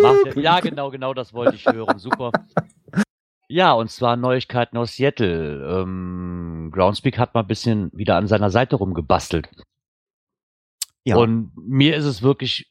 Macht 0.00 0.36
ja, 0.36 0.42
ja, 0.42 0.60
genau, 0.60 0.90
genau, 0.90 1.12
das 1.12 1.32
wollte 1.32 1.56
ich 1.56 1.66
hören. 1.66 1.98
Super. 1.98 2.30
Ja, 3.48 3.72
und 3.72 3.90
zwar 3.90 4.16
Neuigkeiten 4.16 4.76
aus 4.76 4.94
Seattle. 4.94 5.82
Ähm, 5.82 6.70
Groundspeak 6.72 7.18
hat 7.18 7.34
mal 7.34 7.40
ein 7.40 7.48
bisschen 7.48 7.90
wieder 7.92 8.16
an 8.16 8.28
seiner 8.28 8.50
Seite 8.50 8.76
rumgebastelt. 8.76 9.48
Ja. 11.04 11.16
Und 11.16 11.50
mir 11.56 11.96
ist 11.96 12.04
es 12.04 12.22
wirklich 12.22 12.70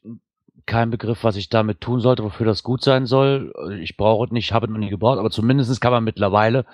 kein 0.69 0.89
Begriff, 0.89 1.23
was 1.23 1.35
ich 1.35 1.49
damit 1.49 1.81
tun 1.81 1.99
sollte, 1.99 2.23
wofür 2.23 2.45
das 2.45 2.63
gut 2.63 2.83
sein 2.83 3.05
soll. 3.05 3.53
Ich 3.81 3.97
brauche 3.97 4.25
es 4.25 4.31
nicht, 4.31 4.53
habe 4.53 4.67
es 4.67 4.71
noch 4.71 4.79
nie 4.79 4.89
gebraucht, 4.89 5.19
aber 5.19 5.31
zumindest 5.31 5.81
kann 5.81 5.91
man 5.91 6.03
mittlerweile 6.03 6.65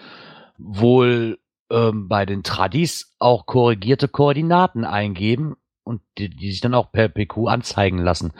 wohl 0.57 1.39
ähm, 1.71 2.07
bei 2.07 2.25
den 2.25 2.43
Tradis 2.43 3.15
auch 3.19 3.45
korrigierte 3.45 4.07
Koordinaten 4.07 4.85
eingeben 4.85 5.55
und 5.83 6.01
die, 6.17 6.29
die 6.29 6.51
sich 6.51 6.61
dann 6.61 6.73
auch 6.73 6.91
per 6.91 7.09
PQ 7.09 7.47
anzeigen 7.47 7.99
lassen. 7.99 8.33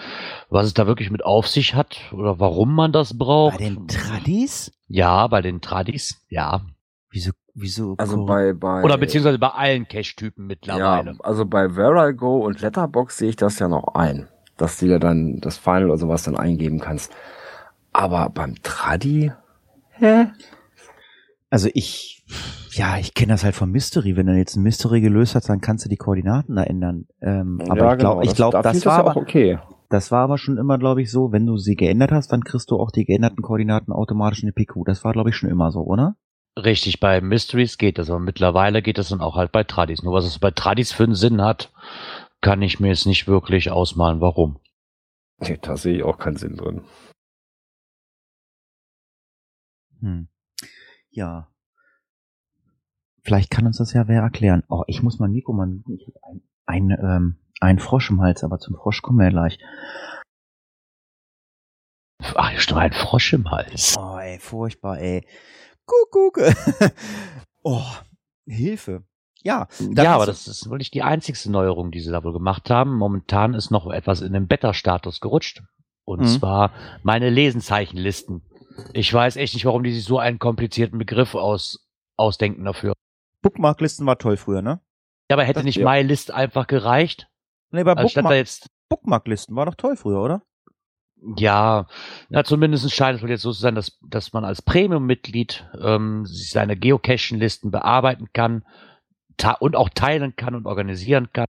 Was 0.49 0.67
es 0.67 0.73
da 0.73 0.87
wirklich 0.87 1.11
mit 1.11 1.23
auf 1.23 1.47
sich 1.47 1.75
hat 1.75 1.97
oder 2.11 2.39
warum 2.39 2.75
man 2.75 2.91
das 2.91 3.17
braucht. 3.17 3.57
Bei 3.57 3.63
den 3.63 3.87
Tradis? 3.87 4.71
ja, 4.87 5.27
bei 5.27 5.41
den 5.41 5.61
Tradis, 5.61 6.21
ja. 6.29 6.61
Wieso, 7.11 7.31
wieso? 7.53 7.95
Also 7.97 8.25
bei, 8.25 8.53
bei 8.53 8.83
Oder 8.83 8.97
beziehungsweise 8.97 9.39
bei 9.39 9.49
allen 9.49 9.87
Cache-Typen 9.87 10.47
mittlerweile. 10.47 11.11
Ja, 11.11 11.17
also 11.21 11.45
bei 11.45 11.75
Where 11.75 12.09
I 12.09 12.13
Go 12.13 12.45
und 12.45 12.61
Letterbox 12.61 13.17
sehe 13.17 13.29
ich 13.29 13.35
das 13.35 13.59
ja 13.59 13.67
noch 13.67 13.95
ein, 13.95 14.27
dass 14.57 14.77
du 14.77 14.87
dir 14.87 14.99
dann 14.99 15.39
das 15.41 15.57
Final 15.57 15.85
oder 15.85 15.97
sowas 15.97 16.23
dann 16.23 16.37
eingeben 16.37 16.79
kannst. 16.79 17.11
Aber 17.93 18.29
beim 18.29 18.55
Tradi, 18.61 19.31
hä? 19.91 20.27
Also 21.49 21.69
ich, 21.73 22.23
ja, 22.71 22.97
ich 22.97 23.13
kenne 23.13 23.33
das 23.33 23.43
halt 23.43 23.55
vom 23.55 23.71
Mystery. 23.71 24.17
Wenn 24.17 24.27
du 24.27 24.33
jetzt 24.33 24.55
ein 24.55 24.63
Mystery 24.63 24.99
gelöst 24.99 25.35
hast, 25.35 25.47
dann 25.47 25.61
kannst 25.61 25.85
du 25.85 25.89
die 25.89 25.95
Koordinaten 25.95 26.55
da 26.55 26.63
ändern. 26.63 27.05
Ähm, 27.21 27.61
aber 27.69 27.77
ja, 27.77 27.93
ich 27.93 27.99
glaube, 27.99 28.25
ich 28.25 28.35
glaube, 28.35 28.51
da 28.53 28.61
das, 28.61 28.79
fiel 28.79 28.85
war 28.85 28.97
ja 28.97 28.99
aber, 28.99 29.11
auch 29.11 29.15
okay. 29.15 29.59
das 29.89 30.11
war 30.11 30.23
aber 30.23 30.37
schon 30.37 30.57
immer, 30.57 30.77
glaube 30.77 31.01
ich, 31.01 31.11
so, 31.11 31.31
wenn 31.31 31.45
du 31.45 31.57
sie 31.57 31.75
geändert 31.75 32.11
hast, 32.11 32.31
dann 32.33 32.43
kriegst 32.43 32.71
du 32.71 32.77
auch 32.77 32.91
die 32.91 33.05
geänderten 33.05 33.41
Koordinaten 33.41 33.93
automatisch 33.93 34.43
in 34.43 34.51
die 34.53 34.65
PQ. 34.65 34.83
Das 34.85 35.03
war, 35.03 35.13
glaube 35.13 35.29
ich, 35.29 35.37
schon 35.37 35.49
immer 35.49 35.71
so, 35.71 35.81
oder? 35.81 36.15
Richtig, 36.57 37.01
bei 37.01 37.19
Mysteries 37.19 37.77
geht 37.77 37.97
das, 37.97 38.09
aber 38.09 38.19
mittlerweile 38.19 38.81
geht 38.81 38.97
das 38.97 39.09
dann 39.09 39.19
auch 39.19 39.35
halt 39.35 39.51
bei 39.51 39.65
Tradis. 39.65 40.03
Nur 40.03 40.13
was 40.13 40.25
es 40.25 40.39
bei 40.39 40.51
Tradis 40.51 40.93
für 40.93 41.03
einen 41.03 41.15
Sinn 41.15 41.41
hat, 41.41 41.71
kann 42.45 42.61
ich 42.61 42.79
mir 42.79 42.89
jetzt 42.89 43.07
nicht 43.07 43.27
wirklich 43.27 43.71
ausmalen, 43.71 44.21
warum. 44.21 44.59
Nee, 45.39 45.57
da 45.59 45.77
sehe 45.77 45.95
ich 45.95 46.03
auch 46.03 46.19
keinen 46.19 46.37
Sinn 46.37 46.55
drin. 46.55 46.85
Hm. 49.99 50.27
Ja. 51.09 51.51
Vielleicht 53.23 53.49
kann 53.49 53.65
uns 53.65 53.79
das 53.79 53.93
ja 53.93 54.07
wer 54.07 54.21
erklären. 54.21 54.63
Oh, 54.69 54.83
ich 54.85 55.01
muss 55.01 55.17
mal 55.17 55.27
Nico 55.27 55.53
mal 55.53 55.65
mieten. 55.65 55.93
Ich 55.93 56.05
habe 56.05 56.19
ein, 56.21 56.43
ein, 56.67 56.91
ähm, 56.91 57.39
ein 57.61 57.79
Frosch 57.79 58.11
im 58.11 58.21
Hals, 58.21 58.43
aber 58.43 58.59
zum 58.59 58.75
Frosch 58.75 59.01
kommen 59.01 59.17
wir 59.17 59.25
ja 59.25 59.31
gleich. 59.31 59.57
Ach, 62.35 62.51
hier 62.51 62.59
stimmt 62.59 62.79
ein 62.79 62.93
Frosch 62.93 63.33
im 63.33 63.49
Hals. 63.49 63.95
Oh, 63.97 64.19
ey, 64.19 64.37
furchtbar, 64.37 64.99
ey. 64.99 65.27
Kuckuck. 65.87 66.37
oh, 67.63 67.87
Hilfe. 68.45 69.03
Ja, 69.45 69.67
ja, 69.79 70.15
aber 70.15 70.25
das 70.25 70.47
ist 70.47 70.67
wohl 70.69 70.79
nicht 70.79 70.95
die 70.95 71.03
einzigste 71.03 71.51
Neuerung, 71.51 71.91
die 71.91 71.99
sie 71.99 72.09
da 72.11 72.23
wohl 72.23 72.33
gemacht 72.33 72.71
haben. 72.71 72.95
Momentan 72.97 73.53
ist 73.53 73.69
noch 73.69 73.85
etwas 73.91 74.21
in 74.21 74.33
den 74.33 74.47
Beta-Status 74.47 75.21
gerutscht. 75.21 75.61
Und 76.03 76.21
Mhm. 76.21 76.25
zwar 76.27 76.71
meine 77.03 77.29
Lesenzeichenlisten. 77.29 78.41
Ich 78.93 79.13
weiß 79.13 79.35
echt 79.37 79.53
nicht, 79.53 79.65
warum 79.65 79.83
die 79.83 79.93
sich 79.93 80.03
so 80.03 80.17
einen 80.17 80.39
komplizierten 80.39 80.97
Begriff 80.97 81.35
aus, 81.35 81.87
ausdenken 82.17 82.65
dafür. 82.65 82.93
Bookmarklisten 83.43 84.05
war 84.07 84.17
toll 84.17 84.37
früher, 84.37 84.63
ne? 84.63 84.79
Ja, 85.29 85.35
aber 85.35 85.43
hätte 85.43 85.59
Das- 85.59 85.63
nicht 85.65 85.77
ja. 85.77 85.85
MyList 85.85 86.31
einfach 86.31 86.65
gereicht? 86.65 87.27
Nee, 87.71 87.83
bei 87.83 87.93
Bookmark 87.93 88.33
jetzt 88.35 88.67
Bookmarklisten 88.89 89.55
war 89.55 89.65
doch 89.67 89.75
toll 89.75 89.95
früher, 89.95 90.21
oder? 90.21 90.41
Ja, 91.37 91.87
ja 92.29 92.43
zumindest 92.43 92.91
scheint 92.91 93.17
es 93.17 93.23
wohl 93.23 93.29
jetzt 93.29 93.41
so 93.41 93.51
zu 93.51 93.59
sein, 93.61 93.75
dass, 93.75 93.97
dass 94.01 94.33
man 94.33 94.43
als 94.45 94.61
Premium-Mitglied 94.61 95.67
ähm, 95.81 96.25
seine 96.25 96.75
Geocaching-Listen 96.77 97.71
bearbeiten 97.71 98.27
kann 98.33 98.63
und 99.59 99.75
auch 99.75 99.89
teilen 99.89 100.35
kann 100.35 100.55
und 100.55 100.65
organisieren 100.65 101.29
kann. 101.33 101.45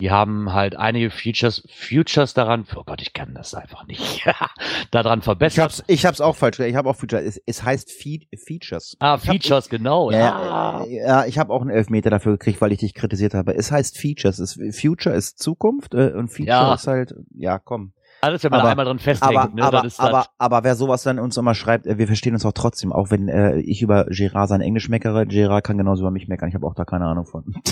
Die 0.00 0.10
haben 0.10 0.54
halt 0.54 0.76
einige 0.76 1.10
Features, 1.10 1.62
Futures 1.70 2.32
daran, 2.32 2.64
oh 2.74 2.84
Gott, 2.86 3.02
ich 3.02 3.12
kann 3.12 3.34
das 3.34 3.52
einfach 3.52 3.86
nicht, 3.86 4.26
daran 4.90 5.18
Ich 5.18 5.24
verbessert. 5.26 5.62
hab's, 5.64 5.84
ich 5.88 6.06
hab's 6.06 6.22
auch 6.22 6.36
falsch. 6.36 6.58
Ich 6.60 6.74
habe 6.74 6.88
auch 6.88 6.96
Features. 6.96 7.22
Es, 7.22 7.42
es 7.44 7.62
heißt 7.62 7.90
Feed, 7.92 8.26
Features. 8.46 8.96
ah, 9.00 9.18
Ich 9.20 9.28
hab- 9.28 9.32
Features, 9.34 9.68
genau. 9.68 10.10
Ja, 10.10 10.18
Ja, 10.18 10.86
ja, 10.86 11.26
ich 11.26 11.38
habe 11.38 11.52
auch 11.52 11.60
einen 11.60 11.68
Elfmeter 11.68 12.08
dafür 12.08 12.32
gekriegt, 12.32 12.62
weil 12.62 12.72
ich 12.72 12.78
dich 12.78 12.94
kritisiert 12.94 13.34
habe. 13.34 13.54
Es 13.54 13.70
heißt 13.70 13.98
Features. 13.98 14.38
Es, 14.38 14.58
Future 14.74 15.14
ist 15.14 15.38
Zukunft 15.38 15.92
äh, 15.92 16.12
und 16.12 16.28
Feature 16.28 16.48
Ja. 16.56 16.74
ist 16.74 16.86
halt, 16.86 17.14
ja, 17.36 17.58
komm. 17.58 17.92
Alles, 18.20 18.44
wenn 18.44 18.50
man 18.50 18.60
aber- 18.60 18.70
einmal 18.70 18.84
dran 18.86 18.98
festhängt, 18.98 19.36
Aber, 19.36 19.54
ne, 19.54 19.62
aber, 19.62 19.84
aber, 19.98 20.26
aber 20.38 20.64
wer 20.64 20.74
sowas 20.74 21.02
dann 21.02 21.18
uns 21.18 21.36
immer 21.36 21.54
schreibt, 21.54 21.86
äh, 21.86 21.98
wir 21.98 22.06
verstehen 22.06 22.34
uns 22.34 22.44
auch 22.44 22.52
trotzdem, 22.52 22.92
auch 22.92 23.10
wenn 23.10 23.28
äh, 23.28 23.58
ich 23.60 23.82
über 23.82 24.06
Gerard 24.06 24.48
sein 24.48 24.60
Englisch 24.60 24.88
meckere, 24.88 25.26
Gerard 25.26 25.64
kann 25.64 25.78
genauso 25.78 26.02
über 26.02 26.10
mich 26.10 26.28
meckern. 26.28 26.48
Ich 26.48 26.54
habe 26.54 26.66
auch 26.66 26.74
da 26.74 26.84
keine 26.84 27.06
Ahnung 27.06 27.26
von. 27.26 27.44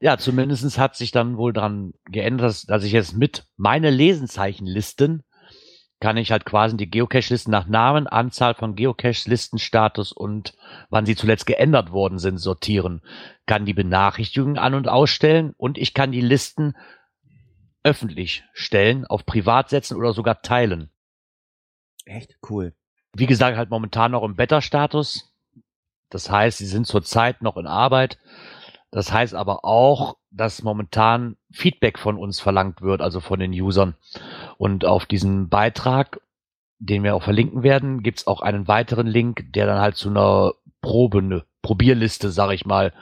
Ja, 0.00 0.16
zumindestens 0.16 0.78
hat 0.78 0.94
sich 0.94 1.10
dann 1.10 1.36
wohl 1.36 1.52
dran 1.52 1.92
geändert, 2.08 2.46
dass, 2.46 2.62
dass 2.62 2.84
ich 2.84 2.92
jetzt 2.92 3.16
mit 3.16 3.46
meine 3.56 3.90
Lesenzeichenlisten 3.90 5.24
kann 6.00 6.16
ich 6.16 6.30
halt 6.30 6.44
quasi 6.44 6.76
die 6.76 6.88
Geocache-Listen 6.88 7.50
nach 7.50 7.66
Namen, 7.66 8.06
Anzahl 8.06 8.54
von 8.54 8.76
Geocaches, 8.76 9.26
Listenstatus 9.26 10.12
und 10.12 10.54
wann 10.90 11.04
sie 11.04 11.16
zuletzt 11.16 11.46
geändert 11.46 11.90
worden 11.90 12.18
sind, 12.20 12.38
sortieren. 12.38 13.02
Kann 13.46 13.64
die 13.64 13.74
Benachrichtigungen 13.74 14.58
an- 14.58 14.74
und 14.74 14.86
ausstellen 14.86 15.52
und 15.56 15.76
ich 15.76 15.94
kann 15.94 16.12
die 16.12 16.20
Listen 16.20 16.74
öffentlich 17.88 18.44
stellen, 18.52 19.06
auf 19.06 19.24
privat 19.24 19.70
setzen 19.70 19.96
oder 19.96 20.12
sogar 20.12 20.42
teilen. 20.42 20.90
Echt 22.04 22.36
cool. 22.50 22.74
Wie 23.14 23.26
gesagt, 23.26 23.56
halt 23.56 23.70
momentan 23.70 24.12
noch 24.12 24.22
im 24.24 24.36
Beta-Status. 24.36 25.34
Das 26.10 26.30
heißt, 26.30 26.58
sie 26.58 26.66
sind 26.66 26.86
zurzeit 26.86 27.40
noch 27.40 27.56
in 27.56 27.66
Arbeit. 27.66 28.18
Das 28.90 29.10
heißt 29.10 29.34
aber 29.34 29.64
auch, 29.64 30.18
dass 30.30 30.62
momentan 30.62 31.36
Feedback 31.50 31.98
von 31.98 32.18
uns 32.18 32.40
verlangt 32.40 32.82
wird, 32.82 33.00
also 33.00 33.20
von 33.20 33.40
den 33.40 33.52
Usern. 33.52 33.96
Und 34.58 34.84
auf 34.84 35.06
diesen 35.06 35.48
Beitrag, 35.48 36.20
den 36.78 37.02
wir 37.02 37.14
auch 37.14 37.22
verlinken 37.22 37.62
werden, 37.62 38.02
gibt's 38.02 38.26
auch 38.26 38.42
einen 38.42 38.68
weiteren 38.68 39.06
Link, 39.06 39.46
der 39.54 39.66
dann 39.66 39.80
halt 39.80 39.96
zu 39.96 40.10
einer 40.10 40.52
Probe, 40.82 41.18
eine 41.18 41.44
Probierliste, 41.62 42.30
sag 42.30 42.52
ich 42.52 42.66
mal, 42.66 42.92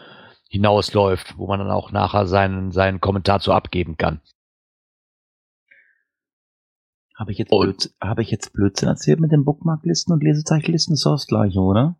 hinausläuft, 0.49 1.37
wo 1.39 1.49
man 1.49 1.59
dann 1.59 1.70
auch 1.70 1.91
nachher 1.91 2.26
seinen, 2.26 2.70
seinen 2.70 3.01
Kommentar 3.01 3.41
zu 3.41 3.53
abgeben 3.53 3.97
kann. 3.97 4.20
Habe 7.17 7.33
ich 7.33 7.39
jetzt 7.39 7.51
Blödsinn, 7.51 7.93
habe 8.01 8.23
ich 8.23 8.31
jetzt 8.31 8.53
Blödsinn 8.53 8.89
erzählt 8.89 9.21
mit 9.21 9.33
den 9.33 9.45
Bookmarklisten 9.45 10.12
und 10.12 10.23
Lesezeichenlisten? 10.23 10.95
Ist 10.95 11.07
doch 11.07 11.12
das 11.12 11.27
gleiche, 11.27 11.61
oder? 11.61 11.97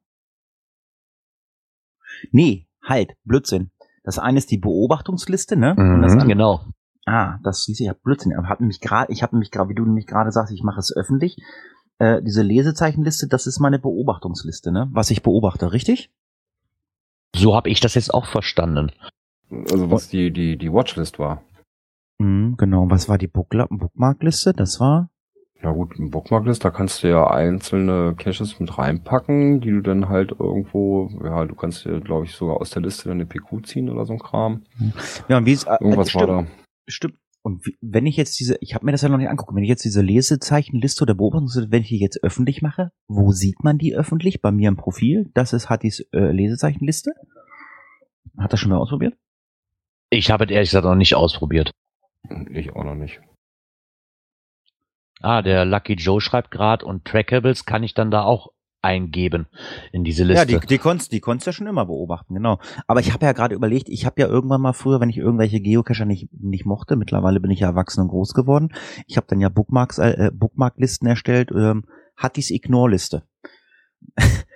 Nee, 2.33 2.67
halt, 2.83 3.15
Blödsinn. 3.25 3.71
Das 4.05 4.19
eine 4.19 4.39
ist 4.39 4.51
die 4.51 4.59
Beobachtungsliste, 4.59 5.57
ne? 5.57 5.75
Mhm, 5.77 5.95
Und 5.95 6.03
das 6.03 6.13
andere, 6.13 6.29
genau. 6.29 6.67
Ah, 7.07 7.39
das 7.43 7.65
siehst 7.65 7.81
du, 7.81 7.85
ich 7.85 7.91
hab 7.91 8.03
Blödsinn. 8.03 8.33
Ich 8.33 8.37
habe 8.37 8.63
nämlich 8.63 8.81
gerade, 8.81 9.11
ich 9.13 9.23
habe 9.23 9.35
nämlich 9.35 9.51
gerade, 9.51 9.71
wie 9.71 9.75
du 9.75 9.85
nämlich 9.85 10.07
gerade 10.07 10.31
sagst, 10.33 10.53
ich 10.53 10.63
mache 10.63 10.81
es 10.81 10.95
öffentlich. 10.95 11.39
Äh, 11.99 12.23
diese 12.23 12.43
Lesezeichenliste, 12.43 13.27
das 13.27 13.47
ist 13.47 13.59
meine 13.59 13.79
Beobachtungsliste, 13.79 14.71
ne? 14.71 14.89
Was 14.93 15.11
ich 15.11 15.23
beobachte, 15.23 15.73
richtig? 15.73 16.11
So 17.35 17.55
habe 17.55 17.71
ich 17.71 17.81
das 17.81 17.95
jetzt 17.95 18.13
auch 18.13 18.27
verstanden. 18.27 18.93
Also 19.51 19.91
was 19.91 20.09
die, 20.09 20.31
die, 20.33 20.59
die 20.59 20.73
Watchlist 20.73 21.19
war. 21.19 21.43
Mhm, 22.19 22.57
genau. 22.57 22.91
Was 22.91 23.09
war 23.09 23.19
die 23.19 23.29
Bookmarkliste? 23.29 24.53
Das 24.53 24.81
war. 24.81 25.11
Ja 25.63 25.73
gut, 25.73 25.99
ein 25.99 26.11
Bookmarklist, 26.11 26.65
da 26.65 26.71
kannst 26.71 27.03
du 27.03 27.09
ja 27.09 27.27
einzelne 27.29 28.15
Caches 28.17 28.61
mit 28.61 28.77
reinpacken, 28.77 29.61
die 29.61 29.71
du 29.71 29.81
dann 29.81 30.09
halt 30.09 30.33
irgendwo, 30.39 31.09
ja, 31.25 31.45
du 31.47 31.55
kannst 31.55 31.85
dir, 31.87 32.01
glaube 32.01 32.27
ich, 32.27 32.33
sogar 32.33 32.61
aus 32.61 32.71
der 32.71 32.83
Liste 32.83 33.09
dann 33.09 33.19
eine 33.19 33.27
PQ 33.27 33.67
ziehen 33.67 33.89
oder 33.89 34.05
so 34.05 34.13
ein 34.13 34.19
Kram. 34.19 34.65
Ja, 35.29 35.39
und 35.39 35.47
wie 35.47 35.53
ist, 35.53 35.67
äh, 35.67 35.77
Irgendwas 35.81 36.11
stimmt, 36.11 36.29
war 36.29 36.43
da. 36.43 36.47
Stimmt. 36.87 37.15
Und 37.43 37.65
wie, 37.65 37.77
wenn 37.81 38.07
ich 38.07 38.17
jetzt 38.17 38.39
diese, 38.39 38.57
ich 38.61 38.75
habe 38.75 38.85
mir 38.85 38.93
das 38.93 39.03
ja 39.03 39.09
noch 39.09 39.19
nicht 39.19 39.31
angeguckt, 39.31 39.57
wenn 39.57 39.63
ich 39.63 39.69
jetzt 39.69 39.85
diese 39.85 40.03
Lesezeichenliste 40.03 41.05
oder 41.05 41.15
Beobachtungsliste, 41.15 41.71
wenn 41.71 41.83
ich 41.83 41.89
die 41.89 42.01
jetzt 42.01 42.23
öffentlich 42.23 42.61
mache, 42.61 42.91
wo 43.09 43.33
sieht 43.33 43.65
man 43.65 43.79
die 43.79 43.95
öffentlich? 43.95 44.43
Bei 44.43 44.51
mir 44.51 44.69
im 44.69 44.77
Profil. 44.77 45.31
Das 45.33 45.53
ist 45.53 45.71
Hattis 45.71 46.01
äh, 46.13 46.33
Lesezeichenliste. 46.33 47.13
Hat 48.37 48.53
das 48.53 48.61
schon 48.61 48.71
mal 48.71 48.79
ausprobiert? 48.79 49.15
Ich 50.11 50.31
habe 50.31 50.45
es 50.45 50.51
ehrlich 50.51 50.71
gesagt 50.71 50.85
noch 50.85 50.95
nicht 50.97 51.15
ausprobiert. 51.15 51.71
Ich 52.51 52.75
auch 52.75 52.85
noch 52.85 52.95
nicht. 52.95 53.21
Ah, 55.21 55.43
der 55.43 55.65
Lucky 55.65 55.95
Joe 55.95 56.21
schreibt 56.21 56.51
gerade 56.51 56.85
und 56.85 57.05
Trackables 57.05 57.65
kann 57.65 57.83
ich 57.83 57.95
dann 57.95 58.11
da 58.11 58.23
auch 58.23 58.49
eingeben 58.83 59.47
in 59.93 60.05
diese 60.05 60.23
Ja, 60.23 60.43
Liste. 60.43 60.61
die, 60.61 60.67
die 60.67 60.79
konntest 60.79 61.11
die 61.11 61.21
konntest 61.21 61.47
ja 61.47 61.53
schon 61.53 61.67
immer 61.67 61.87
beobachten, 61.87 62.35
genau. 62.35 62.61
Aber 62.87 63.01
ich 63.01 63.13
habe 63.13 63.25
ja 63.27 63.33
gerade 63.33 63.55
überlegt, 63.55 63.89
ich 63.89 64.07
habe 64.07 64.21
ja 64.21 64.29
irgendwann 64.29 64.61
mal 64.61 64.75
früher, 64.75 65.01
wenn 65.01 65.11
ich 65.11 65.17
irgendwelche 65.17 65.61
Geocacher 65.61 66.05
nicht, 66.05 66.29
nicht 66.33 66.67
mochte, 66.67 66.97
mittlerweile 66.97 67.41
bin 67.41 67.51
ich 67.51 67.61
ja 67.61 67.69
erwachsen 67.69 68.03
und 68.03 68.09
groß 68.09 68.35
geworden, 68.35 68.73
ich 69.07 69.17
habe 69.17 69.27
dann 69.29 69.41
ja 69.41 69.49
Bookmarks, 69.49 69.99
äh, 69.99 70.31
Bookmarklisten 70.33 71.09
erstellt, 71.09 71.51
ähm, 71.53 71.85
Hattis 72.17 72.51
Ignore-Liste. 72.51 73.23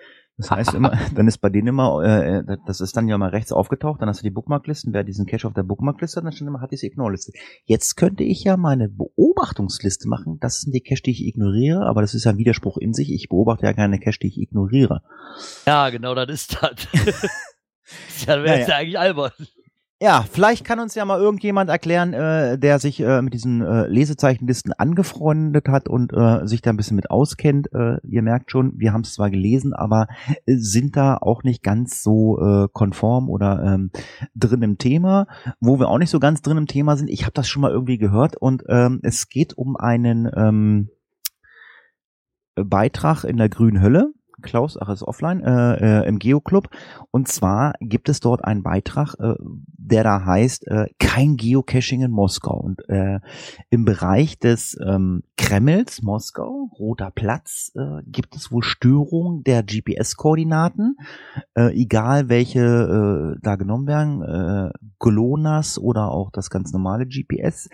Das 0.41 0.51
heißt 0.51 0.75
immer, 0.75 0.99
dann 1.15 1.29
ist 1.29 1.39
bei 1.39 1.51
denen 1.51 1.69
immer, 1.69 2.03
äh, 2.03 2.57
das 2.67 2.81
ist 2.81 2.97
dann 2.97 3.09
ja 3.09 3.19
mal 3.19 3.31
rechts 3.31 3.53
aufgetaucht, 3.53 4.01
dann 4.01 4.09
hast 4.09 4.21
du 4.21 4.25
die 4.25 4.31
Bookmarklisten, 4.31 4.93
wer 4.95 5.05
diesen 5.05 5.27
Cache 5.27 5.47
auf 5.47 5.55
der 5.55 5.63
Bookmarkliste 5.63 6.17
hat, 6.17 6.25
dann 6.25 6.33
stand 6.33 6.49
immer 6.49 6.61
Hattis 6.61 6.83
Ignore-Liste. 6.83 7.33
Jetzt 7.65 7.97
könnte 7.97 8.25
ich 8.25 8.45
ja 8.45 8.57
meine 8.57 8.89
Beobachtungsliste 8.89 10.09
machen, 10.09 10.39
das 10.41 10.63
sind 10.63 10.75
die 10.75 10.81
Cache, 10.81 11.03
die 11.03 11.11
ich 11.11 11.27
ignoriere, 11.27 11.87
aber 11.87 12.01
das 12.01 12.15
ist 12.15 12.25
ja 12.25 12.33
ein 12.33 12.39
Widerspruch 12.39 12.79
in 12.79 12.95
sich, 12.95 13.13
ich 13.13 13.29
beobachte 13.29 13.67
ja 13.67 13.75
keine 13.75 13.99
Cache, 13.99 14.19
die 14.23 14.29
ich 14.29 14.39
ignoriere. 14.39 15.03
ja, 15.67 15.91
genau, 15.91 16.15
das 16.15 16.31
ist 16.31 16.59
das. 16.61 16.89
ja, 18.27 18.43
wäre 18.43 18.61
Ja, 18.61 18.69
ja 18.69 18.77
eigentlich 18.77 18.99
albern. 18.99 19.33
Ja, 20.03 20.25
vielleicht 20.33 20.65
kann 20.65 20.81
uns 20.81 20.95
ja 20.95 21.05
mal 21.05 21.21
irgendjemand 21.21 21.69
erklären, 21.69 22.15
äh, 22.15 22.59
der 22.59 22.79
sich 22.79 23.01
äh, 23.01 23.21
mit 23.21 23.35
diesen 23.35 23.61
äh, 23.61 23.87
Lesezeichenlisten 23.87 24.73
angefreundet 24.73 25.69
hat 25.69 25.91
und 25.91 26.15
äh, 26.15 26.47
sich 26.47 26.63
da 26.63 26.71
ein 26.71 26.79
bisschen 26.79 26.97
mit 26.97 27.11
auskennt. 27.11 27.69
Äh, 27.75 27.99
ihr 28.09 28.23
merkt 28.23 28.51
schon, 28.51 28.73
wir 28.79 28.95
haben 28.95 29.03
es 29.03 29.13
zwar 29.13 29.29
gelesen, 29.29 29.75
aber 29.75 30.09
äh, 30.47 30.57
sind 30.57 30.97
da 30.97 31.19
auch 31.19 31.43
nicht 31.43 31.63
ganz 31.63 32.03
so 32.03 32.41
äh, 32.41 32.69
konform 32.73 33.29
oder 33.29 33.63
ähm, 33.63 33.91
drin 34.35 34.63
im 34.63 34.79
Thema. 34.79 35.27
Wo 35.61 35.79
wir 35.79 35.91
auch 35.91 35.99
nicht 35.99 36.09
so 36.09 36.19
ganz 36.19 36.41
drin 36.41 36.57
im 36.57 36.67
Thema 36.67 36.97
sind, 36.97 37.11
ich 37.11 37.25
habe 37.25 37.35
das 37.35 37.47
schon 37.47 37.61
mal 37.61 37.71
irgendwie 37.71 37.99
gehört 37.99 38.39
und 38.39 38.65
ähm, 38.71 39.01
es 39.03 39.29
geht 39.29 39.53
um 39.59 39.77
einen 39.77 40.31
ähm, 40.35 40.89
Beitrag 42.55 43.25
in 43.25 43.37
der 43.37 43.51
grünen 43.51 43.83
Hölle. 43.83 44.15
Klaus, 44.41 44.77
ach, 44.81 44.89
ist 44.89 45.03
offline, 45.03 45.43
äh, 45.43 46.03
äh, 46.03 46.09
im 46.09 46.19
Geoclub. 46.19 46.69
Und 47.11 47.29
zwar 47.29 47.75
gibt 47.81 48.09
es 48.09 48.21
dort 48.21 48.45
einen 48.45 48.63
Beitrag, 48.63 49.15
äh, 49.19 49.35
der 49.91 50.05
da 50.05 50.25
heißt, 50.25 50.67
äh, 50.69 50.87
kein 50.99 51.37
Geocaching 51.37 52.03
in 52.03 52.11
Moskau. 52.11 52.59
Und 52.59 52.89
äh, 52.89 53.21
im 53.71 53.85
Bereich 53.85 54.39
des 54.39 54.79
ähm, 54.87 55.23
Kremls, 55.37 56.03
Moskau, 56.03 56.71
Roter 56.79 57.11
Platz, 57.11 57.73
äh, 57.75 58.03
gibt 58.07 58.37
es 58.37 58.53
wohl 58.53 58.63
Störungen 58.63 59.43
der 59.43 59.63
GPS-Koordinaten, 59.63 60.97
äh, 61.55 61.75
egal 61.75 62.29
welche 62.29 62.61
äh, 62.61 63.41
da 63.43 63.57
genommen 63.57 63.87
werden, 63.87 64.23
äh, 64.23 64.71
GLONASS 64.99 65.79
oder 65.79 66.11
auch 66.11 66.31
das 66.31 66.51
ganz 66.51 66.73
normale 66.73 67.07
GPS. 67.07 67.69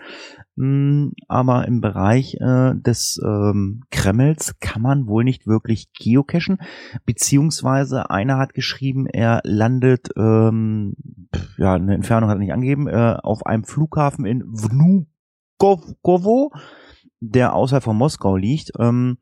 Mm, 0.57 1.09
aber 1.29 1.69
im 1.69 1.81
Bereich 1.81 2.35
äh, 2.41 2.75
des 2.75 3.21
ähm, 3.23 3.83
Kremls 3.91 4.59
kann 4.61 4.81
man 4.81 5.07
wohl 5.07 5.25
nicht 5.25 5.47
wirklich 5.47 5.93
geocachen, 5.93 6.56
beziehungsweise 7.05 8.11
einer 8.11 8.39
hat 8.39 8.55
geschrieben, 8.55 9.07
er 9.07 9.41
landet, 9.45 10.11
ähm, 10.17 10.95
ja, 11.59 11.75
eine 11.75 11.95
Entfernung 11.95 12.31
hat 12.31 12.37
er 12.37 12.41
nicht 12.41 12.53
angegeben, 12.53 12.89
äh, 12.89 13.17
auf 13.23 13.47
einem 13.47 13.65
Flughafen 13.65 14.27
in 14.27 14.45
Vnukovo, 15.59 16.53
der 17.21 17.55
außerhalb 17.55 17.85
von 17.85 17.97
Moskau 17.97 18.37
liegt. 18.37 18.73
Ähm, 18.79 19.19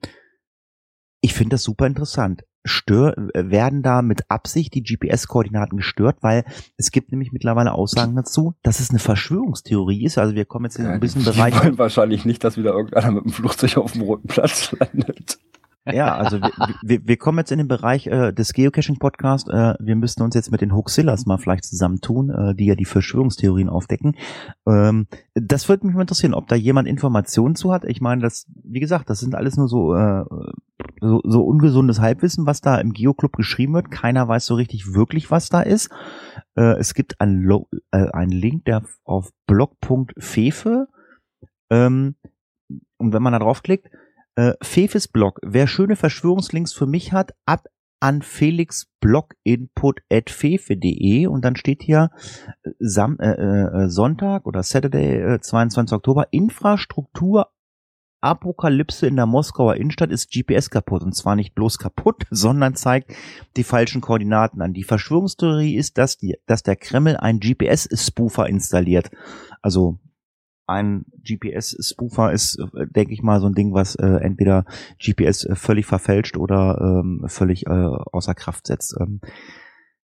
ich 1.21 1.33
finde 1.33 1.55
das 1.55 1.63
super 1.63 1.87
interessant. 1.87 2.45
Stör, 2.67 3.15
werden 3.35 3.83
da 3.83 4.01
mit 4.01 4.31
Absicht 4.31 4.75
die 4.75 4.83
GPS-Koordinaten 4.83 5.77
gestört, 5.77 6.19
weil 6.23 6.45
es 6.79 6.91
gibt 6.91 7.13
nämlich 7.13 7.31
mittlerweile 7.31 7.73
Aussagen 7.73 8.17
dazu, 8.17 8.55
dass 8.63 8.81
es 8.81 8.89
eine 8.89 8.99
Verschwörungstheorie 8.99 10.05
ist. 10.05 10.17
Also 10.17 10.35
wir 10.35 10.47
kommen 10.47 10.65
jetzt 10.65 10.79
in 10.79 10.87
ein 10.87 11.01
bisschen 11.01 11.23
die 11.23 11.31
Bereich. 11.31 11.63
wollen 11.63 11.79
wahrscheinlich 11.79 12.25
nicht, 12.25 12.43
dass 12.43 12.57
wieder 12.57 12.73
irgendeiner 12.73 13.11
mit 13.11 13.25
dem 13.25 13.33
Flugzeug 13.33 13.77
auf 13.77 13.93
dem 13.93 14.03
roten 14.03 14.29
Platz 14.29 14.73
landet. 14.73 15.39
Ja, 15.87 16.17
also 16.17 16.41
wir, 16.41 16.51
wir, 16.83 17.07
wir 17.07 17.17
kommen 17.19 17.39
jetzt 17.39 17.53
in 17.53 17.59
den 17.59 17.69
Bereich 17.69 18.07
äh, 18.07 18.33
des 18.33 18.55
Geocaching-Podcasts. 18.55 19.51
Äh, 19.51 19.75
wir 19.79 19.97
müssten 19.97 20.23
uns 20.23 20.35
jetzt 20.35 20.51
mit 20.51 20.63
den 20.63 20.75
Hoaxillas 20.75 21.27
mal 21.27 21.37
vielleicht 21.37 21.65
zusammentun, 21.65 22.31
äh, 22.31 22.55
die 22.55 22.67
ja 22.67 22.75
die 22.75 22.87
Verschwörungstheorien 22.87 23.69
aufdecken. 23.69 24.17
Ähm, 24.67 25.07
das 25.35 25.69
würde 25.69 25.87
mich 25.87 25.95
mal 25.95 26.01
interessieren, 26.01 26.33
ob 26.33 26.49
da 26.49 26.57
jemand 26.57 26.89
Informationen 26.89 27.55
zu 27.55 27.71
hat. 27.71 27.85
Ich 27.85 28.01
meine, 28.01 28.23
das, 28.23 28.47
wie 28.63 28.81
gesagt, 28.81 29.11
das 29.11 29.21
sind 29.21 29.35
alles 29.35 29.59
nur 29.59 29.69
so, 29.69 29.95
äh, 29.95 30.25
so, 31.01 31.21
so 31.23 31.45
ungesundes 31.45 32.01
Halbwissen, 32.01 32.47
was 32.47 32.63
da 32.63 32.79
im 32.79 32.95
Geoclub 32.95 33.35
geschrieben 33.35 33.75
wird. 33.75 33.91
Keiner 33.91 34.27
weiß 34.27 34.47
so 34.47 34.55
richtig 34.55 34.95
wirklich, 34.95 35.31
was 35.31 35.51
da 35.51 35.61
ist. 35.61 35.91
Äh, 36.57 36.79
es 36.79 36.95
gibt 36.95 37.21
einen, 37.21 37.43
Lo 37.43 37.69
äh, 37.91 38.09
einen 38.11 38.33
Link, 38.33 38.65
der 38.65 38.85
auf 39.05 39.33
blog.fefe 39.47 40.89
ähm, 41.69 42.15
und 42.97 43.13
wenn 43.13 43.23
man 43.23 43.33
da 43.33 43.39
draufklickt, 43.39 43.91
äh, 44.37 44.53
Fefes 44.63 45.09
Blog. 45.09 45.41
Wer 45.43 45.67
schöne 45.67 45.97
Verschwörungslinks 45.97 46.73
für 46.73 46.87
mich 46.87 47.13
hat, 47.13 47.35
ab 47.47 47.67
an 48.05 48.23
Felix 48.23 48.87
Bloginput@fefe.de 49.01 51.27
und 51.27 51.43
dann 51.43 51.57
steht 51.57 51.83
hier 51.83 52.11
äh, 52.63 52.71
Sam 52.79 53.19
äh, 53.19 53.31
äh, 53.31 53.89
Sonntag 53.89 54.47
oder 54.47 54.63
Saturday 54.63 55.37
äh, 55.37 55.41
22. 55.41 55.95
Oktober 55.95 56.29
Infrastruktur 56.31 57.49
Apokalypse 58.21 59.07
in 59.07 59.17
der 59.17 59.25
Moskauer 59.27 59.77
Innenstadt 59.77 60.11
ist 60.11 60.31
GPS 60.31 60.69
kaputt 60.71 61.03
und 61.03 61.15
zwar 61.15 61.37
nicht 61.37 61.55
bloß 61.55 61.79
kaputt, 61.79 62.25
sondern 62.31 62.75
zeigt 62.75 63.15
die 63.57 63.65
falschen 63.65 64.03
Koordinaten 64.03 64.61
an. 64.61 64.75
Die 64.75 64.85
Verschwörungstheorie 64.85 65.77
ist, 65.77 65.97
dass 65.97 66.19
die 66.19 66.37
dass 66.47 66.63
der 66.63 66.77
Kreml 66.77 67.17
einen 67.17 67.41
GPS 67.41 67.89
Spoofer 67.93 68.47
installiert. 68.49 69.11
Also 69.63 69.99
ein 70.67 71.05
GPS-Spoofer 71.23 72.33
ist, 72.33 72.59
äh, 72.59 72.87
denke 72.87 73.13
ich 73.13 73.23
mal, 73.23 73.41
so 73.41 73.47
ein 73.47 73.55
Ding, 73.55 73.75
was 73.75 73.95
äh, 73.97 74.07
entweder 74.07 74.65
GPS 74.99 75.45
äh, 75.45 75.55
völlig 75.57 75.87
verfälscht 75.87 76.37
oder 76.37 76.79
ähm, 76.81 77.25
völlig 77.27 77.67
äh, 77.67 77.71
außer 77.71 78.35
Kraft 78.35 78.67
setzt. 78.67 78.97
Ähm, 79.01 79.21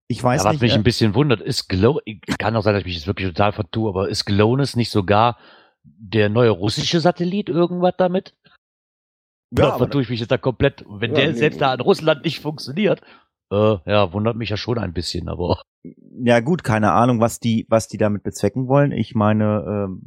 ich 0.08 0.22
weiß 0.22 0.42
Ja, 0.42 0.46
was 0.46 0.52
nicht. 0.54 0.62
mich 0.62 0.72
äh, 0.72 0.74
ein 0.74 0.82
bisschen 0.82 1.14
wundert, 1.14 1.40
ist 1.40 1.68
Glow, 1.68 2.00
kann 2.38 2.56
auch 2.56 2.62
sein, 2.62 2.74
dass 2.74 2.80
ich 2.80 2.86
mich 2.86 2.96
jetzt 2.96 3.06
wirklich 3.06 3.28
total 3.28 3.52
vertue, 3.52 3.88
aber 3.88 4.08
ist 4.08 4.24
GLONASS 4.26 4.76
nicht 4.76 4.90
sogar 4.90 5.38
der 5.84 6.28
neue 6.28 6.50
russische 6.50 7.00
Satellit 7.00 7.48
irgendwas 7.48 7.94
damit? 7.96 8.34
ja, 9.52 9.68
aber, 9.68 9.78
vertue 9.78 10.02
ich 10.02 10.10
mich 10.10 10.20
jetzt 10.20 10.30
da 10.30 10.38
komplett? 10.38 10.84
Wenn 10.88 11.12
Ja, 11.12 11.16
der 11.20 11.28
nee, 11.28 11.34
selbst 11.34 11.60
da 11.60 11.72
in 11.74 11.80
Russland 11.80 12.24
nicht 12.24 12.40
funktioniert, 12.40 13.00
äh, 13.50 13.76
ja, 13.86 14.12
wundert 14.12 14.36
mich 14.36 14.50
ja 14.50 14.56
schon 14.56 14.78
ein 14.78 14.92
bisschen, 14.92 15.28
aber 15.28 15.62
ja 16.22 16.40
gut, 16.40 16.62
keine 16.62 16.92
Ahnung, 16.92 17.20
was 17.20 17.40
die, 17.40 17.66
was 17.68 17.88
die 17.88 17.96
damit 17.96 18.22
bezwecken 18.22 18.68
wollen. 18.68 18.92
Ich 18.92 19.14
meine, 19.14 19.64
ähm, 19.88 20.02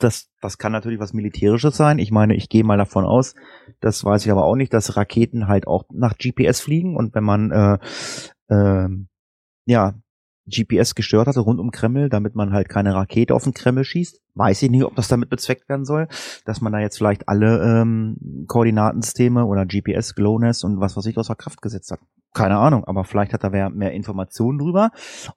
das, 0.00 0.28
das 0.40 0.58
kann 0.58 0.72
natürlich 0.72 1.00
was 1.00 1.12
Militärisches 1.12 1.76
sein. 1.76 1.98
Ich 1.98 2.10
meine, 2.10 2.34
ich 2.34 2.48
gehe 2.48 2.64
mal 2.64 2.78
davon 2.78 3.04
aus, 3.04 3.34
das 3.80 4.04
weiß 4.04 4.24
ich 4.24 4.32
aber 4.32 4.44
auch 4.44 4.56
nicht, 4.56 4.72
dass 4.72 4.96
Raketen 4.96 5.48
halt 5.48 5.66
auch 5.66 5.84
nach 5.92 6.16
GPS 6.18 6.60
fliegen 6.60 6.96
und 6.96 7.14
wenn 7.14 7.24
man 7.24 7.50
äh, 7.50 7.78
ähm, 8.50 9.08
ja 9.66 9.94
GPS 10.50 10.94
gestört 10.94 11.28
hatte 11.28 11.40
rund 11.40 11.60
um 11.60 11.70
Kreml, 11.70 12.08
damit 12.08 12.34
man 12.34 12.52
halt 12.52 12.68
keine 12.68 12.94
Rakete 12.94 13.34
auf 13.34 13.44
den 13.44 13.54
Kreml 13.54 13.84
schießt. 13.84 14.20
Weiß 14.34 14.62
ich 14.62 14.70
nicht, 14.70 14.84
ob 14.84 14.96
das 14.96 15.08
damit 15.08 15.30
bezweckt 15.30 15.68
werden 15.68 15.84
soll, 15.84 16.08
dass 16.44 16.60
man 16.60 16.72
da 16.72 16.80
jetzt 16.80 16.98
vielleicht 16.98 17.28
alle 17.28 17.62
ähm, 17.62 18.44
Koordinatensysteme 18.48 19.44
oder 19.44 19.66
GPS, 19.66 20.14
GLONASS 20.14 20.64
und 20.64 20.80
was 20.80 20.96
weiß 20.96 21.06
ich 21.06 21.18
außer 21.18 21.36
Kraft 21.36 21.62
gesetzt 21.62 21.90
hat. 21.90 22.00
Keine 22.32 22.58
Ahnung, 22.58 22.84
aber 22.84 23.04
vielleicht 23.04 23.32
hat 23.32 23.44
da 23.44 23.52
wer 23.52 23.70
mehr 23.70 23.92
Informationen 23.92 24.58
drüber 24.58 24.90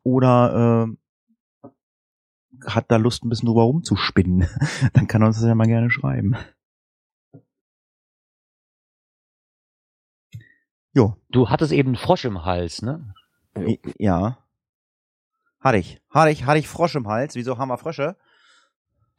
oder 0.03 0.85
ähm, 0.85 0.97
hat 2.65 2.85
da 2.89 2.97
Lust, 2.97 3.23
ein 3.23 3.29
bisschen 3.29 3.47
drüber 3.47 3.63
rumzuspinnen. 3.63 4.47
Dann 4.93 5.07
kann 5.07 5.21
er 5.21 5.27
uns 5.27 5.37
das 5.37 5.47
ja 5.47 5.55
mal 5.55 5.67
gerne 5.67 5.89
schreiben. 5.89 6.35
Jo, 10.93 11.17
du 11.29 11.49
hattest 11.49 11.71
eben 11.71 11.89
einen 11.89 11.95
Frosch 11.95 12.25
im 12.25 12.45
Hals, 12.45 12.81
ne? 12.81 13.13
Ja. 13.97 14.37
Hatte 15.59 15.77
ich. 15.77 16.01
Hatte 16.09 16.31
ich, 16.31 16.45
hatte 16.45 16.59
ich 16.59 16.67
Frosch 16.67 16.95
im 16.95 17.07
Hals. 17.07 17.35
Wieso 17.35 17.57
haben 17.57 17.69
wir 17.69 17.77
Frösche? 17.77 18.15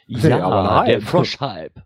Ja, 0.07 0.45
aber 0.45 0.85
der 0.85 0.99
nein. 0.99 1.07
Froschhype. 1.07 1.82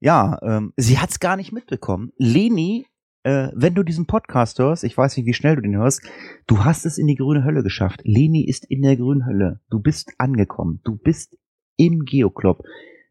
Ja, 0.00 0.38
ähm, 0.42 0.72
sie 0.76 0.98
hat's 0.98 1.20
gar 1.20 1.36
nicht 1.36 1.52
mitbekommen. 1.52 2.12
Leni, 2.16 2.86
äh, 3.22 3.48
wenn 3.54 3.74
du 3.74 3.82
diesen 3.82 4.06
Podcast 4.06 4.58
hörst, 4.58 4.84
ich 4.84 4.96
weiß 4.96 5.16
nicht, 5.16 5.26
wie 5.26 5.34
schnell 5.34 5.56
du 5.56 5.62
den 5.62 5.76
hörst, 5.76 6.02
du 6.46 6.64
hast 6.64 6.86
es 6.86 6.98
in 6.98 7.06
die 7.06 7.16
grüne 7.16 7.44
Hölle 7.44 7.62
geschafft. 7.62 8.00
Leni 8.04 8.44
ist 8.46 8.64
in 8.64 8.82
der 8.82 8.96
grünen 8.96 9.26
Hölle. 9.26 9.60
Du 9.70 9.80
bist 9.80 10.12
angekommen. 10.18 10.80
Du 10.84 10.96
bist 10.96 11.36
im 11.76 12.04
Geoclub. 12.04 12.62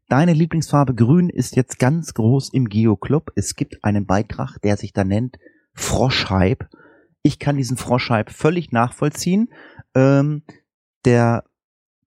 Deine 0.07 0.33
Lieblingsfarbe 0.33 0.95
grün 0.95 1.29
ist 1.29 1.55
jetzt 1.55 1.77
ganz 1.77 2.15
groß 2.15 2.51
im 2.53 2.67
Geoclub. 2.67 3.31
Es 3.35 3.55
gibt 3.55 3.83
einen 3.83 4.07
Beitrag, 4.07 4.57
der 4.63 4.75
sich 4.75 4.93
da 4.93 5.03
nennt 5.03 5.37
Froschhype. 5.73 6.67
Ich 7.21 7.37
kann 7.37 7.57
diesen 7.57 7.77
Froschhype 7.77 8.33
völlig 8.33 8.71
nachvollziehen. 8.71 9.49
Ähm, 9.93 10.43
der 11.05 11.43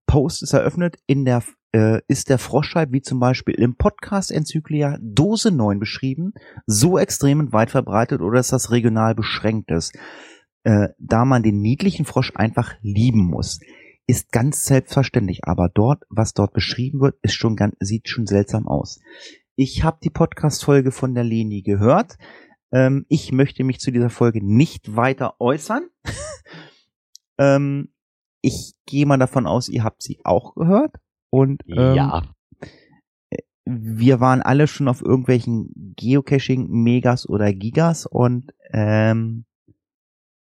Post 0.07 0.43
ist 0.43 0.53
eröffnet. 0.53 0.99
In 1.07 1.25
der 1.25 1.43
äh, 1.73 2.01
ist 2.07 2.29
der 2.29 2.39
Froschhype, 2.39 2.93
wie 2.93 3.03
zum 3.03 3.19
Beispiel 3.19 3.55
im 3.55 3.77
Podcast 3.77 4.31
Enzyklia 4.31 4.99
Dose 5.01 5.51
9 5.51 5.79
beschrieben, 5.79 6.35
so 6.67 6.99
extrem 6.99 7.41
und 7.41 7.53
weit 7.53 7.71
verbreitet 7.71 8.21
oder 8.21 8.41
ist 8.41 8.53
das 8.53 8.71
regional 8.71 9.15
beschränktes? 9.15 9.93
Äh, 10.65 10.89
da 10.99 11.25
man 11.25 11.43
den 11.43 11.61
niedlichen 11.61 12.05
Frosch 12.05 12.33
einfach 12.37 12.75
lieben 12.83 13.25
muss, 13.25 13.61
ist 14.07 14.31
ganz 14.33 14.65
selbstverständlich. 14.65 15.45
Aber 15.45 15.69
dort, 15.69 16.05
was 16.09 16.35
dort 16.35 16.53
beschrieben 16.53 17.01
wird, 17.01 17.17
ist 17.23 17.35
schon 17.35 17.57
ganz, 17.57 17.75
sieht 17.81 18.09
schon 18.09 18.27
seltsam 18.27 18.69
aus. 18.69 19.01
Ich 19.57 19.83
habe 19.83 19.99
die 20.03 20.11
Podcast-Folge 20.11 20.93
von 20.93 21.15
der 21.15 21.25
Leni 21.25 21.63
gehört. 21.63 22.17
Ähm, 22.71 23.07
ich 23.09 23.33
möchte 23.33 23.65
mich 23.65 23.81
zu 23.81 23.91
dieser 23.91 24.11
Folge 24.11 24.45
nicht 24.45 24.97
weiter 24.97 25.37
äußern. 25.41 25.89
ähm, 27.39 27.93
ich 28.41 28.75
gehe 28.87 29.07
mal 29.07 29.19
davon 29.19 29.47
aus, 29.47 29.69
ihr 29.69 29.85
habt 29.85 30.03
sie 30.03 30.21
auch 30.25 30.55
gehört. 30.55 30.97
Und 31.33 31.63
ähm, 31.67 31.95
Ja. 31.95 32.23
wir 33.65 34.21
waren 34.21 34.43
alle 34.43 34.67
schon 34.67 34.89
auf 34.89 35.01
irgendwelchen 35.01 35.95
Geocaching-Megas 35.97 37.29
oder 37.29 37.53
Gigas 37.53 38.05
und 38.07 38.53
ähm, 38.71 39.47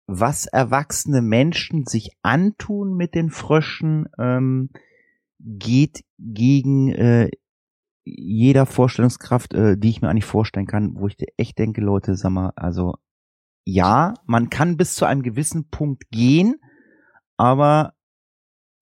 was 0.06 0.46
erwachsene 0.46 1.22
Menschen 1.22 1.86
sich 1.86 2.10
antun 2.22 2.96
mit 2.96 3.16
den 3.16 3.30
Fröschen, 3.30 4.08
ähm, 4.18 4.70
geht 5.40 6.04
gegen 6.18 6.92
äh, 6.92 7.30
jeder 8.04 8.66
Vorstellungskraft, 8.66 9.54
äh, 9.54 9.76
die 9.76 9.90
ich 9.90 10.00
mir 10.00 10.08
eigentlich 10.08 10.24
vorstellen 10.24 10.66
kann, 10.66 10.94
wo 10.94 11.08
ich 11.08 11.16
echt 11.36 11.58
denke, 11.58 11.80
Leute, 11.80 12.14
sag 12.14 12.30
mal, 12.30 12.52
also 12.54 12.94
ja, 13.64 14.14
man 14.26 14.48
kann 14.50 14.76
bis 14.76 14.94
zu 14.94 15.04
einem 15.04 15.22
gewissen 15.22 15.68
Punkt 15.68 16.08
gehen, 16.12 16.60
aber 17.36 17.95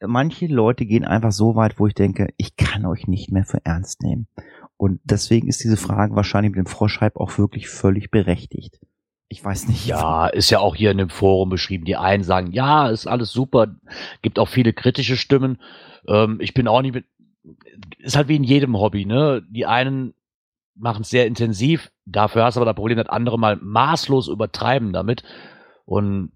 manche 0.06 0.46
Leute 0.46 0.86
gehen 0.86 1.04
einfach 1.04 1.32
so 1.32 1.56
weit, 1.56 1.78
wo 1.78 1.86
ich 1.86 1.94
denke, 1.94 2.28
ich 2.36 2.56
kann 2.56 2.86
euch 2.86 3.06
nicht 3.06 3.30
mehr 3.30 3.44
für 3.44 3.64
ernst 3.64 4.02
nehmen. 4.02 4.26
Und 4.76 5.00
deswegen 5.04 5.48
ist 5.48 5.62
diese 5.62 5.76
Frage 5.76 6.16
wahrscheinlich 6.16 6.50
mit 6.54 6.58
dem 6.58 6.70
Froschhype 6.70 7.20
auch 7.20 7.38
wirklich 7.38 7.68
völlig 7.68 8.10
berechtigt. 8.10 8.80
Ich 9.28 9.44
weiß 9.44 9.68
nicht. 9.68 9.86
Ja, 9.86 10.26
ist 10.28 10.50
ja 10.50 10.60
auch 10.60 10.76
hier 10.76 10.90
in 10.90 10.98
dem 10.98 11.10
Forum 11.10 11.48
beschrieben. 11.48 11.84
Die 11.84 11.96
einen 11.96 12.22
sagen, 12.22 12.52
ja, 12.52 12.88
ist 12.88 13.06
alles 13.06 13.32
super. 13.32 13.74
Gibt 14.22 14.38
auch 14.38 14.48
viele 14.48 14.72
kritische 14.72 15.16
Stimmen. 15.16 15.58
Ähm, 16.06 16.38
ich 16.40 16.54
bin 16.54 16.68
auch 16.68 16.82
nicht 16.82 16.94
mit, 16.94 17.06
ist 17.98 18.16
halt 18.16 18.28
wie 18.28 18.36
in 18.36 18.44
jedem 18.44 18.76
Hobby, 18.78 19.06
ne? 19.06 19.42
Die 19.48 19.66
einen 19.66 20.14
machen 20.76 21.02
es 21.02 21.10
sehr 21.10 21.26
intensiv. 21.26 21.90
Dafür 22.04 22.44
hast 22.44 22.56
du 22.56 22.60
aber 22.60 22.66
das 22.66 22.76
Problem, 22.76 22.98
dass 22.98 23.08
andere 23.08 23.38
mal 23.38 23.56
maßlos 23.56 24.28
übertreiben 24.28 24.92
damit. 24.92 25.22
Und 25.84 26.32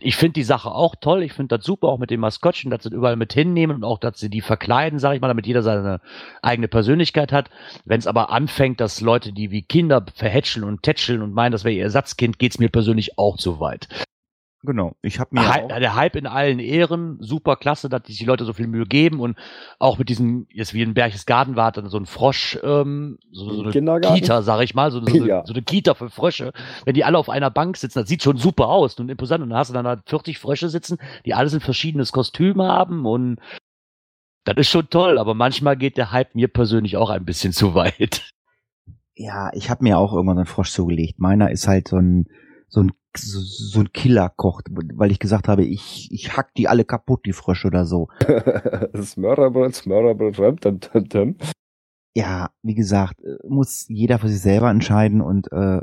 ich 0.00 0.16
finde 0.16 0.34
die 0.34 0.44
Sache 0.44 0.70
auch 0.70 0.94
toll. 0.96 1.22
Ich 1.22 1.32
finde 1.32 1.56
das 1.56 1.64
super, 1.64 1.88
auch 1.88 1.98
mit 1.98 2.10
den 2.10 2.20
Maskottchen, 2.20 2.70
dass 2.70 2.82
sie 2.82 2.90
überall 2.90 3.16
mit 3.16 3.32
hinnehmen 3.32 3.76
und 3.76 3.84
auch, 3.84 3.98
dass 3.98 4.18
sie 4.18 4.30
die 4.30 4.40
verkleiden, 4.40 4.98
sage 4.98 5.16
ich 5.16 5.20
mal, 5.20 5.28
damit 5.28 5.46
jeder 5.46 5.62
seine 5.62 6.00
eigene 6.42 6.68
Persönlichkeit 6.68 7.32
hat. 7.32 7.50
Wenn 7.84 7.98
es 7.98 8.06
aber 8.06 8.30
anfängt, 8.30 8.80
dass 8.80 9.00
Leute 9.00 9.32
die 9.32 9.50
wie 9.50 9.62
Kinder 9.62 10.04
verhätscheln 10.14 10.64
und 10.64 10.82
tätscheln 10.82 11.22
und 11.22 11.34
meinen, 11.34 11.52
das 11.52 11.64
wäre 11.64 11.74
ihr 11.74 11.82
Ersatzkind, 11.84 12.38
geht's 12.38 12.58
mir 12.58 12.68
persönlich 12.68 13.18
auch 13.18 13.36
zu 13.36 13.60
weit. 13.60 13.88
Genau. 14.64 14.96
Ich 15.02 15.20
habe 15.20 15.30
mir 15.34 15.42
Hy 15.42 15.60
auch, 15.62 15.68
der 15.68 15.94
Hype 15.94 16.16
in 16.16 16.26
allen 16.26 16.58
Ehren, 16.58 17.18
super 17.20 17.56
klasse, 17.56 17.88
dass 17.90 18.06
sich 18.06 18.18
die 18.18 18.24
Leute 18.24 18.44
so 18.44 18.54
viel 18.54 18.66
Mühe 18.66 18.86
geben 18.86 19.20
und 19.20 19.36
auch 19.78 19.98
mit 19.98 20.08
diesem, 20.08 20.46
jetzt 20.50 20.72
wie 20.72 20.82
in 20.82 20.94
Berchtesgaden 20.94 21.54
war, 21.54 21.70
dann 21.72 21.88
so 21.88 21.98
ein 21.98 22.06
Frosch, 22.06 22.58
ähm, 22.62 23.18
so, 23.30 23.50
so 23.52 23.62
eine? 23.62 23.72
Kita, 24.14 24.42
sag 24.42 24.62
ich 24.62 24.74
mal, 24.74 24.90
so, 24.90 25.00
so, 25.00 25.06
so, 25.06 25.26
Ja. 25.26 25.44
so 25.44 25.52
eine 25.52 25.62
Kita 25.62 25.94
für 25.94 26.08
Frösche. 26.08 26.52
Wenn 26.84 26.94
die 26.94 27.04
alle 27.04 27.18
auf 27.18 27.28
einer 27.28 27.50
Bank 27.50 27.76
sitzen, 27.76 27.98
das 28.00 28.08
sieht 28.08 28.22
schon 28.22 28.38
super 28.38 28.68
aus 28.68 28.98
und 28.98 29.10
imposant 29.10 29.42
und 29.42 29.50
dann 29.50 29.58
hast 29.58 29.68
du 29.68 29.74
dann 29.74 29.86
halt 29.86 30.00
40 30.06 30.38
Frösche 30.38 30.68
sitzen, 30.70 30.98
die 31.26 31.34
alles 31.34 31.52
ein 31.54 31.60
verschiedenes 31.60 32.12
Kostüm 32.12 32.62
haben 32.62 33.04
und 33.04 33.38
das 34.44 34.56
ist 34.56 34.68
schon 34.68 34.88
toll, 34.88 35.18
aber 35.18 35.34
manchmal 35.34 35.76
geht 35.76 35.96
der 35.96 36.10
Hype 36.10 36.34
mir 36.34 36.48
persönlich 36.48 36.96
auch 36.96 37.10
ein 37.10 37.24
bisschen 37.24 37.52
zu 37.52 37.74
weit. 37.74 38.30
ja, 39.14 39.50
ich 39.54 39.68
habe 39.68 39.84
mir 39.84 39.98
auch 39.98 40.12
irgendwann 40.12 40.38
einen 40.38 40.46
Frosch 40.46 40.70
zugelegt. 40.70 41.18
Meiner 41.18 41.50
ist 41.50 41.68
halt 41.68 41.88
so 41.88 41.96
ein 41.96 42.26
so 42.68 42.80
ein 42.80 42.92
so, 43.16 43.40
so 43.40 43.80
ein 43.80 43.92
Killerkoch, 43.92 44.62
weil 44.94 45.10
ich 45.10 45.18
gesagt 45.18 45.48
habe, 45.48 45.64
ich 45.64 46.08
ich 46.12 46.36
hack 46.36 46.54
die 46.54 46.68
alle 46.68 46.84
kaputt, 46.84 47.26
die 47.26 47.32
Frösche 47.32 47.68
oder 47.68 47.86
so. 47.86 48.08
Smörrebröt, 48.96 49.74
Smörrebröt, 49.74 50.38
rum, 50.38 50.60
tum, 50.60 50.80
tum, 50.80 51.08
tum. 51.08 51.36
Ja, 52.14 52.50
wie 52.62 52.74
gesagt, 52.74 53.20
äh, 53.22 53.36
muss 53.48 53.86
jeder 53.88 54.18
für 54.18 54.28
sich 54.28 54.40
selber 54.40 54.70
entscheiden 54.70 55.20
und 55.20 55.50
äh, 55.52 55.80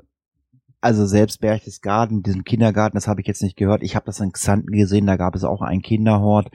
also 0.82 1.06
selbst 1.06 1.40
Berchtesgaden, 1.42 2.18
mit 2.18 2.26
diesem 2.26 2.44
Kindergarten, 2.44 2.98
das 2.98 3.08
habe 3.08 3.22
ich 3.22 3.28
jetzt 3.28 3.44
nicht 3.44 3.56
gehört. 3.56 3.84
Ich 3.84 3.96
habe 3.96 4.06
das 4.06 4.20
in 4.20 4.32
Xanten 4.32 4.72
gesehen, 4.72 5.06
da 5.06 5.16
gab 5.16 5.36
es 5.36 5.44
auch 5.44 5.62
einen 5.62 5.84
Kinderhort. 5.84 6.50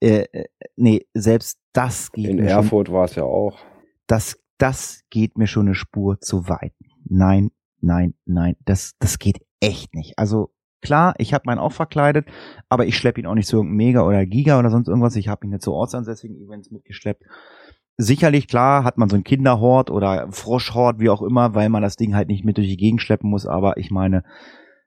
Äh, 0.00 0.26
äh, 0.32 0.44
nee, 0.76 1.06
selbst 1.14 1.58
das 1.72 2.12
geht 2.12 2.30
In 2.30 2.36
mir 2.36 2.48
schon 2.48 2.64
Erfurt 2.64 2.92
war 2.92 3.04
es 3.04 3.16
ja 3.16 3.24
auch. 3.24 3.58
das, 4.06 4.38
das 4.58 5.02
geht 5.10 5.36
mir 5.36 5.46
schon 5.46 5.66
eine 5.66 5.74
Spur 5.74 6.20
zu 6.20 6.48
weit. 6.48 6.72
Nein, 7.04 7.50
nein, 7.80 8.14
nein, 8.24 8.56
das, 8.64 8.94
das 8.98 9.18
geht 9.18 9.40
echt 9.60 9.94
nicht. 9.94 10.18
Also 10.18 10.50
klar, 10.80 11.14
ich 11.18 11.34
habe 11.34 11.44
meinen 11.46 11.58
auch 11.58 11.72
verkleidet, 11.72 12.26
aber 12.68 12.86
ich 12.86 12.96
schleppe 12.96 13.20
ihn 13.20 13.26
auch 13.26 13.34
nicht 13.34 13.48
zu 13.48 13.56
irgendeinem 13.56 13.76
Mega 13.76 14.02
oder 14.02 14.24
Giga 14.26 14.58
oder 14.58 14.70
sonst 14.70 14.88
irgendwas. 14.88 15.16
Ich 15.16 15.28
habe 15.28 15.46
ihn 15.46 15.50
nicht 15.50 15.62
zu 15.62 15.72
ortsansässigen 15.72 16.36
Events 16.36 16.70
mitgeschleppt. 16.70 17.24
Sicherlich, 17.96 18.48
klar, 18.48 18.84
hat 18.84 18.96
man 18.96 19.10
so 19.10 19.16
einen 19.16 19.24
Kinderhort 19.24 19.90
oder 19.90 20.28
Froschhort, 20.30 21.00
wie 21.00 21.10
auch 21.10 21.20
immer, 21.20 21.54
weil 21.54 21.68
man 21.68 21.82
das 21.82 21.96
Ding 21.96 22.14
halt 22.14 22.28
nicht 22.28 22.44
mit 22.44 22.56
durch 22.56 22.68
die 22.68 22.78
Gegend 22.78 23.02
schleppen 23.02 23.28
muss. 23.28 23.46
Aber 23.46 23.76
ich 23.76 23.90
meine, 23.90 24.24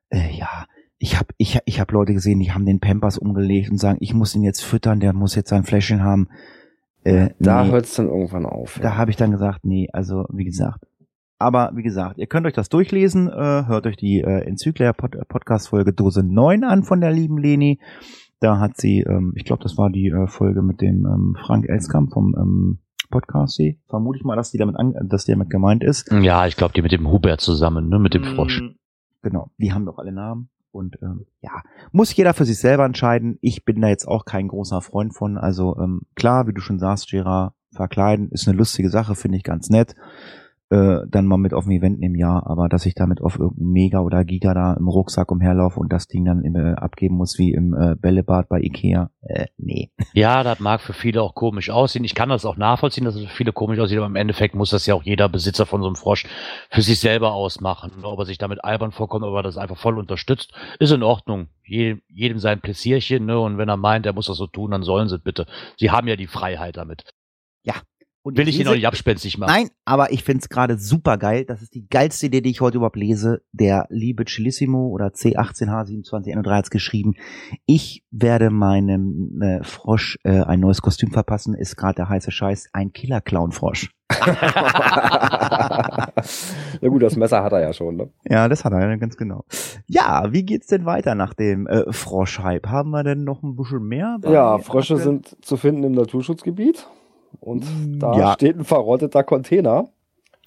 äh, 0.09 0.31
ja, 0.31 0.65
ich 0.97 1.19
habe 1.19 1.27
ich, 1.37 1.59
ich 1.65 1.79
hab 1.79 1.91
Leute 1.91 2.13
gesehen, 2.13 2.39
die 2.39 2.53
haben 2.53 2.65
den 2.65 2.79
Pampers 2.79 3.17
umgelegt 3.17 3.69
und 3.69 3.77
sagen, 3.77 3.97
ich 4.01 4.13
muss 4.13 4.33
ihn 4.35 4.41
jetzt 4.41 4.63
füttern, 4.63 4.99
der 4.99 5.13
muss 5.13 5.35
jetzt 5.35 5.49
sein 5.49 5.63
Fläschchen 5.63 6.03
haben. 6.03 6.29
Äh, 7.03 7.31
Da 7.39 7.63
nee. 7.63 7.71
hört 7.71 7.85
es 7.85 7.95
dann 7.95 8.07
irgendwann 8.07 8.45
auf. 8.45 8.79
Da 8.81 8.95
habe 8.95 9.11
ich 9.11 9.17
dann 9.17 9.31
gesagt, 9.31 9.65
nee, 9.65 9.89
also 9.93 10.25
wie 10.29 10.45
gesagt. 10.45 10.85
Aber 11.43 11.71
wie 11.75 11.83
gesagt, 11.83 12.17
ihr 12.17 12.27
könnt 12.27 12.47
euch 12.47 12.53
das 12.53 12.69
durchlesen, 12.69 13.27
äh, 13.27 13.65
hört 13.67 13.85
euch 13.85 13.97
die 13.97 14.21
äh, 14.21 14.47
Enzyklia 14.47 14.93
Pod 14.93 15.17
Podcast 15.27 15.67
Folge 15.67 15.91
Dose 15.91 16.23
9 16.23 16.63
an 16.63 16.83
von 16.83 17.01
der 17.01 17.11
lieben 17.11 17.37
Leni. 17.37 17.79
Da 18.39 18.59
hat 18.59 18.77
sie, 18.77 19.01
ähm, 19.01 19.33
ich 19.35 19.43
glaube, 19.43 19.61
das 19.61 19.77
war 19.77 19.89
die 19.89 20.07
äh, 20.07 20.27
Folge 20.27 20.61
mit 20.61 20.79
dem 20.79 21.05
ähm, 21.05 21.37
Frank 21.45 21.67
Elskamp 21.67 22.13
vom 22.13 22.33
ähm, 22.37 22.79
Podcast. 23.09 23.55
Sie. 23.57 23.77
Vermute 23.89 24.19
ich 24.19 24.23
mal, 24.23 24.37
dass 24.37 24.51
die 24.51 24.57
damit 24.57 24.77
an, 24.77 24.95
dass 25.03 25.25
die 25.25 25.33
damit 25.33 25.49
gemeint 25.49 25.83
ist. 25.83 26.09
Ja, 26.11 26.47
ich 26.47 26.55
glaube, 26.55 26.73
die 26.73 26.81
mit 26.81 26.93
dem 26.93 27.11
Hubert 27.11 27.41
zusammen, 27.41 27.89
ne, 27.89 27.99
mit 27.99 28.13
dem 28.13 28.23
Frosch. 28.23 28.61
Mm, 28.61 28.75
Genau, 29.21 29.49
die 29.57 29.73
haben 29.73 29.85
doch 29.85 29.97
alle 29.97 30.13
Namen. 30.13 30.49
Und 30.71 30.97
ähm, 31.01 31.25
ja, 31.41 31.61
muss 31.91 32.15
jeder 32.15 32.33
für 32.33 32.45
sich 32.45 32.57
selber 32.57 32.85
entscheiden. 32.85 33.37
Ich 33.41 33.65
bin 33.65 33.81
da 33.81 33.89
jetzt 33.89 34.07
auch 34.07 34.23
kein 34.25 34.47
großer 34.47 34.81
Freund 34.81 35.13
von. 35.13 35.37
Also 35.37 35.77
ähm, 35.77 36.01
klar, 36.15 36.47
wie 36.47 36.53
du 36.53 36.61
schon 36.61 36.79
sagst, 36.79 37.09
Gerard, 37.09 37.53
verkleiden 37.71 38.29
ist 38.31 38.47
eine 38.47 38.57
lustige 38.57 38.89
Sache, 38.89 39.15
finde 39.15 39.37
ich 39.37 39.43
ganz 39.43 39.69
nett. 39.69 39.95
Äh, 40.73 41.05
dann 41.07 41.27
mal 41.27 41.37
mit 41.37 41.53
auf 41.53 41.67
ein 41.67 41.71
Event 41.71 42.01
im 42.01 42.15
Jahr, 42.15 42.47
aber 42.47 42.67
dass 42.67 42.87
ich 42.87 42.95
damit 42.95 43.21
auf 43.21 43.37
irgendein 43.37 43.67
Mega 43.67 43.99
oder 43.99 44.25
Giga 44.25 44.55
da 44.55 44.73
im 44.73 44.87
Rucksack 44.87 45.31
umherlaufe 45.31 45.79
und 45.79 45.93
das 45.93 46.07
Ding 46.07 46.25
dann 46.25 46.43
äh, 46.43 46.73
abgeben 46.73 47.15
muss 47.15 47.37
wie 47.37 47.53
im 47.53 47.75
äh, 47.75 47.93
Bällebad 47.95 48.49
bei 48.49 48.59
Ikea, 48.59 49.11
äh, 49.21 49.45
nee. 49.57 49.91
Ja, 50.13 50.41
das 50.41 50.59
mag 50.59 50.81
für 50.81 50.93
viele 50.93 51.21
auch 51.21 51.35
komisch 51.35 51.69
aussehen. 51.69 52.03
Ich 52.03 52.15
kann 52.15 52.29
das 52.29 52.43
auch 52.43 52.57
nachvollziehen, 52.57 53.05
dass 53.05 53.13
es 53.13 53.25
für 53.25 53.35
viele 53.35 53.51
komisch 53.51 53.77
aussieht, 53.77 53.99
aber 53.99 54.07
im 54.07 54.15
Endeffekt 54.15 54.55
muss 54.55 54.71
das 54.71 54.87
ja 54.87 54.95
auch 54.95 55.03
jeder 55.03 55.29
Besitzer 55.29 55.67
von 55.67 55.81
so 55.81 55.87
einem 55.87 55.95
Frosch 55.95 56.25
für 56.71 56.81
sich 56.81 56.99
selber 56.99 57.33
ausmachen. 57.33 57.91
Ob 58.01 58.17
er 58.17 58.25
sich 58.25 58.39
damit 58.39 58.63
albern 58.63 58.91
vorkommt, 58.91 59.23
ob 59.23 59.35
er 59.35 59.43
das 59.43 59.59
einfach 59.59 59.77
voll 59.77 59.99
unterstützt, 59.99 60.53
ist 60.79 60.91
in 60.91 61.03
Ordnung. 61.03 61.49
Je, 61.63 61.97
jedem 62.07 62.39
sein 62.39 62.61
Pläsierchen, 62.61 63.27
ne? 63.27 63.39
Und 63.39 63.59
wenn 63.59 63.69
er 63.69 63.77
meint, 63.77 64.07
er 64.07 64.13
muss 64.13 64.25
das 64.25 64.37
so 64.37 64.47
tun, 64.47 64.71
dann 64.71 64.81
sollen 64.81 65.07
sie 65.07 65.17
es 65.17 65.21
bitte. 65.21 65.45
Sie 65.77 65.91
haben 65.91 66.07
ja 66.07 66.15
die 66.15 66.25
Freiheit 66.25 66.77
damit. 66.77 67.13
Und 68.25 68.37
Will 68.37 68.47
ich 68.47 68.57
ihn 68.57 68.65
noch 68.65 68.73
nicht 68.73 68.87
abspenstig 68.87 69.37
machen. 69.37 69.51
Nein, 69.53 69.69
aber 69.83 70.13
ich 70.13 70.23
find's 70.23 70.47
gerade 70.47 70.77
super 70.77 71.17
geil. 71.17 71.43
Das 71.43 71.61
ist 71.61 71.75
die 71.75 71.89
geilste 71.89 72.27
Idee, 72.27 72.39
die 72.39 72.51
ich 72.51 72.61
heute 72.61 72.77
überhaupt 72.77 72.95
lese. 72.95 73.41
Der 73.51 73.85
liebe 73.89 74.23
Chilissimo 74.23 74.87
oder 74.87 75.07
C18H27N3 75.07 76.49
hat's 76.49 76.69
geschrieben. 76.69 77.15
Ich 77.65 78.05
werde 78.11 78.49
meinem 78.49 79.41
äh, 79.41 79.61
Frosch 79.65 80.17
äh, 80.23 80.39
ein 80.41 80.61
neues 80.61 80.81
Kostüm 80.81 81.11
verpassen. 81.11 81.53
Ist 81.53 81.75
gerade 81.75 81.95
der 81.95 82.07
heiße 82.07 82.31
Scheiß. 82.31 82.69
Ein 82.71 82.93
Killer-Clown-Frosch. 82.93 83.91
Na 86.81 86.87
gut, 86.87 87.03
das 87.03 87.17
Messer 87.17 87.43
hat 87.43 87.51
er 87.51 87.59
ja 87.59 87.73
schon, 87.73 87.97
ne? 87.97 88.09
Ja, 88.29 88.47
das 88.47 88.63
hat 88.63 88.71
er 88.71 88.97
ganz 88.99 89.17
genau. 89.17 89.43
Ja, 89.87 90.31
wie 90.31 90.45
geht's 90.45 90.67
denn 90.67 90.85
weiter 90.85 91.13
nach 91.13 91.33
dem 91.33 91.67
äh, 91.67 91.91
Froschhype? 91.91 92.69
Haben 92.69 92.91
wir 92.91 93.03
denn 93.03 93.25
noch 93.25 93.43
ein 93.43 93.57
bisschen 93.57 93.83
mehr? 93.83 94.19
Ja, 94.23 94.59
Frösche 94.59 94.95
sind 94.95 95.35
zu 95.43 95.57
finden 95.57 95.83
im 95.83 95.91
Naturschutzgebiet. 95.91 96.87
Und 97.39 97.65
da 98.01 98.17
Ja. 98.17 98.33
steht 98.33 98.57
ein 98.57 98.65
verrotteter 98.65 99.23
Container. 99.23 99.89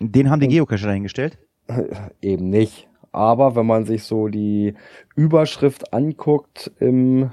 Den 0.01 0.31
haben 0.31 0.41
die 0.41 0.49
Geocacher 0.49 0.87
dahingestellt. 0.87 1.39
Eben 2.23 2.51
nicht. 2.51 2.89
Aber 3.13 3.57
wenn 3.57 3.67
man 3.67 3.85
sich 3.87 4.05
so 4.05 4.29
die 4.29 4.75
Überschrift 5.15 5.93
anguckt 5.95 6.71
im, 6.81 7.31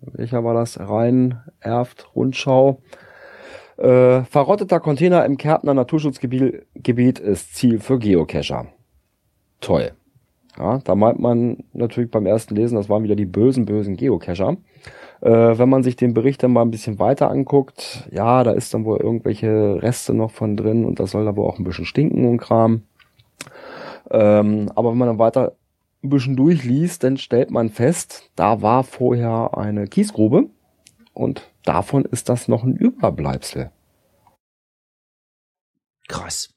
welcher 0.00 0.44
war 0.44 0.54
das? 0.54 0.78
Rhein, 0.78 1.40
Erft, 1.60 2.14
Rundschau. 2.14 2.80
Äh, 3.76 4.22
verrotteter 4.24 4.78
Container 4.78 5.24
im 5.24 5.36
Kärntner 5.36 5.74
Naturschutzgebiet 5.74 6.66
Gebiet 6.74 7.18
ist 7.18 7.54
Ziel 7.56 7.80
für 7.80 7.98
Geocacher. 7.98 8.66
Toll. 9.60 9.92
Ja, 10.58 10.78
da 10.78 10.94
meint 10.94 11.18
man 11.18 11.64
natürlich 11.72 12.10
beim 12.10 12.26
ersten 12.26 12.54
Lesen, 12.54 12.76
das 12.76 12.88
waren 12.88 13.02
wieder 13.02 13.16
die 13.16 13.26
bösen, 13.26 13.64
bösen 13.64 13.96
Geocacher. 13.96 14.56
Äh, 15.20 15.58
wenn 15.58 15.68
man 15.68 15.82
sich 15.82 15.96
den 15.96 16.14
Bericht 16.14 16.42
dann 16.42 16.52
mal 16.52 16.62
ein 16.62 16.70
bisschen 16.70 16.98
weiter 16.98 17.30
anguckt, 17.30 18.08
ja, 18.12 18.44
da 18.44 18.52
ist 18.52 18.72
dann 18.72 18.84
wohl 18.84 18.98
irgendwelche 18.98 19.82
Reste 19.82 20.14
noch 20.14 20.30
von 20.30 20.56
drin 20.56 20.84
und 20.84 21.00
das 21.00 21.10
soll 21.10 21.24
da 21.24 21.34
wohl 21.34 21.48
auch 21.48 21.58
ein 21.58 21.64
bisschen 21.64 21.86
stinken 21.86 22.28
und 22.28 22.38
Kram. 22.38 22.82
Ähm, 24.10 24.70
aber 24.74 24.90
wenn 24.90 24.98
man 24.98 25.08
dann 25.08 25.18
weiter 25.18 25.56
ein 26.04 26.10
bisschen 26.10 26.36
durchliest, 26.36 27.02
dann 27.02 27.16
stellt 27.16 27.50
man 27.50 27.70
fest, 27.70 28.30
da 28.36 28.62
war 28.62 28.84
vorher 28.84 29.56
eine 29.56 29.86
Kiesgrube 29.86 30.50
und 31.14 31.50
davon 31.64 32.04
ist 32.04 32.28
das 32.28 32.46
noch 32.46 32.62
ein 32.62 32.76
Überbleibsel. 32.76 33.70
Krass. 36.06 36.53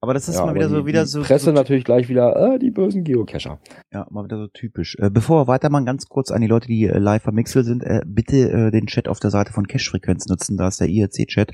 Aber 0.00 0.14
das 0.14 0.28
ist 0.28 0.36
Ja, 0.36 0.46
mal 0.46 0.54
wieder 0.54 0.68
so, 0.68 0.86
wieder 0.86 1.02
die 1.02 1.08
so. 1.08 1.22
Presse 1.22 1.46
so, 1.46 1.52
natürlich 1.52 1.84
gleich 1.84 2.08
wieder, 2.08 2.54
äh, 2.54 2.58
die 2.58 2.70
bösen 2.70 3.02
Geocacher. 3.02 3.60
Ja, 3.92 4.06
mal 4.10 4.24
wieder 4.24 4.38
so 4.38 4.46
typisch. 4.46 4.96
Äh, 5.00 5.10
bevor 5.10 5.42
wir 5.42 5.48
weitermachen, 5.48 5.86
ganz 5.86 6.06
kurz 6.06 6.30
an 6.30 6.40
die 6.40 6.46
Leute, 6.46 6.68
die 6.68 6.84
äh, 6.84 6.98
live 6.98 7.26
am 7.26 7.34
Mixel 7.34 7.64
sind, 7.64 7.82
äh, 7.82 8.02
bitte 8.06 8.50
äh, 8.50 8.70
den 8.70 8.86
Chat 8.86 9.08
auf 9.08 9.18
der 9.18 9.30
Seite 9.30 9.52
von 9.52 9.66
Cache-Frequenz 9.66 10.26
nutzen, 10.26 10.56
da 10.56 10.68
ist 10.68 10.80
der 10.80 10.88
IRC-Chat. 10.88 11.52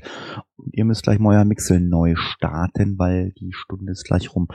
Und 0.57 0.73
ihr 0.73 0.85
müsst 0.85 1.03
gleich 1.03 1.17
mal 1.17 1.35
euer 1.35 1.45
Mixel 1.45 1.79
neu 1.79 2.15
starten, 2.15 2.99
weil 2.99 3.31
die 3.31 3.51
Stunde 3.51 3.91
ist 3.91 4.05
gleich 4.05 4.35
rum. 4.35 4.47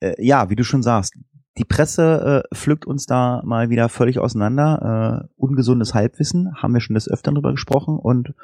Äh, 0.00 0.14
ja, 0.18 0.50
wie 0.50 0.56
du 0.56 0.64
schon 0.64 0.82
sagst, 0.82 1.14
die 1.58 1.64
Presse 1.64 2.44
äh, 2.50 2.54
pflückt 2.56 2.86
uns 2.86 3.06
da 3.06 3.42
mal 3.44 3.70
wieder 3.70 3.88
völlig 3.88 4.18
auseinander. 4.18 5.28
Äh, 5.28 5.28
ungesundes 5.36 5.94
Halbwissen, 5.94 6.54
haben 6.56 6.72
wir 6.72 6.80
schon 6.80 6.94
des 6.94 7.08
Öfteren 7.10 7.34
drüber 7.34 7.52
gesprochen 7.52 7.98
und 7.98 8.34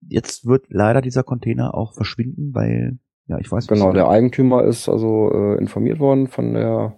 jetzt 0.00 0.46
wird 0.46 0.66
leider 0.68 1.00
dieser 1.00 1.22
Container 1.22 1.74
auch 1.74 1.94
verschwinden, 1.94 2.54
weil, 2.54 2.98
ja, 3.28 3.38
ich 3.38 3.50
weiß 3.50 3.68
nicht. 3.68 3.78
Genau, 3.78 3.92
der 3.92 4.08
Eigentümer 4.08 4.64
ist 4.64 4.88
also 4.88 5.30
äh, 5.32 5.58
informiert 5.58 5.98
worden 5.98 6.28
von 6.28 6.54
der 6.54 6.96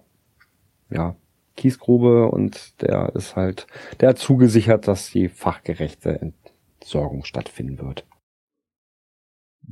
ja, 0.89 1.15
Kiesgrube 1.55 2.29
und 2.29 2.81
der 2.81 3.13
ist 3.15 3.35
halt, 3.35 3.67
der 3.99 4.09
hat 4.09 4.17
zugesichert, 4.17 4.87
dass 4.87 5.11
die 5.11 5.29
fachgerechte 5.29 6.33
Entsorgung 6.79 7.25
stattfinden 7.25 7.79
wird. 7.79 8.05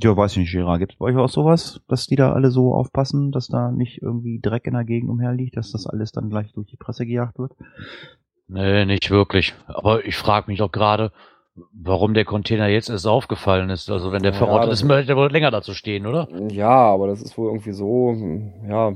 Ja, 0.02 0.16
weiß 0.16 0.32
ich 0.32 0.38
nicht, 0.38 0.52
Gerard. 0.52 0.78
Gibt 0.78 0.92
es 0.92 0.98
bei 0.98 1.06
euch 1.06 1.16
auch 1.16 1.28
sowas, 1.28 1.80
dass 1.88 2.06
die 2.06 2.16
da 2.16 2.32
alle 2.32 2.50
so 2.50 2.74
aufpassen, 2.74 3.32
dass 3.32 3.48
da 3.48 3.70
nicht 3.70 4.00
irgendwie 4.00 4.40
Dreck 4.40 4.66
in 4.66 4.74
der 4.74 4.84
Gegend 4.84 5.10
umherliegt, 5.10 5.56
dass 5.56 5.72
das 5.72 5.86
alles 5.86 6.12
dann 6.12 6.30
gleich 6.30 6.52
durch 6.52 6.68
die 6.68 6.76
Presse 6.76 7.04
gejagt 7.04 7.38
wird? 7.38 7.52
Nee, 8.48 8.84
nicht 8.84 9.10
wirklich. 9.10 9.54
Aber 9.66 10.04
ich 10.04 10.16
frage 10.16 10.50
mich 10.50 10.58
doch 10.58 10.72
gerade, 10.72 11.12
warum 11.72 12.14
der 12.14 12.24
Container 12.24 12.68
jetzt 12.68 12.90
erst 12.90 13.06
aufgefallen 13.06 13.70
ist. 13.70 13.90
Also 13.90 14.12
wenn 14.12 14.22
der 14.22 14.32
Ja, 14.32 14.38
verrottet 14.38 14.72
ist, 14.72 14.84
möchte 14.84 15.12
er 15.12 15.16
wohl 15.16 15.30
länger 15.30 15.50
dazu 15.50 15.74
stehen, 15.74 16.06
oder? 16.06 16.28
Ja, 16.50 16.68
aber 16.68 17.06
das 17.06 17.22
ist 17.22 17.36
wohl 17.38 17.48
irgendwie 17.48 17.72
so, 17.72 18.14
ja, 18.68 18.92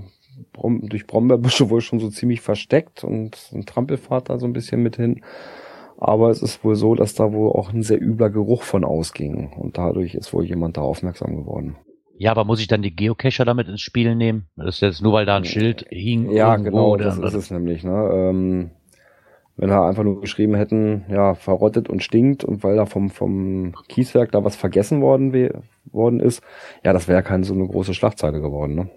durch 0.82 1.06
Brombeerbüsche 1.06 1.70
wohl 1.70 1.80
schon 1.80 2.00
so 2.00 2.08
ziemlich 2.08 2.40
versteckt 2.40 3.04
und 3.04 3.50
ein 3.52 3.66
Trampelpfad 3.66 4.28
da 4.28 4.38
so 4.38 4.46
ein 4.46 4.52
bisschen 4.52 4.82
mit 4.82 4.96
hin. 4.96 5.22
Aber 5.96 6.30
es 6.30 6.42
ist 6.42 6.64
wohl 6.64 6.74
so, 6.74 6.94
dass 6.94 7.14
da 7.14 7.32
wohl 7.32 7.50
auch 7.50 7.72
ein 7.72 7.82
sehr 7.82 8.02
übler 8.02 8.28
Geruch 8.28 8.62
von 8.62 8.84
ausging. 8.84 9.52
Und 9.56 9.78
dadurch 9.78 10.14
ist 10.14 10.32
wohl 10.32 10.44
jemand 10.44 10.76
da 10.76 10.82
aufmerksam 10.82 11.36
geworden. 11.36 11.76
Ja, 12.16 12.30
aber 12.30 12.44
muss 12.44 12.60
ich 12.60 12.68
dann 12.68 12.82
die 12.82 12.94
Geocacher 12.94 13.44
damit 13.44 13.68
ins 13.68 13.80
Spiel 13.80 14.14
nehmen? 14.14 14.46
Das 14.56 14.76
ist 14.76 14.80
jetzt 14.80 15.02
nur, 15.02 15.12
weil 15.12 15.26
da 15.26 15.36
ein 15.36 15.44
Schild 15.44 15.86
hing. 15.90 16.30
Ja, 16.30 16.56
genau, 16.56 16.96
das 16.96 17.18
ist 17.18 17.34
es 17.34 17.50
nämlich. 17.50 17.84
Ne? 17.84 18.10
Ähm, 18.12 18.70
wenn 19.56 19.70
er 19.70 19.84
einfach 19.84 20.02
nur 20.02 20.20
geschrieben 20.20 20.54
hätten, 20.54 21.04
ja, 21.08 21.34
verrottet 21.34 21.88
und 21.88 22.02
stinkt 22.02 22.44
und 22.44 22.62
weil 22.64 22.76
da 22.76 22.86
vom, 22.86 23.10
vom 23.10 23.74
Kieswerk 23.88 24.32
da 24.32 24.44
was 24.44 24.56
vergessen 24.56 25.00
worden, 25.00 25.32
we- 25.32 25.62
worden 25.92 26.20
ist, 26.20 26.42
ja, 26.82 26.92
das 26.92 27.06
wäre 27.08 27.22
keine 27.22 27.44
so 27.44 27.54
eine 27.54 27.66
große 27.66 27.94
Schlagzeile 27.94 28.40
geworden. 28.40 28.74
Ne? 28.74 28.90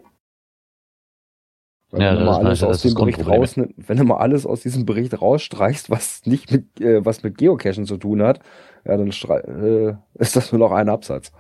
Weil 1.91 2.01
Ja, 2.01 2.11
wenn 2.11 2.19
du 2.19 2.25
mal 2.25 2.37
alles 2.37 2.63
aus 2.63 2.81
dem 2.81 2.95
Bericht 2.95 3.19
rausnimm, 3.27 3.73
wenn 3.77 3.97
du 3.97 4.03
mal 4.03 4.17
alles 4.17 4.45
aus 4.45 4.61
diesem 4.61 4.85
Bericht 4.85 5.21
rausstreichst, 5.21 5.89
was 5.89 6.25
nicht 6.25 6.51
mit, 6.51 6.81
äh, 6.81 7.05
was 7.05 7.23
mit 7.23 7.37
Geocachen 7.37 7.85
zu 7.85 7.97
tun 7.97 8.21
hat, 8.21 8.39
ja, 8.83 8.97
dann 8.97 9.07
äh, 9.07 9.95
ist 10.15 10.35
das 10.35 10.51
nur 10.51 10.59
noch 10.59 10.71
ein 10.71 10.89
Absatz. 10.89 11.31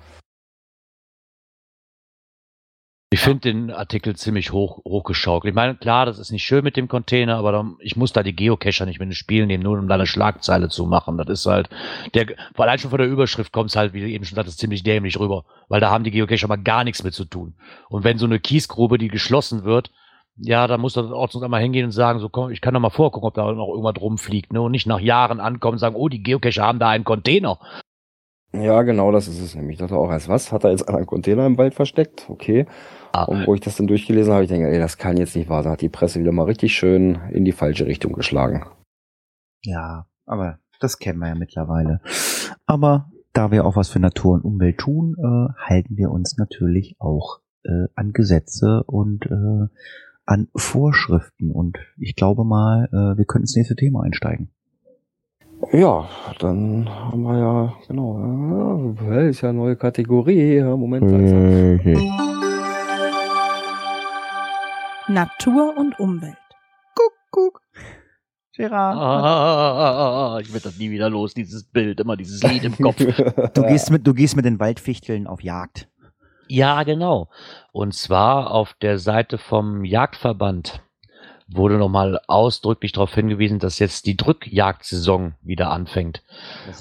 Ich 3.17 3.23
finde 3.23 3.39
den 3.39 3.71
Artikel 3.71 4.15
ziemlich 4.15 4.51
hoch, 4.51 4.85
hochgeschaukelt. 4.85 5.51
Ich 5.51 5.55
meine, 5.55 5.73
klar, 5.73 6.05
das 6.05 6.19
ist 6.19 6.31
nicht 6.31 6.43
schön 6.43 6.63
mit 6.63 6.77
dem 6.77 6.87
Container, 6.87 7.37
aber 7.37 7.51
dann, 7.51 7.75
ich 7.79 7.95
muss 7.95 8.13
da 8.13 8.21
die 8.21 8.35
Geocacher 8.35 8.85
nicht 8.85 8.99
mit 8.99 9.07
ins 9.07 9.17
Spiel 9.17 9.47
nehmen, 9.47 9.63
nur 9.63 9.79
um 9.79 9.87
da 9.87 9.95
eine 9.95 10.05
Schlagzeile 10.05 10.69
zu 10.69 10.85
machen. 10.85 11.17
Das 11.17 11.27
ist 11.27 11.47
halt, 11.47 11.67
der, 12.13 12.27
allein 12.55 12.77
schon 12.77 12.91
von 12.91 12.99
der 12.99 13.07
Überschrift 13.07 13.51
kommt 13.51 13.71
es 13.71 13.75
halt, 13.75 13.93
wie 13.93 14.01
du 14.01 14.07
eben 14.07 14.23
schon 14.23 14.35
sagtest, 14.35 14.59
ziemlich 14.59 14.83
dämlich 14.83 15.19
rüber, 15.19 15.45
weil 15.67 15.81
da 15.81 15.89
haben 15.89 16.03
die 16.03 16.11
Geocacher 16.11 16.47
mal 16.47 16.57
gar 16.57 16.83
nichts 16.83 17.03
mit 17.03 17.15
zu 17.15 17.25
tun. 17.25 17.55
Und 17.89 18.03
wenn 18.03 18.19
so 18.19 18.27
eine 18.27 18.39
Kiesgrube, 18.39 18.99
die 18.99 19.07
geschlossen 19.07 19.63
wird, 19.63 19.89
ja, 20.35 20.67
da 20.67 20.77
muss 20.77 20.93
der 20.93 21.05
Ordnungsamt 21.05 21.45
einmal 21.45 21.63
hingehen 21.63 21.85
und 21.85 21.93
sagen, 21.93 22.19
so 22.19 22.29
komm, 22.29 22.51
ich 22.51 22.61
kann 22.61 22.75
doch 22.75 22.79
mal 22.79 22.91
vorgucken, 22.91 23.27
ob 23.27 23.33
da 23.33 23.51
noch 23.51 23.69
irgendwas 23.69 23.99
rumfliegt, 23.99 24.53
ne? 24.53 24.61
Und 24.61 24.73
nicht 24.73 24.85
nach 24.85 24.99
Jahren 24.99 25.39
ankommen 25.39 25.73
und 25.73 25.79
sagen, 25.79 25.95
oh, 25.95 26.07
die 26.07 26.21
Geocacher 26.21 26.61
haben 26.61 26.77
da 26.77 26.89
einen 26.89 27.03
Container. 27.03 27.57
Ja, 28.61 28.81
genau, 28.83 29.11
das 29.11 29.27
ist 29.27 29.41
es 29.41 29.55
nämlich. 29.55 29.75
Ich 29.75 29.79
dachte 29.79 29.95
auch 29.95 30.09
erst, 30.11 30.29
was? 30.29 30.51
Hat 30.51 30.63
er 30.63 30.71
jetzt 30.71 30.87
einen 30.87 31.05
Container 31.05 31.45
im 31.45 31.57
Wald 31.57 31.73
versteckt? 31.73 32.25
Okay. 32.29 32.65
Ah. 33.13 33.23
Und 33.23 33.47
wo 33.47 33.55
ich 33.55 33.61
das 33.61 33.77
dann 33.77 33.87
durchgelesen 33.87 34.33
habe, 34.33 34.43
ich 34.43 34.49
denke, 34.49 34.69
ey, 34.69 34.79
das 34.79 34.97
kann 34.97 35.17
jetzt 35.17 35.35
nicht 35.35 35.49
wahr 35.49 35.63
sein. 35.63 35.71
Hat 35.71 35.81
die 35.81 35.89
Presse 35.89 36.19
wieder 36.19 36.31
mal 36.31 36.43
richtig 36.43 36.73
schön 36.75 37.19
in 37.31 37.45
die 37.45 37.51
falsche 37.51 37.85
Richtung 37.85 38.13
geschlagen. 38.13 38.65
Ja, 39.63 40.07
aber 40.25 40.59
das 40.79 40.99
kennen 40.99 41.19
wir 41.19 41.29
ja 41.29 41.35
mittlerweile. 41.35 42.01
Aber 42.65 43.09
da 43.33 43.51
wir 43.51 43.65
auch 43.65 43.75
was 43.75 43.89
für 43.89 43.99
Natur 43.99 44.33
und 44.33 44.43
Umwelt 44.43 44.77
tun, 44.77 45.15
äh, 45.17 45.53
halten 45.69 45.97
wir 45.97 46.11
uns 46.11 46.37
natürlich 46.37 46.95
auch 46.99 47.39
äh, 47.63 47.87
an 47.95 48.13
Gesetze 48.13 48.83
und 48.85 49.25
äh, 49.25 49.67
an 50.25 50.47
Vorschriften. 50.55 51.51
Und 51.51 51.77
ich 51.97 52.15
glaube 52.15 52.43
mal, 52.43 52.89
äh, 52.91 53.17
wir 53.17 53.25
können 53.25 53.43
ins 53.43 53.55
nächste 53.55 53.75
Thema 53.75 54.03
einsteigen. 54.03 54.49
Ja, 55.73 56.07
dann 56.39 56.87
haben 56.89 57.23
wir 57.23 57.37
ja, 57.37 57.73
genau, 57.87 58.93
ja, 59.09 59.21
ist 59.21 59.41
ja 59.41 59.49
eine 59.49 59.57
neue 59.57 59.75
Kategorie. 59.75 60.57
Ja, 60.57 60.75
Moment. 60.75 61.09
langsam. 61.09 61.79
Natur 65.07 65.77
und 65.77 65.99
Umwelt. 65.99 66.37
Guck, 66.95 67.13
guck. 67.31 67.61
Gerard. 68.55 68.97
Ah, 68.97 70.39
ich 70.41 70.51
werde 70.53 70.63
das 70.63 70.77
nie 70.77 70.89
wieder 70.91 71.09
los, 71.09 71.33
dieses 71.33 71.63
Bild, 71.63 71.99
immer 71.99 72.17
dieses 72.17 72.41
Lied 72.43 72.63
im 72.63 72.77
Kopf. 72.81 72.97
Du 73.53 73.63
gehst 73.63 73.91
mit, 73.91 74.05
du 74.05 74.13
gehst 74.13 74.35
mit 74.35 74.45
den 74.45 74.59
Waldfichteln 74.59 75.27
auf 75.27 75.41
Jagd. 75.41 75.87
Ja, 76.47 76.83
genau. 76.83 77.29
Und 77.71 77.93
zwar 77.93 78.51
auf 78.51 78.73
der 78.81 78.99
Seite 78.99 79.37
vom 79.37 79.83
Jagdverband 79.83 80.81
wurde 81.47 81.77
nochmal 81.77 82.19
ausdrücklich 82.27 82.91
darauf 82.91 83.13
hingewiesen, 83.13 83.59
dass 83.59 83.79
jetzt 83.79 84.05
die 84.05 84.17
Drückjagdsaison 84.17 85.35
wieder 85.41 85.71
anfängt. 85.71 86.23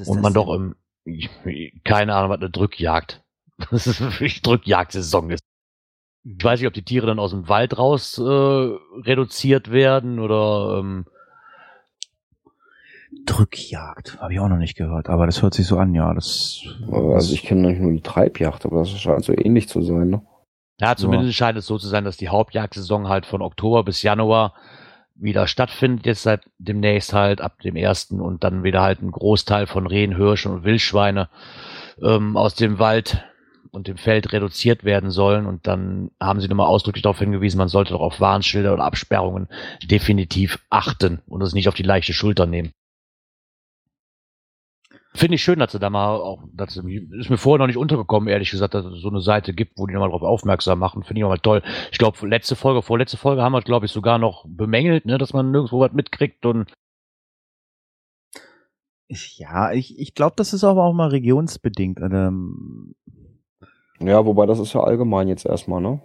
Und 0.07 0.21
man 0.21 0.35
doch 0.35 0.53
im, 0.53 0.75
keine 1.85 2.15
Ahnung, 2.15 2.31
was 2.31 2.41
eine 2.41 2.51
Drückjagd. 2.51 3.23
Das 3.71 3.87
ist 3.87 4.01
wirklich 4.01 4.43
Drückjagdsaison 4.43 5.31
ist. 5.31 5.43
Ich 6.25 6.45
weiß 6.45 6.61
nicht, 6.61 6.67
ob 6.67 6.75
die 6.75 6.83
Tiere 6.83 7.07
dann 7.07 7.19
aus 7.19 7.31
dem 7.31 7.49
Wald 7.49 7.79
raus 7.79 8.19
äh, 8.19 8.23
reduziert 8.23 9.71
werden 9.71 10.19
oder 10.19 10.79
ähm, 10.81 11.07
Drückjagd. 13.25 14.21
Habe 14.21 14.35
ich 14.35 14.41
auch 14.41 14.49
noch 14.49 14.59
nicht 14.59 14.77
gehört, 14.77 15.09
aber 15.09 15.27
das 15.27 15.41
hört 15.43 15.55
sich 15.55 15.67
so 15.67 15.79
an, 15.79 15.95
ja. 15.95 16.13
Das, 16.13 16.61
Also 16.93 17.33
ich 17.33 17.43
kenne 17.43 17.69
eigentlich 17.69 17.81
nur 17.81 17.93
die 17.93 18.03
Treibjacht, 18.03 18.67
aber 18.67 18.81
das 18.81 18.91
scheint 18.91 19.25
so 19.25 19.33
ähnlich 19.33 19.69
zu 19.69 19.83
sein, 19.83 20.11
ne? 20.11 20.23
Ja, 20.81 20.95
zumindest 20.95 21.35
scheint 21.35 21.57
es 21.57 21.67
so 21.67 21.79
zu 21.79 21.89
sein, 21.89 22.05
dass 22.05 22.17
die 22.17 22.29
Hauptjagdsaison 22.29 23.09
halt 23.09 23.25
von 23.25 23.41
Oktober 23.41 23.83
bis 23.83 24.03
Januar 24.03 24.55
wieder 25.15 25.47
stattfindet, 25.47 26.05
jetzt 26.05 26.23
seit 26.23 26.43
demnächst 26.59 27.15
halt 27.15 27.41
ab 27.41 27.61
dem 27.63 27.77
ersten 27.77 28.21
und 28.21 28.45
dann 28.45 28.65
wieder 28.65 28.83
halt 28.83 29.01
ein 29.01 29.11
Großteil 29.11 29.67
von 29.67 29.87
Rehen, 29.87 30.15
Hirschen 30.15 30.53
und 30.53 30.65
Wildschweine 30.65 31.31
ähm, 32.03 32.37
aus 32.37 32.55
dem 32.55 32.79
Wald 32.79 33.25
und 33.71 33.89
dem 33.89 33.97
Feld 33.97 34.33
reduziert 34.33 34.85
werden 34.85 35.11
sollen 35.11 35.47
und 35.47 35.67
dann 35.67 36.11
haben 36.21 36.41
sie 36.41 36.49
nochmal 36.49 36.67
ausdrücklich 36.67 37.03
darauf 37.03 37.19
hingewiesen, 37.19 37.59
man 37.59 37.69
sollte 37.69 37.95
doch 37.95 38.01
auf 38.01 38.21
Warnschilder 38.21 38.75
oder 38.75 38.85
Absperrungen 38.85 39.49
definitiv 39.85 40.59
achten 40.69 41.23
und 41.27 41.43
es 41.43 41.55
nicht 41.55 41.69
auf 41.69 41.75
die 41.75 41.83
leichte 41.83 42.13
Schulter 42.13 42.47
nehmen. 42.47 42.73
Finde 45.17 45.37
ich 45.37 45.43
schön, 45.43 45.59
dass 45.59 45.73
sie 45.73 45.79
da 45.79 45.91
mal 45.91 46.17
auch, 46.17 46.45
dass 46.53 46.77
ist 46.77 47.31
mir 47.31 47.39
vorher 47.39 47.59
noch 47.59 47.67
nicht 47.67 47.79
untergekommen, 47.79 48.29
ehrlich 48.29 48.51
gesagt, 48.51 48.75
dass 48.75 48.85
es 48.85 49.01
so 49.01 49.09
eine 49.09 49.21
Seite 49.21 49.55
gibt, 49.55 49.79
wo 49.79 49.87
die 49.87 49.95
nochmal 49.95 50.11
drauf 50.11 50.23
aufmerksam 50.23 50.79
machen. 50.79 51.03
Finde 51.03 51.21
ich 51.21 51.25
auch 51.25 51.31
mal 51.31 51.39
toll. 51.39 51.63
Ich 51.91 51.99
glaube, 51.99 52.27
letzte 52.27 52.55
Folge, 52.55 52.83
vorletzte 52.83 53.17
Folge 53.17 53.43
haben 53.43 53.53
wir, 53.53 53.63
glaube 53.63 53.87
ich, 53.87 53.93
sogar 53.93 54.19
noch 54.19 54.45
bemängelt, 54.47 55.07
ne, 55.07 55.19
dass 55.19 55.33
man 55.33 55.51
nirgendwo 55.51 55.81
was 55.81 55.93
mitkriegt 55.93 56.45
und 56.45 56.73
ja, 59.09 59.73
ich, 59.73 59.99
ich 59.99 60.15
glaube, 60.15 60.35
das 60.37 60.53
ist 60.53 60.65
aber 60.65 60.83
auch 60.85 60.93
mal 60.93 61.09
regionsbedingt. 61.09 62.01
Ähm 62.01 62.95
ja, 64.01 64.27
wobei 64.27 64.47
das 64.47 64.59
ist 64.59 64.73
ja 64.73 64.81
allgemein 64.83 65.29
jetzt 65.29 65.47
erstmal, 65.47 65.81
ne? 65.81 66.01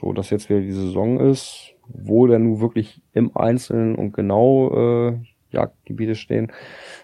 So, 0.00 0.12
dass 0.12 0.30
jetzt 0.30 0.48
wieder 0.48 0.60
die 0.60 0.72
Saison 0.72 1.20
ist, 1.20 1.74
wo 1.86 2.26
denn 2.26 2.44
nun 2.44 2.60
wirklich 2.60 3.02
im 3.12 3.36
Einzelnen 3.36 3.94
und 3.94 4.12
genau 4.12 5.10
äh, 5.10 5.18
Jagdgebiete 5.56 6.14
stehen 6.14 6.52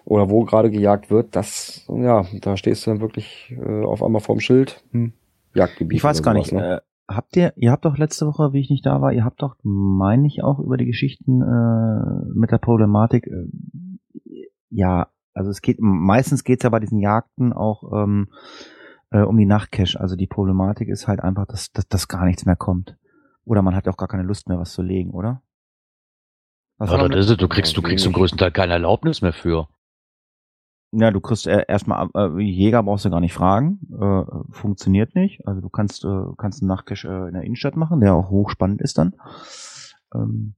oder 0.04 0.30
wo 0.30 0.44
gerade 0.44 0.70
gejagt 0.70 1.10
wird, 1.10 1.34
das, 1.34 1.86
ja, 1.88 2.24
da 2.40 2.56
stehst 2.56 2.86
du 2.86 2.90
dann 2.90 3.00
wirklich 3.00 3.54
äh, 3.58 3.84
auf 3.84 4.02
einmal 4.02 4.20
vorm 4.20 4.40
Schild. 4.40 4.82
Hm, 4.92 5.12
Jagdgebiet. 5.54 5.96
Ich 5.96 6.04
weiß 6.04 6.22
gar 6.22 6.34
sowas, 6.34 6.52
nicht. 6.52 6.60
Ne? 6.60 6.76
Äh, 6.76 6.80
habt 7.12 7.36
ihr, 7.36 7.52
ihr 7.56 7.70
habt 7.70 7.84
doch 7.84 7.98
letzte 7.98 8.26
Woche, 8.26 8.52
wie 8.52 8.60
ich 8.60 8.70
nicht 8.70 8.86
da 8.86 9.00
war, 9.00 9.12
ihr 9.12 9.24
habt 9.24 9.42
doch, 9.42 9.56
meine 9.62 10.26
ich, 10.26 10.42
auch 10.42 10.58
über 10.58 10.76
die 10.76 10.86
Geschichten 10.86 11.42
äh, 11.42 12.38
mit 12.38 12.50
der 12.50 12.58
Problematik, 12.58 13.26
äh, 13.26 13.48
ja, 14.70 15.08
also 15.34 15.50
es 15.50 15.62
geht, 15.62 15.78
meistens 15.80 16.44
geht 16.44 16.60
es 16.60 16.64
ja 16.64 16.70
bei 16.70 16.80
diesen 16.80 16.98
Jagden 16.98 17.52
auch 17.52 18.04
ähm, 18.04 18.28
äh, 19.10 19.20
um 19.20 19.36
die 19.36 19.46
Nachtcache. 19.46 20.00
Also 20.00 20.16
die 20.16 20.26
Problematik 20.26 20.88
ist 20.88 21.08
halt 21.08 21.20
einfach, 21.20 21.46
dass, 21.46 21.72
dass, 21.72 21.88
dass 21.88 22.08
gar 22.08 22.24
nichts 22.24 22.44
mehr 22.44 22.56
kommt. 22.56 22.96
Oder 23.44 23.62
man 23.62 23.74
hat 23.74 23.88
auch 23.88 23.96
gar 23.96 24.08
keine 24.08 24.22
Lust 24.22 24.48
mehr, 24.48 24.58
was 24.58 24.72
zu 24.72 24.82
legen, 24.82 25.10
oder? 25.10 25.42
Was 26.78 26.90
ja, 26.90 27.08
das 27.08 27.26
ist 27.26 27.30
es. 27.30 27.36
Du 27.36 27.48
kriegst, 27.48 27.76
du 27.76 27.82
kriegst 27.82 28.04
zum 28.04 28.12
größten 28.12 28.38
Teil 28.38 28.50
keine 28.50 28.72
Erlaubnis 28.72 29.22
mehr 29.22 29.32
für. 29.32 29.68
Ja, 30.94 31.10
du 31.10 31.20
kriegst 31.20 31.46
erstmal 31.46 32.08
äh, 32.14 32.42
Jäger 32.42 32.82
brauchst 32.82 33.06
du 33.06 33.10
gar 33.10 33.20
nicht 33.20 33.32
fragen, 33.32 33.80
äh, 33.98 34.52
funktioniert 34.52 35.14
nicht. 35.14 35.46
Also 35.46 35.62
du 35.62 35.70
kannst 35.70 36.04
äh, 36.04 36.24
kannst 36.36 36.60
einen 36.60 36.68
Nachtcache 36.68 37.08
äh, 37.08 37.28
in 37.28 37.34
der 37.34 37.44
Innenstadt 37.44 37.76
machen, 37.76 38.00
der 38.00 38.14
auch 38.14 38.28
hochspannend 38.28 38.82
ist 38.82 38.98
dann. 38.98 39.14
Ähm, 40.14 40.54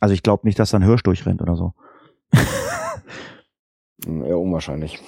also 0.00 0.12
ich 0.12 0.22
glaube 0.22 0.46
nicht, 0.46 0.58
dass 0.58 0.70
da 0.70 0.78
ein 0.78 0.84
Hirsch 0.84 1.02
durchrennt 1.02 1.40
oder 1.40 1.56
so. 1.56 1.72
Eher 4.06 4.38
unwahrscheinlich. 4.38 5.02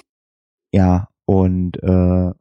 Ja, 0.71 1.09
und 1.25 1.77
äh, 1.83 2.31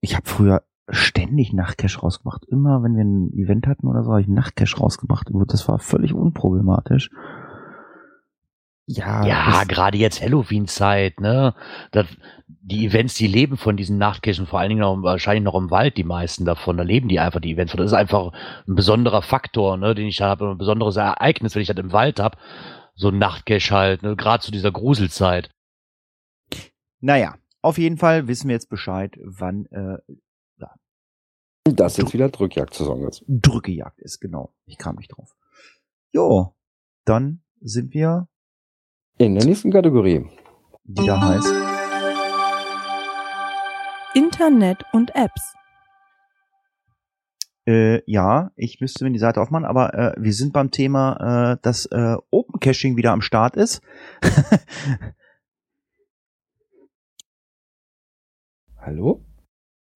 ich 0.00 0.14
habe 0.14 0.28
früher 0.28 0.62
ständig 0.88 1.52
Nachtcash 1.52 2.02
rausgemacht. 2.02 2.44
Immer 2.44 2.82
wenn 2.82 2.96
wir 2.96 3.04
ein 3.04 3.32
Event 3.32 3.66
hatten 3.66 3.86
oder 3.86 4.04
so, 4.04 4.12
habe 4.12 4.20
ich 4.20 4.28
Nachtcash 4.28 4.80
rausgemacht. 4.80 5.28
Das 5.48 5.68
war 5.68 5.78
völlig 5.78 6.14
unproblematisch. 6.14 7.10
Ja, 8.88 9.26
ja 9.26 9.64
gerade 9.64 9.98
jetzt 9.98 10.22
Halloween-Zeit, 10.22 11.20
ne? 11.20 11.54
Das, 11.90 12.06
die 12.46 12.86
Events, 12.86 13.14
die 13.14 13.26
leben 13.26 13.56
von 13.56 13.76
diesen 13.76 13.98
Nachtcachen, 13.98 14.46
vor 14.46 14.60
allen 14.60 14.68
Dingen 14.68 14.80
noch, 14.80 15.02
wahrscheinlich 15.02 15.42
noch 15.42 15.56
im 15.56 15.72
Wald, 15.72 15.96
die 15.96 16.04
meisten 16.04 16.44
davon. 16.44 16.76
Da 16.76 16.84
leben 16.84 17.08
die 17.08 17.18
einfach, 17.18 17.40
die 17.40 17.52
Events. 17.52 17.72
Das 17.72 17.86
ist 17.86 17.92
einfach 17.92 18.32
ein 18.68 18.76
besonderer 18.76 19.22
Faktor, 19.22 19.76
ne, 19.76 19.96
den 19.96 20.06
ich 20.06 20.18
da 20.18 20.28
habe, 20.28 20.50
ein 20.50 20.58
besonderes 20.58 20.94
Ereignis, 20.96 21.56
wenn 21.56 21.62
ich 21.62 21.68
das 21.68 21.76
im 21.76 21.92
Wald 21.92 22.20
habe. 22.20 22.38
So 22.94 23.08
ein 23.08 23.18
Nachtcache 23.18 23.74
halt, 23.74 24.02
ne? 24.04 24.14
gerade 24.14 24.42
zu 24.42 24.52
dieser 24.52 24.70
Gruselzeit. 24.70 25.50
Naja, 27.00 27.34
auf 27.60 27.78
jeden 27.78 27.98
Fall 27.98 28.28
wissen 28.28 28.48
wir 28.48 28.54
jetzt 28.54 28.70
Bescheid, 28.70 29.18
wann 29.20 29.66
äh, 29.66 29.98
das 31.72 31.96
jetzt 31.96 32.12
wieder 32.12 32.28
Drückjagdsaison 32.28 33.08
ist. 33.08 33.24
Drückejagd 33.28 34.00
ist, 34.00 34.20
genau. 34.20 34.54
Ich 34.66 34.78
kam 34.78 34.96
nicht 34.96 35.08
drauf. 35.08 35.34
Jo, 36.12 36.54
dann 37.04 37.42
sind 37.60 37.94
wir 37.94 38.28
in 39.18 39.34
der 39.34 39.44
nächsten 39.44 39.70
Kategorie. 39.70 40.26
Die 40.84 41.06
da 41.06 41.20
heißt 41.20 41.52
Internet 44.14 44.84
und 44.92 45.14
Apps. 45.14 45.54
Äh, 47.66 48.02
ja, 48.10 48.52
ich 48.54 48.80
müsste 48.80 49.04
mir 49.04 49.10
die 49.10 49.18
Seite 49.18 49.40
aufmachen, 49.40 49.64
aber 49.64 49.92
äh, 49.94 50.14
wir 50.16 50.32
sind 50.32 50.52
beim 50.52 50.70
Thema, 50.70 51.52
äh, 51.52 51.58
dass 51.62 51.86
äh, 51.86 52.16
Open 52.30 52.60
Caching 52.60 52.96
wieder 52.96 53.10
am 53.10 53.22
Start 53.22 53.56
ist. 53.56 53.82
Hallo? 58.78 59.25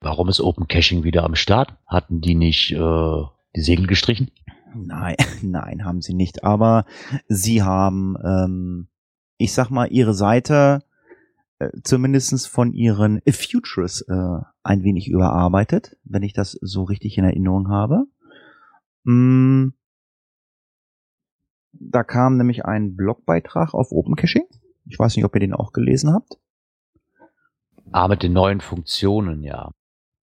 Warum 0.03 0.29
ist 0.31 0.41
Open 0.41 0.67
Caching 0.67 1.05
wieder 1.05 1.25
am 1.25 1.35
Start? 1.35 1.75
Hatten 1.87 2.23
die 2.23 2.35
nicht 2.35 2.73
äh, 2.73 3.23
die 3.55 3.61
Segel 3.61 3.87
gestrichen? 3.87 4.31
Nein, 4.75 5.17
nein, 5.43 5.85
haben 5.85 6.01
sie 6.01 6.15
nicht. 6.15 6.43
Aber 6.43 6.87
sie 7.29 7.63
haben, 7.63 8.17
ähm, 8.25 8.89
ich 9.37 9.53
sag 9.53 9.69
mal, 9.69 9.93
ihre 9.93 10.15
Seite 10.15 10.83
äh, 11.59 11.69
zumindest 11.85 12.49
von 12.49 12.73
ihren 12.73 13.21
Futures 13.29 14.01
äh, 14.09 14.39
ein 14.63 14.83
wenig 14.85 15.09
überarbeitet, 15.09 15.99
wenn 16.05 16.23
ich 16.23 16.33
das 16.33 16.53
so 16.53 16.85
richtig 16.85 17.19
in 17.19 17.25
Erinnerung 17.25 17.69
habe. 17.69 18.07
Mm, 19.05 19.69
da 21.73 22.05
kam 22.05 22.39
nämlich 22.39 22.65
ein 22.65 22.97
Blogbeitrag 22.97 23.75
auf 23.75 23.93
Open 23.93 24.17
Caching. 24.17 24.47
Ich 24.87 24.99
weiß 24.99 25.15
nicht, 25.17 25.27
ob 25.27 25.35
ihr 25.35 25.41
den 25.41 25.53
auch 25.53 25.75
gelesen 25.75 26.15
habt. 26.15 26.39
Ah, 27.93 28.09
mit 28.09 28.23
den 28.23 28.33
neuen 28.33 28.63
Funktionen, 28.63 29.43
ja. 29.43 29.73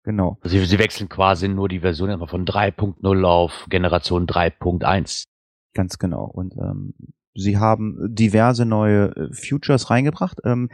Genau. 0.07 0.37
Also 0.39 0.57
sie, 0.57 0.65
sie 0.65 0.79
wechseln 0.79 1.09
quasi 1.09 1.49
nur 1.49 1.67
die 1.67 1.81
Version 1.81 2.25
von 2.29 2.45
3.0 2.45 3.25
auf 3.25 3.65
Generation 3.67 4.25
3.1. 4.25 5.25
Ganz 5.73 5.99
genau. 5.99 6.23
Und 6.23 6.55
ähm, 6.55 6.93
sie 7.35 7.57
haben 7.57 7.97
diverse 8.15 8.63
neue 8.63 9.13
äh, 9.17 9.33
Futures 9.33 9.89
reingebracht. 9.89 10.39
Ähm, 10.45 10.69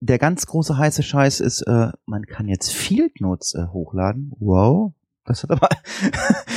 der 0.00 0.18
ganz 0.18 0.46
große 0.46 0.76
heiße 0.76 1.04
Scheiß 1.04 1.38
ist, 1.38 1.62
äh, 1.62 1.92
man 2.06 2.26
kann 2.26 2.48
jetzt 2.48 2.72
Field 2.72 3.20
Notes 3.20 3.54
äh, 3.54 3.68
hochladen. 3.68 4.32
Wow. 4.40 4.94
Das 5.26 5.44
hat 5.44 5.52
aber. 5.52 5.68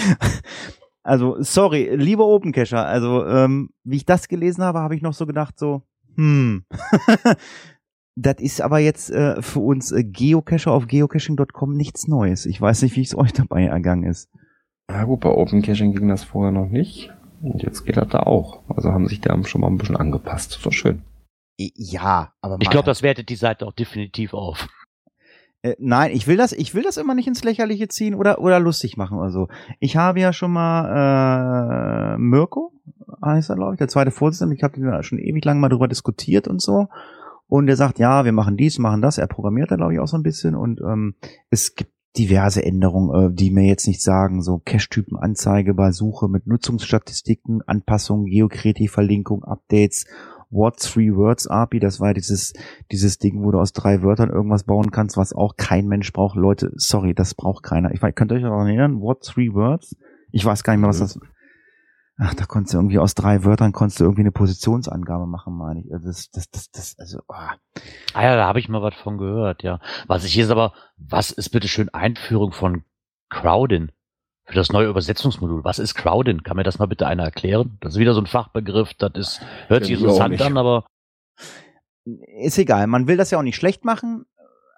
also, 1.03 1.35
sorry, 1.41 1.95
lieber 1.95 2.25
Open 2.25 2.53
Cacher. 2.53 2.87
Also, 2.87 3.23
ähm, 3.27 3.69
wie 3.83 3.97
ich 3.97 4.05
das 4.05 4.27
gelesen 4.29 4.63
habe, 4.63 4.79
habe 4.79 4.95
ich 4.95 5.03
noch 5.03 5.13
so 5.13 5.27
gedacht, 5.27 5.59
so, 5.59 5.83
hm. 6.15 6.65
Das 8.15 8.35
ist 8.39 8.61
aber 8.61 8.79
jetzt 8.79 9.11
äh, 9.11 9.41
für 9.41 9.59
uns 9.59 9.91
äh, 9.91 10.03
Geocacher 10.03 10.71
auf 10.71 10.87
geocaching.com 10.87 11.73
nichts 11.73 12.07
Neues. 12.07 12.45
Ich 12.45 12.61
weiß 12.61 12.81
nicht, 12.83 12.95
wie 12.95 13.01
es 13.01 13.17
euch 13.17 13.33
dabei 13.33 13.65
ergangen 13.65 14.03
ist. 14.03 14.29
Ja 14.89 15.03
gut, 15.03 15.19
bei 15.19 15.29
Open 15.29 15.61
Caching 15.61 15.93
ging 15.93 16.07
das 16.07 16.23
vorher 16.23 16.51
noch 16.51 16.69
nicht. 16.69 17.11
Und 17.41 17.61
jetzt 17.61 17.85
geht 17.85 17.97
das 17.97 18.07
da 18.07 18.19
auch. 18.19 18.63
Also 18.69 18.91
haben 18.91 19.07
sich 19.07 19.19
da 19.19 19.37
schon 19.43 19.61
mal 19.61 19.67
ein 19.67 19.77
bisschen 19.77 19.97
angepasst. 19.97 20.51
Das 20.51 20.57
ist 20.57 20.65
doch 20.65 20.71
schön. 20.71 21.03
Ja, 21.57 22.33
aber 22.41 22.57
ich 22.61 22.69
glaube, 22.69 22.85
das 22.85 23.01
wertet 23.01 23.29
die 23.29 23.35
Seite 23.35 23.65
auch 23.65 23.73
definitiv 23.73 24.33
auf. 24.33 24.67
Äh, 25.61 25.75
nein, 25.79 26.11
ich 26.11 26.27
will 26.27 26.37
das, 26.37 26.53
ich 26.53 26.75
will 26.75 26.83
das 26.83 26.97
immer 26.97 27.15
nicht 27.15 27.27
ins 27.27 27.43
Lächerliche 27.43 27.87
ziehen 27.87 28.13
oder 28.13 28.39
oder 28.39 28.59
lustig 28.59 28.97
machen 28.97 29.17
oder 29.17 29.31
so. 29.31 29.47
Ich 29.79 29.97
habe 29.97 30.19
ja 30.19 30.31
schon 30.31 30.51
mal 30.51 32.15
äh, 32.15 32.17
Mirko, 32.17 32.71
heißt 33.23 33.49
er 33.49 33.55
glaube 33.55 33.73
ich, 33.73 33.77
der 33.79 33.87
zweite 33.87 34.11
Vorsitzende. 34.11 34.55
Ich 34.55 34.63
habe 34.63 34.79
da 34.79 35.01
schon 35.01 35.17
ewig 35.17 35.43
lang 35.43 35.59
mal 35.59 35.69
drüber 35.69 35.87
diskutiert 35.87 36.47
und 36.47 36.61
so. 36.61 36.87
Und 37.47 37.67
er 37.67 37.75
sagt, 37.75 37.99
ja, 37.99 38.25
wir 38.25 38.31
machen 38.31 38.57
dies, 38.57 38.79
machen 38.79 39.01
das. 39.01 39.17
Er 39.17 39.27
programmiert 39.27 39.71
da, 39.71 39.75
glaube 39.75 39.93
ich, 39.93 39.99
auch 39.99 40.07
so 40.07 40.17
ein 40.17 40.23
bisschen. 40.23 40.55
Und 40.55 40.81
ähm, 40.81 41.15
es 41.49 41.75
gibt 41.75 41.91
diverse 42.17 42.63
Änderungen, 42.63 43.31
äh, 43.31 43.33
die 43.33 43.51
mir 43.51 43.67
jetzt 43.67 43.87
nicht 43.87 44.01
sagen, 44.01 44.41
so 44.41 44.61
Cache-Typen-Anzeige 44.63 45.73
bei 45.73 45.91
Suche 45.91 46.27
mit 46.27 46.47
Nutzungsstatistiken, 46.47 47.61
Anpassungen, 47.65 48.25
Geocreative-Verlinkung, 48.25 49.43
Updates, 49.43 50.05
What 50.49 50.79
Three 50.79 51.13
Words 51.13 51.47
API, 51.47 51.79
das 51.79 51.99
war 51.99 52.13
dieses, 52.13 52.53
dieses 52.91 53.17
Ding, 53.17 53.43
wo 53.43 53.51
du 53.51 53.59
aus 53.59 53.73
drei 53.73 54.03
Wörtern 54.03 54.29
irgendwas 54.29 54.63
bauen 54.63 54.91
kannst, 54.91 55.17
was 55.17 55.33
auch 55.33 55.57
kein 55.57 55.87
Mensch 55.87 56.13
braucht. 56.13 56.37
Leute, 56.37 56.71
sorry, 56.75 57.13
das 57.13 57.33
braucht 57.33 57.63
keiner. 57.63 57.91
Ich 57.91 57.99
könnt 57.99 58.31
ihr 58.31 58.35
euch 58.35 58.43
daran 58.43 58.67
erinnern? 58.67 59.01
What 59.01 59.23
Three 59.23 59.53
Words? 59.53 59.95
Ich 60.31 60.45
weiß 60.45 60.63
gar 60.63 60.73
nicht 60.73 60.81
mehr, 60.81 60.89
was 60.89 60.99
das, 60.99 61.19
Ach, 62.17 62.33
da 62.33 62.45
konntest 62.45 62.73
du 62.73 62.77
irgendwie 62.77 62.99
aus 62.99 63.13
drei 63.13 63.43
Wörtern 63.43 63.73
konntest 63.73 63.99
du 63.99 64.05
irgendwie 64.05 64.21
eine 64.21 64.31
Positionsangabe 64.31 65.27
machen, 65.27 65.57
meine 65.57 65.81
ich. 65.81 65.91
Also 65.91 66.07
das, 66.07 66.29
das, 66.31 66.49
das, 66.49 66.71
das, 66.71 66.95
also. 66.97 67.19
Oh. 67.27 67.33
Ah 68.13 68.23
ja, 68.23 68.35
da 68.37 68.45
habe 68.45 68.59
ich 68.59 68.69
mal 68.69 68.81
was 68.81 68.95
von 68.95 69.17
gehört, 69.17 69.63
ja. 69.63 69.79
Was 70.07 70.23
ich 70.23 70.35
jetzt 70.35 70.49
aber, 70.49 70.73
was 70.97 71.31
ist 71.31 71.49
bitte 71.49 71.67
schön 71.67 71.89
Einführung 71.89 72.53
von 72.53 72.83
Crowdin 73.29 73.91
für 74.45 74.55
das 74.55 74.71
neue 74.71 74.87
Übersetzungsmodul? 74.87 75.65
Was 75.65 75.77
ist 75.77 75.95
Crowdin? 75.95 76.43
Kann 76.43 76.55
mir 76.55 76.63
das 76.63 76.79
mal 76.79 76.85
bitte 76.85 77.05
einer 77.05 77.23
erklären? 77.23 77.77
Das 77.81 77.95
ist 77.95 77.99
wieder 77.99 78.13
so 78.13 78.21
ein 78.21 78.27
Fachbegriff, 78.27 78.93
das 78.93 79.11
ist, 79.15 79.41
hört 79.67 79.83
sich 79.83 79.99
interessant 79.99 80.41
an, 80.41 80.57
aber. 80.57 80.85
Ist 82.05 82.57
egal, 82.57 82.87
man 82.87 83.07
will 83.07 83.17
das 83.17 83.31
ja 83.31 83.39
auch 83.39 83.43
nicht 83.43 83.57
schlecht 83.57 83.83
machen. 83.83 84.25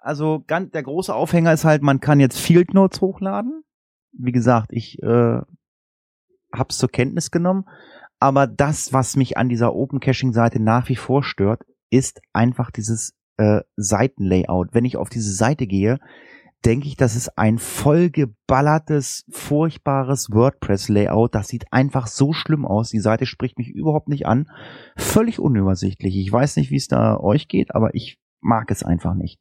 Also 0.00 0.42
ganz, 0.44 0.72
der 0.72 0.82
große 0.82 1.14
Aufhänger 1.14 1.52
ist 1.52 1.64
halt, 1.64 1.82
man 1.82 2.00
kann 2.00 2.18
jetzt 2.18 2.38
Field 2.38 2.74
Notes 2.74 3.00
hochladen. 3.00 3.62
Wie 4.12 4.32
gesagt, 4.32 4.72
ich 4.72 5.00
äh, 5.02 5.40
hab's 6.52 6.78
zur 6.78 6.88
Kenntnis 6.88 7.30
genommen. 7.30 7.64
Aber 8.20 8.46
das, 8.46 8.92
was 8.92 9.16
mich 9.16 9.36
an 9.36 9.48
dieser 9.48 9.74
Open 9.74 10.00
Caching 10.00 10.32
Seite 10.32 10.60
nach 10.60 10.88
wie 10.88 10.96
vor 10.96 11.22
stört, 11.22 11.62
ist 11.90 12.20
einfach 12.32 12.70
dieses 12.70 13.14
äh, 13.36 13.60
Seitenlayout. 13.76 14.68
Wenn 14.72 14.84
ich 14.84 14.96
auf 14.96 15.08
diese 15.08 15.32
Seite 15.32 15.66
gehe, 15.66 15.98
denke 16.64 16.88
ich, 16.88 16.96
das 16.96 17.14
ist 17.14 17.38
ein 17.38 17.58
vollgeballertes, 17.58 19.24
furchtbares 19.30 20.30
WordPress-Layout. 20.30 21.34
Das 21.34 21.48
sieht 21.48 21.72
einfach 21.72 22.08
so 22.08 22.32
schlimm 22.32 22.66
aus. 22.66 22.90
Die 22.90 23.00
Seite 23.00 23.26
spricht 23.26 23.58
mich 23.58 23.68
überhaupt 23.68 24.08
nicht 24.08 24.26
an. 24.26 24.50
Völlig 24.96 25.38
unübersichtlich. 25.38 26.16
Ich 26.16 26.32
weiß 26.32 26.56
nicht, 26.56 26.70
wie 26.70 26.76
es 26.76 26.88
da 26.88 27.16
euch 27.18 27.48
geht, 27.48 27.74
aber 27.74 27.94
ich 27.94 28.18
mag 28.40 28.70
es 28.70 28.82
einfach 28.82 29.14
nicht. 29.14 29.40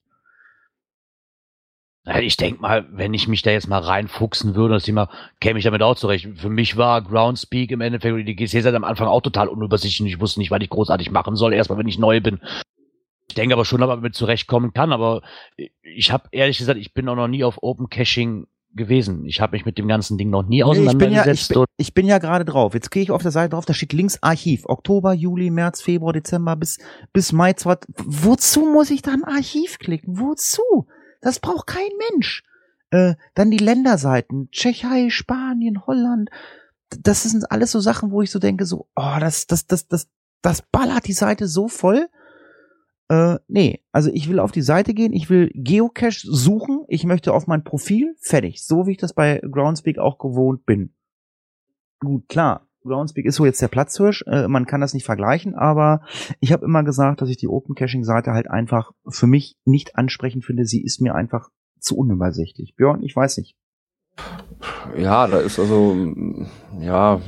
Ich 2.21 2.37
denke 2.37 2.61
mal, 2.61 2.87
wenn 2.89 3.13
ich 3.13 3.27
mich 3.27 3.41
da 3.41 3.51
jetzt 3.51 3.67
mal 3.67 3.79
reinfuchsen 3.79 4.55
würde, 4.55 4.75
das 4.75 4.83
Thema, 4.83 5.09
käme 5.41 5.59
ich 5.59 5.65
damit 5.65 5.81
auch 5.81 5.95
zurecht. 5.95 6.29
Für 6.35 6.49
mich 6.49 6.77
war 6.77 7.01
Groundspeak 7.01 7.71
im 7.71 7.81
Endeffekt 7.81 8.27
die 8.27 8.35
GC-Seite 8.35 8.77
am 8.77 8.85
Anfang 8.85 9.07
auch 9.07 9.21
total 9.21 9.49
unübersichtlich. 9.49 10.13
Ich 10.13 10.21
wusste 10.21 10.39
nicht, 10.39 10.49
was 10.49 10.61
ich 10.61 10.69
großartig 10.69 11.11
machen 11.11 11.35
soll. 11.35 11.53
Erstmal, 11.53 11.79
wenn 11.79 11.87
ich 11.87 11.99
neu 11.99 12.21
bin. 12.21 12.39
Ich 13.27 13.35
denke 13.35 13.55
aber 13.55 13.65
schon, 13.65 13.83
ob 13.83 13.89
man 13.89 13.97
damit 13.97 14.15
zurechtkommen 14.15 14.71
kann. 14.71 14.93
Aber 14.93 15.21
ich 15.81 16.11
habe 16.11 16.29
ehrlich 16.31 16.57
gesagt, 16.57 16.79
ich 16.79 16.93
bin 16.93 17.09
auch 17.09 17.15
noch 17.15 17.27
nie 17.27 17.43
auf 17.43 17.61
Open 17.61 17.89
Caching 17.89 18.47
gewesen. 18.73 19.25
Ich 19.25 19.41
habe 19.41 19.57
mich 19.57 19.65
mit 19.65 19.77
dem 19.77 19.89
ganzen 19.89 20.17
Ding 20.17 20.29
noch 20.29 20.43
nie 20.43 20.63
auseinandergesetzt. 20.63 21.41
ich, 21.41 21.47
bin 21.49 21.57
ja, 21.57 21.63
ich, 21.63 21.67
bin, 21.67 21.85
ich 21.87 21.93
bin 21.93 22.05
ja 22.05 22.17
gerade 22.19 22.45
drauf. 22.45 22.73
Jetzt 22.73 22.89
gehe 22.91 23.03
ich 23.03 23.11
auf 23.11 23.21
der 23.21 23.31
Seite 23.31 23.49
drauf, 23.49 23.65
da 23.65 23.73
steht 23.73 23.91
links 23.91 24.21
Archiv. 24.21 24.63
Oktober, 24.65 25.13
Juli, 25.13 25.49
März, 25.49 25.81
Februar, 25.81 26.13
Dezember 26.13 26.55
bis, 26.55 26.77
bis 27.11 27.33
Mai. 27.33 27.53
Zwar, 27.53 27.79
wozu 27.97 28.61
muss 28.61 28.91
ich 28.91 29.01
da 29.01 29.11
ein 29.11 29.25
Archiv 29.25 29.79
klicken? 29.79 30.19
Wozu? 30.19 30.87
Das 31.27 31.41
braucht 31.41 31.67
kein 31.67 31.89
Mensch. 32.09 32.41
Äh, 32.89 33.15
dann 33.33 33.51
die 33.51 33.57
Länderseiten. 33.57 34.49
Tschechei, 34.49 35.09
Spanien, 35.09 35.85
Holland. 35.85 36.29
Das 37.01 37.23
sind 37.23 37.51
alles 37.51 37.73
so 37.73 37.81
Sachen, 37.81 38.11
wo 38.11 38.21
ich 38.21 38.31
so 38.31 38.39
denke, 38.39 38.65
so, 38.65 38.87
oh, 38.95 39.17
das, 39.19 39.45
das, 39.45 39.67
das, 39.67 39.89
das, 39.89 40.07
das 40.41 40.61
ballert 40.61 41.05
die 41.05 41.11
Seite 41.11 41.49
so 41.49 41.67
voll. 41.67 42.07
Äh, 43.09 43.39
nee, 43.49 43.83
also 43.91 44.09
ich 44.13 44.29
will 44.29 44.39
auf 44.39 44.53
die 44.53 44.61
Seite 44.61 44.93
gehen, 44.93 45.11
ich 45.11 45.29
will 45.29 45.51
Geocache 45.53 46.21
suchen, 46.23 46.85
ich 46.87 47.03
möchte 47.03 47.33
auf 47.33 47.45
mein 47.45 47.65
Profil, 47.65 48.15
fertig. 48.21 48.63
So 48.63 48.87
wie 48.87 48.91
ich 48.91 48.97
das 48.97 49.11
bei 49.11 49.41
Groundspeak 49.41 49.99
auch 49.99 50.19
gewohnt 50.19 50.65
bin. 50.65 50.93
Gut, 51.99 52.29
klar, 52.29 52.66
Groundspeak 52.83 53.25
ist 53.25 53.35
so 53.35 53.45
jetzt 53.45 53.61
der 53.61 53.67
Platzhirsch, 53.67 54.23
äh, 54.27 54.47
man 54.47 54.65
kann 54.65 54.81
das 54.81 54.93
nicht 54.93 55.05
vergleichen, 55.05 55.55
aber 55.55 56.01
ich 56.39 56.51
habe 56.51 56.65
immer 56.65 56.83
gesagt, 56.83 57.21
dass 57.21 57.29
ich 57.29 57.37
die 57.37 57.47
Open 57.47 57.75
Caching 57.75 58.03
Seite 58.03 58.31
halt 58.31 58.49
einfach 58.49 58.91
für 59.07 59.27
mich 59.27 59.57
nicht 59.65 59.95
ansprechend 59.95 60.45
finde. 60.45 60.65
Sie 60.65 60.83
ist 60.83 61.01
mir 61.01 61.15
einfach 61.15 61.49
zu 61.79 61.97
unübersichtlich. 61.97 62.75
Björn, 62.75 63.03
ich 63.03 63.15
weiß 63.15 63.37
nicht. 63.37 63.55
Ja, 64.97 65.27
da 65.27 65.39
ist 65.39 65.59
also 65.59 65.95
ja 66.79 67.21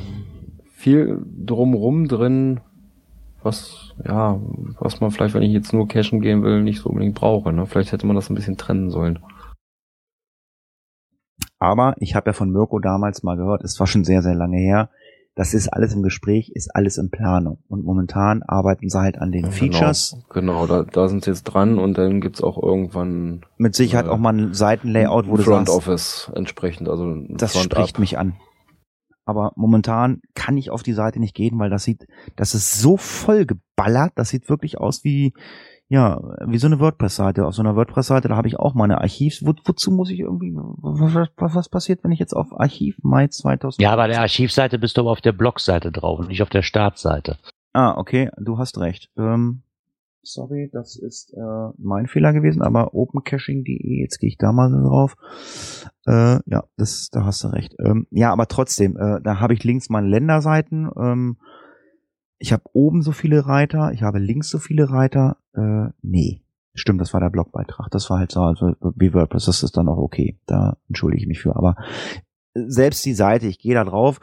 viel 0.72 1.22
drumrum 1.46 2.08
drin, 2.08 2.62
was 3.44 3.94
ja, 4.04 4.40
was 4.80 5.02
man 5.02 5.12
vielleicht, 5.12 5.34
wenn 5.34 5.44
ich 5.44 5.52
jetzt 5.52 5.74
nur 5.74 5.88
cashen 5.88 6.22
gehen 6.22 6.44
will, 6.44 6.64
nicht 6.64 6.80
so 6.80 6.90
unbedingt 6.90 7.16
brauche. 7.16 7.54
Ne? 7.54 7.66
Vielleicht 7.66 7.92
hätte 7.92 8.08
man 8.08 8.16
das 8.16 8.30
ein 8.30 8.36
bisschen 8.36 8.58
trennen 8.58 8.90
sollen. 8.90 9.20
Aber 11.60 11.96
ich 12.00 12.16
habe 12.16 12.30
ja 12.30 12.34
von 12.34 12.52
Mirko 12.52 12.80
damals 12.80 13.22
mal 13.22 13.36
gehört, 13.36 13.64
es 13.64 13.80
war 13.80 13.88
schon 13.88 14.06
sehr, 14.06 14.22
sehr 14.22 14.36
lange 14.36 14.58
her, 14.58 14.90
das 15.40 15.54
ist 15.54 15.70
alles 15.70 15.94
im 15.94 16.04
Gespräch, 16.04 16.52
ist 16.54 16.76
alles 16.76 16.98
in 16.98 17.12
Planung. 17.12 17.60
Und 17.70 17.86
momentan 17.86 18.44
arbeiten 18.44 18.90
sie 18.90 19.00
halt 19.00 19.18
an 19.20 19.32
den 19.32 19.46
Ja, 19.46 19.52
Features. 19.52 20.18
Genau, 20.30 20.66
genau 20.66 20.84
da, 20.84 20.84
da 20.84 21.08
sind 21.08 21.24
sie 21.24 21.32
jetzt 21.32 21.46
dran 21.46 21.80
und 21.80 21.98
dann 21.98 22.20
gibt's 22.20 22.44
auch 22.44 22.62
irgendwann 22.62 23.46
Mit 23.58 23.74
Sicherheit 23.74 24.08
Äh, 24.08 24.10
auch 24.10 24.18
mal 24.18 24.38
ein 24.38 24.54
Seitenlayout, 24.54 25.30
wo 25.30 25.38
du 25.38 25.44
Front 25.44 25.70
Office 25.70 26.30
entsprechend, 26.36 26.90
also 26.90 27.16
das 27.30 27.54
Front 27.54 27.72
spricht 27.72 27.96
up. 27.96 28.00
mich 28.00 28.18
an. 28.18 28.36
Aber 29.24 29.54
momentan 29.56 30.20
kann 30.36 30.58
ich 30.58 30.72
auf 30.72 30.84
die 30.84 30.92
Seite 30.92 31.22
nicht 31.22 31.36
gehen, 31.36 31.58
weil 31.58 31.70
das 31.70 31.86
sieht, 31.86 32.06
das 32.36 32.54
ist 32.54 32.82
so 32.82 32.98
voll 32.98 33.46
geballert, 33.46 34.12
das 34.16 34.28
sieht 34.28 34.50
wirklich 34.50 34.78
aus 34.78 35.06
wie, 35.06 35.32
ja, 35.90 36.22
wie 36.46 36.60
so 36.60 36.68
eine 36.68 36.80
WordPress-Seite. 36.80 37.48
Auf 37.48 37.56
so 37.56 37.64
einer 37.64 37.76
WordPress-Seite, 37.76 38.28
da 38.28 38.36
habe 38.36 38.48
ich 38.48 38.60
auch 38.60 38.76
meine 38.76 39.02
Archivs. 39.02 39.44
Wo, 39.44 39.54
wozu 39.66 39.92
muss 39.92 40.12
ich 40.12 40.20
irgendwie, 40.20 40.54
was, 40.56 41.56
was, 41.56 41.70
passiert, 41.70 42.04
wenn 42.04 42.12
ich 42.12 42.20
jetzt 42.20 42.34
auf 42.34 42.58
Archiv 42.60 42.98
Mai 43.02 43.28
2000? 43.28 43.82
Ja, 43.82 43.96
bei 43.96 44.08
der 44.08 44.22
Archivseite 44.22 44.78
bist 44.78 44.98
du 44.98 45.02
aber 45.02 45.12
auf 45.12 45.22
der 45.22 45.32
Blogseite 45.32 45.92
drauf 45.92 46.20
und 46.20 46.28
nicht 46.28 46.44
auf 46.44 46.50
der 46.50 46.62
Startseite. 46.62 47.38
Ah, 47.74 47.98
okay, 47.98 48.30
du 48.38 48.60
hast 48.60 48.78
recht. 48.78 49.10
Ähm, 49.18 49.64
sorry, 50.22 50.70
das 50.72 50.96
ist 50.96 51.34
äh, 51.34 51.72
mein 51.80 52.06
Fehler 52.06 52.34
gewesen, 52.34 52.62
aber 52.62 52.94
opencaching.de, 52.94 54.00
jetzt 54.00 54.20
gehe 54.20 54.30
ich 54.30 54.38
da 54.38 54.52
mal 54.52 54.70
so 54.70 54.78
drauf. 54.88 55.16
Äh, 56.06 56.40
ja, 56.46 56.66
das, 56.78 57.10
da 57.12 57.26
hast 57.26 57.44
du 57.44 57.48
recht. 57.48 57.76
Ähm, 57.84 58.06
ja, 58.12 58.32
aber 58.32 58.48
trotzdem, 58.48 58.96
äh, 58.96 59.22
da 59.24 59.40
habe 59.40 59.56
ich 59.56 59.64
links 59.64 59.90
meine 59.90 60.08
Länderseiten. 60.08 60.88
Ähm, 60.96 61.38
ich 62.40 62.54
habe 62.54 62.64
oben 62.74 63.02
so 63.02 63.12
viele 63.12 63.46
Reiter, 63.46 63.92
ich 63.92 64.02
habe 64.02 64.20
links 64.20 64.50
so 64.50 64.60
viele 64.60 64.90
Reiter. 64.90 65.38
Äh, 65.56 65.90
nee, 66.02 66.42
stimmt, 66.74 67.02
das 67.02 67.14
war 67.14 67.20
der 67.20 67.30
Blogbeitrag. 67.30 67.90
Das 67.92 68.10
war 68.10 68.20
halt 68.20 68.32
so, 68.32 68.42
also 68.42 68.76
wie 68.96 69.14
WordPress, 69.14 69.46
das 69.46 69.64
ist 69.64 69.78
dann 69.78 69.88
auch 69.88 69.98
okay. 69.98 70.40
Da 70.46 70.78
entschuldige 70.88 71.24
ich 71.24 71.28
mich 71.28 71.42
für. 71.42 71.56
Aber 71.56 71.76
selbst 72.54 73.06
die 73.06 73.14
Seite, 73.14 73.48
ich 73.48 73.60
gehe 73.60 73.74
da 73.74 73.84
drauf, 73.84 74.20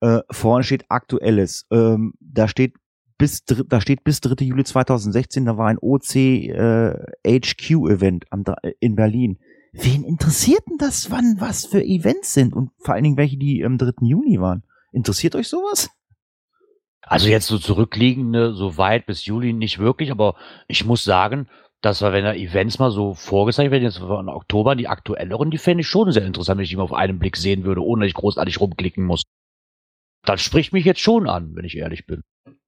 äh, 0.00 0.20
vorne 0.30 0.64
steht 0.64 0.86
Aktuelles. 0.88 1.66
Ähm, 1.70 2.14
da 2.20 2.48
steht 2.48 2.74
bis 3.18 3.44
da 3.44 3.80
steht 3.80 4.04
bis 4.04 4.20
3. 4.20 4.44
Juli 4.44 4.64
2016, 4.64 5.46
da 5.46 5.56
war 5.56 5.68
ein 5.68 5.78
OC 5.80 6.16
äh, 6.16 6.92
HQ 7.26 7.70
Event 7.88 8.26
äh, 8.30 8.72
in 8.80 8.94
Berlin. 8.94 9.38
Wen 9.72 10.04
interessiert 10.04 10.62
denn 10.68 10.78
das, 10.78 11.10
wann 11.10 11.36
was 11.38 11.66
für 11.66 11.82
Events 11.82 12.32
sind 12.34 12.54
und 12.54 12.70
vor 12.78 12.94
allen 12.94 13.04
Dingen 13.04 13.16
welche, 13.16 13.36
die 13.36 13.64
am 13.64 13.78
3. 13.78 13.92
Juni 14.06 14.40
waren? 14.40 14.64
Interessiert 14.92 15.34
euch 15.34 15.48
sowas? 15.48 15.90
Also 17.06 17.28
jetzt 17.28 17.46
so 17.46 17.58
zurückliegende, 17.58 18.52
so 18.52 18.76
weit 18.76 19.06
bis 19.06 19.24
Juli 19.24 19.52
nicht 19.52 19.78
wirklich, 19.78 20.10
aber 20.10 20.34
ich 20.66 20.84
muss 20.84 21.04
sagen, 21.04 21.48
dass 21.80 22.02
wir, 22.02 22.12
wenn 22.12 22.24
da 22.24 22.34
Events 22.34 22.80
mal 22.80 22.90
so 22.90 23.14
vorgezeigt 23.14 23.70
werden, 23.70 23.84
jetzt 23.84 23.98
von 23.98 24.28
Oktober, 24.28 24.74
die 24.74 24.88
aktuelleren, 24.88 25.50
die 25.50 25.58
fände 25.58 25.82
ich 25.82 25.88
schon 25.88 26.10
sehr 26.10 26.24
interessant, 26.24 26.58
wenn 26.58 26.64
ich 26.64 26.70
die 26.70 26.76
mal 26.76 26.82
auf 26.82 26.92
einen 26.92 27.20
Blick 27.20 27.36
sehen 27.36 27.64
würde, 27.64 27.84
ohne 27.84 28.02
dass 28.02 28.08
ich 28.08 28.14
großartig 28.14 28.60
rumklicken 28.60 29.04
muss. 29.04 29.22
Das 30.24 30.42
spricht 30.42 30.72
mich 30.72 30.84
jetzt 30.84 31.00
schon 31.00 31.28
an, 31.28 31.54
wenn 31.54 31.64
ich 31.64 31.76
ehrlich 31.76 32.06
bin. 32.06 32.22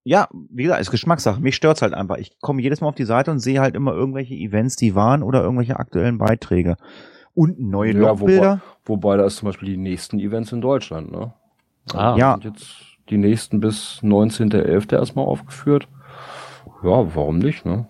Ja, 0.05 0.28
wie 0.51 0.62
gesagt, 0.62 0.80
ist 0.80 0.93
Geschmackssache. 0.93 1.41
Mich 1.41 1.57
stört's 1.57 1.82
halt 1.82 1.93
einfach. 1.93 2.16
Ich 2.18 2.39
komme 2.39 2.62
jedes 2.62 2.80
Mal 2.80 2.89
auf 2.89 2.95
die 2.95 3.05
Seite 3.05 3.32
und 3.32 3.41
sehe 3.41 3.61
halt 3.61 3.74
immer 3.74 3.93
irgendwelche 3.93 4.34
Events, 4.34 4.76
die 4.76 4.95
waren 4.95 5.24
oder 5.24 5.43
irgendwelche 5.43 5.78
aktuellen 5.78 6.18
Beiträge. 6.18 6.76
Und 7.34 7.59
neue 7.61 7.93
Ja, 7.93 7.99
Logbilder. 7.99 8.62
Wobei 8.84 9.16
da 9.16 9.26
ist 9.26 9.36
zum 9.39 9.47
Beispiel 9.47 9.70
die 9.70 9.76
nächsten 9.76 10.20
Events 10.20 10.53
in 10.53 10.61
Deutschland, 10.61 11.11
ne? 11.11 11.34
Ah. 11.93 12.16
Ja. 12.16 12.39
Sind 12.41 12.55
jetzt 12.55 12.88
die 13.11 13.18
nächsten 13.18 13.61
bis 13.61 14.00
19.11. 14.02 14.92
erstmal 14.94 15.24
aufgeführt. 15.26 15.88
Ja, 16.82 17.14
warum 17.14 17.38
nicht, 17.38 17.64
ne? 17.64 17.88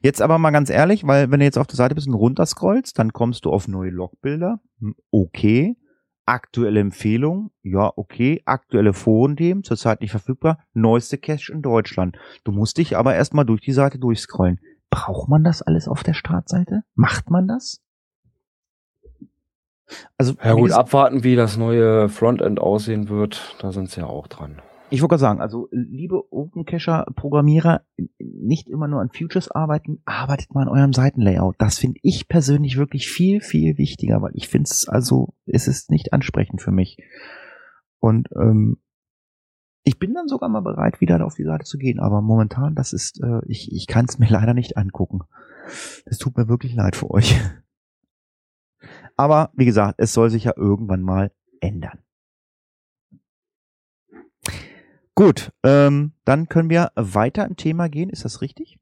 Jetzt 0.00 0.22
aber 0.22 0.38
mal 0.38 0.50
ganz 0.50 0.70
ehrlich, 0.70 1.06
weil 1.06 1.30
wenn 1.30 1.40
du 1.40 1.44
jetzt 1.44 1.58
auf 1.58 1.66
der 1.66 1.76
Seite 1.76 1.94
ein 1.94 1.96
bisschen 1.96 2.14
runterscrollst, 2.14 2.98
dann 2.98 3.12
kommst 3.12 3.44
du 3.44 3.50
auf 3.50 3.68
neue 3.68 3.90
Logbilder. 3.90 4.60
Hm, 4.80 4.94
Okay. 5.10 5.76
Aktuelle 6.28 6.80
Empfehlung. 6.80 7.52
Ja, 7.62 7.92
okay. 7.94 8.42
Aktuelle 8.46 8.92
Forenthemen, 8.94 9.62
zurzeit 9.62 10.00
nicht 10.00 10.10
verfügbar. 10.10 10.58
Neueste 10.74 11.18
Cache 11.18 11.52
in 11.52 11.62
Deutschland. 11.62 12.16
Du 12.42 12.50
musst 12.50 12.78
dich 12.78 12.96
aber 12.96 13.14
erstmal 13.14 13.44
durch 13.44 13.60
die 13.60 13.72
Seite 13.72 14.00
durchscrollen. 14.00 14.58
Braucht 14.90 15.28
man 15.28 15.44
das 15.44 15.62
alles 15.62 15.86
auf 15.86 16.02
der 16.02 16.14
Startseite? 16.14 16.82
Macht 16.96 17.30
man 17.30 17.46
das? 17.46 17.80
Also, 20.18 20.34
Ja 20.42 20.54
gut, 20.54 20.72
abwarten, 20.72 21.24
wie 21.24 21.36
das 21.36 21.56
neue 21.56 22.08
Frontend 22.08 22.60
aussehen 22.60 23.08
wird. 23.08 23.56
Da 23.60 23.72
sind 23.72 23.90
sie 23.90 24.00
ja 24.00 24.06
auch 24.06 24.26
dran. 24.26 24.60
Ich 24.88 25.02
wollte 25.02 25.14
gerade 25.14 25.20
sagen, 25.20 25.40
also 25.40 25.68
liebe 25.72 26.32
Open 26.32 26.64
Cacher 26.64 27.06
Programmierer, 27.16 27.82
nicht 28.18 28.68
immer 28.68 28.86
nur 28.86 29.00
an 29.00 29.10
Futures 29.10 29.50
arbeiten, 29.50 30.00
arbeitet 30.04 30.54
mal 30.54 30.62
an 30.62 30.68
eurem 30.68 30.92
Seitenlayout. 30.92 31.56
Das 31.58 31.78
finde 31.78 31.98
ich 32.02 32.28
persönlich 32.28 32.76
wirklich 32.76 33.08
viel, 33.08 33.40
viel 33.40 33.78
wichtiger, 33.78 34.22
weil 34.22 34.30
ich 34.34 34.48
finde 34.48 34.68
es 34.70 34.88
also, 34.88 35.34
es 35.46 35.66
ist 35.66 35.90
nicht 35.90 36.12
ansprechend 36.12 36.62
für 36.62 36.70
mich. 36.70 36.98
Und 37.98 38.28
ähm, 38.36 38.78
ich 39.82 39.98
bin 39.98 40.14
dann 40.14 40.28
sogar 40.28 40.48
mal 40.48 40.62
bereit, 40.62 41.00
wieder 41.00 41.24
auf 41.24 41.34
die 41.34 41.44
Seite 41.44 41.64
zu 41.64 41.78
gehen, 41.78 41.98
aber 41.98 42.20
momentan, 42.20 42.74
das 42.74 42.92
ist, 42.92 43.20
äh, 43.22 43.40
ich, 43.46 43.72
ich 43.72 43.88
kann 43.88 44.06
es 44.08 44.18
mir 44.18 44.28
leider 44.30 44.54
nicht 44.54 44.76
angucken. 44.76 45.22
Es 46.04 46.18
tut 46.18 46.36
mir 46.36 46.48
wirklich 46.48 46.74
leid 46.74 46.94
für 46.94 47.10
euch. 47.10 47.40
Aber 49.16 49.50
wie 49.54 49.64
gesagt, 49.64 49.94
es 49.98 50.12
soll 50.12 50.30
sich 50.30 50.44
ja 50.44 50.52
irgendwann 50.56 51.02
mal 51.02 51.30
ändern. 51.60 51.98
Gut, 55.14 55.50
ähm, 55.62 56.12
dann 56.24 56.48
können 56.48 56.68
wir 56.68 56.90
weiter 56.94 57.46
im 57.46 57.56
Thema 57.56 57.88
gehen. 57.88 58.10
Ist 58.10 58.24
das 58.24 58.42
richtig? 58.42 58.78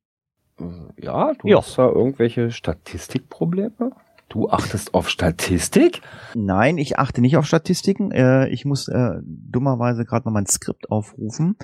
Äh, 0.59 0.64
Ja, 1.01 1.32
du 1.35 1.47
Ja. 1.49 1.59
hast 1.59 1.78
da 1.78 1.87
irgendwelche 1.89 2.51
Statistikprobleme? 2.51 3.93
Du 4.28 4.49
achtest 4.51 4.95
auf 4.95 5.09
Statistik? 5.11 6.01
Nein, 6.35 6.76
ich 6.78 6.99
achte 6.99 7.20
nicht 7.20 7.37
auf 7.37 7.47
Statistiken. 7.47 8.11
Äh, 8.11 8.49
ich 8.49 8.64
muss 8.64 8.89
äh, 8.89 9.20
dummerweise 9.22 10.05
gerade 10.05 10.24
mal 10.24 10.32
mein 10.32 10.47
Skript 10.47 10.91
aufrufen, 10.91 11.57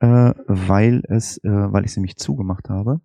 äh, 0.00 0.34
weil 0.46 1.02
es, 1.08 1.38
äh, 1.38 1.48
weil 1.50 1.84
ich 1.86 1.92
es 1.92 1.96
nämlich 1.96 2.16
zugemacht 2.16 2.68
habe. 2.68 3.00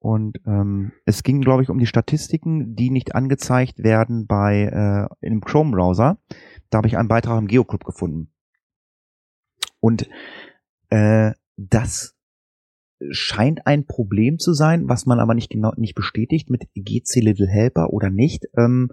Und 0.00 0.38
ähm, 0.46 0.92
es 1.06 1.22
ging, 1.22 1.40
glaube 1.40 1.62
ich, 1.62 1.70
um 1.70 1.78
die 1.78 1.86
Statistiken, 1.86 2.76
die 2.76 2.90
nicht 2.90 3.14
angezeigt 3.14 3.82
werden 3.82 4.26
bei 4.26 5.08
äh, 5.20 5.26
im 5.26 5.40
Chrome-Browser. 5.40 6.18
Da 6.70 6.78
habe 6.78 6.88
ich 6.88 6.96
einen 6.96 7.08
Beitrag 7.08 7.38
im 7.38 7.48
Geoclub 7.48 7.84
gefunden. 7.84 8.30
Und 9.80 10.08
äh, 10.90 11.32
das 11.56 12.16
scheint 13.10 13.66
ein 13.66 13.86
Problem 13.86 14.38
zu 14.38 14.52
sein, 14.52 14.88
was 14.88 15.06
man 15.06 15.20
aber 15.20 15.34
nicht 15.34 15.50
genau 15.50 15.72
nicht 15.76 15.94
bestätigt 15.94 16.50
mit 16.50 16.68
GC 16.74 17.20
Little 17.20 17.48
Helper 17.48 17.90
oder 17.90 18.10
nicht. 18.10 18.46
Ähm, 18.56 18.90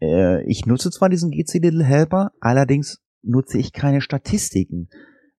äh, 0.00 0.42
ich 0.44 0.66
nutze 0.66 0.90
zwar 0.90 1.08
diesen 1.08 1.30
GC 1.30 1.54
Little 1.54 1.84
Helper, 1.84 2.32
allerdings 2.40 3.02
nutze 3.22 3.58
ich 3.58 3.72
keine 3.72 4.00
Statistiken. 4.00 4.88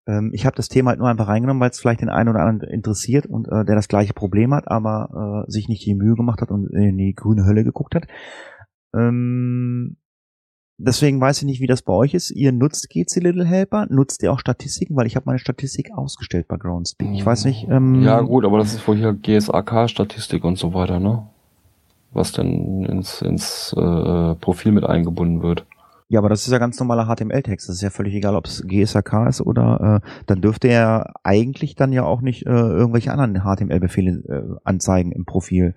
Ähm, 0.09 0.31
ich 0.33 0.45
habe 0.45 0.55
das 0.55 0.69
Thema 0.69 0.89
halt 0.89 0.99
nur 0.99 1.07
einfach 1.07 1.27
reingenommen, 1.27 1.61
weil 1.61 1.69
es 1.69 1.79
vielleicht 1.79 2.01
den 2.01 2.09
einen 2.09 2.29
oder 2.29 2.39
anderen 2.39 2.71
interessiert 2.71 3.27
und 3.27 3.47
äh, 3.47 3.63
der 3.63 3.75
das 3.75 3.87
gleiche 3.87 4.13
Problem 4.13 4.53
hat, 4.53 4.67
aber 4.67 5.45
äh, 5.47 5.51
sich 5.51 5.69
nicht 5.69 5.85
die 5.85 5.93
Mühe 5.93 6.15
gemacht 6.15 6.41
hat 6.41 6.49
und 6.49 6.67
in 6.73 6.97
die 6.97 7.13
grüne 7.13 7.45
Hölle 7.45 7.63
geguckt 7.63 7.93
hat. 7.93 8.07
Ähm, 8.95 9.97
deswegen 10.77 11.21
weiß 11.21 11.39
ich 11.39 11.45
nicht, 11.45 11.61
wie 11.61 11.67
das 11.67 11.83
bei 11.83 11.93
euch 11.93 12.15
ist. 12.15 12.31
Ihr 12.31 12.51
nutzt 12.51 12.89
GC 12.89 13.17
Little 13.17 13.45
Helper, 13.45 13.85
nutzt 13.89 14.23
ihr 14.23 14.33
auch 14.33 14.39
Statistiken, 14.39 14.95
weil 14.95 15.05
ich 15.05 15.15
habe 15.15 15.25
meine 15.27 15.39
Statistik 15.39 15.91
ausgestellt 15.93 16.47
bei 16.47 16.57
Groundspeak. 16.57 17.09
Ich 17.13 17.25
weiß 17.25 17.45
nicht. 17.45 17.67
Ähm, 17.69 18.01
ja 18.01 18.19
gut, 18.21 18.45
aber 18.45 18.57
das 18.57 18.73
ist 18.73 18.87
wohl 18.87 18.97
hier 18.97 19.13
GSAK-Statistik 19.13 20.43
und 20.43 20.57
so 20.57 20.73
weiter, 20.73 20.99
ne? 20.99 21.27
Was 22.11 22.31
dann 22.31 22.85
ins, 22.85 23.21
ins 23.21 23.75
äh, 23.77 24.35
Profil 24.35 24.71
mit 24.71 24.83
eingebunden 24.83 25.43
wird. 25.43 25.65
Ja, 26.11 26.19
aber 26.19 26.29
das 26.29 26.41
ist 26.45 26.51
ja 26.51 26.57
ganz 26.57 26.79
normaler 26.79 27.05
HTML-Text. 27.05 27.69
Das 27.69 27.75
ist 27.75 27.81
ja 27.83 27.91
völlig 27.91 28.15
egal, 28.15 28.35
ob 28.35 28.47
es 28.47 28.63
GSAK 28.67 29.27
ist 29.29 29.41
oder 29.41 30.01
äh, 30.03 30.09
dann 30.25 30.41
dürfte 30.41 30.67
er 30.67 31.13
eigentlich 31.23 31.75
dann 31.75 31.93
ja 31.93 32.03
auch 32.03 32.21
nicht 32.21 32.47
äh, 32.47 32.49
irgendwelche 32.49 33.11
anderen 33.11 33.43
HTML-Befehle 33.43 34.11
äh, 34.27 34.59
anzeigen 34.63 35.11
im 35.11 35.25
Profil. 35.25 35.75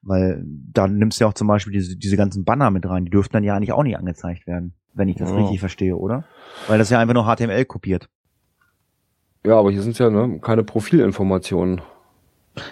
Weil 0.00 0.42
dann 0.46 0.96
nimmst 0.96 1.20
du 1.20 1.24
ja 1.24 1.28
auch 1.28 1.34
zum 1.34 1.48
Beispiel 1.48 1.74
diese, 1.74 1.96
diese 1.98 2.16
ganzen 2.16 2.44
Banner 2.44 2.70
mit 2.70 2.88
rein, 2.88 3.04
die 3.04 3.10
dürften 3.10 3.34
dann 3.34 3.44
ja 3.44 3.54
eigentlich 3.54 3.72
auch 3.72 3.82
nicht 3.82 3.98
angezeigt 3.98 4.46
werden, 4.46 4.74
wenn 4.94 5.08
ich 5.08 5.16
das 5.16 5.30
Ja. 5.30 5.36
richtig 5.36 5.60
verstehe, 5.60 5.96
oder? 5.96 6.24
Weil 6.68 6.78
das 6.78 6.88
ja 6.88 6.98
einfach 6.98 7.14
nur 7.14 7.24
HTML 7.26 7.66
kopiert. 7.66 8.08
Ja, 9.44 9.58
aber 9.58 9.70
hier 9.70 9.82
sind 9.82 9.98
ja 9.98 10.08
ne, 10.08 10.38
keine 10.40 10.64
Profilinformationen. 10.64 11.82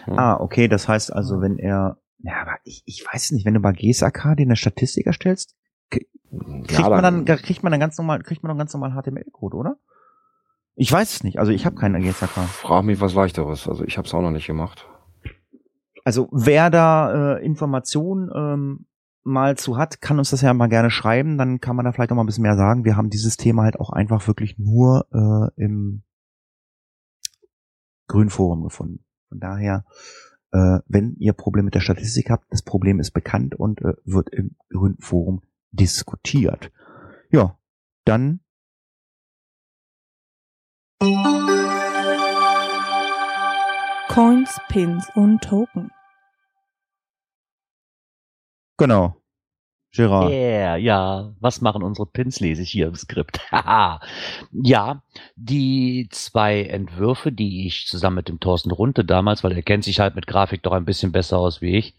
Ja. 0.06 0.14
Ah, 0.14 0.40
okay, 0.40 0.68
das 0.68 0.88
heißt 0.88 1.12
also, 1.12 1.42
wenn 1.42 1.58
er, 1.58 1.98
ja, 2.20 2.40
aber 2.40 2.56
ich, 2.64 2.82
ich 2.86 3.04
weiß 3.04 3.32
nicht, 3.32 3.44
wenn 3.44 3.54
du 3.54 3.60
bei 3.60 3.72
GSAK 3.72 4.36
dir 4.36 4.42
eine 4.44 4.56
Statistik 4.56 5.06
erstellst, 5.06 5.54
kriegt 6.66 6.80
Ja, 6.80 6.88
man 6.88 7.02
dann, 7.02 7.24
kriegt 7.24 7.62
man 7.62 7.70
dann 7.72 7.80
ganz 7.80 7.98
normal, 7.98 8.22
kriegt 8.22 8.42
man 8.42 8.48
dann 8.48 8.58
ganz 8.58 8.72
normal 8.72 8.90
HTML-Code, 8.92 9.56
oder? 9.56 9.76
Ich 10.76 10.90
weiß 10.90 11.12
es 11.12 11.24
nicht, 11.24 11.38
also 11.38 11.52
ich 11.52 11.66
habe 11.66 11.76
keinen 11.76 12.02
GSAK. 12.02 12.30
Frag 12.30 12.84
mich 12.84 13.00
was 13.00 13.14
leichteres. 13.14 13.68
Also 13.68 13.84
ich 13.84 13.96
habe 13.96 14.08
es 14.08 14.14
auch 14.14 14.22
noch 14.22 14.32
nicht 14.32 14.46
gemacht. 14.46 14.88
Also 16.04 16.28
wer 16.32 16.68
da 16.70 17.36
äh, 17.36 17.44
Informationen 17.44 18.30
ähm, 18.34 18.86
mal 19.22 19.56
zu 19.56 19.76
hat, 19.78 20.00
kann 20.00 20.18
uns 20.18 20.30
das 20.30 20.42
ja 20.42 20.52
mal 20.52 20.68
gerne 20.68 20.90
schreiben, 20.90 21.38
dann 21.38 21.60
kann 21.60 21.76
man 21.76 21.84
da 21.84 21.92
vielleicht 21.92 22.12
auch 22.12 22.16
mal 22.16 22.24
ein 22.24 22.26
bisschen 22.26 22.42
mehr 22.42 22.56
sagen. 22.56 22.84
Wir 22.84 22.96
haben 22.96 23.08
dieses 23.08 23.36
Thema 23.36 23.62
halt 23.62 23.80
auch 23.80 23.90
einfach 23.90 24.26
wirklich 24.26 24.58
nur 24.58 25.06
äh, 25.12 25.62
im 25.62 26.02
Grünforum 28.06 28.62
gefunden. 28.64 29.04
Von 29.28 29.40
daher, 29.40 29.84
äh, 30.52 30.80
wenn 30.86 31.16
ihr 31.18 31.32
Probleme 31.32 31.66
mit 31.66 31.74
der 31.74 31.80
Statistik 31.80 32.30
habt, 32.30 32.46
das 32.50 32.62
Problem 32.62 33.00
ist 33.00 33.12
bekannt 33.12 33.54
und 33.54 33.80
äh, 33.80 33.94
wird 34.04 34.28
im 34.30 34.56
Grünforum 34.70 35.40
diskutiert. 35.74 36.70
Ja, 37.30 37.58
dann 38.04 38.40
Coins, 44.08 44.60
Pins 44.68 45.10
und 45.14 45.42
Token. 45.42 45.90
genau. 48.78 49.16
Gerard. 49.94 50.30
Yeah, 50.30 50.76
ja. 50.76 51.34
Was 51.38 51.60
machen 51.60 51.84
unsere 51.84 52.06
Pins, 52.06 52.40
lese 52.40 52.62
ich 52.62 52.70
hier 52.70 52.88
im 52.88 52.96
Skript. 52.96 53.40
Haha. 53.52 54.00
ja, 54.50 55.02
die 55.36 56.08
zwei 56.10 56.62
Entwürfe, 56.64 57.30
die 57.30 57.66
ich 57.66 57.86
zusammen 57.86 58.16
mit 58.16 58.28
dem 58.28 58.40
Thorsten 58.40 58.72
Runte 58.72 59.04
damals, 59.04 59.44
weil 59.44 59.52
er 59.52 59.62
kennt 59.62 59.84
sich 59.84 60.00
halt 60.00 60.16
mit 60.16 60.26
Grafik 60.26 60.62
doch 60.64 60.72
ein 60.72 60.84
bisschen 60.84 61.12
besser 61.12 61.38
aus 61.38 61.60
wie 61.60 61.76
ich. 61.76 61.94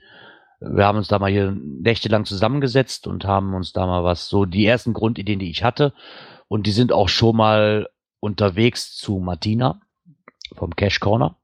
Wir 0.68 0.86
haben 0.86 0.98
uns 0.98 1.08
da 1.08 1.20
mal 1.20 1.32
hier 1.32 1.52
nächtelang 1.52 2.26
zusammengesetzt 2.26 3.08
und 3.08 3.26
haben 3.26 3.54
uns 3.54 3.74
da 3.74 3.86
mal 3.86 4.04
was, 4.04 4.28
so 4.28 4.46
die 4.46 4.66
ersten 4.66 4.94
Grundideen, 4.94 5.40
die 5.40 5.50
ich 5.50 5.64
hatte. 5.64 5.94
Und 6.48 6.68
die 6.68 6.72
sind 6.72 6.92
auch 6.92 7.10
schon 7.10 7.36
mal 7.36 7.90
unterwegs 8.20 8.96
zu 8.96 9.20
Martina 9.20 9.80
vom 10.54 10.76
Cash 10.76 11.00
Corner. 11.00 11.36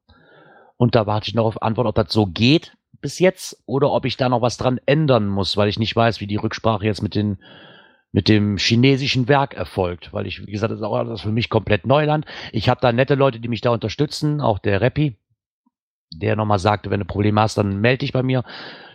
Und 0.78 0.96
da 0.96 1.06
warte 1.06 1.30
ich 1.30 1.36
noch 1.36 1.46
auf 1.46 1.62
Antwort, 1.62 1.88
ob 1.88 1.96
das 1.96 2.12
so 2.12 2.26
geht 2.26 2.76
bis 3.02 3.20
jetzt 3.20 3.62
oder 3.66 3.92
ob 3.92 4.06
ich 4.06 4.18
da 4.18 4.30
noch 4.30 4.42
was 4.42 4.58
dran 4.58 4.80
ändern 4.86 5.28
muss, 5.28 5.58
weil 5.58 5.70
ich 5.70 5.80
nicht 5.80 5.96
weiß, 5.96 6.22
wie 6.22 6.28
die 6.28 6.36
Rücksprache 6.38 6.86
jetzt 6.86 7.02
mit 7.02 7.16
den 7.16 7.38
mit 8.14 8.28
dem 8.28 8.58
chinesischen 8.58 9.30
Werk 9.30 9.54
erfolgt, 9.54 10.12
weil 10.12 10.28
ich, 10.28 10.46
wie 10.46 10.52
gesagt, 10.52 10.72
das 10.72 10.80
ist 10.80 10.86
auch 10.86 10.98
alles 10.98 11.22
für 11.22 11.32
mich 11.32 11.50
komplett 11.50 11.86
Neuland. 11.86 12.26
Ich 12.52 12.68
habe 12.68 12.82
da 12.82 12.92
nette 12.92 13.16
Leute, 13.16 13.40
die 13.40 13.48
mich 13.48 13.62
da 13.62 13.70
unterstützen, 13.70 14.42
auch 14.42 14.60
der 14.60 14.82
Rappi, 14.82 15.16
der 16.14 16.36
nochmal 16.36 16.60
sagte, 16.60 16.90
wenn 16.90 17.00
du 17.00 17.06
Probleme 17.06 17.42
hast, 17.42 17.58
dann 17.58 17.82
melde 17.82 18.00
dich 18.00 18.14
bei 18.14 18.24
mir. 18.24 18.44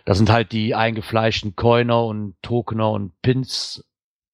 Das 0.05 0.17
sind 0.17 0.29
halt 0.29 0.51
die 0.51 0.75
eingefleischten 0.75 1.55
Coiner 1.55 2.05
und 2.05 2.35
Tokener 2.41 2.91
und 2.91 3.21
Pins 3.21 3.83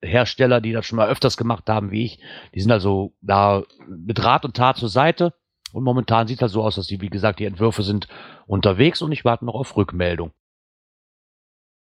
Hersteller, 0.03 0.61
die 0.61 0.73
das 0.73 0.85
schon 0.85 0.97
mal 0.97 1.07
öfters 1.09 1.37
gemacht 1.37 1.69
haben 1.69 1.91
wie 1.91 2.05
ich. 2.05 2.19
Die 2.53 2.61
sind 2.61 2.71
also 2.71 3.13
da 3.21 3.63
mit 3.87 4.23
Rat 4.23 4.45
und 4.45 4.55
Tat 4.55 4.77
zur 4.77 4.89
Seite. 4.89 5.33
Und 5.71 5.83
momentan 5.83 6.27
sieht 6.27 6.41
das 6.41 6.51
so 6.51 6.63
aus, 6.63 6.75
dass 6.75 6.87
die, 6.87 7.01
wie 7.01 7.09
gesagt, 7.09 7.39
die 7.39 7.45
Entwürfe 7.45 7.81
sind 7.81 8.07
unterwegs 8.45 9.01
und 9.01 9.11
ich 9.11 9.25
warte 9.25 9.45
noch 9.45 9.55
auf 9.55 9.75
Rückmeldung. 9.75 10.31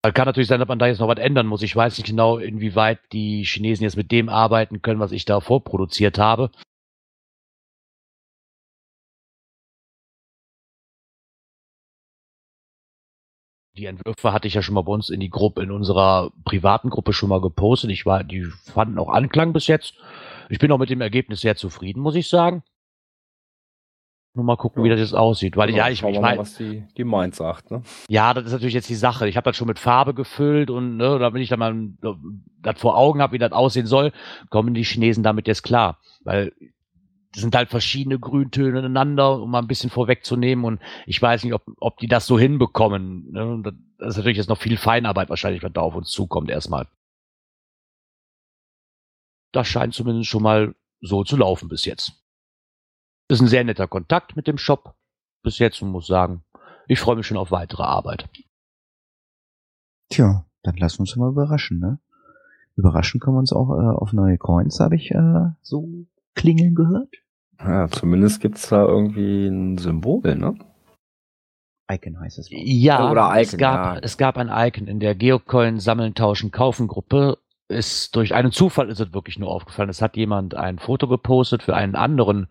Kann 0.02 0.26
natürlich 0.26 0.48
sein, 0.48 0.60
dass 0.60 0.70
man 0.70 0.80
da 0.80 0.88
jetzt 0.88 1.00
noch 1.00 1.08
was 1.08 1.18
ändern 1.18 1.48
muss. 1.48 1.62
Ich 1.62 1.76
weiß 1.76 1.98
nicht 1.98 2.08
genau, 2.08 2.38
inwieweit 2.38 3.00
die 3.12 3.44
Chinesen 3.44 3.84
jetzt 3.84 3.98
mit 3.98 4.12
dem 4.12 4.30
arbeiten 4.30 4.82
können, 4.82 5.00
was 5.00 5.12
ich 5.12 5.26
da 5.26 5.42
vorproduziert 5.42 6.18
habe. 6.18 6.52
Die 13.80 13.86
Entwürfe 13.86 14.34
hatte 14.34 14.46
ich 14.46 14.56
ja 14.56 14.62
schon 14.62 14.76
mal 14.76 14.82
bei 14.82 14.92
uns 14.92 15.10
in 15.10 15.22
die 15.22 15.30
Gruppe, 15.30 15.64
in 15.64 15.72
unserer 15.72 16.34
privaten 16.44 16.90
Gruppe 16.90 17.14
schon 17.14 17.30
mal 17.30 17.40
gepostet. 17.40 17.90
Ich 17.92 18.06
war, 18.06 18.26
die 18.26 18.44
fanden 18.44 19.00
auch 19.00 19.08
Anklang 19.08 19.54
bis 19.54 19.68
jetzt. 19.68 19.94
Ich 20.50 20.60
bin 20.60 20.70
auch 20.74 20.78
mit 20.78 20.90
dem 20.90 21.00
Ergebnis 21.00 21.40
sehr 21.40 21.56
zufrieden, 21.56 22.02
muss 22.02 22.16
ich 22.16 22.28
sagen. 22.28 22.62
Nur 24.34 24.44
mal 24.44 24.58
gucken, 24.58 24.84
wie 24.84 24.90
das 24.90 25.00
jetzt 25.00 25.14
aussieht. 25.14 25.56
Weil 25.56 25.70
ja, 25.70 25.88
ich, 25.88 26.04
ich 26.04 26.20
meine, 26.20 26.40
was 26.40 26.58
die, 26.58 26.84
die 26.98 27.06
Mind 27.06 27.36
sagt, 27.36 27.72
ne? 27.72 27.82
ja, 28.10 28.34
das 28.34 28.48
ist 28.48 28.52
natürlich 28.52 28.74
jetzt 28.74 28.90
die 28.90 28.96
Sache. 28.96 29.30
Ich 29.30 29.38
habe 29.38 29.50
das 29.50 29.56
schon 29.56 29.68
mit 29.70 29.80
Farbe 29.80 30.14
gefüllt 30.14 30.70
und 30.70 30.98
ne, 30.98 31.18
da 31.18 31.30
bin 31.30 31.42
ich 31.42 31.48
dann 31.48 31.60
mal 31.60 31.74
das 32.62 32.82
vor 32.82 32.98
Augen 32.98 33.22
habe, 33.22 33.32
wie 33.32 33.38
das 33.38 33.54
aussehen 33.54 33.86
soll, 33.86 34.12
kommen 34.50 34.74
die 34.74 34.84
Chinesen 34.84 35.24
damit 35.24 35.48
jetzt 35.48 35.64
klar. 35.64 36.00
Weil 36.26 36.52
sind 37.36 37.56
halt 37.56 37.70
verschiedene 37.70 38.20
Grüntöne 38.20 38.80
ineinander, 38.80 39.42
um 39.42 39.52
mal 39.52 39.60
ein 39.60 39.68
bisschen 39.68 39.90
vorwegzunehmen. 39.90 40.66
Und 40.66 40.82
ich 41.06 41.22
weiß 41.22 41.44
nicht, 41.44 41.54
ob, 41.54 41.64
ob 41.80 41.98
die 41.98 42.08
das 42.08 42.26
so 42.26 42.40
hinbekommen. 42.40 43.32
Ne? 43.32 43.62
Das 43.98 44.10
ist 44.10 44.18
natürlich 44.18 44.38
jetzt 44.38 44.50
noch 44.50 44.58
viel 44.58 44.78
Feinarbeit 44.78 45.30
wahrscheinlich, 45.30 45.64
was 45.64 45.74
da 45.74 45.82
auf 45.82 45.96
uns 45.96 46.10
zukommt 46.10 46.50
erstmal. 46.50 46.88
Das 49.52 49.68
scheint 49.68 49.94
zumindest 49.94 50.30
schon 50.30 50.44
mal 50.44 50.76
so 51.02 51.24
zu 51.24 51.38
laufen 51.38 51.70
bis 51.70 51.86
jetzt. 51.86 52.14
Ist 53.28 53.42
ein 53.42 53.48
sehr 53.48 53.64
netter 53.64 53.88
Kontakt 53.88 54.36
mit 54.36 54.48
dem 54.48 54.58
Shop 54.58 54.96
bis 55.44 55.60
jetzt 55.60 55.82
und 55.82 55.92
muss 55.92 56.08
sagen, 56.08 56.44
ich 56.88 57.00
freue 57.00 57.16
mich 57.16 57.28
schon 57.28 57.38
auf 57.38 57.52
weitere 57.52 57.84
Arbeit. 57.84 58.28
Tja, 60.10 60.46
dann 60.64 60.76
lass 60.78 61.00
uns 61.00 61.16
mal 61.16 61.30
überraschen, 61.30 61.80
ne? 61.80 62.00
Überraschen 62.76 63.20
können 63.20 63.36
wir 63.36 63.40
uns 63.40 63.54
auch 63.54 63.70
äh, 63.70 63.96
auf 63.96 64.14
neue 64.14 64.38
Coins, 64.38 64.80
habe 64.80 64.96
ich 64.96 65.12
äh, 65.12 65.52
so 65.62 66.06
klingeln 66.36 66.76
gehört. 66.76 67.10
Ja, 67.60 67.90
zumindest 67.90 68.42
gibt's 68.42 68.70
da 68.70 68.86
irgendwie 68.86 69.48
ein 69.48 69.78
Symbol, 69.78 70.36
ne? 70.36 70.56
Icon 71.92 72.20
heißt 72.20 72.40
es. 72.40 72.48
Ja, 72.52 73.12
Oder 73.12 73.34
es, 73.38 73.50
Icon, 73.50 73.60
gab, 73.60 73.96
ja. 73.96 74.02
es 74.02 74.18
gab 74.18 74.38
ein 74.38 74.50
Icon 74.52 74.88
in 74.88 75.00
der 75.00 75.16
Geocoin 75.16 75.80
Sammeln, 75.80 76.14
Tauschen, 76.14 76.52
Kaufen 76.52 76.88
Gruppe. 76.88 77.38
Ist 77.68 78.16
durch 78.16 78.34
einen 78.34 78.52
Zufall 78.52 78.90
ist 78.90 79.00
es 79.00 79.14
wirklich 79.14 79.38
nur 79.38 79.50
aufgefallen. 79.50 79.90
Es 79.90 80.02
hat 80.02 80.18
jemand 80.18 80.56
ein 80.56 80.80
Foto 80.80 81.08
gepostet 81.08 81.62
für 81.62 81.76
einen 81.76 81.96
anderen 81.96 82.48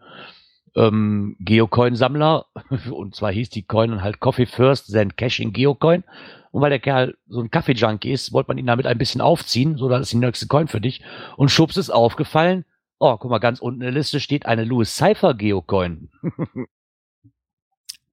ähm, 0.76 1.36
Geocoin-Sammler. 1.40 2.46
Und 2.90 3.16
zwar 3.16 3.32
hieß 3.32 3.50
die 3.50 3.64
Coin 3.64 4.02
halt 4.02 4.20
Coffee 4.20 4.46
First, 4.46 4.86
Send 4.86 5.16
Cash 5.16 5.40
in 5.40 5.52
Geocoin. 5.52 6.04
Und 6.50 6.62
weil 6.62 6.70
der 6.70 6.78
Kerl 6.78 7.16
so 7.28 7.40
ein 7.40 7.50
Kaffee-Junkie 7.50 8.12
ist, 8.12 8.32
wollte 8.32 8.48
man 8.48 8.58
ihn 8.58 8.66
damit 8.66 8.86
ein 8.86 8.98
bisschen 8.98 9.20
aufziehen, 9.20 9.76
so 9.76 9.88
das 9.88 10.02
ist 10.02 10.12
die 10.12 10.16
nächste 10.16 10.46
Coin 10.46 10.68
für 10.68 10.80
dich. 10.80 11.02
Und 11.36 11.50
schubs 11.50 11.76
ist 11.76 11.90
aufgefallen. 11.90 12.64
Oh, 13.00 13.16
guck 13.16 13.30
mal, 13.30 13.38
ganz 13.38 13.60
unten 13.60 13.80
in 13.80 13.86
der 13.86 13.92
Liste 13.92 14.18
steht 14.20 14.46
eine 14.46 14.64
Louis 14.64 14.94
Cypher 14.96 15.34
Geocoin. 15.34 16.10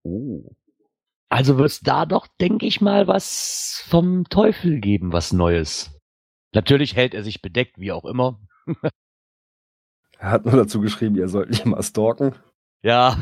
Oh. 0.08 0.44
Also 1.30 1.58
wird's 1.58 1.80
da 1.80 2.06
doch, 2.06 2.28
denke 2.40 2.68
ich 2.68 2.80
mal, 2.80 3.08
was 3.08 3.84
vom 3.88 4.26
Teufel 4.30 4.80
geben, 4.80 5.12
was 5.14 5.34
Neues. 5.34 6.00
Natürlich 6.54 6.96
hält 6.96 7.16
er 7.16 7.24
sich 7.24 7.42
bedeckt, 7.42 7.80
wie 7.80 7.92
auch 7.92 8.06
immer. 8.06 8.40
Er 10.20 10.30
hat 10.30 10.46
nur 10.46 10.56
dazu 10.56 10.80
geschrieben, 10.80 11.16
ihr 11.16 11.28
sollt 11.28 11.50
nicht 11.50 11.66
mal 11.66 11.82
stalken. 11.82 12.36
Ja, 12.84 13.18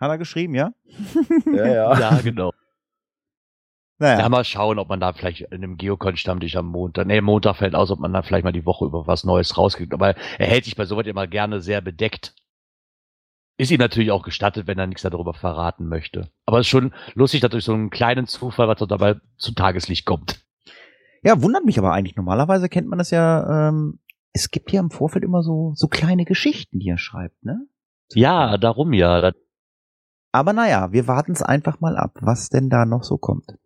Hat 0.00 0.10
er 0.10 0.18
geschrieben, 0.18 0.54
ja? 0.56 0.72
Ja, 1.46 1.66
ja. 1.66 2.00
ja, 2.00 2.20
genau. 2.20 2.52
Naja. 3.98 4.20
Ja, 4.20 4.28
mal 4.28 4.44
schauen, 4.44 4.78
ob 4.78 4.88
man 4.88 5.00
da 5.00 5.12
vielleicht 5.12 5.40
in 5.40 5.52
einem 5.52 5.76
Geocon-Stammtisch 5.76 6.54
am 6.56 6.66
Montag, 6.66 7.06
nee, 7.08 7.20
Montag 7.20 7.56
fällt 7.56 7.74
aus, 7.74 7.90
ob 7.90 7.98
man 7.98 8.12
da 8.12 8.22
vielleicht 8.22 8.44
mal 8.44 8.52
die 8.52 8.64
Woche 8.64 8.84
über 8.84 9.08
was 9.08 9.24
Neues 9.24 9.58
rauskriegt. 9.58 9.92
Aber 9.92 10.14
er 10.38 10.46
hält 10.46 10.64
sich 10.64 10.76
bei 10.76 10.84
sowas 10.84 11.06
immer 11.06 11.26
gerne 11.26 11.60
sehr 11.60 11.80
bedeckt. 11.80 12.34
Ist 13.56 13.72
ihm 13.72 13.80
natürlich 13.80 14.12
auch 14.12 14.22
gestattet, 14.22 14.68
wenn 14.68 14.78
er 14.78 14.86
nichts 14.86 15.02
darüber 15.02 15.34
verraten 15.34 15.88
möchte. 15.88 16.30
Aber 16.46 16.60
es 16.60 16.66
ist 16.66 16.70
schon 16.70 16.94
lustig, 17.14 17.40
dass 17.40 17.50
durch 17.50 17.64
so 17.64 17.74
einen 17.74 17.90
kleinen 17.90 18.28
Zufall, 18.28 18.68
was 18.68 18.78
dabei 18.86 19.16
zu 19.36 19.52
Tageslicht 19.52 20.06
kommt. 20.06 20.44
Ja, 21.24 21.42
wundert 21.42 21.64
mich 21.64 21.76
aber 21.76 21.92
eigentlich. 21.92 22.14
Normalerweise 22.14 22.68
kennt 22.68 22.86
man 22.86 22.98
das 22.98 23.10
ja, 23.10 23.68
ähm, 23.68 23.98
es 24.32 24.52
gibt 24.52 24.70
ja 24.70 24.78
im 24.78 24.92
Vorfeld 24.92 25.24
immer 25.24 25.42
so, 25.42 25.72
so 25.74 25.88
kleine 25.88 26.24
Geschichten, 26.24 26.78
die 26.78 26.88
er 26.88 26.98
schreibt, 26.98 27.44
ne? 27.44 27.66
Ja, 28.14 28.56
darum 28.58 28.92
ja. 28.92 29.32
Aber 30.30 30.52
naja, 30.52 30.92
wir 30.92 31.08
warten 31.08 31.32
es 31.32 31.42
einfach 31.42 31.80
mal 31.80 31.96
ab, 31.96 32.12
was 32.20 32.50
denn 32.50 32.70
da 32.70 32.84
noch 32.84 33.02
so 33.02 33.18
kommt. 33.18 33.58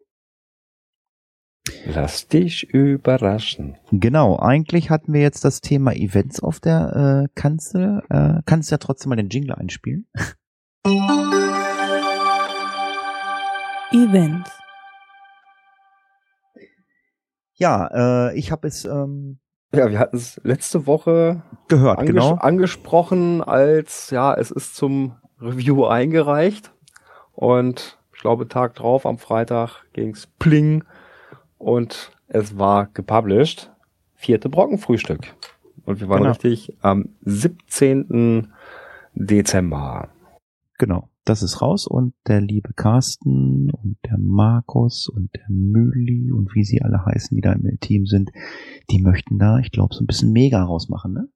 Lass 1.84 2.28
dich 2.28 2.70
überraschen. 2.72 3.76
Genau, 3.90 4.38
eigentlich 4.38 4.88
hatten 4.90 5.12
wir 5.12 5.20
jetzt 5.20 5.44
das 5.44 5.60
Thema 5.60 5.92
Events 5.92 6.40
auf 6.40 6.60
der 6.60 7.24
äh, 7.24 7.28
Kanzel. 7.34 8.02
Äh, 8.08 8.42
kannst 8.46 8.70
ja 8.70 8.78
trotzdem 8.78 9.10
mal 9.10 9.16
den 9.16 9.28
Jingle 9.28 9.56
einspielen. 9.56 10.06
Events. 13.90 14.50
Ja, 17.54 18.28
äh, 18.28 18.38
ich 18.38 18.52
habe 18.52 18.68
es 18.68 18.84
ähm, 18.84 19.38
Ja, 19.74 19.90
wir 19.90 19.98
hatten 19.98 20.16
es 20.16 20.40
letzte 20.44 20.86
Woche 20.86 21.42
gehört, 21.68 21.98
anges 21.98 22.14
genau. 22.14 22.34
angesprochen 22.34 23.42
als, 23.42 24.10
ja, 24.10 24.34
es 24.34 24.50
ist 24.50 24.76
zum 24.76 25.16
Review 25.40 25.84
eingereicht. 25.84 26.72
Und 27.32 27.98
ich 28.14 28.20
glaube, 28.20 28.46
Tag 28.46 28.74
drauf, 28.74 29.04
am 29.04 29.18
Freitag, 29.18 29.84
ging's 29.92 30.28
pling 30.38 30.84
und 31.62 32.12
es 32.28 32.58
war 32.58 32.86
gepublished. 32.86 33.70
Vierte 34.14 34.48
Brockenfrühstück. 34.48 35.34
Und 35.84 36.00
wir 36.00 36.08
waren 36.08 36.18
Genau. 36.22 36.30
richtig 36.30 36.76
am 36.80 37.10
17. 37.22 38.52
Dezember. 39.14 40.08
Genau, 40.78 41.08
das 41.24 41.42
ist 41.42 41.60
raus 41.60 41.86
und 41.86 42.14
der 42.26 42.40
liebe 42.40 42.72
Carsten 42.72 43.70
und 43.70 43.96
der 44.04 44.18
Markus 44.18 45.08
und 45.08 45.30
der 45.34 45.46
Müli 45.48 46.32
und 46.32 46.54
wie 46.54 46.64
sie 46.64 46.82
alle 46.82 47.04
heißen, 47.04 47.34
die 47.34 47.40
da 47.40 47.52
im 47.52 47.78
Team 47.80 48.06
sind, 48.06 48.30
die 48.90 49.00
möchten 49.00 49.38
da, 49.38 49.58
ich 49.58 49.70
glaube, 49.70 49.94
so 49.94 50.02
ein 50.02 50.06
bisschen 50.06 50.32
Mega 50.32 50.62
rausmachen, 50.62 51.12
ne? 51.12 51.28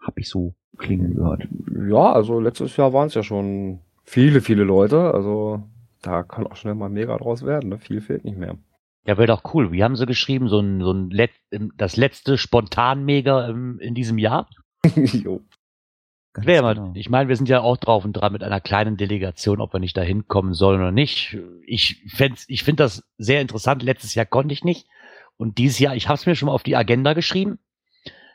Hab 0.00 0.18
ich 0.18 0.28
so 0.28 0.54
klingen 0.78 1.14
gehört. 1.14 1.48
Ja, 1.88 2.12
also 2.12 2.38
letztes 2.40 2.76
Jahr 2.76 2.92
waren 2.92 3.08
es 3.08 3.14
ja 3.14 3.22
schon 3.22 3.80
viele, 4.04 4.40
viele 4.40 4.62
Leute. 4.64 5.12
Also 5.14 5.62
da 6.02 6.22
kann 6.22 6.46
auch 6.46 6.56
schnell 6.56 6.74
mal 6.74 6.88
mega 6.90 7.16
draus 7.16 7.44
werden. 7.44 7.70
Ne? 7.70 7.78
Viel 7.78 8.00
fehlt 8.00 8.24
nicht 8.24 8.38
mehr. 8.38 8.56
Ja, 9.06 9.16
wäre 9.16 9.26
doch 9.26 9.54
cool. 9.54 9.72
Wie 9.72 9.84
haben 9.84 9.96
sie 9.96 10.06
geschrieben? 10.06 10.48
So 10.48 10.60
ein, 10.60 10.80
so 10.80 10.92
ein 10.92 11.10
Let 11.10 11.30
das 11.76 11.96
letzte 11.96 12.38
Spontan-Mega 12.38 13.48
in 13.48 13.94
diesem 13.94 14.18
Jahr? 14.18 14.48
jo. 14.94 15.42
Wäre 16.34 16.62
mal, 16.62 16.74
genau. 16.74 16.92
ich 16.94 17.08
meine, 17.08 17.28
wir 17.28 17.36
sind 17.36 17.48
ja 17.48 17.60
auch 17.60 17.78
drauf 17.78 18.04
und 18.04 18.12
dran 18.12 18.32
mit 18.32 18.42
einer 18.42 18.60
kleinen 18.60 18.98
Delegation, 18.98 19.60
ob 19.60 19.72
wir 19.72 19.80
nicht 19.80 19.96
da 19.96 20.02
hinkommen 20.02 20.52
sollen 20.52 20.80
oder 20.80 20.92
nicht. 20.92 21.38
Ich 21.64 22.02
fänd's, 22.08 22.44
ich 22.48 22.62
finde 22.62 22.82
das 22.82 23.04
sehr 23.16 23.40
interessant. 23.40 23.82
Letztes 23.82 24.14
Jahr 24.14 24.26
konnte 24.26 24.52
ich 24.52 24.62
nicht. 24.62 24.86
Und 25.38 25.56
dieses 25.56 25.78
Jahr, 25.78 25.96
ich 25.96 26.08
habe 26.08 26.16
es 26.16 26.26
mir 26.26 26.34
schon 26.34 26.46
mal 26.46 26.52
auf 26.52 26.62
die 26.62 26.76
Agenda 26.76 27.14
geschrieben. 27.14 27.58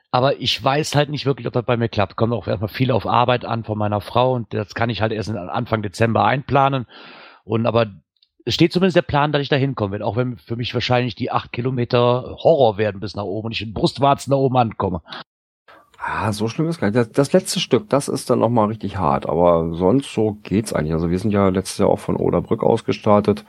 Aber 0.10 0.40
ich 0.42 0.62
weiß 0.62 0.96
halt 0.96 1.10
nicht 1.10 1.26
wirklich, 1.26 1.48
ob 1.48 1.54
das 1.54 1.66
bei 1.66 1.78
mir 1.78 1.90
klappt. 1.90 2.16
Kommt 2.16 2.34
auch 2.34 2.48
erstmal 2.48 2.70
viel 2.70 2.92
auf 2.92 3.06
Arbeit 3.06 3.46
an 3.46 3.64
von 3.64 3.78
meiner 3.78 4.02
Frau 4.02 4.34
und 4.34 4.54
das 4.54 4.74
kann 4.74 4.90
ich 4.90 5.02
halt 5.02 5.12
erst 5.12 5.30
Anfang 5.30 5.84
Dezember 5.84 6.26
einplanen. 6.26 6.86
Und 7.44 7.66
aber 7.66 7.88
es 8.46 8.54
steht 8.54 8.74
zumindest 8.74 8.96
der 8.96 9.02
Plan, 9.04 9.32
dass 9.32 9.42
ich 9.42 9.50
da 9.50 9.56
hinkommen 9.56 9.92
werde, 9.92 10.06
auch 10.06 10.16
wenn 10.16 10.38
für 10.38 10.56
mich 10.56 10.74
wahrscheinlich 10.74 11.16
die 11.16 11.32
acht 11.32 11.52
Kilometer 11.52 12.36
Horror 12.44 12.78
werden 12.78 13.00
bis 13.00 13.16
nach 13.16 13.24
oben 13.24 13.48
und 13.48 13.52
ich 13.52 13.62
in 13.62 13.74
Brustwarzen 13.74 14.32
nach 14.32 14.38
oben 14.38 14.58
ankomme. 14.58 15.02
Ah, 16.04 16.34
so 16.34 16.48
schlimm 16.48 16.68
ist 16.68 16.80
gar 16.80 16.88
nicht. 16.88 16.98
Das, 16.98 17.12
das 17.12 17.34
letzte 17.34 17.60
Stück, 17.60 17.88
das 17.90 18.08
ist 18.08 18.30
dann 18.30 18.40
nochmal 18.40 18.68
richtig 18.68 18.98
hart. 18.98 19.30
Aber 19.30 19.74
sonst 19.76 20.12
so 20.12 20.38
geht's 20.42 20.74
eigentlich. 20.74 20.94
Also 20.94 21.12
wir 21.12 21.20
sind 21.20 21.32
ja 21.32 21.50
letztes 21.50 21.78
Jahr 21.78 21.90
auch 21.90 22.00
von 22.00 22.16
Oderbrück 22.16 22.64
aus 22.64 22.86
gestartet. 22.86 23.46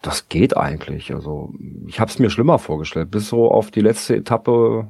Das 0.00 0.30
geht 0.30 0.56
eigentlich. 0.56 1.12
Also 1.14 1.52
ich 1.86 2.00
habe 2.00 2.10
es 2.10 2.18
mir 2.18 2.30
schlimmer 2.30 2.58
vorgestellt. 2.58 3.10
Bis 3.10 3.28
so 3.28 3.50
auf 3.50 3.70
die 3.70 3.82
letzte 3.82 4.16
Etappe, 4.16 4.88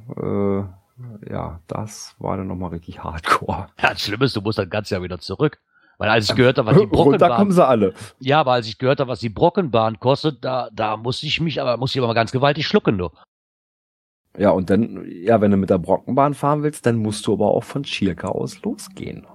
äh, 1.26 1.32
ja, 1.32 1.58
das 1.66 2.14
war 2.20 2.36
dann 2.36 2.46
nochmal 2.46 2.70
richtig 2.70 3.02
hardcore. 3.02 3.66
Ja, 3.82 3.90
das 3.90 4.02
Schlimme 4.02 4.24
ist, 4.24 4.36
du 4.36 4.40
musst 4.40 4.58
dann 4.58 4.70
ganz 4.70 4.90
Jahr 4.90 5.02
wieder 5.02 5.18
zurück. 5.18 5.58
Weil 6.02 6.10
als 6.10 6.28
ich 6.28 6.34
gehört 6.34 6.58
habe, 6.58 6.66
was 6.66 6.78
die 6.78 6.84
Runter 6.96 7.28
kommen 7.28 7.50
Brockenbahn, 7.50 7.52
sie 7.52 7.64
alle. 7.64 7.94
ja, 8.18 8.40
aber 8.40 8.54
als 8.54 8.66
ich 8.66 8.76
gehört 8.76 8.98
habe, 8.98 9.08
was 9.08 9.20
die 9.20 9.28
Brockenbahn 9.28 10.00
kostet, 10.00 10.44
da, 10.44 10.68
da 10.72 10.96
musste 10.96 11.26
ich 11.26 11.40
mich, 11.40 11.62
aber 11.62 11.76
musste 11.76 11.96
ich 11.96 12.00
aber 12.00 12.08
mal 12.08 12.14
ganz 12.14 12.32
gewaltig 12.32 12.66
schlucken, 12.66 12.98
du. 12.98 13.08
Ja, 14.36 14.50
und 14.50 14.68
dann, 14.68 15.04
ja, 15.06 15.40
wenn 15.40 15.52
du 15.52 15.56
mit 15.56 15.70
der 15.70 15.78
Brockenbahn 15.78 16.34
fahren 16.34 16.64
willst, 16.64 16.86
dann 16.86 16.96
musst 16.96 17.24
du 17.28 17.34
aber 17.34 17.52
auch 17.52 17.62
von 17.62 17.84
Schirka 17.84 18.30
aus 18.30 18.60
losgehen. 18.62 19.28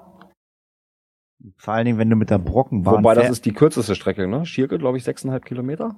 Vor 1.56 1.74
allen 1.74 1.86
Dingen, 1.86 2.00
wenn 2.00 2.10
du 2.10 2.18
mit 2.18 2.32
der 2.32 2.40
Brockenbahn 2.40 2.96
Wobei 2.96 3.16
das 3.16 3.30
ist 3.30 3.46
die 3.46 3.54
kürzeste 3.54 3.96
Strecke, 3.96 4.28
ne? 4.28 4.46
Schirke, 4.46 4.78
glaube 4.78 4.98
ich, 4.98 5.06
sechseinhalb 5.06 5.46
Kilometer. 5.46 5.96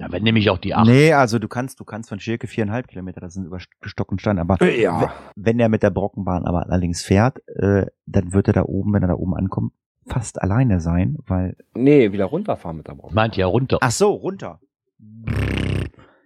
Ja, 0.00 0.10
wenn 0.10 0.22
nämlich 0.22 0.48
auch 0.50 0.58
die 0.58 0.74
acht. 0.74 0.86
Nee, 0.86 1.12
also 1.12 1.38
du 1.38 1.46
kannst, 1.46 1.78
du 1.78 1.84
kannst 1.84 2.08
von 2.08 2.18
Schirke 2.20 2.46
viereinhalb 2.46 2.88
Kilometer, 2.88 3.20
das 3.20 3.34
sind 3.34 3.44
über 3.44 3.58
Stock 3.82 4.10
und 4.10 4.20
Stein, 4.20 4.38
aber 4.38 4.56
Ja. 4.64 5.12
wenn 5.36 5.60
er 5.60 5.68
mit 5.68 5.82
der 5.82 5.90
Brockenbahn 5.90 6.46
aber 6.46 6.64
allerdings 6.66 7.02
fährt, 7.04 7.46
äh, 7.48 7.86
dann 8.06 8.32
wird 8.32 8.48
er 8.48 8.54
da 8.54 8.62
oben, 8.62 8.92
wenn 8.94 9.02
er 9.02 9.08
da 9.08 9.14
oben 9.14 9.34
ankommt, 9.36 9.72
fast 10.06 10.40
alleine 10.40 10.80
sein, 10.80 11.18
weil. 11.26 11.56
Nee, 11.74 12.12
wieder 12.12 12.24
runterfahren 12.24 12.78
mit 12.78 12.86
der 12.88 12.92
Brockenbahn. 12.94 13.14
Meint 13.14 13.36
ja 13.36 13.46
runter. 13.46 13.76
Ach 13.82 13.90
so, 13.90 14.12
runter. 14.12 14.58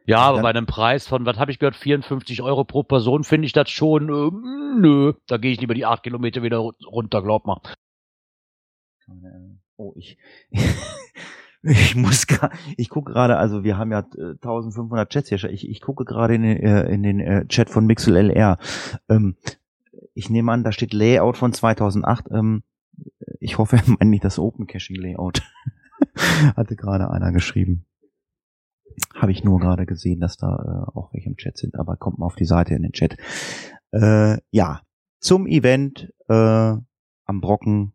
ja, 0.07 0.19
aber 0.19 0.43
bei 0.43 0.51
einem 0.51 0.67
Preis 0.67 1.09
von, 1.09 1.27
was 1.27 1.39
habe 1.39 1.51
ich 1.51 1.59
gehört, 1.59 1.75
54 1.77 2.43
Euro 2.43 2.63
pro 2.65 2.85
Person, 2.85 3.25
finde 3.25 3.47
ich 3.47 3.53
das 3.53 3.71
schon, 3.71 4.09
ähm, 4.09 4.79
nö. 4.81 5.15
Da 5.27 5.37
gehe 5.39 5.51
ich 5.51 5.61
lieber 5.61 5.75
die 5.75 5.85
acht 5.85 6.05
Kilometer 6.05 6.43
wieder 6.45 6.59
ru- 6.59 6.75
runter, 6.87 7.23
glaub 7.23 7.45
mal. 7.47 7.61
Oh, 9.77 9.93
ich. 9.97 10.17
Ich 11.67 11.97
muss 11.97 12.27
ich 12.77 12.89
gucke 12.91 13.13
gerade, 13.13 13.39
also 13.39 13.65
wir 13.65 13.79
haben 13.79 13.91
ja 13.91 14.01
äh, 14.01 14.33
1500 14.33 15.09
Chats 15.11 15.31
hier. 15.31 15.43
Ich, 15.45 15.69
ich 15.69 15.81
gucke 15.81 16.05
gerade 16.05 16.35
in, 16.35 16.43
den, 16.43 16.57
äh, 16.59 16.89
in 16.89 17.03
den 17.03 17.21
äh, 17.21 17.47
Chat 17.47 17.71
von 17.71 17.87
Mixel 17.87 18.17
LR. 18.17 18.59
Ähm, 19.09 19.37
ich 20.13 20.29
nehme 20.29 20.53
an, 20.53 20.63
da 20.63 20.73
steht 20.73 20.93
Layout 20.93 21.39
von 21.39 21.55
2008. 21.55 22.27
Ähm, 22.31 22.65
ich 23.41 23.57
hoffe, 23.57 23.77
er 23.77 23.83
meint 23.87 24.11
nicht 24.11 24.25
das 24.25 24.39
Open 24.39 24.67
Caching 24.67 24.97
Layout. 24.97 25.43
Hatte 26.57 26.77
gerade 26.77 27.11
einer 27.11 27.33
geschrieben. 27.33 27.87
Habe 29.15 29.33
ich 29.33 29.43
nur 29.43 29.59
gerade 29.59 29.87
gesehen, 29.87 30.21
dass 30.21 30.37
da 30.37 30.49
äh, 30.49 30.97
auch 30.97 31.15
welche 31.15 31.31
im 31.31 31.37
Chat 31.37 31.57
sind, 31.57 31.77
aber 31.77 31.97
kommt 31.97 32.19
mal 32.19 32.27
auf 32.27 32.37
die 32.37 32.45
Seite 32.45 32.75
in 32.75 32.83
den 32.83 32.93
Chat. 32.93 33.17
Äh, 33.91 34.39
ja, 34.51 34.83
zum 35.19 35.47
Event 35.47 36.13
äh, 36.29 36.35
am 36.35 37.41
Brocken 37.41 37.95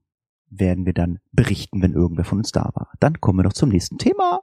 werden 0.50 0.86
wir 0.86 0.94
dann 0.94 1.20
berichten, 1.32 1.82
wenn 1.82 1.94
irgendwer 1.94 2.26
von 2.26 2.40
uns 2.40 2.52
da 2.52 2.70
war. 2.74 2.92
Dann 3.00 3.20
kommen 3.22 3.40
wir 3.40 3.44
doch 3.44 3.54
zum 3.54 3.70
nächsten 3.70 3.98
Thema. 3.98 4.42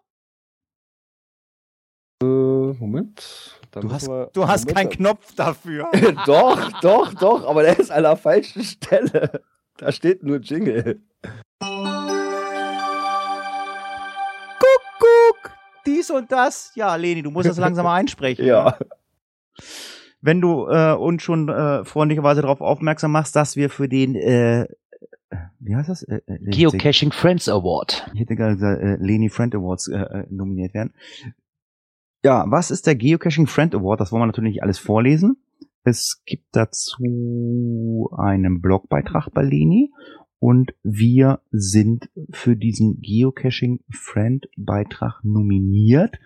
Äh, 2.23 2.27
Moment. 2.27 3.61
Du 3.73 3.93
hast, 3.93 4.09
wir- 4.09 4.31
du 4.33 4.49
hast 4.49 4.65
Moment, 4.67 4.77
keinen 4.77 4.91
Knopf 4.91 5.35
dafür. 5.35 5.91
doch, 6.27 6.81
doch, 6.81 7.13
doch, 7.15 7.47
aber 7.47 7.63
der 7.63 7.79
ist 7.79 7.91
an 7.91 8.05
der 8.05 8.17
falschen 8.17 8.63
Stelle. 8.65 9.43
Da 9.77 9.93
steht 9.93 10.23
nur 10.23 10.39
Jingle. 10.39 11.03
Kuckuck, 14.59 15.51
dies 15.87 16.11
und 16.11 16.31
das. 16.33 16.73
Ja, 16.75 16.97
Leni, 16.97 17.23
du 17.23 17.31
musst 17.31 17.49
das 17.49 17.59
langsam 17.59 17.85
mal 17.85 17.95
einsprechen. 18.01 18.45
Ja. 18.47 18.79
Wenn 20.21 20.41
du 20.41 20.67
äh, 20.69 20.95
uns 20.95 21.23
schon 21.23 21.49
äh, 21.49 21.85
freundlicherweise 21.85 22.43
darauf 22.43 22.61
aufmerksam 22.61 23.13
machst, 23.13 23.37
dass 23.37 23.57
wir 23.57 23.71
für 23.71 23.89
den, 23.89 24.15
äh, 24.15 24.67
wie 25.59 25.75
heißt 25.75 25.89
das? 25.89 26.03
Äh, 26.03 26.21
äh, 26.27 26.39
Geocaching 26.51 27.13
Friends 27.13 27.49
Award. 27.49 28.09
Ich 28.15 28.21
hätte 28.21 28.37
gerade 28.37 28.55
gesagt, 28.55 28.83
äh, 28.83 28.97
Leni 28.97 29.29
Friend 29.29 29.55
Awards 29.55 29.89
äh, 29.89 29.97
äh, 29.97 30.27
nominiert 30.31 30.75
werden. 30.75 30.95
Ja, 32.25 32.45
was 32.49 32.71
ist 32.71 32.87
der 32.87 32.97
Geocaching 32.97 33.47
Friend 33.47 33.75
Award? 33.75 34.01
Das 34.01 34.13
wollen 34.13 34.23
wir 34.23 34.27
natürlich 34.27 34.55
nicht 34.55 34.63
alles 34.63 34.79
vorlesen. 34.79 35.37
Es 35.85 36.23
gibt 36.27 36.47
dazu 36.53 38.11
einen 38.19 38.61
Blogbeitrag 38.61 39.31
bei 39.33 39.43
Leni 39.43 39.93
und 40.39 40.75
wir 40.83 41.41
sind 41.51 42.11
für 42.31 42.57
diesen 42.57 43.01
Geocaching 43.01 43.81
Friend 43.91 44.49
Beitrag 44.57 45.21
nominiert. 45.23 46.17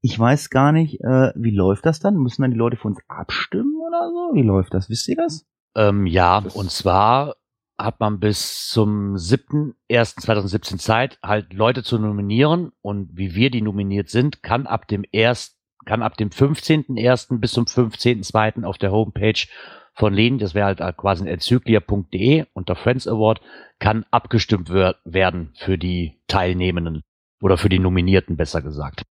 Ich 0.00 0.18
weiß 0.18 0.50
gar 0.50 0.72
nicht, 0.72 1.00
äh, 1.00 1.32
wie 1.36 1.54
läuft 1.54 1.86
das 1.86 2.00
dann? 2.00 2.16
Müssen 2.16 2.42
dann 2.42 2.50
die 2.50 2.56
Leute 2.56 2.76
für 2.76 2.88
uns 2.88 2.98
abstimmen 3.06 3.74
oder 3.86 4.08
so? 4.10 4.34
Wie 4.34 4.42
läuft 4.42 4.74
das? 4.74 4.88
Wisst 4.90 5.08
ihr 5.08 5.16
das? 5.16 5.46
Ähm, 5.76 6.06
ja, 6.06 6.40
Das- 6.40 6.56
und 6.56 6.70
zwar 6.70 7.36
hat 7.78 8.00
man 8.00 8.20
bis 8.20 8.68
zum 8.68 9.14
7.1.2017 9.16 10.78
Zeit, 10.78 11.18
halt 11.22 11.52
Leute 11.52 11.82
zu 11.82 11.98
nominieren. 11.98 12.72
Und 12.80 13.16
wie 13.16 13.34
wir 13.34 13.50
die 13.50 13.62
nominiert 13.62 14.08
sind, 14.08 14.42
kann 14.42 14.66
ab 14.66 14.88
dem 14.88 15.04
erst, 15.10 15.58
kann 15.84 16.02
ab 16.02 16.16
dem 16.16 16.30
15.1. 16.30 17.38
bis 17.38 17.52
zum 17.52 17.64
15.2. 17.64 18.64
auf 18.64 18.78
der 18.78 18.92
Homepage 18.92 19.46
von 19.94 20.14
Leni, 20.14 20.38
das 20.38 20.54
wäre 20.54 20.66
halt 20.66 20.96
quasi 20.96 21.28
enzyklia.de 21.28 22.46
unter 22.54 22.76
Friends 22.76 23.06
Award, 23.06 23.42
kann 23.78 24.06
abgestimmt 24.10 24.70
wer 24.70 24.96
werden 25.04 25.52
für 25.56 25.76
die 25.76 26.22
Teilnehmenden 26.28 27.02
oder 27.42 27.58
für 27.58 27.68
die 27.68 27.78
Nominierten, 27.78 28.36
besser 28.36 28.62
gesagt. 28.62 29.02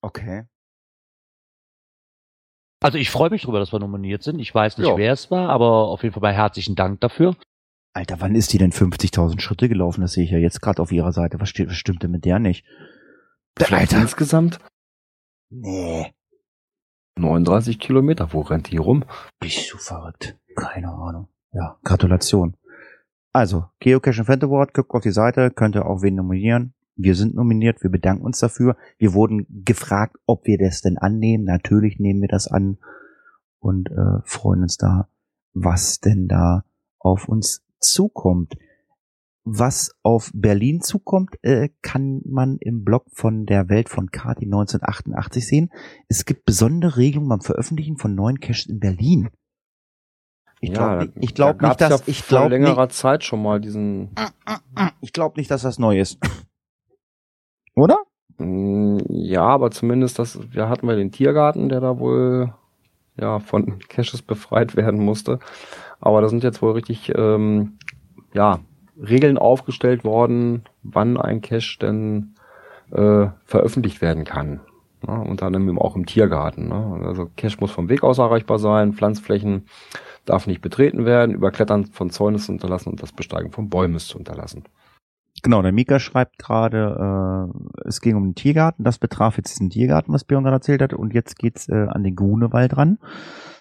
Okay. 0.00 0.44
Also 2.84 2.98
ich 2.98 3.10
freue 3.10 3.30
mich 3.30 3.40
darüber, 3.42 3.60
dass 3.60 3.72
wir 3.72 3.78
nominiert 3.78 4.22
sind. 4.22 4.38
Ich 4.38 4.54
weiß 4.54 4.76
nicht, 4.76 4.86
Ja. 4.86 4.98
wer 4.98 5.14
es 5.14 5.30
war, 5.30 5.48
aber 5.48 5.88
auf 5.88 6.02
jeden 6.02 6.12
Fall 6.12 6.20
mal 6.20 6.34
herzlichen 6.34 6.74
Dank 6.74 7.00
dafür. 7.00 7.34
Alter, 7.94 8.20
wann 8.20 8.34
ist 8.34 8.52
die 8.52 8.58
denn 8.58 8.72
50.000 8.72 9.40
Schritte 9.40 9.70
gelaufen? 9.70 10.02
Das 10.02 10.12
sehe 10.12 10.24
ich 10.24 10.30
ja 10.30 10.36
jetzt 10.36 10.60
gerade 10.60 10.82
auf 10.82 10.92
ihrer 10.92 11.12
Seite. 11.12 11.40
Was, 11.40 11.48
steht, 11.48 11.68
was 11.70 11.76
stimmt 11.76 12.02
denn 12.02 12.10
mit 12.10 12.26
der 12.26 12.40
nicht? 12.40 12.66
Vielleicht 13.56 13.94
Alter, 13.94 14.02
insgesamt? 14.02 14.58
Nee. 15.48 16.12
39 17.16 17.78
Kilometer, 17.78 18.34
wo 18.34 18.42
rennt 18.42 18.70
die 18.70 18.76
rum? 18.76 19.04
Bist 19.40 19.72
du 19.72 19.78
verrückt? 19.78 20.36
Keine 20.54 20.88
Ahnung. 20.92 21.28
Ja, 21.52 21.78
Gratulation. 21.84 22.54
Also, 23.32 23.64
Geocaching 23.80 24.24
Fan 24.26 24.42
Award, 24.42 24.74
guckt 24.74 24.90
auf 24.90 25.02
die 25.02 25.10
Seite, 25.10 25.50
könnt 25.50 25.74
ihr 25.74 25.86
auch 25.86 26.02
wen 26.02 26.16
nominieren. 26.16 26.74
Wir 26.96 27.14
sind 27.14 27.34
nominiert, 27.34 27.82
wir 27.82 27.90
bedanken 27.90 28.24
uns 28.24 28.38
dafür. 28.38 28.76
Wir 28.98 29.14
wurden 29.14 29.46
gefragt, 29.64 30.16
ob 30.26 30.46
wir 30.46 30.58
das 30.58 30.80
denn 30.80 30.96
annehmen. 30.98 31.44
Natürlich 31.44 31.98
nehmen 31.98 32.20
wir 32.20 32.28
das 32.28 32.46
an 32.46 32.78
und 33.58 33.90
äh, 33.90 34.20
freuen 34.24 34.62
uns 34.62 34.76
da, 34.76 35.08
was 35.52 36.00
denn 36.00 36.28
da 36.28 36.64
auf 36.98 37.28
uns 37.28 37.64
zukommt. 37.80 38.54
Was 39.46 39.94
auf 40.02 40.30
Berlin 40.32 40.80
zukommt, 40.80 41.36
äh, 41.42 41.68
kann 41.82 42.22
man 42.24 42.56
im 42.60 42.82
Blog 42.82 43.04
von 43.12 43.44
der 43.44 43.68
Welt 43.68 43.90
von 43.90 44.10
Kati 44.10 44.44
1988 44.46 45.46
sehen. 45.46 45.70
Es 46.08 46.24
gibt 46.24 46.46
besondere 46.46 46.96
Regelungen 46.96 47.28
beim 47.28 47.40
Veröffentlichen 47.42 47.98
von 47.98 48.14
neuen 48.14 48.40
Caches 48.40 48.66
in 48.66 48.78
Berlin. 48.80 49.28
Ich 50.60 50.72
glaube 50.72 51.08
da- 51.08 51.20
ich 51.20 51.34
glaub 51.34 51.58
da 51.58 51.68
nicht, 51.68 51.80
dass 51.80 51.90
ja 51.90 51.98
ich 52.06 52.22
vor 52.22 52.38
glaube 52.38 52.50
längerer 52.54 52.86
nicht, 52.86 52.96
Zeit 52.96 53.22
schon 53.22 53.42
mal 53.42 53.60
diesen. 53.60 54.10
ich 55.02 55.12
glaube 55.12 55.38
nicht, 55.38 55.50
dass 55.50 55.60
das 55.62 55.78
neu 55.78 56.00
ist. 56.00 56.18
Oder? 57.74 57.98
Mm, 58.38 58.98
Ja, 59.08 59.42
aber 59.42 59.70
zumindest 59.70 60.18
das. 60.18 60.38
Wir 60.52 60.68
hatten 60.68 60.86
wir 60.88 60.96
den 60.96 61.12
Tiergarten, 61.12 61.68
der 61.68 61.80
da 61.80 61.98
wohl 61.98 62.52
ja 63.18 63.38
von 63.40 63.78
Caches 63.88 64.22
befreit 64.22 64.76
werden 64.76 65.00
musste. 65.04 65.38
Aber 66.00 66.20
da 66.20 66.28
sind 66.28 66.44
jetzt 66.44 66.62
wohl 66.62 66.72
richtig 66.72 67.12
ähm, 67.16 67.78
ja 68.34 68.60
Regeln 68.98 69.38
aufgestellt 69.38 70.04
worden, 70.04 70.64
wann 70.82 71.16
ein 71.16 71.40
Cache 71.40 71.78
denn 71.80 72.34
äh, 72.92 73.26
veröffentlicht 73.44 74.02
werden 74.02 74.24
kann. 74.24 74.60
Ja, 75.06 75.16
unter 75.16 75.46
anderem 75.46 75.78
auch 75.78 75.96
im 75.96 76.06
Tiergarten. 76.06 76.68
Ne? 76.68 77.00
Also 77.06 77.28
Cache 77.36 77.56
muss 77.60 77.70
vom 77.72 77.88
Weg 77.88 78.02
aus 78.02 78.18
erreichbar 78.18 78.58
sein, 78.58 78.94
Pflanzflächen 78.94 79.66
darf 80.24 80.46
nicht 80.46 80.62
betreten 80.62 81.04
werden, 81.04 81.34
Überklettern 81.34 81.86
von 81.86 82.10
Zäunen 82.10 82.36
ist 82.36 82.46
zu 82.46 82.52
unterlassen 82.52 82.90
und 82.90 83.02
das 83.02 83.12
Besteigen 83.12 83.50
von 83.52 83.68
Bäumen 83.68 83.96
ist 83.96 84.08
zu 84.08 84.16
unterlassen. 84.18 84.64
Genau, 85.44 85.60
der 85.60 85.72
Mika 85.72 85.98
schreibt 85.98 86.38
gerade, 86.38 87.52
äh, 87.52 87.86
es 87.86 88.00
ging 88.00 88.16
um 88.16 88.24
den 88.24 88.34
Tiergarten. 88.34 88.82
Das 88.82 88.98
betraf 88.98 89.36
jetzt 89.36 89.50
diesen 89.50 89.68
Tiergarten, 89.68 90.10
was 90.10 90.24
Björn 90.24 90.42
gerade 90.42 90.56
erzählt 90.56 90.80
hat. 90.80 90.94
Und 90.94 91.12
jetzt 91.12 91.38
geht's 91.38 91.68
äh, 91.68 91.86
an 91.86 92.02
den 92.02 92.16
Grunewald 92.16 92.78
ran. 92.78 92.98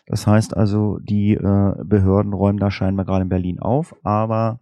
Das 0.08 0.26
heißt 0.26 0.56
also, 0.56 1.00
die 1.00 1.34
äh, 1.34 1.74
Behörden 1.84 2.32
räumen 2.32 2.58
da 2.58 2.72
scheinbar 2.72 3.06
gerade 3.06 3.24
in 3.24 3.30
Berlin 3.30 3.60
auf. 3.60 3.94
Aber 4.02 4.62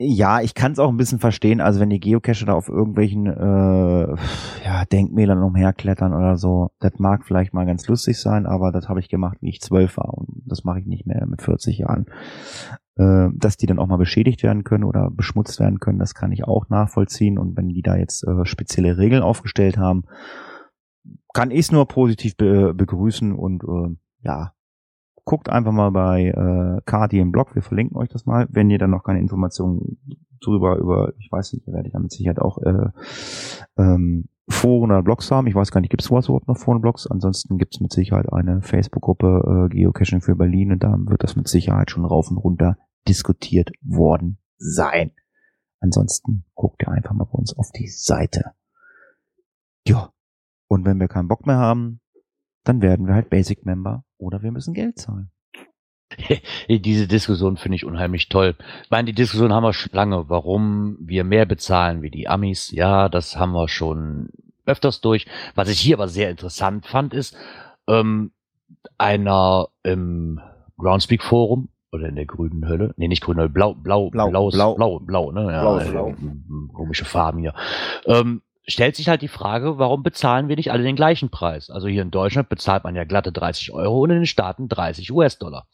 ja, 0.00 0.40
ich 0.40 0.54
kann 0.54 0.72
es 0.72 0.80
auch 0.80 0.88
ein 0.88 0.96
bisschen 0.96 1.20
verstehen. 1.20 1.60
Also 1.60 1.78
wenn 1.78 1.90
die 1.90 2.00
Geocacher 2.00 2.46
da 2.46 2.54
auf 2.54 2.68
irgendwelchen 2.68 3.26
äh, 3.26 4.16
ja, 4.64 4.84
Denkmälern 4.90 5.40
umherklettern 5.44 6.14
oder 6.14 6.36
so, 6.36 6.72
das 6.80 6.98
mag 6.98 7.26
vielleicht 7.26 7.54
mal 7.54 7.64
ganz 7.66 7.86
lustig 7.86 8.18
sein, 8.18 8.46
aber 8.46 8.72
das 8.72 8.88
habe 8.88 8.98
ich 8.98 9.08
gemacht, 9.08 9.38
wie 9.40 9.50
ich 9.50 9.60
zwölf 9.60 9.96
war. 9.96 10.14
Und 10.14 10.42
das 10.46 10.64
mache 10.64 10.80
ich 10.80 10.86
nicht 10.86 11.06
mehr 11.06 11.24
mit 11.26 11.42
40 11.42 11.78
Jahren 11.78 12.06
äh, 12.98 13.28
dass 13.32 13.56
die 13.56 13.66
dann 13.66 13.78
auch 13.78 13.86
mal 13.86 13.96
beschädigt 13.96 14.42
werden 14.42 14.64
können 14.64 14.84
oder 14.84 15.10
beschmutzt 15.10 15.60
werden 15.60 15.80
können, 15.80 15.98
das 15.98 16.14
kann 16.14 16.32
ich 16.32 16.44
auch 16.44 16.68
nachvollziehen. 16.68 17.38
Und 17.38 17.56
wenn 17.56 17.68
die 17.68 17.82
da 17.82 17.96
jetzt 17.96 18.26
äh, 18.26 18.44
spezielle 18.44 18.98
Regeln 18.98 19.22
aufgestellt 19.22 19.78
haben, 19.78 20.04
kann 21.32 21.50
ich 21.50 21.60
es 21.60 21.72
nur 21.72 21.86
positiv 21.86 22.36
be 22.36 22.74
begrüßen 22.74 23.32
und 23.32 23.62
äh, 23.64 23.96
ja, 24.22 24.52
guckt 25.24 25.48
einfach 25.48 25.72
mal 25.72 25.90
bei 25.90 26.28
äh, 26.28 26.80
Kati 26.86 27.18
im 27.18 27.32
Blog, 27.32 27.54
wir 27.54 27.62
verlinken 27.62 27.96
euch 27.96 28.08
das 28.08 28.26
mal, 28.26 28.46
wenn 28.50 28.70
ihr 28.70 28.78
dann 28.78 28.90
noch 28.90 29.04
keine 29.04 29.20
Informationen 29.20 29.98
drüber 30.40 30.76
über, 30.76 31.12
ich 31.18 31.30
weiß 31.30 31.52
nicht, 31.52 31.66
ihr 31.66 31.74
werdet 31.74 31.94
da 31.94 31.98
mit 31.98 32.12
Sicherheit 32.12 32.40
auch 32.40 32.58
äh, 32.58 32.88
ähm, 33.76 34.28
Foren 34.48 34.90
oder 34.90 35.02
Blogs 35.02 35.30
haben. 35.30 35.46
Ich 35.46 35.54
weiß 35.54 35.70
gar 35.70 35.80
nicht, 35.80 35.90
gibt 35.90 36.02
es 36.02 36.08
sowas 36.08 36.26
überhaupt 36.26 36.48
noch 36.48 36.56
Foren, 36.56 36.80
Blogs? 36.80 37.06
Ansonsten 37.06 37.58
gibt 37.58 37.74
es 37.74 37.80
mit 37.80 37.92
Sicherheit 37.92 38.32
eine 38.32 38.62
Facebook-Gruppe 38.62 39.66
äh, 39.66 39.74
Geocaching 39.74 40.22
für 40.22 40.34
Berlin 40.34 40.72
und 40.72 40.82
da 40.82 40.96
wird 40.98 41.22
das 41.22 41.36
mit 41.36 41.48
Sicherheit 41.48 41.90
schon 41.90 42.04
rauf 42.04 42.30
und 42.30 42.38
runter 42.38 42.78
diskutiert 43.06 43.70
worden 43.80 44.38
sein. 44.56 45.12
Ansonsten 45.80 46.44
guckt 46.54 46.82
ihr 46.82 46.88
einfach 46.88 47.12
mal 47.12 47.24
bei 47.24 47.38
uns 47.38 47.56
auf 47.56 47.70
die 47.72 47.88
Seite. 47.88 48.52
Ja. 49.86 50.12
Und 50.66 50.84
wenn 50.84 51.00
wir 51.00 51.08
keinen 51.08 51.28
Bock 51.28 51.46
mehr 51.46 51.56
haben, 51.56 52.00
dann 52.64 52.82
werden 52.82 53.06
wir 53.06 53.14
halt 53.14 53.30
Basic 53.30 53.64
Member 53.64 54.04
oder 54.18 54.42
wir 54.42 54.52
müssen 54.52 54.74
Geld 54.74 54.98
zahlen. 54.98 55.30
Diese 56.68 57.06
Diskussion 57.06 57.56
finde 57.56 57.76
ich 57.76 57.84
unheimlich 57.84 58.28
toll. 58.28 58.56
Ich 58.82 58.90
meine, 58.90 59.06
die 59.06 59.14
Diskussion 59.14 59.52
haben 59.52 59.62
wir 59.62 59.72
schon 59.72 59.92
lange, 59.92 60.28
warum 60.28 60.96
wir 61.00 61.24
mehr 61.24 61.46
bezahlen 61.46 62.02
wie 62.02 62.10
die 62.10 62.28
Amis. 62.28 62.70
Ja, 62.70 63.08
das 63.08 63.36
haben 63.36 63.52
wir 63.52 63.68
schon 63.68 64.30
öfters 64.66 65.00
durch. 65.00 65.26
Was 65.54 65.68
ich 65.68 65.80
hier 65.80 65.96
aber 65.96 66.08
sehr 66.08 66.30
interessant 66.30 66.86
fand, 66.86 67.14
ist, 67.14 67.36
ähm, 67.86 68.32
einer 68.98 69.68
im 69.82 70.40
Groundspeak 70.76 71.22
Forum 71.22 71.70
oder 71.92 72.08
in 72.08 72.16
der 72.16 72.26
grünen 72.26 72.66
Hölle, 72.68 72.92
nee, 72.96 73.08
nicht 73.08 73.22
grüne 73.22 73.40
Hölle, 73.40 73.48
blau, 73.50 73.74
blau, 73.74 74.10
Blau, 74.10 74.28
blaues, 74.30 74.54
blau. 74.54 74.74
blau, 74.74 74.98
blau, 75.00 75.32
ne? 75.32 75.50
Ja, 75.52 75.60
Blau, 75.62 75.78
äh, 75.78 75.90
blau. 75.90 76.08
m- 76.08 76.70
Komische 76.74 77.04
Farben 77.04 77.38
hier. 77.40 77.54
Ähm, 78.06 78.42
stellt 78.66 78.96
sich 78.96 79.08
halt 79.08 79.22
die 79.22 79.28
Frage, 79.28 79.78
warum 79.78 80.02
bezahlen 80.02 80.48
wir 80.48 80.56
nicht 80.56 80.70
alle 80.70 80.82
den 80.82 80.96
gleichen 80.96 81.30
Preis? 81.30 81.70
Also 81.70 81.88
hier 81.88 82.02
in 82.02 82.10
Deutschland 82.10 82.48
bezahlt 82.48 82.84
man 82.84 82.94
ja 82.94 83.04
glatte 83.04 83.32
30 83.32 83.72
Euro 83.72 84.00
und 84.02 84.10
in 84.10 84.16
den 84.18 84.26
Staaten 84.26 84.68
30 84.68 85.10
US-Dollar. 85.12 85.66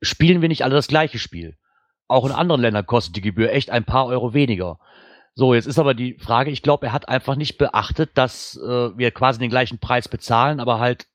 Spielen 0.00 0.40
wir 0.42 0.48
nicht 0.48 0.64
alle 0.64 0.74
das 0.74 0.88
gleiche 0.88 1.18
Spiel? 1.18 1.56
Auch 2.08 2.24
in 2.24 2.32
anderen 2.32 2.60
Ländern 2.60 2.86
kostet 2.86 3.16
die 3.16 3.20
Gebühr 3.20 3.52
echt 3.52 3.70
ein 3.70 3.84
paar 3.84 4.06
Euro 4.06 4.32
weniger. 4.32 4.78
So, 5.34 5.52
jetzt 5.52 5.66
ist 5.66 5.78
aber 5.78 5.92
die 5.92 6.14
Frage, 6.18 6.50
ich 6.50 6.62
glaube, 6.62 6.86
er 6.86 6.92
hat 6.92 7.08
einfach 7.08 7.36
nicht 7.36 7.58
beachtet, 7.58 8.10
dass 8.14 8.56
äh, 8.56 8.96
wir 8.96 9.10
quasi 9.10 9.38
den 9.38 9.50
gleichen 9.50 9.78
Preis 9.78 10.08
bezahlen, 10.08 10.60
aber 10.60 10.78
halt 10.78 11.06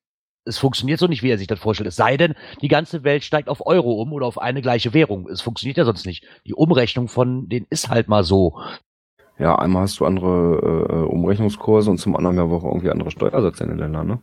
es 0.46 0.58
funktioniert 0.58 1.00
so 1.00 1.08
nicht, 1.08 1.24
wie 1.24 1.30
er 1.30 1.38
sich 1.38 1.48
das 1.48 1.60
vorstellt. 1.60 1.88
Es 1.88 1.96
sei 1.96 2.18
denn, 2.18 2.34
die 2.62 2.68
ganze 2.68 3.04
Welt 3.04 3.24
steigt 3.24 3.50
auf 3.50 3.66
Euro 3.66 4.02
um 4.02 4.14
oder 4.14 4.26
auf 4.26 4.40
eine 4.40 4.62
gleiche 4.62 4.94
Währung. 4.94 5.28
Es 5.30 5.42
funktioniert 5.42 5.78
ja 5.78 5.86
sonst 5.86 6.06
nicht. 6.06 6.26
Die 6.46 6.54
Umrechnung 6.54 7.08
von 7.08 7.48
denen 7.48 7.68
ist 7.70 7.90
halt 7.90 8.08
mal 8.08 8.24
so. 8.24 8.60
Ja, 9.38 9.56
einmal 9.56 9.84
hast 9.84 10.00
du 10.00 10.06
andere 10.06 10.88
äh, 10.90 11.12
Umrechnungskurse 11.12 11.90
und 11.90 11.98
zum 11.98 12.16
anderen 12.16 12.38
ja 12.38 12.44
auch 12.44 12.64
irgendwie 12.64 12.92
andere 12.92 13.12
Steuersätze 13.12 13.64
in 13.64 13.70
den 13.70 13.80
Ländern, 13.80 14.08
ne? 14.08 14.20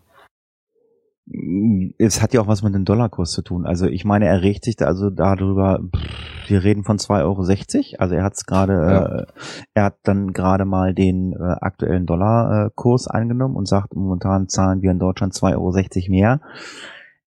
Es 1.98 2.22
hat 2.22 2.32
ja 2.32 2.40
auch 2.40 2.46
was 2.46 2.62
mit 2.62 2.74
dem 2.74 2.84
Dollarkurs 2.84 3.32
zu 3.32 3.42
tun. 3.42 3.66
Also 3.66 3.86
ich 3.86 4.04
meine, 4.04 4.26
er 4.26 4.42
regt 4.42 4.64
sich 4.64 4.76
da 4.76 4.86
also 4.86 5.10
darüber, 5.10 5.80
pff, 5.94 6.48
wir 6.48 6.64
reden 6.64 6.84
von 6.84 6.96
2,60 6.96 7.24
Euro. 7.24 8.02
Also 8.02 8.14
er 8.14 8.24
hat 8.24 8.34
es 8.34 8.46
gerade, 8.46 8.72
Ja. 8.72 9.04
äh, 9.06 9.26
er 9.74 9.84
hat 9.84 9.98
dann 10.04 10.32
gerade 10.32 10.64
mal 10.64 10.94
den 10.94 11.32
äh, 11.34 11.42
aktuellen 11.60 12.06
Dollarkurs 12.06 13.08
eingenommen 13.08 13.56
und 13.56 13.68
sagt, 13.68 13.94
momentan 13.94 14.48
zahlen 14.48 14.80
wir 14.80 14.90
in 14.90 14.98
Deutschland 14.98 15.34
2,60 15.34 15.54
Euro 15.56 16.10
mehr. 16.10 16.40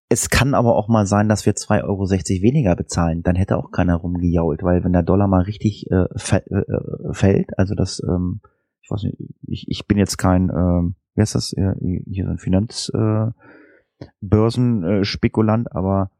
Es 0.08 0.28
kann 0.28 0.54
aber 0.54 0.76
auch 0.76 0.88
mal 0.88 1.06
sein, 1.06 1.28
dass 1.28 1.46
wir 1.46 1.54
2,60 1.54 1.84
Euro 1.84 2.08
weniger 2.42 2.76
bezahlen. 2.76 3.22
Dann 3.22 3.36
hätte 3.36 3.56
auch 3.56 3.70
keiner 3.70 3.96
rumgejault, 3.96 4.62
weil 4.62 4.84
wenn 4.84 4.92
der 4.92 5.02
Dollar 5.02 5.26
mal 5.26 5.42
richtig 5.42 5.90
äh, 5.90 6.04
äh, 6.04 6.36
äh, 6.56 7.12
fällt, 7.12 7.58
also 7.58 7.74
das, 7.74 8.02
ähm, 8.06 8.40
ich 8.82 8.90
weiß 8.90 9.04
nicht, 9.04 9.16
ich, 9.46 9.66
ich 9.68 9.86
bin 9.86 9.96
jetzt 9.96 10.18
kein, 10.18 10.50
ähm, 10.50 10.96
wie 11.14 11.22
heißt 11.22 11.34
das, 11.34 11.52
äh, 11.54 11.72
hier 11.80 12.24
so 12.26 12.30
ein 12.30 12.38
Finanz, 12.38 12.90
äh, 12.94 13.26
Börsenspekulant, 14.20 15.74
aber 15.74 16.10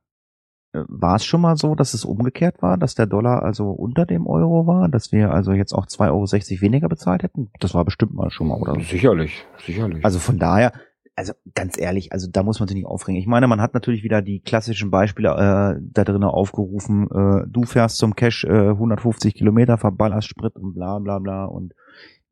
äh, 0.72 0.84
war 0.88 1.16
es 1.16 1.24
schon 1.24 1.40
mal 1.40 1.56
so, 1.56 1.74
dass 1.74 1.94
es 1.94 2.04
umgekehrt 2.04 2.62
war, 2.62 2.78
dass 2.78 2.94
der 2.94 3.06
Dollar 3.06 3.42
also 3.42 3.70
unter 3.70 4.06
dem 4.06 4.26
Euro 4.26 4.66
war, 4.66 4.88
dass 4.88 5.12
wir 5.12 5.30
also 5.32 5.52
jetzt 5.52 5.72
auch 5.72 5.86
2,60 5.86 6.08
Euro 6.10 6.62
weniger 6.62 6.88
bezahlt 6.88 7.22
hätten? 7.22 7.50
Das 7.60 7.74
war 7.74 7.84
bestimmt 7.84 8.14
mal 8.14 8.30
schon 8.30 8.48
mal, 8.48 8.58
oder? 8.58 8.80
Sicherlich, 8.80 9.44
sicherlich. 9.64 10.04
Also 10.04 10.18
von 10.18 10.38
daher, 10.38 10.72
also 11.14 11.34
ganz 11.54 11.78
ehrlich, 11.78 12.12
also 12.12 12.26
da 12.30 12.42
muss 12.42 12.58
man 12.58 12.68
sich 12.68 12.76
nicht 12.76 12.86
aufregen. 12.86 13.20
Ich 13.20 13.26
meine, 13.26 13.46
man 13.46 13.60
hat 13.60 13.74
natürlich 13.74 14.02
wieder 14.02 14.22
die 14.22 14.40
klassischen 14.40 14.90
Beispiele 14.90 15.28
äh, 15.28 15.80
da 15.82 16.04
drinnen 16.04 16.24
aufgerufen. 16.24 17.08
Äh, 17.10 17.46
du 17.48 17.64
fährst 17.64 17.98
zum 17.98 18.16
Cash 18.16 18.44
äh, 18.44 18.70
150 18.70 19.34
Kilometer, 19.34 19.76
verballerst 19.76 20.28
Sprit 20.28 20.56
und 20.56 20.74
bla 20.74 20.98
bla 20.98 21.18
bla 21.18 21.44
und 21.44 21.74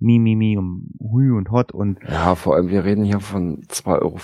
mi 0.01 0.19
mi 0.19 0.35
mi 0.35 0.57
und 0.57 0.91
hui 0.99 1.31
und 1.31 1.51
hot 1.51 1.73
und 1.73 1.99
ja, 2.09 2.35
vor 2.35 2.57
allem, 2.57 2.69
wir 2.69 2.85
reden 2.85 3.05
hier 3.05 3.21
von 3.21 3.63
2,50 3.65 3.91
Euro 3.93 4.19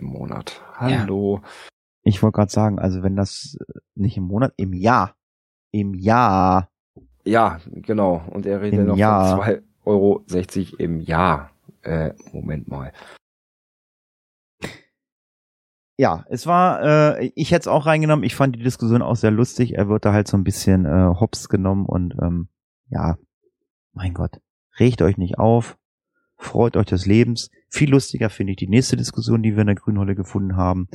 im 0.00 0.06
Monat. 0.06 0.62
Hallo. 0.74 1.42
ich 2.02 2.22
wollte 2.22 2.36
gerade 2.36 2.52
sagen, 2.52 2.78
also 2.78 3.02
wenn 3.02 3.16
das 3.16 3.58
äh, 3.60 3.78
nicht 3.94 4.16
im 4.16 4.24
Monat, 4.24 4.54
im 4.56 4.72
Jahr, 4.72 5.16
im 5.72 5.94
Jahr, 5.94 6.70
Ja, 7.24 7.60
genau. 7.66 8.22
Und 8.30 8.46
er 8.46 8.60
redet 8.62 8.80
Im 8.80 8.86
noch 8.86 8.96
Jahr. 8.96 9.42
von 9.42 9.54
2,60 9.84 10.72
Euro 10.74 10.76
im 10.78 11.00
Jahr. 11.00 11.50
Äh, 11.82 12.12
Moment 12.32 12.68
mal. 12.68 12.92
ja, 15.98 16.24
es 16.28 16.46
war, 16.46 16.82
äh, 17.18 17.32
ich 17.34 17.50
hätte 17.50 17.62
es 17.62 17.68
auch 17.68 17.86
reingenommen. 17.86 18.24
Ich 18.24 18.34
fand 18.36 18.54
die 18.54 18.62
Diskussion 18.62 19.02
auch 19.02 19.16
sehr 19.16 19.30
lustig. 19.30 19.74
Er 19.74 19.88
wird 19.88 20.04
da 20.04 20.12
halt 20.12 20.28
so 20.28 20.36
ein 20.36 20.44
bisschen 20.44 20.84
äh, 20.84 21.14
hops 21.18 21.48
genommen 21.48 21.86
und 21.86 22.14
ähm, 22.22 22.48
ja, 22.90 23.16
mein 23.92 24.14
Gott, 24.14 24.40
regt 24.78 25.02
euch 25.02 25.16
nicht 25.16 25.38
auf, 25.38 25.76
freut 26.36 26.76
euch 26.76 26.86
des 26.86 27.06
Lebens. 27.06 27.50
Viel 27.68 27.90
lustiger 27.90 28.30
finde 28.30 28.52
ich 28.52 28.56
die 28.56 28.68
nächste 28.68 28.96
Diskussion, 28.96 29.42
die 29.42 29.54
wir 29.54 29.62
in 29.62 29.68
der 29.68 29.76
Grünholle 29.76 30.14
gefunden 30.14 30.56
haben. 30.56 30.88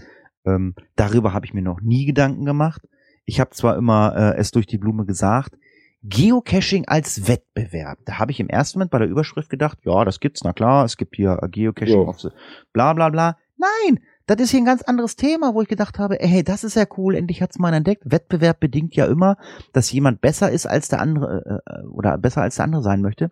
Ähm, 0.46 0.76
darüber 0.96 1.34
habe 1.34 1.46
ich 1.46 1.54
mir 1.54 1.62
noch 1.62 1.82
nie 1.82 2.06
Gedanken 2.06 2.46
gemacht. 2.46 2.82
Ich 3.26 3.40
habe 3.40 3.52
zwar 3.52 3.78
immer 3.78 4.16
äh, 4.16 4.38
es 4.38 4.52
durch 4.52 4.66
die 4.66 4.78
Blume 4.78 5.06
gesagt, 5.06 5.56
Geocaching 6.04 6.88
als 6.88 7.28
Wettbewerb. 7.28 8.00
Da 8.06 8.18
habe 8.18 8.32
ich 8.32 8.40
im 8.40 8.50
ersten 8.50 8.80
Moment 8.80 8.90
bei 8.92 8.98
der 8.98 9.08
Überschrift 9.08 9.50
gedacht, 9.50 9.78
ja, 9.84 10.04
das 10.04 10.20
gibt's, 10.20 10.44
na 10.44 10.52
klar, 10.52 10.84
es 10.84 10.98
gibt 10.98 11.16
hier 11.16 11.38
Geocaching 11.52 12.08
Ja. 12.08 12.32
bla 12.74 12.94
bla 12.94 13.10
bla. 13.10 13.38
Nein, 13.62 14.00
das 14.26 14.40
ist 14.40 14.52
hier 14.52 14.62
ein 14.62 14.66
ganz 14.66 14.82
anderes 14.82 15.16
Thema, 15.16 15.54
wo 15.54 15.62
ich 15.62 15.68
gedacht 15.68 16.00
habe, 16.00 16.20
ey, 16.20 16.44
das 16.44 16.64
ist 16.64 16.76
ja 16.76 16.86
cool, 16.98 17.14
endlich 17.16 17.44
hat's 17.44 17.60
mal 17.60 17.74
entdeckt. 17.74 18.02
Wettbewerb 18.06 18.60
bedingt 18.60 18.96
ja 18.96 19.06
immer, 19.06 19.38
dass 19.72 19.92
jemand 19.92 20.20
besser 20.20 20.50
ist 20.52 20.66
als 20.66 20.88
der 20.88 21.00
andere 21.00 21.62
äh, 21.68 21.86
oder 21.88 22.18
besser 22.18 22.42
als 22.42 22.56
der 22.56 22.66
andere 22.66 22.82
sein 22.82 23.02
möchte. 23.02 23.30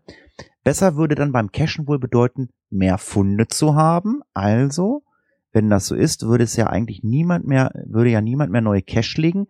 Besser 0.64 0.96
würde 0.96 1.16
dann 1.16 1.32
beim 1.32 1.52
Cachen 1.52 1.88
wohl 1.88 1.98
bedeuten, 1.98 2.50
mehr 2.70 3.00
Funde 3.00 3.48
zu 3.48 3.74
haben. 3.74 4.22
Also, 4.36 5.04
wenn 5.52 5.70
das 5.70 5.88
so 5.88 5.96
ist, 5.96 6.28
würde 6.28 6.44
es 6.44 6.56
ja 6.56 6.68
eigentlich 6.68 7.02
niemand 7.04 7.48
mehr, 7.48 7.72
würde 7.86 8.12
ja 8.12 8.22
niemand 8.22 8.52
mehr 8.52 8.62
neue 8.62 8.84
Cache 8.84 9.20
legen, 9.20 9.48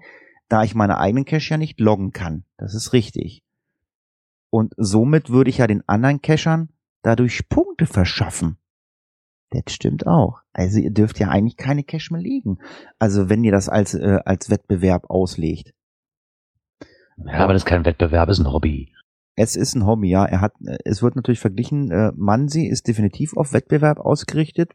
da 0.48 0.64
ich 0.64 0.76
meine 0.76 0.98
eigenen 0.98 1.26
Cache 1.26 1.50
ja 1.50 1.58
nicht 1.58 1.80
loggen 1.82 2.12
kann. 2.12 2.46
Das 2.58 2.74
ist 2.74 2.94
richtig. 2.94 3.44
Und 4.50 4.74
somit 4.78 5.30
würde 5.30 5.50
ich 5.50 5.58
ja 5.58 5.68
den 5.68 5.84
anderen 5.90 6.22
Cachern 6.22 6.70
dadurch 7.02 7.50
Punkte 7.50 7.86
verschaffen. 7.86 8.58
Das 9.50 9.74
stimmt 9.74 10.06
auch. 10.06 10.42
Also 10.60 10.80
ihr 10.80 10.92
dürft 10.92 11.20
ja 11.20 11.30
eigentlich 11.30 11.56
keine 11.56 11.84
Cache 11.84 12.12
mehr 12.12 12.22
legen. 12.22 12.58
Also 13.00 13.30
wenn 13.30 13.44
ihr 13.46 13.52
das 13.54 13.70
als, 13.70 13.94
äh, 13.94 14.20
als 14.26 14.50
Wettbewerb 14.50 15.10
auslegt. 15.10 15.74
Ja, 17.26 17.40
aber 17.40 17.54
das 17.54 17.64
ist 17.64 17.66
kein 17.66 17.86
Wettbewerb, 17.86 18.30
ist 18.30 18.40
ein 18.40 18.52
Hobby. 18.52 18.92
Es 19.36 19.56
ist 19.56 19.76
ein 19.76 19.86
Hobby, 19.86 20.10
ja. 20.10 20.26
Er 20.26 20.42
hat, 20.42 20.54
äh, 20.66 20.78
es 20.84 21.02
wird 21.02 21.16
natürlich 21.16 21.40
verglichen, 21.40 21.92
äh, 21.92 22.12
Mansi 22.16 22.66
ist 22.68 22.88
definitiv 22.88 23.38
auf 23.38 23.54
Wettbewerb 23.54 24.00
ausgerichtet. 24.00 24.74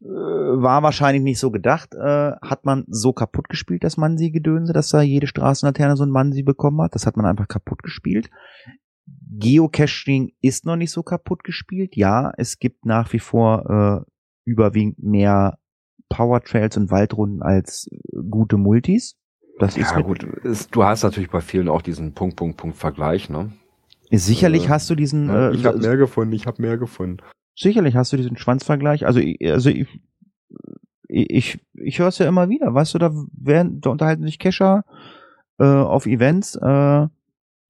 Äh, 0.00 0.06
war 0.06 0.84
wahrscheinlich 0.84 1.24
nicht 1.24 1.40
so 1.40 1.50
gedacht. 1.50 1.94
Äh, 1.94 2.32
hat 2.40 2.64
man 2.64 2.84
so 2.86 3.12
kaputt 3.12 3.48
gespielt, 3.48 3.82
das 3.82 3.96
Mansi-Gedönse, 3.96 4.72
dass 4.72 4.90
da 4.90 5.02
jede 5.02 5.26
Straßenlaterne 5.26 5.96
so 5.96 6.04
ein 6.04 6.10
Mansi 6.10 6.44
bekommen 6.44 6.80
hat. 6.80 6.94
Das 6.94 7.06
hat 7.06 7.16
man 7.16 7.26
einfach 7.26 7.48
kaputt 7.48 7.82
gespielt. 7.82 8.30
Geocaching 9.06 10.32
ist 10.40 10.64
noch 10.64 10.76
nicht 10.76 10.92
so 10.92 11.02
kaputt 11.02 11.42
gespielt. 11.42 11.96
Ja, 11.96 12.32
es 12.36 12.60
gibt 12.60 12.86
nach 12.86 13.12
wie 13.12 13.18
vor 13.18 14.04
äh, 14.06 14.11
überwiegend 14.44 15.02
mehr 15.02 15.58
Powertrails 16.08 16.76
und 16.76 16.90
Waldrunden 16.90 17.42
als 17.42 17.88
äh, 17.90 17.98
gute 18.30 18.56
Multis. 18.56 19.16
Das 19.58 19.76
ist 19.76 19.90
Ja, 19.92 20.00
gut. 20.00 20.22
Ist, 20.44 20.74
du 20.74 20.82
hast 20.84 21.02
natürlich 21.02 21.30
bei 21.30 21.40
vielen 21.40 21.68
auch 21.68 21.82
diesen 21.82 22.14
Punkt, 22.14 22.36
Punkt, 22.36 22.56
Punkt 22.56 22.76
Vergleich, 22.76 23.28
ne? 23.30 23.52
Sicherlich 24.10 24.66
Äh, 24.66 24.68
hast 24.70 24.90
du 24.90 24.94
diesen. 24.94 25.28
äh, 25.30 25.52
ich 25.52 25.64
habe 25.64 25.78
mehr 25.78 25.96
gefunden, 25.96 26.34
ich 26.34 26.46
habe 26.46 26.60
mehr 26.60 26.76
gefunden. 26.78 27.18
Sicherlich 27.56 27.96
hast 27.96 28.12
du 28.12 28.16
diesen 28.16 28.36
Schwanzvergleich. 28.36 29.06
Also, 29.06 29.20
ich- 29.20 29.38
also 29.50 29.70
ich, 29.70 29.86
ich, 31.08 31.60
ich 31.74 31.98
höre 31.98 32.08
es 32.08 32.18
ja 32.18 32.26
immer 32.26 32.48
wieder. 32.48 32.74
Weißt 32.74 32.94
du, 32.94 32.98
da, 32.98 33.12
werden, 33.32 33.80
da 33.80 33.90
unterhalten 33.90 34.24
sich 34.24 34.38
Cacher 34.38 34.84
äh, 35.58 35.64
auf 35.64 36.06
Events. 36.06 36.56
Äh, 36.56 37.08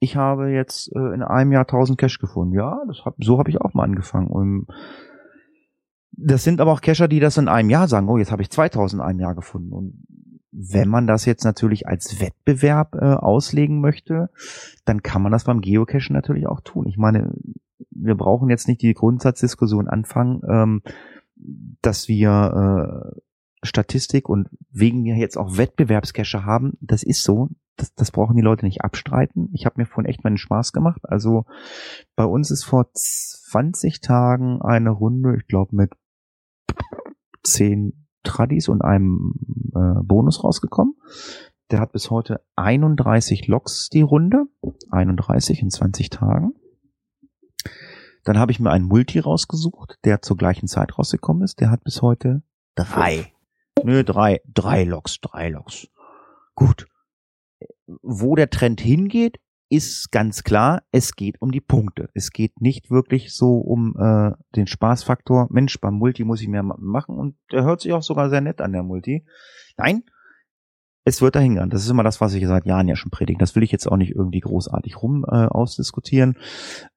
ich 0.01 0.17
habe 0.17 0.51
jetzt 0.51 0.93
äh, 0.95 1.15
in 1.15 1.23
einem 1.23 1.53
Jahr 1.53 1.63
1000 1.63 1.99
Cash 1.99 2.19
gefunden. 2.19 2.55
Ja, 2.55 2.81
das 2.87 3.05
hab, 3.05 3.15
so 3.19 3.39
habe 3.39 3.51
ich 3.51 3.61
auch 3.61 3.75
mal 3.75 3.85
angefangen. 3.85 4.29
Und 4.29 4.67
das 6.13 6.45
sind 6.45 6.61
aber 6.61 6.73
auch 6.73 6.81
Cacher, 6.81 7.09
die 7.09 7.21
das 7.21 7.39
in 7.39 7.49
einem 7.49 7.71
Jahr 7.71 7.89
sagen. 7.89 8.09
Oh, 8.09 8.19
jetzt 8.19 8.33
habe 8.33 8.43
ich 8.43 8.51
2000 8.51 9.01
in 9.01 9.07
einem 9.07 9.21
Jahr 9.21 9.35
gefunden. 9.35 9.73
Und 9.73 10.05
wenn 10.53 10.89
man 10.89 11.07
das 11.07 11.25
jetzt 11.25 11.45
natürlich 11.45 11.89
als 11.89 12.21
Wettbewerb 12.21 12.95
äh, 12.95 13.15
auslegen 13.15 13.81
möchte, 13.81 14.31
dann 14.85 15.03
kann 15.03 15.23
man 15.23 15.33
das 15.33 15.45
beim 15.45 15.63
Geocachen 15.63 16.15
natürlich 16.15 16.47
auch 16.47 16.61
tun. 16.61 16.87
Ich 16.87 16.99
meine, 16.99 17.33
wir 17.91 18.15
brauchen 18.15 18.51
jetzt 18.51 18.69
nicht 18.69 18.83
die 18.83 18.93
Grundsatzdiskussion 18.93 19.89
anfangen, 19.89 20.43
ähm, 20.49 20.83
dass 21.81 22.07
wir 22.07 23.15
äh, 23.15 23.21
Statistik 23.65 24.29
und 24.29 24.49
wegen 24.71 25.03
mir 25.03 25.17
jetzt 25.17 25.39
auch 25.39 25.57
Wettbewerbscache 25.57 26.45
haben. 26.45 26.77
Das 26.81 27.03
ist 27.03 27.23
so. 27.23 27.49
Das, 27.77 27.95
das 27.95 28.11
brauchen 28.11 28.37
die 28.37 28.43
Leute 28.43 28.67
nicht 28.67 28.83
abstreiten. 28.83 29.49
Ich 29.55 29.65
habe 29.65 29.81
mir 29.81 29.87
vorhin 29.87 30.11
echt 30.11 30.25
meinen 30.25 30.37
Spaß 30.37 30.73
gemacht. 30.73 31.01
Also 31.05 31.47
bei 32.15 32.25
uns 32.25 32.51
ist 32.51 32.65
vor 32.65 32.91
20 32.93 34.03
Tagen 34.03 34.61
eine 34.61 34.91
Runde, 34.91 35.37
ich 35.37 35.47
glaube 35.47 35.75
mit 35.75 35.93
zehn 37.43 38.07
Tradis 38.23 38.69
und 38.69 38.83
einem 38.83 39.35
äh, 39.75 40.03
Bonus 40.03 40.45
rausgekommen. 40.45 40.95
Der 41.71 41.81
hat 41.81 41.93
bis 41.93 42.11
heute 42.11 42.45
31 42.57 43.49
Loks 43.49 43.89
die 43.89 44.03
Runde. 44.03 44.45
31 44.91 45.63
in 45.63 45.71
20 45.71 46.11
Tagen. 46.11 46.53
Dann 48.25 48.39
habe 48.39 48.53
ich 48.53 48.61
mir 48.61 48.71
einen 48.71 48.85
Multi 48.85 49.19
rausgesucht, 49.19 49.99
der 50.05 50.23
zur 50.23 50.37
gleichen 50.37 50.69
Zeit 50.69 50.97
rausgekommen 50.99 51.43
ist. 51.43 51.61
Der 51.61 51.71
hat 51.71 51.83
bis 51.83 52.03
heute 52.03 52.43
drei. 52.75 53.33
Nö, 53.83 54.05
drei. 54.05 54.41
Drei 54.47 54.85
Loks, 54.85 55.21
drei 55.21 55.49
Loks. 55.49 55.89
Gut. 56.55 56.87
Wo 57.87 58.37
der 58.37 58.51
Trend 58.51 58.81
hingeht, 58.81 59.41
ist 59.73 60.13
ganz 60.13 60.45
klar, 60.45 60.83
es 60.91 61.17
geht 61.17 61.41
um 61.41 61.51
die 61.51 61.63
Punkte. 61.63 62.11
Es 62.13 62.31
geht 62.31 62.61
nicht 62.61 62.91
wirklich 62.91 63.35
so 63.35 63.57
um 63.57 63.97
äh, 63.99 64.33
den 64.55 64.67
Spaßfaktor. 64.67 65.49
Mensch, 65.51 65.81
beim 65.81 65.95
Multi 65.95 66.25
muss 66.25 66.43
ich 66.43 66.49
mehr 66.49 66.63
ma- 66.63 66.77
machen 66.79 67.17
und 67.17 67.37
der 67.51 67.65
hört 67.65 67.81
sich 67.81 67.95
auch 67.95 68.03
sogar 68.03 68.29
sehr 68.29 68.43
nett 68.43 68.61
an, 68.61 68.73
der 68.73 68.83
Multi. 68.83 69.25
Nein, 69.79 70.03
es 71.07 71.23
wird 71.23 71.37
dahin 71.37 71.55
gehen. 71.55 71.71
Das 71.71 71.85
ist 71.85 71.89
immer 71.89 72.03
das, 72.03 72.21
was 72.21 72.35
ich 72.35 72.47
seit 72.47 72.67
Jahren 72.67 72.87
ja 72.87 72.97
schon 72.97 73.11
predige. 73.11 73.39
Das 73.39 73.57
will 73.57 73.63
ich 73.63 73.73
jetzt 73.73 73.87
auch 73.91 73.97
nicht 73.97 74.15
irgendwie 74.15 74.41
großartig 74.41 75.01
rum 75.01 75.25
äh, 75.27 75.47
ausdiskutieren. 75.47 76.37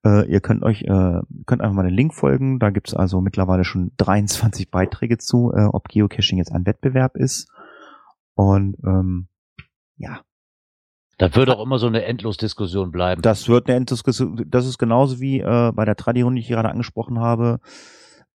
Äh, 0.06 0.30
ihr 0.30 0.42
könnt 0.42 0.64
euch, 0.64 0.82
äh, 0.82 1.22
könnt 1.46 1.62
einfach 1.62 1.76
mal 1.76 1.84
den 1.88 1.96
Link 1.96 2.14
folgen. 2.14 2.60
Da 2.60 2.72
gibt's 2.72 2.94
also 2.94 3.22
mittlerweile 3.22 3.64
schon 3.64 3.94
23 3.98 4.70
Beiträge 4.70 5.18
zu, 5.18 5.54
äh, 5.56 5.64
ob 5.64 5.88
Geocaching 5.88 6.40
jetzt 6.40 6.52
ein 6.52 6.66
Wettbewerb 6.66 7.16
ist. 7.16 7.50
Und 8.34 8.76
ähm, 8.86 9.30
ja, 9.96 10.25
Das 11.18 11.36
wird 11.36 11.50
auch 11.50 11.64
immer 11.64 11.80
so 11.80 11.88
eine 11.88 12.04
Endlosdiskussion 12.04 12.92
bleiben. 12.92 13.22
das 13.22 13.48
wird 13.48 13.68
eine 13.68 13.78
Enddiskussion. 13.78 14.46
Das 14.48 14.66
ist 14.66 14.78
genauso 14.78 15.20
wie 15.20 15.40
äh, 15.40 15.72
bei 15.74 15.86
der 15.86 15.96
Tradi-Runde, 15.96 16.40
die 16.40 16.42
ich 16.42 16.50
gerade 16.50 16.70
angesprochen 16.70 17.20
habe, 17.20 17.60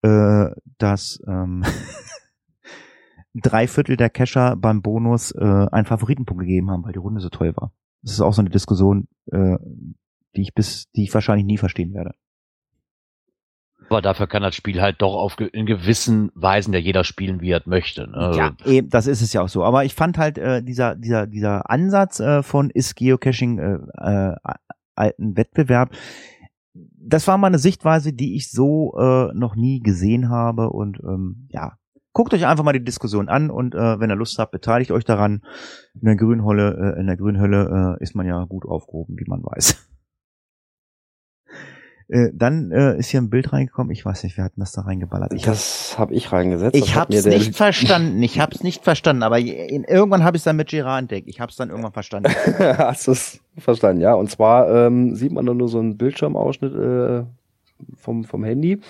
äh, 0.03 0.51
dass 0.79 1.21
ähm, 1.27 1.65
drei 3.35 3.67
Viertel 3.67 3.97
der 3.97 4.11
Cacher 4.11 4.57
beim 4.57 4.83
Bonus 4.83 5.33
äh, 5.33 5.67
einen 5.73 5.87
Favoritenpunkt 5.87 6.43
gegeben 6.43 6.71
haben, 6.71 6.85
weil 6.85 6.93
die 6.93 6.99
Runde 6.99 7.21
so 7.21 7.31
toll 7.31 7.53
war. 7.57 7.73
Das 8.03 8.13
ist 8.13 8.21
auch 8.21 8.33
so 8.33 8.43
eine 8.43 8.51
Diskussion, 8.51 9.09
äh, 9.33 9.59
die 10.37 10.43
ich 10.43 10.55
bis, 10.55 10.91
die 10.93 11.03
ich 11.03 11.15
wahrscheinlich 11.15 11.47
nie 11.47 11.59
verstehen 11.59 11.95
werde. 11.95 12.13
Aber 13.89 14.02
dafür 14.02 14.27
kann 14.27 14.43
das 14.43 14.55
Spiel 14.55 14.81
halt 14.81 15.01
doch 15.01 15.15
auf 15.15 15.36
in 15.40 15.66
gewissen 15.66 16.31
Weisen 16.35 16.73
der 16.73 16.81
jeder 16.81 17.05
spielen, 17.05 17.40
wie 17.40 17.51
er 17.51 17.62
möchte. 17.65 18.09
Ne? 18.09 18.16
Also, 18.16 18.39
Ja, 18.39 18.52
eben, 18.66 18.90
das 18.90 19.06
ist 19.06 19.23
es 19.23 19.32
ja 19.32 19.43
auch 19.43 19.48
so. 19.48 19.65
Aber 19.65 19.85
ich 19.85 19.94
fand 19.94 20.19
halt 20.19 20.39
äh, 20.39 20.62
dieser 20.62 20.94
dieser 20.94 21.27
dieser 21.27 21.70
Ansatz 21.70 22.20
äh, 22.20 22.43
von 22.43 22.70
ist 22.70 22.97
Geocaching 22.97 23.59
äh, 23.59 23.78
äh, 23.97 24.36
alten 24.94 25.36
Wettbewerb. 25.36 25.93
Das 26.74 27.27
war 27.27 27.39
mal 27.39 27.47
eine 27.47 27.59
Sichtweise, 27.59 28.12
die 28.12 28.36
ich 28.36 28.51
so 28.51 28.94
äh, 28.98 29.32
noch 29.35 29.56
nie 29.56 29.81
gesehen 29.81 30.28
habe 30.28 30.70
und 30.70 30.98
ähm, 31.01 31.48
ja. 31.51 31.78
Guckt 32.15 32.35
euch 32.35 32.47
einfach 32.47 32.65
mal 32.65 32.73
die 32.73 32.82
Diskussion 32.82 33.28
an 33.28 33.48
und 33.48 33.77
äh, 33.77 34.01
wenn 34.01 34.10
ihr 34.10 34.16
Lust 34.16 34.39
habt, 34.39 34.51
beteiligt 34.51 34.90
euch 34.90 35.05
daran. 35.05 35.43
In 35.94 36.06
der 36.06 36.16
Grünhölle, 36.16 36.94
äh, 36.97 37.01
in 37.01 37.06
der 37.06 37.16
Grünhölle 37.16 37.97
äh, 38.01 38.02
ist 38.02 38.16
man 38.16 38.27
ja 38.27 38.44
gut 38.44 38.65
aufgehoben, 38.66 39.16
wie 39.19 39.28
man 39.28 39.40
weiß. 39.43 39.89
Äh, 42.11 42.31
dann 42.33 42.71
äh, 42.73 42.97
ist 42.99 43.11
hier 43.11 43.21
ein 43.21 43.29
Bild 43.29 43.53
reingekommen. 43.53 43.93
Ich 43.93 44.05
weiß 44.05 44.23
nicht, 44.25 44.37
wer 44.39 44.45
hat 44.47 44.57
denn 44.57 44.61
das 44.63 44.73
da 44.73 44.81
reingeballert? 44.83 45.33
Ich 45.35 45.43
Das 45.43 45.99
habe 45.99 46.15
ich 46.15 46.33
reingesetzt. 46.33 46.75
ich 46.75 46.95
mir 46.97 47.07
der- 47.23 47.23
nicht 47.35 47.55
verstanden. 47.55 48.23
Ich 48.23 48.41
hab's 48.41 48.63
nicht 48.63 48.83
verstanden. 48.83 49.23
Aber 49.23 49.39
in, 49.39 49.85
irgendwann 49.85 50.25
habe 50.25 50.37
ich 50.39 50.43
dann 50.43 50.57
mit 50.57 50.69
Gerard 50.71 51.01
entdeckt. 51.03 51.29
Ich 51.29 51.41
hab's 51.41 51.57
dann 51.57 51.69
irgendwann 51.69 51.93
verstanden. 51.93 52.31
Hast 52.59 53.07
du 53.09 53.13
es 53.13 53.41
verstanden, 53.59 54.01
ja. 54.01 54.15
Und 54.15 54.31
zwar 54.31 54.71
ähm, 54.87 55.15
sieht 55.17 55.33
man 55.33 55.45
dann 55.45 55.59
nur 55.59 55.69
so 55.69 55.79
einen 55.81 55.99
Bildschirmausschnitt 55.99 56.75
äh, 56.75 57.25
vom, 57.97 58.25
vom 58.25 58.43
Handy, 58.43 58.81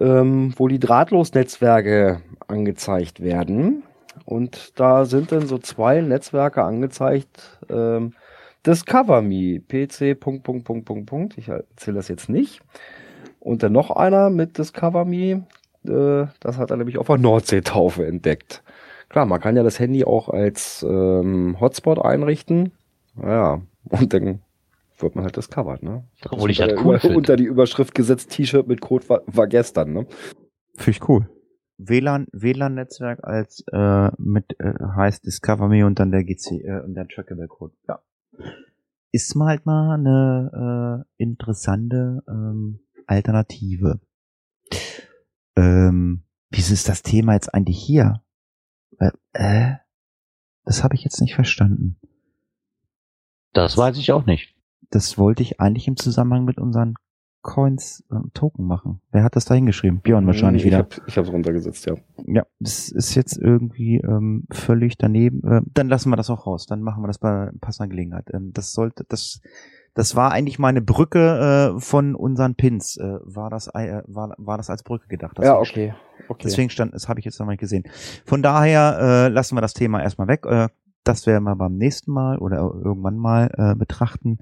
ähm, 0.00 0.52
wo 0.56 0.66
die 0.66 0.80
Drahtlosnetzwerke 0.80 2.22
angezeigt 2.48 3.22
werden. 3.22 3.84
Und 4.24 4.72
da 4.80 5.04
sind 5.04 5.30
dann 5.32 5.46
so 5.46 5.58
zwei 5.58 6.00
Netzwerke 6.00 6.62
angezeigt. 6.62 7.60
Ähm, 7.70 8.14
Discover 8.66 9.22
Me, 9.22 9.60
PC, 9.60 10.18
Punkt, 10.18 10.44
Punkt, 10.44 10.64
Punkt, 10.64 10.84
Punkt, 10.84 11.06
Punkt. 11.06 11.38
Ich 11.38 11.48
erzähle 11.48 11.96
das 11.96 12.08
jetzt 12.08 12.28
nicht. 12.28 12.60
Und 13.40 13.62
dann 13.62 13.72
noch 13.72 13.90
einer 13.90 14.30
mit 14.30 14.58
Discover 14.58 15.04
Me. 15.04 15.46
Äh, 15.84 16.26
das 16.40 16.58
hat 16.58 16.70
er 16.70 16.76
nämlich 16.76 16.98
auf 16.98 17.08
der 17.08 17.18
Nordseetaufe 17.18 18.06
entdeckt. 18.06 18.62
Klar, 19.08 19.26
man 19.26 19.40
kann 19.40 19.56
ja 19.56 19.62
das 19.62 19.78
Handy 19.78 20.04
auch 20.04 20.28
als 20.28 20.86
ähm, 20.88 21.58
Hotspot 21.60 21.98
einrichten. 21.98 22.72
Ja, 23.20 23.60
und 23.90 24.14
dann 24.14 24.40
wird 24.98 25.16
man 25.16 25.24
halt 25.24 25.36
discovered, 25.36 25.82
ne? 25.82 26.04
Obwohl 26.30 26.48
das 26.48 26.50
ich 26.50 26.58
das 26.58 26.70
unter 26.72 26.84
cool 26.84 26.98
finde. 27.00 27.16
Unter 27.16 27.36
die 27.36 27.44
Überschrift 27.44 27.94
gesetzt, 27.94 28.30
T-Shirt 28.30 28.66
mit 28.66 28.80
Code 28.80 29.08
war, 29.08 29.22
war 29.26 29.48
gestern, 29.48 29.92
ne? 29.92 30.06
Finde 30.76 30.90
ich 30.90 31.08
cool. 31.08 31.28
WLAN, 31.78 32.26
WLAN-Netzwerk 32.32 33.24
als 33.24 33.64
äh, 33.72 34.10
mit 34.18 34.44
äh, 34.60 34.72
heißt 34.96 35.26
Discover 35.26 35.68
Me 35.68 35.84
und 35.84 35.98
dann 35.98 36.12
der 36.12 36.22
GC 36.22 36.64
äh, 36.64 36.80
und 36.84 36.94
der 36.94 37.08
Trackable 37.08 37.48
Code. 37.48 37.74
Ja. 37.88 37.98
Ist 39.10 39.34
mal 39.34 39.48
halt 39.48 39.66
mal 39.66 39.94
eine 39.94 41.04
äh, 41.18 41.22
interessante 41.22 42.22
ähm, 42.28 42.80
Alternative. 43.06 44.00
Ähm, 45.54 46.24
wieso 46.50 46.72
ist 46.72 46.88
das 46.88 47.02
Thema 47.02 47.34
jetzt 47.34 47.52
eigentlich 47.52 47.78
hier? 47.78 48.22
Äh, 48.98 49.10
äh, 49.32 49.76
das 50.64 50.82
habe 50.82 50.94
ich 50.94 51.04
jetzt 51.04 51.20
nicht 51.20 51.34
verstanden. 51.34 51.98
Das 53.52 53.76
weiß 53.76 53.98
ich 53.98 54.12
auch 54.12 54.24
nicht. 54.24 54.54
das 54.90 55.18
wollte 55.18 55.42
ich 55.42 55.60
eigentlich 55.60 55.88
im 55.88 55.96
Zusammenhang 55.96 56.44
mit 56.44 56.58
unseren 56.58 56.94
Coins 57.42 58.04
und 58.08 58.34
Token 58.34 58.66
machen. 58.66 59.00
Wer 59.10 59.24
hat 59.24 59.36
das 59.36 59.44
da 59.44 59.54
hingeschrieben? 59.54 60.00
Björn 60.00 60.26
wahrscheinlich 60.26 60.62
ich 60.62 60.66
wieder. 60.66 60.78
Hab, 60.78 61.00
ich 61.06 61.16
habe 61.16 61.26
es 61.26 61.32
runtergesetzt, 61.32 61.86
ja. 61.86 61.94
Ja, 62.26 62.46
das 62.60 62.88
ist 62.88 63.14
jetzt 63.14 63.36
irgendwie 63.36 63.96
ähm, 63.96 64.44
völlig 64.50 64.96
daneben. 64.96 65.42
Äh, 65.44 65.62
dann 65.74 65.88
lassen 65.88 66.10
wir 66.10 66.16
das 66.16 66.30
auch 66.30 66.46
raus. 66.46 66.66
Dann 66.66 66.82
machen 66.82 67.02
wir 67.02 67.08
das 67.08 67.18
bei 67.18 67.50
passender 67.60 67.88
Gelegenheit. 67.88 68.30
Ähm, 68.32 68.52
das 68.54 68.72
sollte, 68.72 69.04
das, 69.08 69.40
das 69.94 70.14
war 70.14 70.30
eigentlich 70.30 70.58
meine 70.60 70.80
Brücke 70.80 71.74
äh, 71.76 71.80
von 71.80 72.14
unseren 72.14 72.54
Pins. 72.54 72.96
Äh, 72.96 73.18
war 73.22 73.50
das, 73.50 73.66
äh, 73.68 74.02
war, 74.06 74.34
war 74.38 74.56
das 74.56 74.70
als 74.70 74.84
Brücke 74.84 75.08
gedacht? 75.08 75.38
ja, 75.40 75.58
Deswegen 75.58 75.90
okay. 75.90 75.94
okay. 76.28 76.42
Deswegen 76.44 76.70
stand, 76.70 76.94
das 76.94 77.08
habe 77.08 77.18
ich 77.18 77.26
jetzt 77.26 77.40
noch 77.40 77.46
mal 77.46 77.52
nicht 77.52 77.60
gesehen. 77.60 77.84
Von 78.24 78.42
daher 78.42 78.98
äh, 79.00 79.28
lassen 79.28 79.56
wir 79.56 79.60
das 79.60 79.74
Thema 79.74 80.00
erstmal 80.00 80.28
weg. 80.28 80.46
Äh, 80.46 80.68
das 81.04 81.26
werden 81.26 81.42
wir 81.44 81.56
beim 81.56 81.76
nächsten 81.76 82.12
Mal 82.12 82.38
oder 82.38 82.58
irgendwann 82.58 83.16
mal 83.16 83.50
äh, 83.56 83.74
betrachten. 83.74 84.38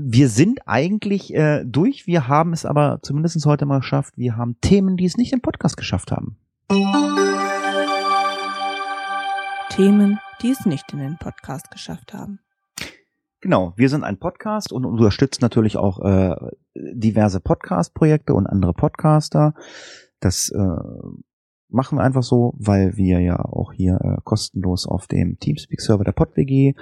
Wir 0.00 0.28
sind 0.28 0.60
eigentlich 0.66 1.34
äh, 1.34 1.64
durch. 1.64 2.06
Wir 2.06 2.28
haben 2.28 2.52
es 2.52 2.64
aber 2.64 3.00
zumindest 3.02 3.44
heute 3.44 3.66
mal 3.66 3.80
geschafft. 3.80 4.16
Wir 4.16 4.36
haben 4.36 4.56
Themen, 4.60 4.96
die 4.96 5.06
es 5.06 5.16
nicht 5.16 5.32
im 5.32 5.40
Podcast 5.40 5.76
geschafft 5.76 6.12
haben. 6.12 6.38
Themen, 9.70 10.20
die 10.40 10.50
es 10.50 10.64
nicht 10.66 10.84
in 10.92 11.00
den 11.00 11.18
Podcast 11.18 11.72
geschafft 11.72 12.14
haben. 12.14 12.38
Genau, 13.40 13.72
wir 13.74 13.88
sind 13.88 14.04
ein 14.04 14.20
Podcast 14.20 14.72
und 14.72 14.84
unterstützen 14.84 15.40
natürlich 15.42 15.76
auch 15.76 15.98
äh, 16.04 16.36
diverse 16.76 17.40
Podcast-Projekte 17.40 18.34
und 18.34 18.46
andere 18.46 18.74
Podcaster. 18.74 19.52
Das 20.20 20.48
äh, 20.50 20.76
machen 21.68 21.98
wir 21.98 22.04
einfach 22.04 22.22
so, 22.22 22.54
weil 22.56 22.96
wir 22.96 23.20
ja 23.20 23.44
auch 23.44 23.72
hier 23.72 23.98
äh, 24.00 24.20
kostenlos 24.22 24.86
auf 24.86 25.08
dem 25.08 25.40
Teamspeak-Server 25.40 26.04
der 26.04 26.12
PodWG 26.12 26.74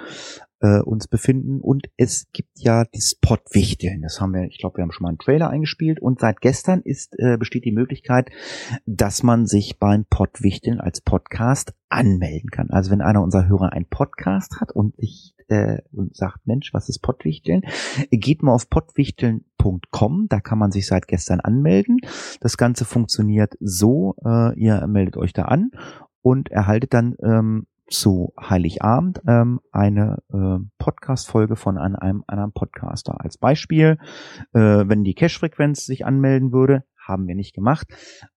äh, 0.59 0.79
uns 0.79 1.07
befinden 1.07 1.61
und 1.61 1.87
es 1.97 2.27
gibt 2.33 2.59
ja 2.59 2.85
das 2.91 3.15
Podwichteln. 3.15 4.01
Das 4.01 4.19
haben 4.19 4.33
wir, 4.33 4.43
ich 4.43 4.59
glaube, 4.59 4.77
wir 4.77 4.83
haben 4.83 4.91
schon 4.91 5.03
mal 5.03 5.09
einen 5.09 5.19
Trailer 5.19 5.49
eingespielt 5.49 5.99
und 5.99 6.19
seit 6.19 6.41
gestern 6.41 6.81
ist 6.81 7.15
äh, 7.19 7.37
besteht 7.37 7.65
die 7.65 7.71
Möglichkeit, 7.71 8.29
dass 8.85 9.23
man 9.23 9.45
sich 9.45 9.79
beim 9.79 10.05
Podwichteln 10.05 10.79
als 10.79 11.01
Podcast 11.01 11.73
anmelden 11.89 12.49
kann. 12.49 12.69
Also 12.69 12.91
wenn 12.91 13.01
einer 13.01 13.21
unserer 13.21 13.47
Hörer 13.47 13.73
einen 13.73 13.85
Podcast 13.85 14.59
hat 14.59 14.71
und 14.71 14.95
sich 14.97 15.35
äh, 15.47 15.79
und 15.91 16.15
sagt, 16.15 16.45
Mensch, 16.45 16.73
was 16.73 16.89
ist 16.89 16.99
Pottwichteln? 16.99 17.61
Geht 18.11 18.43
mal 18.43 18.53
auf 18.53 18.69
pottwichteln.com, 18.69 20.27
da 20.29 20.39
kann 20.39 20.59
man 20.59 20.71
sich 20.71 20.87
seit 20.87 21.07
gestern 21.07 21.39
anmelden. 21.39 21.99
Das 22.41 22.57
Ganze 22.57 22.85
funktioniert 22.85 23.55
so, 23.59 24.15
äh, 24.25 24.57
ihr 24.59 24.85
meldet 24.87 25.17
euch 25.17 25.33
da 25.33 25.43
an 25.43 25.71
und 26.21 26.49
erhaltet 26.49 26.93
dann 26.93 27.15
ähm, 27.23 27.67
zu 27.89 28.33
Heiligabend 28.39 29.21
ähm, 29.27 29.59
eine 29.71 30.17
äh, 30.33 30.59
Podcast-Folge 30.77 31.55
von 31.55 31.77
einem, 31.77 31.95
einem 31.95 32.23
anderen 32.27 32.51
Podcaster. 32.51 33.19
Als 33.19 33.37
Beispiel, 33.37 33.97
äh, 34.53 34.59
wenn 34.59 35.03
die 35.03 35.13
Cache-Frequenz 35.13 35.85
sich 35.85 36.05
anmelden 36.05 36.51
würde, 36.51 36.83
haben 36.97 37.27
wir 37.27 37.35
nicht 37.35 37.55
gemacht 37.55 37.87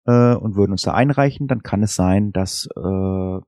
äh, 0.07 0.35
und 0.35 0.55
würden 0.55 0.73
uns 0.73 0.83
da 0.83 0.95
einreichen, 0.95 1.49
dann 1.49 1.63
kann 1.63 1.83
es 1.83 1.95
sein, 1.97 2.33
dass 2.33 2.69
äh, 2.77 3.41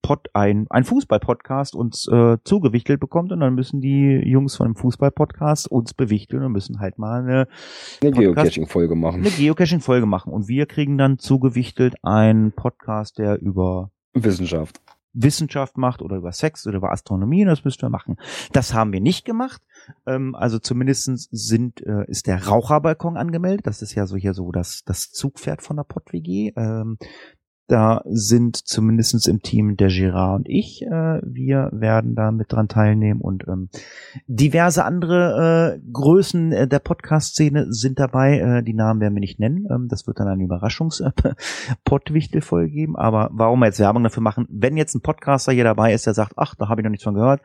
Pod, 0.00 0.28
ein, 0.32 0.66
ein 0.70 0.84
Fußball-Podcast 0.84 1.74
uns 1.74 2.08
äh, 2.08 2.38
zugewichtelt 2.44 3.00
bekommt 3.00 3.30
und 3.32 3.40
dann 3.40 3.54
müssen 3.54 3.80
die 3.80 4.22
Jungs 4.24 4.56
von 4.56 4.68
dem 4.68 4.76
Fußball-Podcast 4.76 5.70
uns 5.70 5.92
bewichteln 5.92 6.44
und 6.44 6.52
müssen 6.52 6.80
halt 6.80 6.98
mal 6.98 7.20
eine, 7.20 7.48
Eine 8.00 8.12
Geocaching-Folge 8.12 8.94
machen. 8.94 9.20
eine 9.20 9.30
Geocaching-Folge 9.30 10.06
machen. 10.06 10.32
Und 10.32 10.48
wir 10.48 10.64
kriegen 10.66 10.96
dann 10.96 11.18
zugewichtelt 11.18 11.96
einen 12.02 12.52
Podcast, 12.52 13.18
der 13.18 13.38
über 13.42 13.90
Wissenschaft. 14.24 14.80
Wissenschaft 15.14 15.76
macht 15.78 16.02
oder 16.02 16.16
über 16.16 16.32
Sex 16.32 16.66
oder 16.66 16.76
über 16.76 16.92
Astronomie, 16.92 17.44
das 17.44 17.64
müsst 17.64 17.82
ihr 17.82 17.88
machen. 17.88 18.16
Das 18.52 18.74
haben 18.74 18.92
wir 18.92 19.00
nicht 19.00 19.24
gemacht. 19.24 19.62
Ähm, 20.06 20.34
also 20.34 20.58
zumindestens 20.58 21.28
sind, 21.32 21.80
äh, 21.84 22.04
ist 22.06 22.26
der 22.26 22.46
Raucherbalkon 22.46 23.16
angemeldet. 23.16 23.66
Das 23.66 23.82
ist 23.82 23.94
ja 23.94 24.06
so 24.06 24.16
hier 24.16 24.34
so 24.34 24.52
das, 24.52 24.82
das 24.84 25.10
Zugpferd 25.10 25.62
von 25.62 25.76
der 25.76 25.84
PodWG. 25.84 26.52
Ähm, 26.56 26.98
da 27.68 28.02
sind 28.06 28.56
zumindestens 28.56 29.26
im 29.26 29.42
Team 29.42 29.76
der 29.76 29.88
Girard 29.88 30.38
und 30.38 30.48
ich. 30.48 30.80
Äh, 30.82 31.20
wir 31.22 31.68
werden 31.72 32.14
da 32.14 32.32
mit 32.32 32.50
dran 32.50 32.66
teilnehmen 32.66 33.20
und 33.20 33.46
ähm, 33.46 33.68
diverse 34.26 34.86
andere 34.86 35.76
äh, 35.76 35.80
Größen 35.92 36.52
äh, 36.52 36.66
der 36.66 36.78
Podcast-Szene 36.78 37.70
sind 37.70 37.98
dabei. 37.98 38.38
Äh, 38.38 38.62
die 38.62 38.72
Namen 38.72 39.02
werden 39.02 39.12
wir 39.14 39.20
nicht 39.20 39.38
nennen. 39.38 39.66
Ähm, 39.70 39.88
das 39.88 40.06
wird 40.06 40.18
dann 40.18 40.28
eine 40.28 40.44
Überraschungs-Pottwichtel-Folge 40.44 42.70
geben. 42.72 42.96
Aber 42.96 43.28
warum 43.32 43.60
wir 43.60 43.66
jetzt 43.66 43.80
Werbung 43.80 44.02
dafür 44.02 44.22
machen? 44.22 44.46
Wenn 44.50 44.78
jetzt 44.78 44.94
ein 44.94 45.02
Podcaster 45.02 45.52
hier 45.52 45.64
dabei 45.64 45.92
ist, 45.92 46.06
der 46.06 46.14
sagt, 46.14 46.32
ach, 46.36 46.54
da 46.54 46.70
habe 46.70 46.80
ich 46.80 46.84
noch 46.84 46.90
nichts 46.90 47.04
von 47.04 47.12
gehört, 47.14 47.42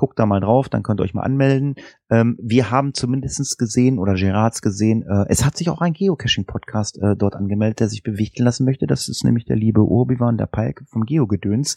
guckt 0.00 0.18
da 0.18 0.24
mal 0.24 0.40
drauf, 0.40 0.70
dann 0.70 0.82
könnt 0.82 0.98
ihr 0.98 1.04
euch 1.04 1.12
mal 1.12 1.24
anmelden. 1.24 1.74
Ähm, 2.08 2.38
wir 2.40 2.70
haben 2.70 2.94
zumindestens 2.94 3.58
gesehen 3.58 3.98
oder 3.98 4.14
Gerards 4.14 4.62
gesehen, 4.62 5.02
äh, 5.02 5.26
es 5.28 5.44
hat 5.44 5.58
sich 5.58 5.68
auch 5.68 5.82
ein 5.82 5.92
Geocaching-Podcast 5.92 6.98
äh, 7.02 7.16
dort 7.16 7.36
angemeldet, 7.36 7.80
der 7.80 7.88
sich 7.88 8.02
bewichteln 8.02 8.46
lassen 8.46 8.64
möchte. 8.64 8.86
Das 8.86 9.10
ist 9.10 9.24
nämlich 9.24 9.44
der 9.44 9.56
liebe 9.56 9.82
Urbiwan, 9.82 10.38
der 10.38 10.46
Palk 10.46 10.84
vom 10.88 11.02
Geogedöns. 11.02 11.76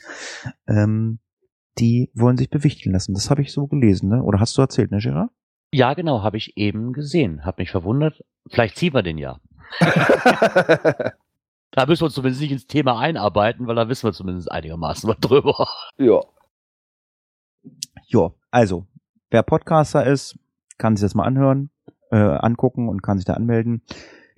Ähm, 0.67 1.19
die 1.79 2.11
wollen 2.13 2.37
sich 2.37 2.49
bewichteln 2.49 2.93
lassen. 2.93 3.13
Das 3.13 3.29
habe 3.29 3.41
ich 3.41 3.51
so 3.51 3.67
gelesen, 3.67 4.07
ne? 4.07 4.23
Oder 4.23 4.39
hast 4.39 4.57
du 4.57 4.61
erzählt, 4.61 4.91
ne, 4.91 4.99
Gerard? 4.99 5.31
Ja, 5.73 5.93
genau, 5.93 6.23
habe 6.23 6.37
ich 6.37 6.55
eben 6.55 6.93
gesehen. 6.93 7.43
Hab 7.43 7.57
mich 7.57 7.71
verwundert. 7.71 8.23
Vielleicht 8.49 8.77
ziehen 8.77 8.93
wir 8.93 9.03
den 9.03 9.17
ja. 9.17 9.41
Da 11.75 11.87
müssen 11.87 12.01
wir 12.01 12.05
uns 12.05 12.13
zumindest 12.13 12.41
nicht 12.41 12.51
ins 12.51 12.67
Thema 12.67 12.99
einarbeiten, 12.99 13.65
weil 13.65 13.75
da 13.75 13.89
wissen 13.89 14.07
wir 14.07 14.13
zumindest 14.13 14.51
einigermaßen 14.51 15.09
was 15.09 15.17
drüber. 15.19 15.67
ja. 15.97 16.21
Ja, 18.13 18.31
also, 18.51 18.85
wer 19.31 19.41
Podcaster 19.41 20.05
ist, 20.05 20.37
kann 20.77 20.95
sich 20.95 21.03
das 21.03 21.15
mal 21.15 21.23
anhören, 21.23 21.71
äh, 22.11 22.17
angucken 22.17 22.87
und 22.87 23.01
kann 23.01 23.17
sich 23.17 23.25
da 23.25 23.33
anmelden. 23.33 23.81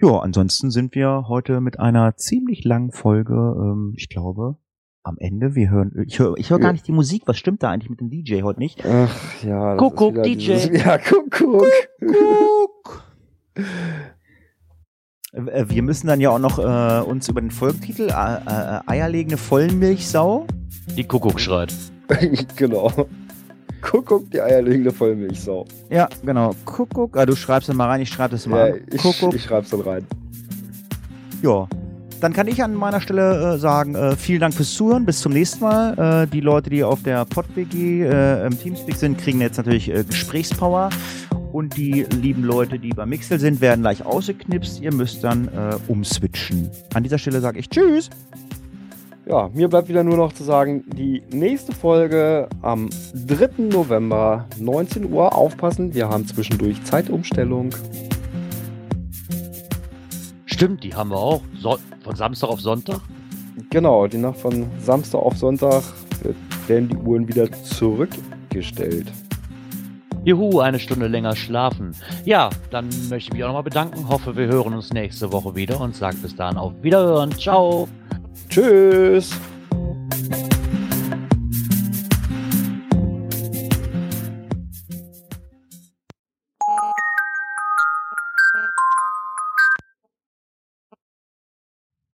Ja, 0.01 0.19
ansonsten 0.19 0.71
sind 0.71 0.95
wir 0.95 1.25
heute 1.27 1.59
mit 1.59 1.77
einer 1.77 2.15
ziemlich 2.15 2.63
langen 2.63 2.93
Folge, 2.93 3.33
ähm, 3.33 3.93
ich 3.97 4.07
glaube, 4.07 4.55
am 5.03 5.17
Ende. 5.19 5.55
Wir 5.55 5.69
hören, 5.69 5.91
ich 6.07 6.19
höre 6.19 6.37
ich 6.37 6.49
hör 6.51 6.59
gar 6.59 6.71
nicht 6.71 6.87
die 6.87 6.93
Musik. 6.93 7.23
Was 7.25 7.37
stimmt 7.37 7.63
da 7.63 7.69
eigentlich 7.69 7.89
mit 7.89 7.99
dem 7.99 8.09
DJ 8.09 8.43
heute 8.43 8.59
nicht? 8.59 8.83
Ach 8.85 9.43
ja. 9.43 9.71
das 9.71 9.79
Kuckuck, 9.79 10.23
DJ. 10.23 10.53
Dieses, 10.53 10.69
ja, 10.85 10.97
Kuckuck. 10.97 11.65
Guck. 11.99 13.03
Äh, 15.33 15.65
Wir 15.67 15.83
müssen 15.83 16.07
dann 16.07 16.21
ja 16.21 16.29
auch 16.29 16.39
noch 16.39 16.59
äh, 16.59 17.01
uns 17.05 17.27
über 17.27 17.41
den 17.41 17.51
Folgentitel 17.51 18.09
äh, 18.09 18.09
äh, 18.09 18.79
Eierlegende 18.85 19.37
Vollmilchsau. 19.37 20.47
Die 20.95 21.03
Kuckuck 21.03 21.41
schreit. 21.41 21.73
genau. 22.55 22.91
Kuckuck, 23.85 24.31
die 24.31 24.41
eierlegende 24.41 24.91
Vollmilchsau. 24.91 25.65
Ja, 25.91 26.09
genau. 26.25 26.55
Kuckuck. 26.65 27.15
Ah, 27.15 27.25
du 27.25 27.35
schreibst 27.35 27.69
dann 27.69 27.77
mal 27.77 27.87
rein, 27.87 28.01
ich 28.01 28.09
schreibe 28.09 28.31
das 28.31 28.47
mal. 28.47 28.69
Ja, 28.69 28.75
ich, 28.91 29.01
Kuckuck. 29.01 29.35
ich 29.35 29.43
schreib's 29.43 29.69
dann 29.69 29.81
rein. 29.81 30.07
Ja. 31.43 31.67
Dann 32.19 32.33
kann 32.33 32.47
ich 32.47 32.63
an 32.63 32.73
meiner 32.73 32.99
Stelle 32.99 33.53
äh, 33.53 33.57
sagen, 33.59 33.93
äh, 33.93 34.15
vielen 34.15 34.39
Dank 34.39 34.55
fürs 34.55 34.73
Zuhören. 34.73 35.05
Bis 35.05 35.19
zum 35.19 35.33
nächsten 35.33 35.59
Mal. 35.59 36.23
Äh, 36.23 36.27
die 36.27 36.39
Leute, 36.39 36.71
die 36.71 36.83
auf 36.83 37.03
der 37.03 37.25
PodWG 37.25 38.03
äh, 38.03 38.47
im 38.47 38.57
Teamspeak 38.57 38.95
sind, 38.95 39.17
kriegen 39.19 39.39
jetzt 39.39 39.57
natürlich 39.57 39.89
äh, 39.89 40.03
Gesprächspower. 40.03 40.89
Und 41.51 41.77
die 41.77 42.05
lieben 42.21 42.43
Leute, 42.43 42.79
die 42.79 42.89
beim 42.89 43.09
Mixel 43.09 43.39
sind, 43.39 43.61
werden 43.61 43.81
gleich 43.81 44.03
ausgeknipst. 44.03 44.81
Ihr 44.81 44.93
müsst 44.93 45.23
dann 45.23 45.47
äh, 45.49 45.77
umswitchen. 45.87 46.71
An 46.93 47.03
dieser 47.03 47.19
Stelle 47.19 47.39
sage 47.39 47.59
ich 47.59 47.69
Tschüss. 47.69 48.09
Ja, 49.27 49.49
mir 49.53 49.67
bleibt 49.67 49.89
wieder 49.89 50.03
nur 50.03 50.17
noch 50.17 50.33
zu 50.33 50.43
sagen, 50.43 50.83
die 50.95 51.23
nächste 51.31 51.71
Folge 51.73 52.47
am 52.61 52.89
3. 53.15 53.63
November, 53.63 54.45
19 54.59 55.11
Uhr. 55.11 55.35
Aufpassen, 55.35 55.95
wir 55.95 56.09
haben 56.09 56.27
zwischendurch 56.27 56.83
Zeitumstellung. 56.83 57.71
Stimmt, 60.45 60.83
die 60.83 60.93
haben 60.93 61.09
wir 61.09 61.17
auch. 61.17 61.41
So, 61.59 61.77
von 62.03 62.15
Samstag 62.15 62.49
auf 62.49 62.61
Sonntag. 62.61 62.99
Genau, 63.71 64.05
die 64.05 64.17
Nacht 64.19 64.37
von 64.37 64.67
Samstag 64.79 65.19
auf 65.19 65.37
Sonntag 65.37 65.83
wird- 66.21 66.35
werden 66.67 66.89
die 66.89 66.95
Uhren 66.97 67.27
wieder 67.27 67.51
zurückgestellt. 67.51 69.11
Juhu, 70.23 70.59
eine 70.59 70.79
Stunde 70.79 71.07
länger 71.07 71.35
schlafen. 71.35 71.95
Ja, 72.25 72.49
dann 72.71 72.89
möchte 73.09 73.29
ich 73.29 73.33
mich 73.33 73.43
auch 73.43 73.47
nochmal 73.49 73.63
bedanken. 73.63 74.07
Hoffe, 74.07 74.35
wir 74.35 74.47
hören 74.47 74.73
uns 74.73 74.93
nächste 74.93 75.31
Woche 75.31 75.55
wieder 75.55 75.81
und 75.81 75.95
sage 75.95 76.17
bis 76.17 76.35
dahin 76.35 76.57
auf 76.57 76.73
Wiederhören. 76.81 77.31
Ciao. 77.31 77.87
Tschüss! 78.49 79.31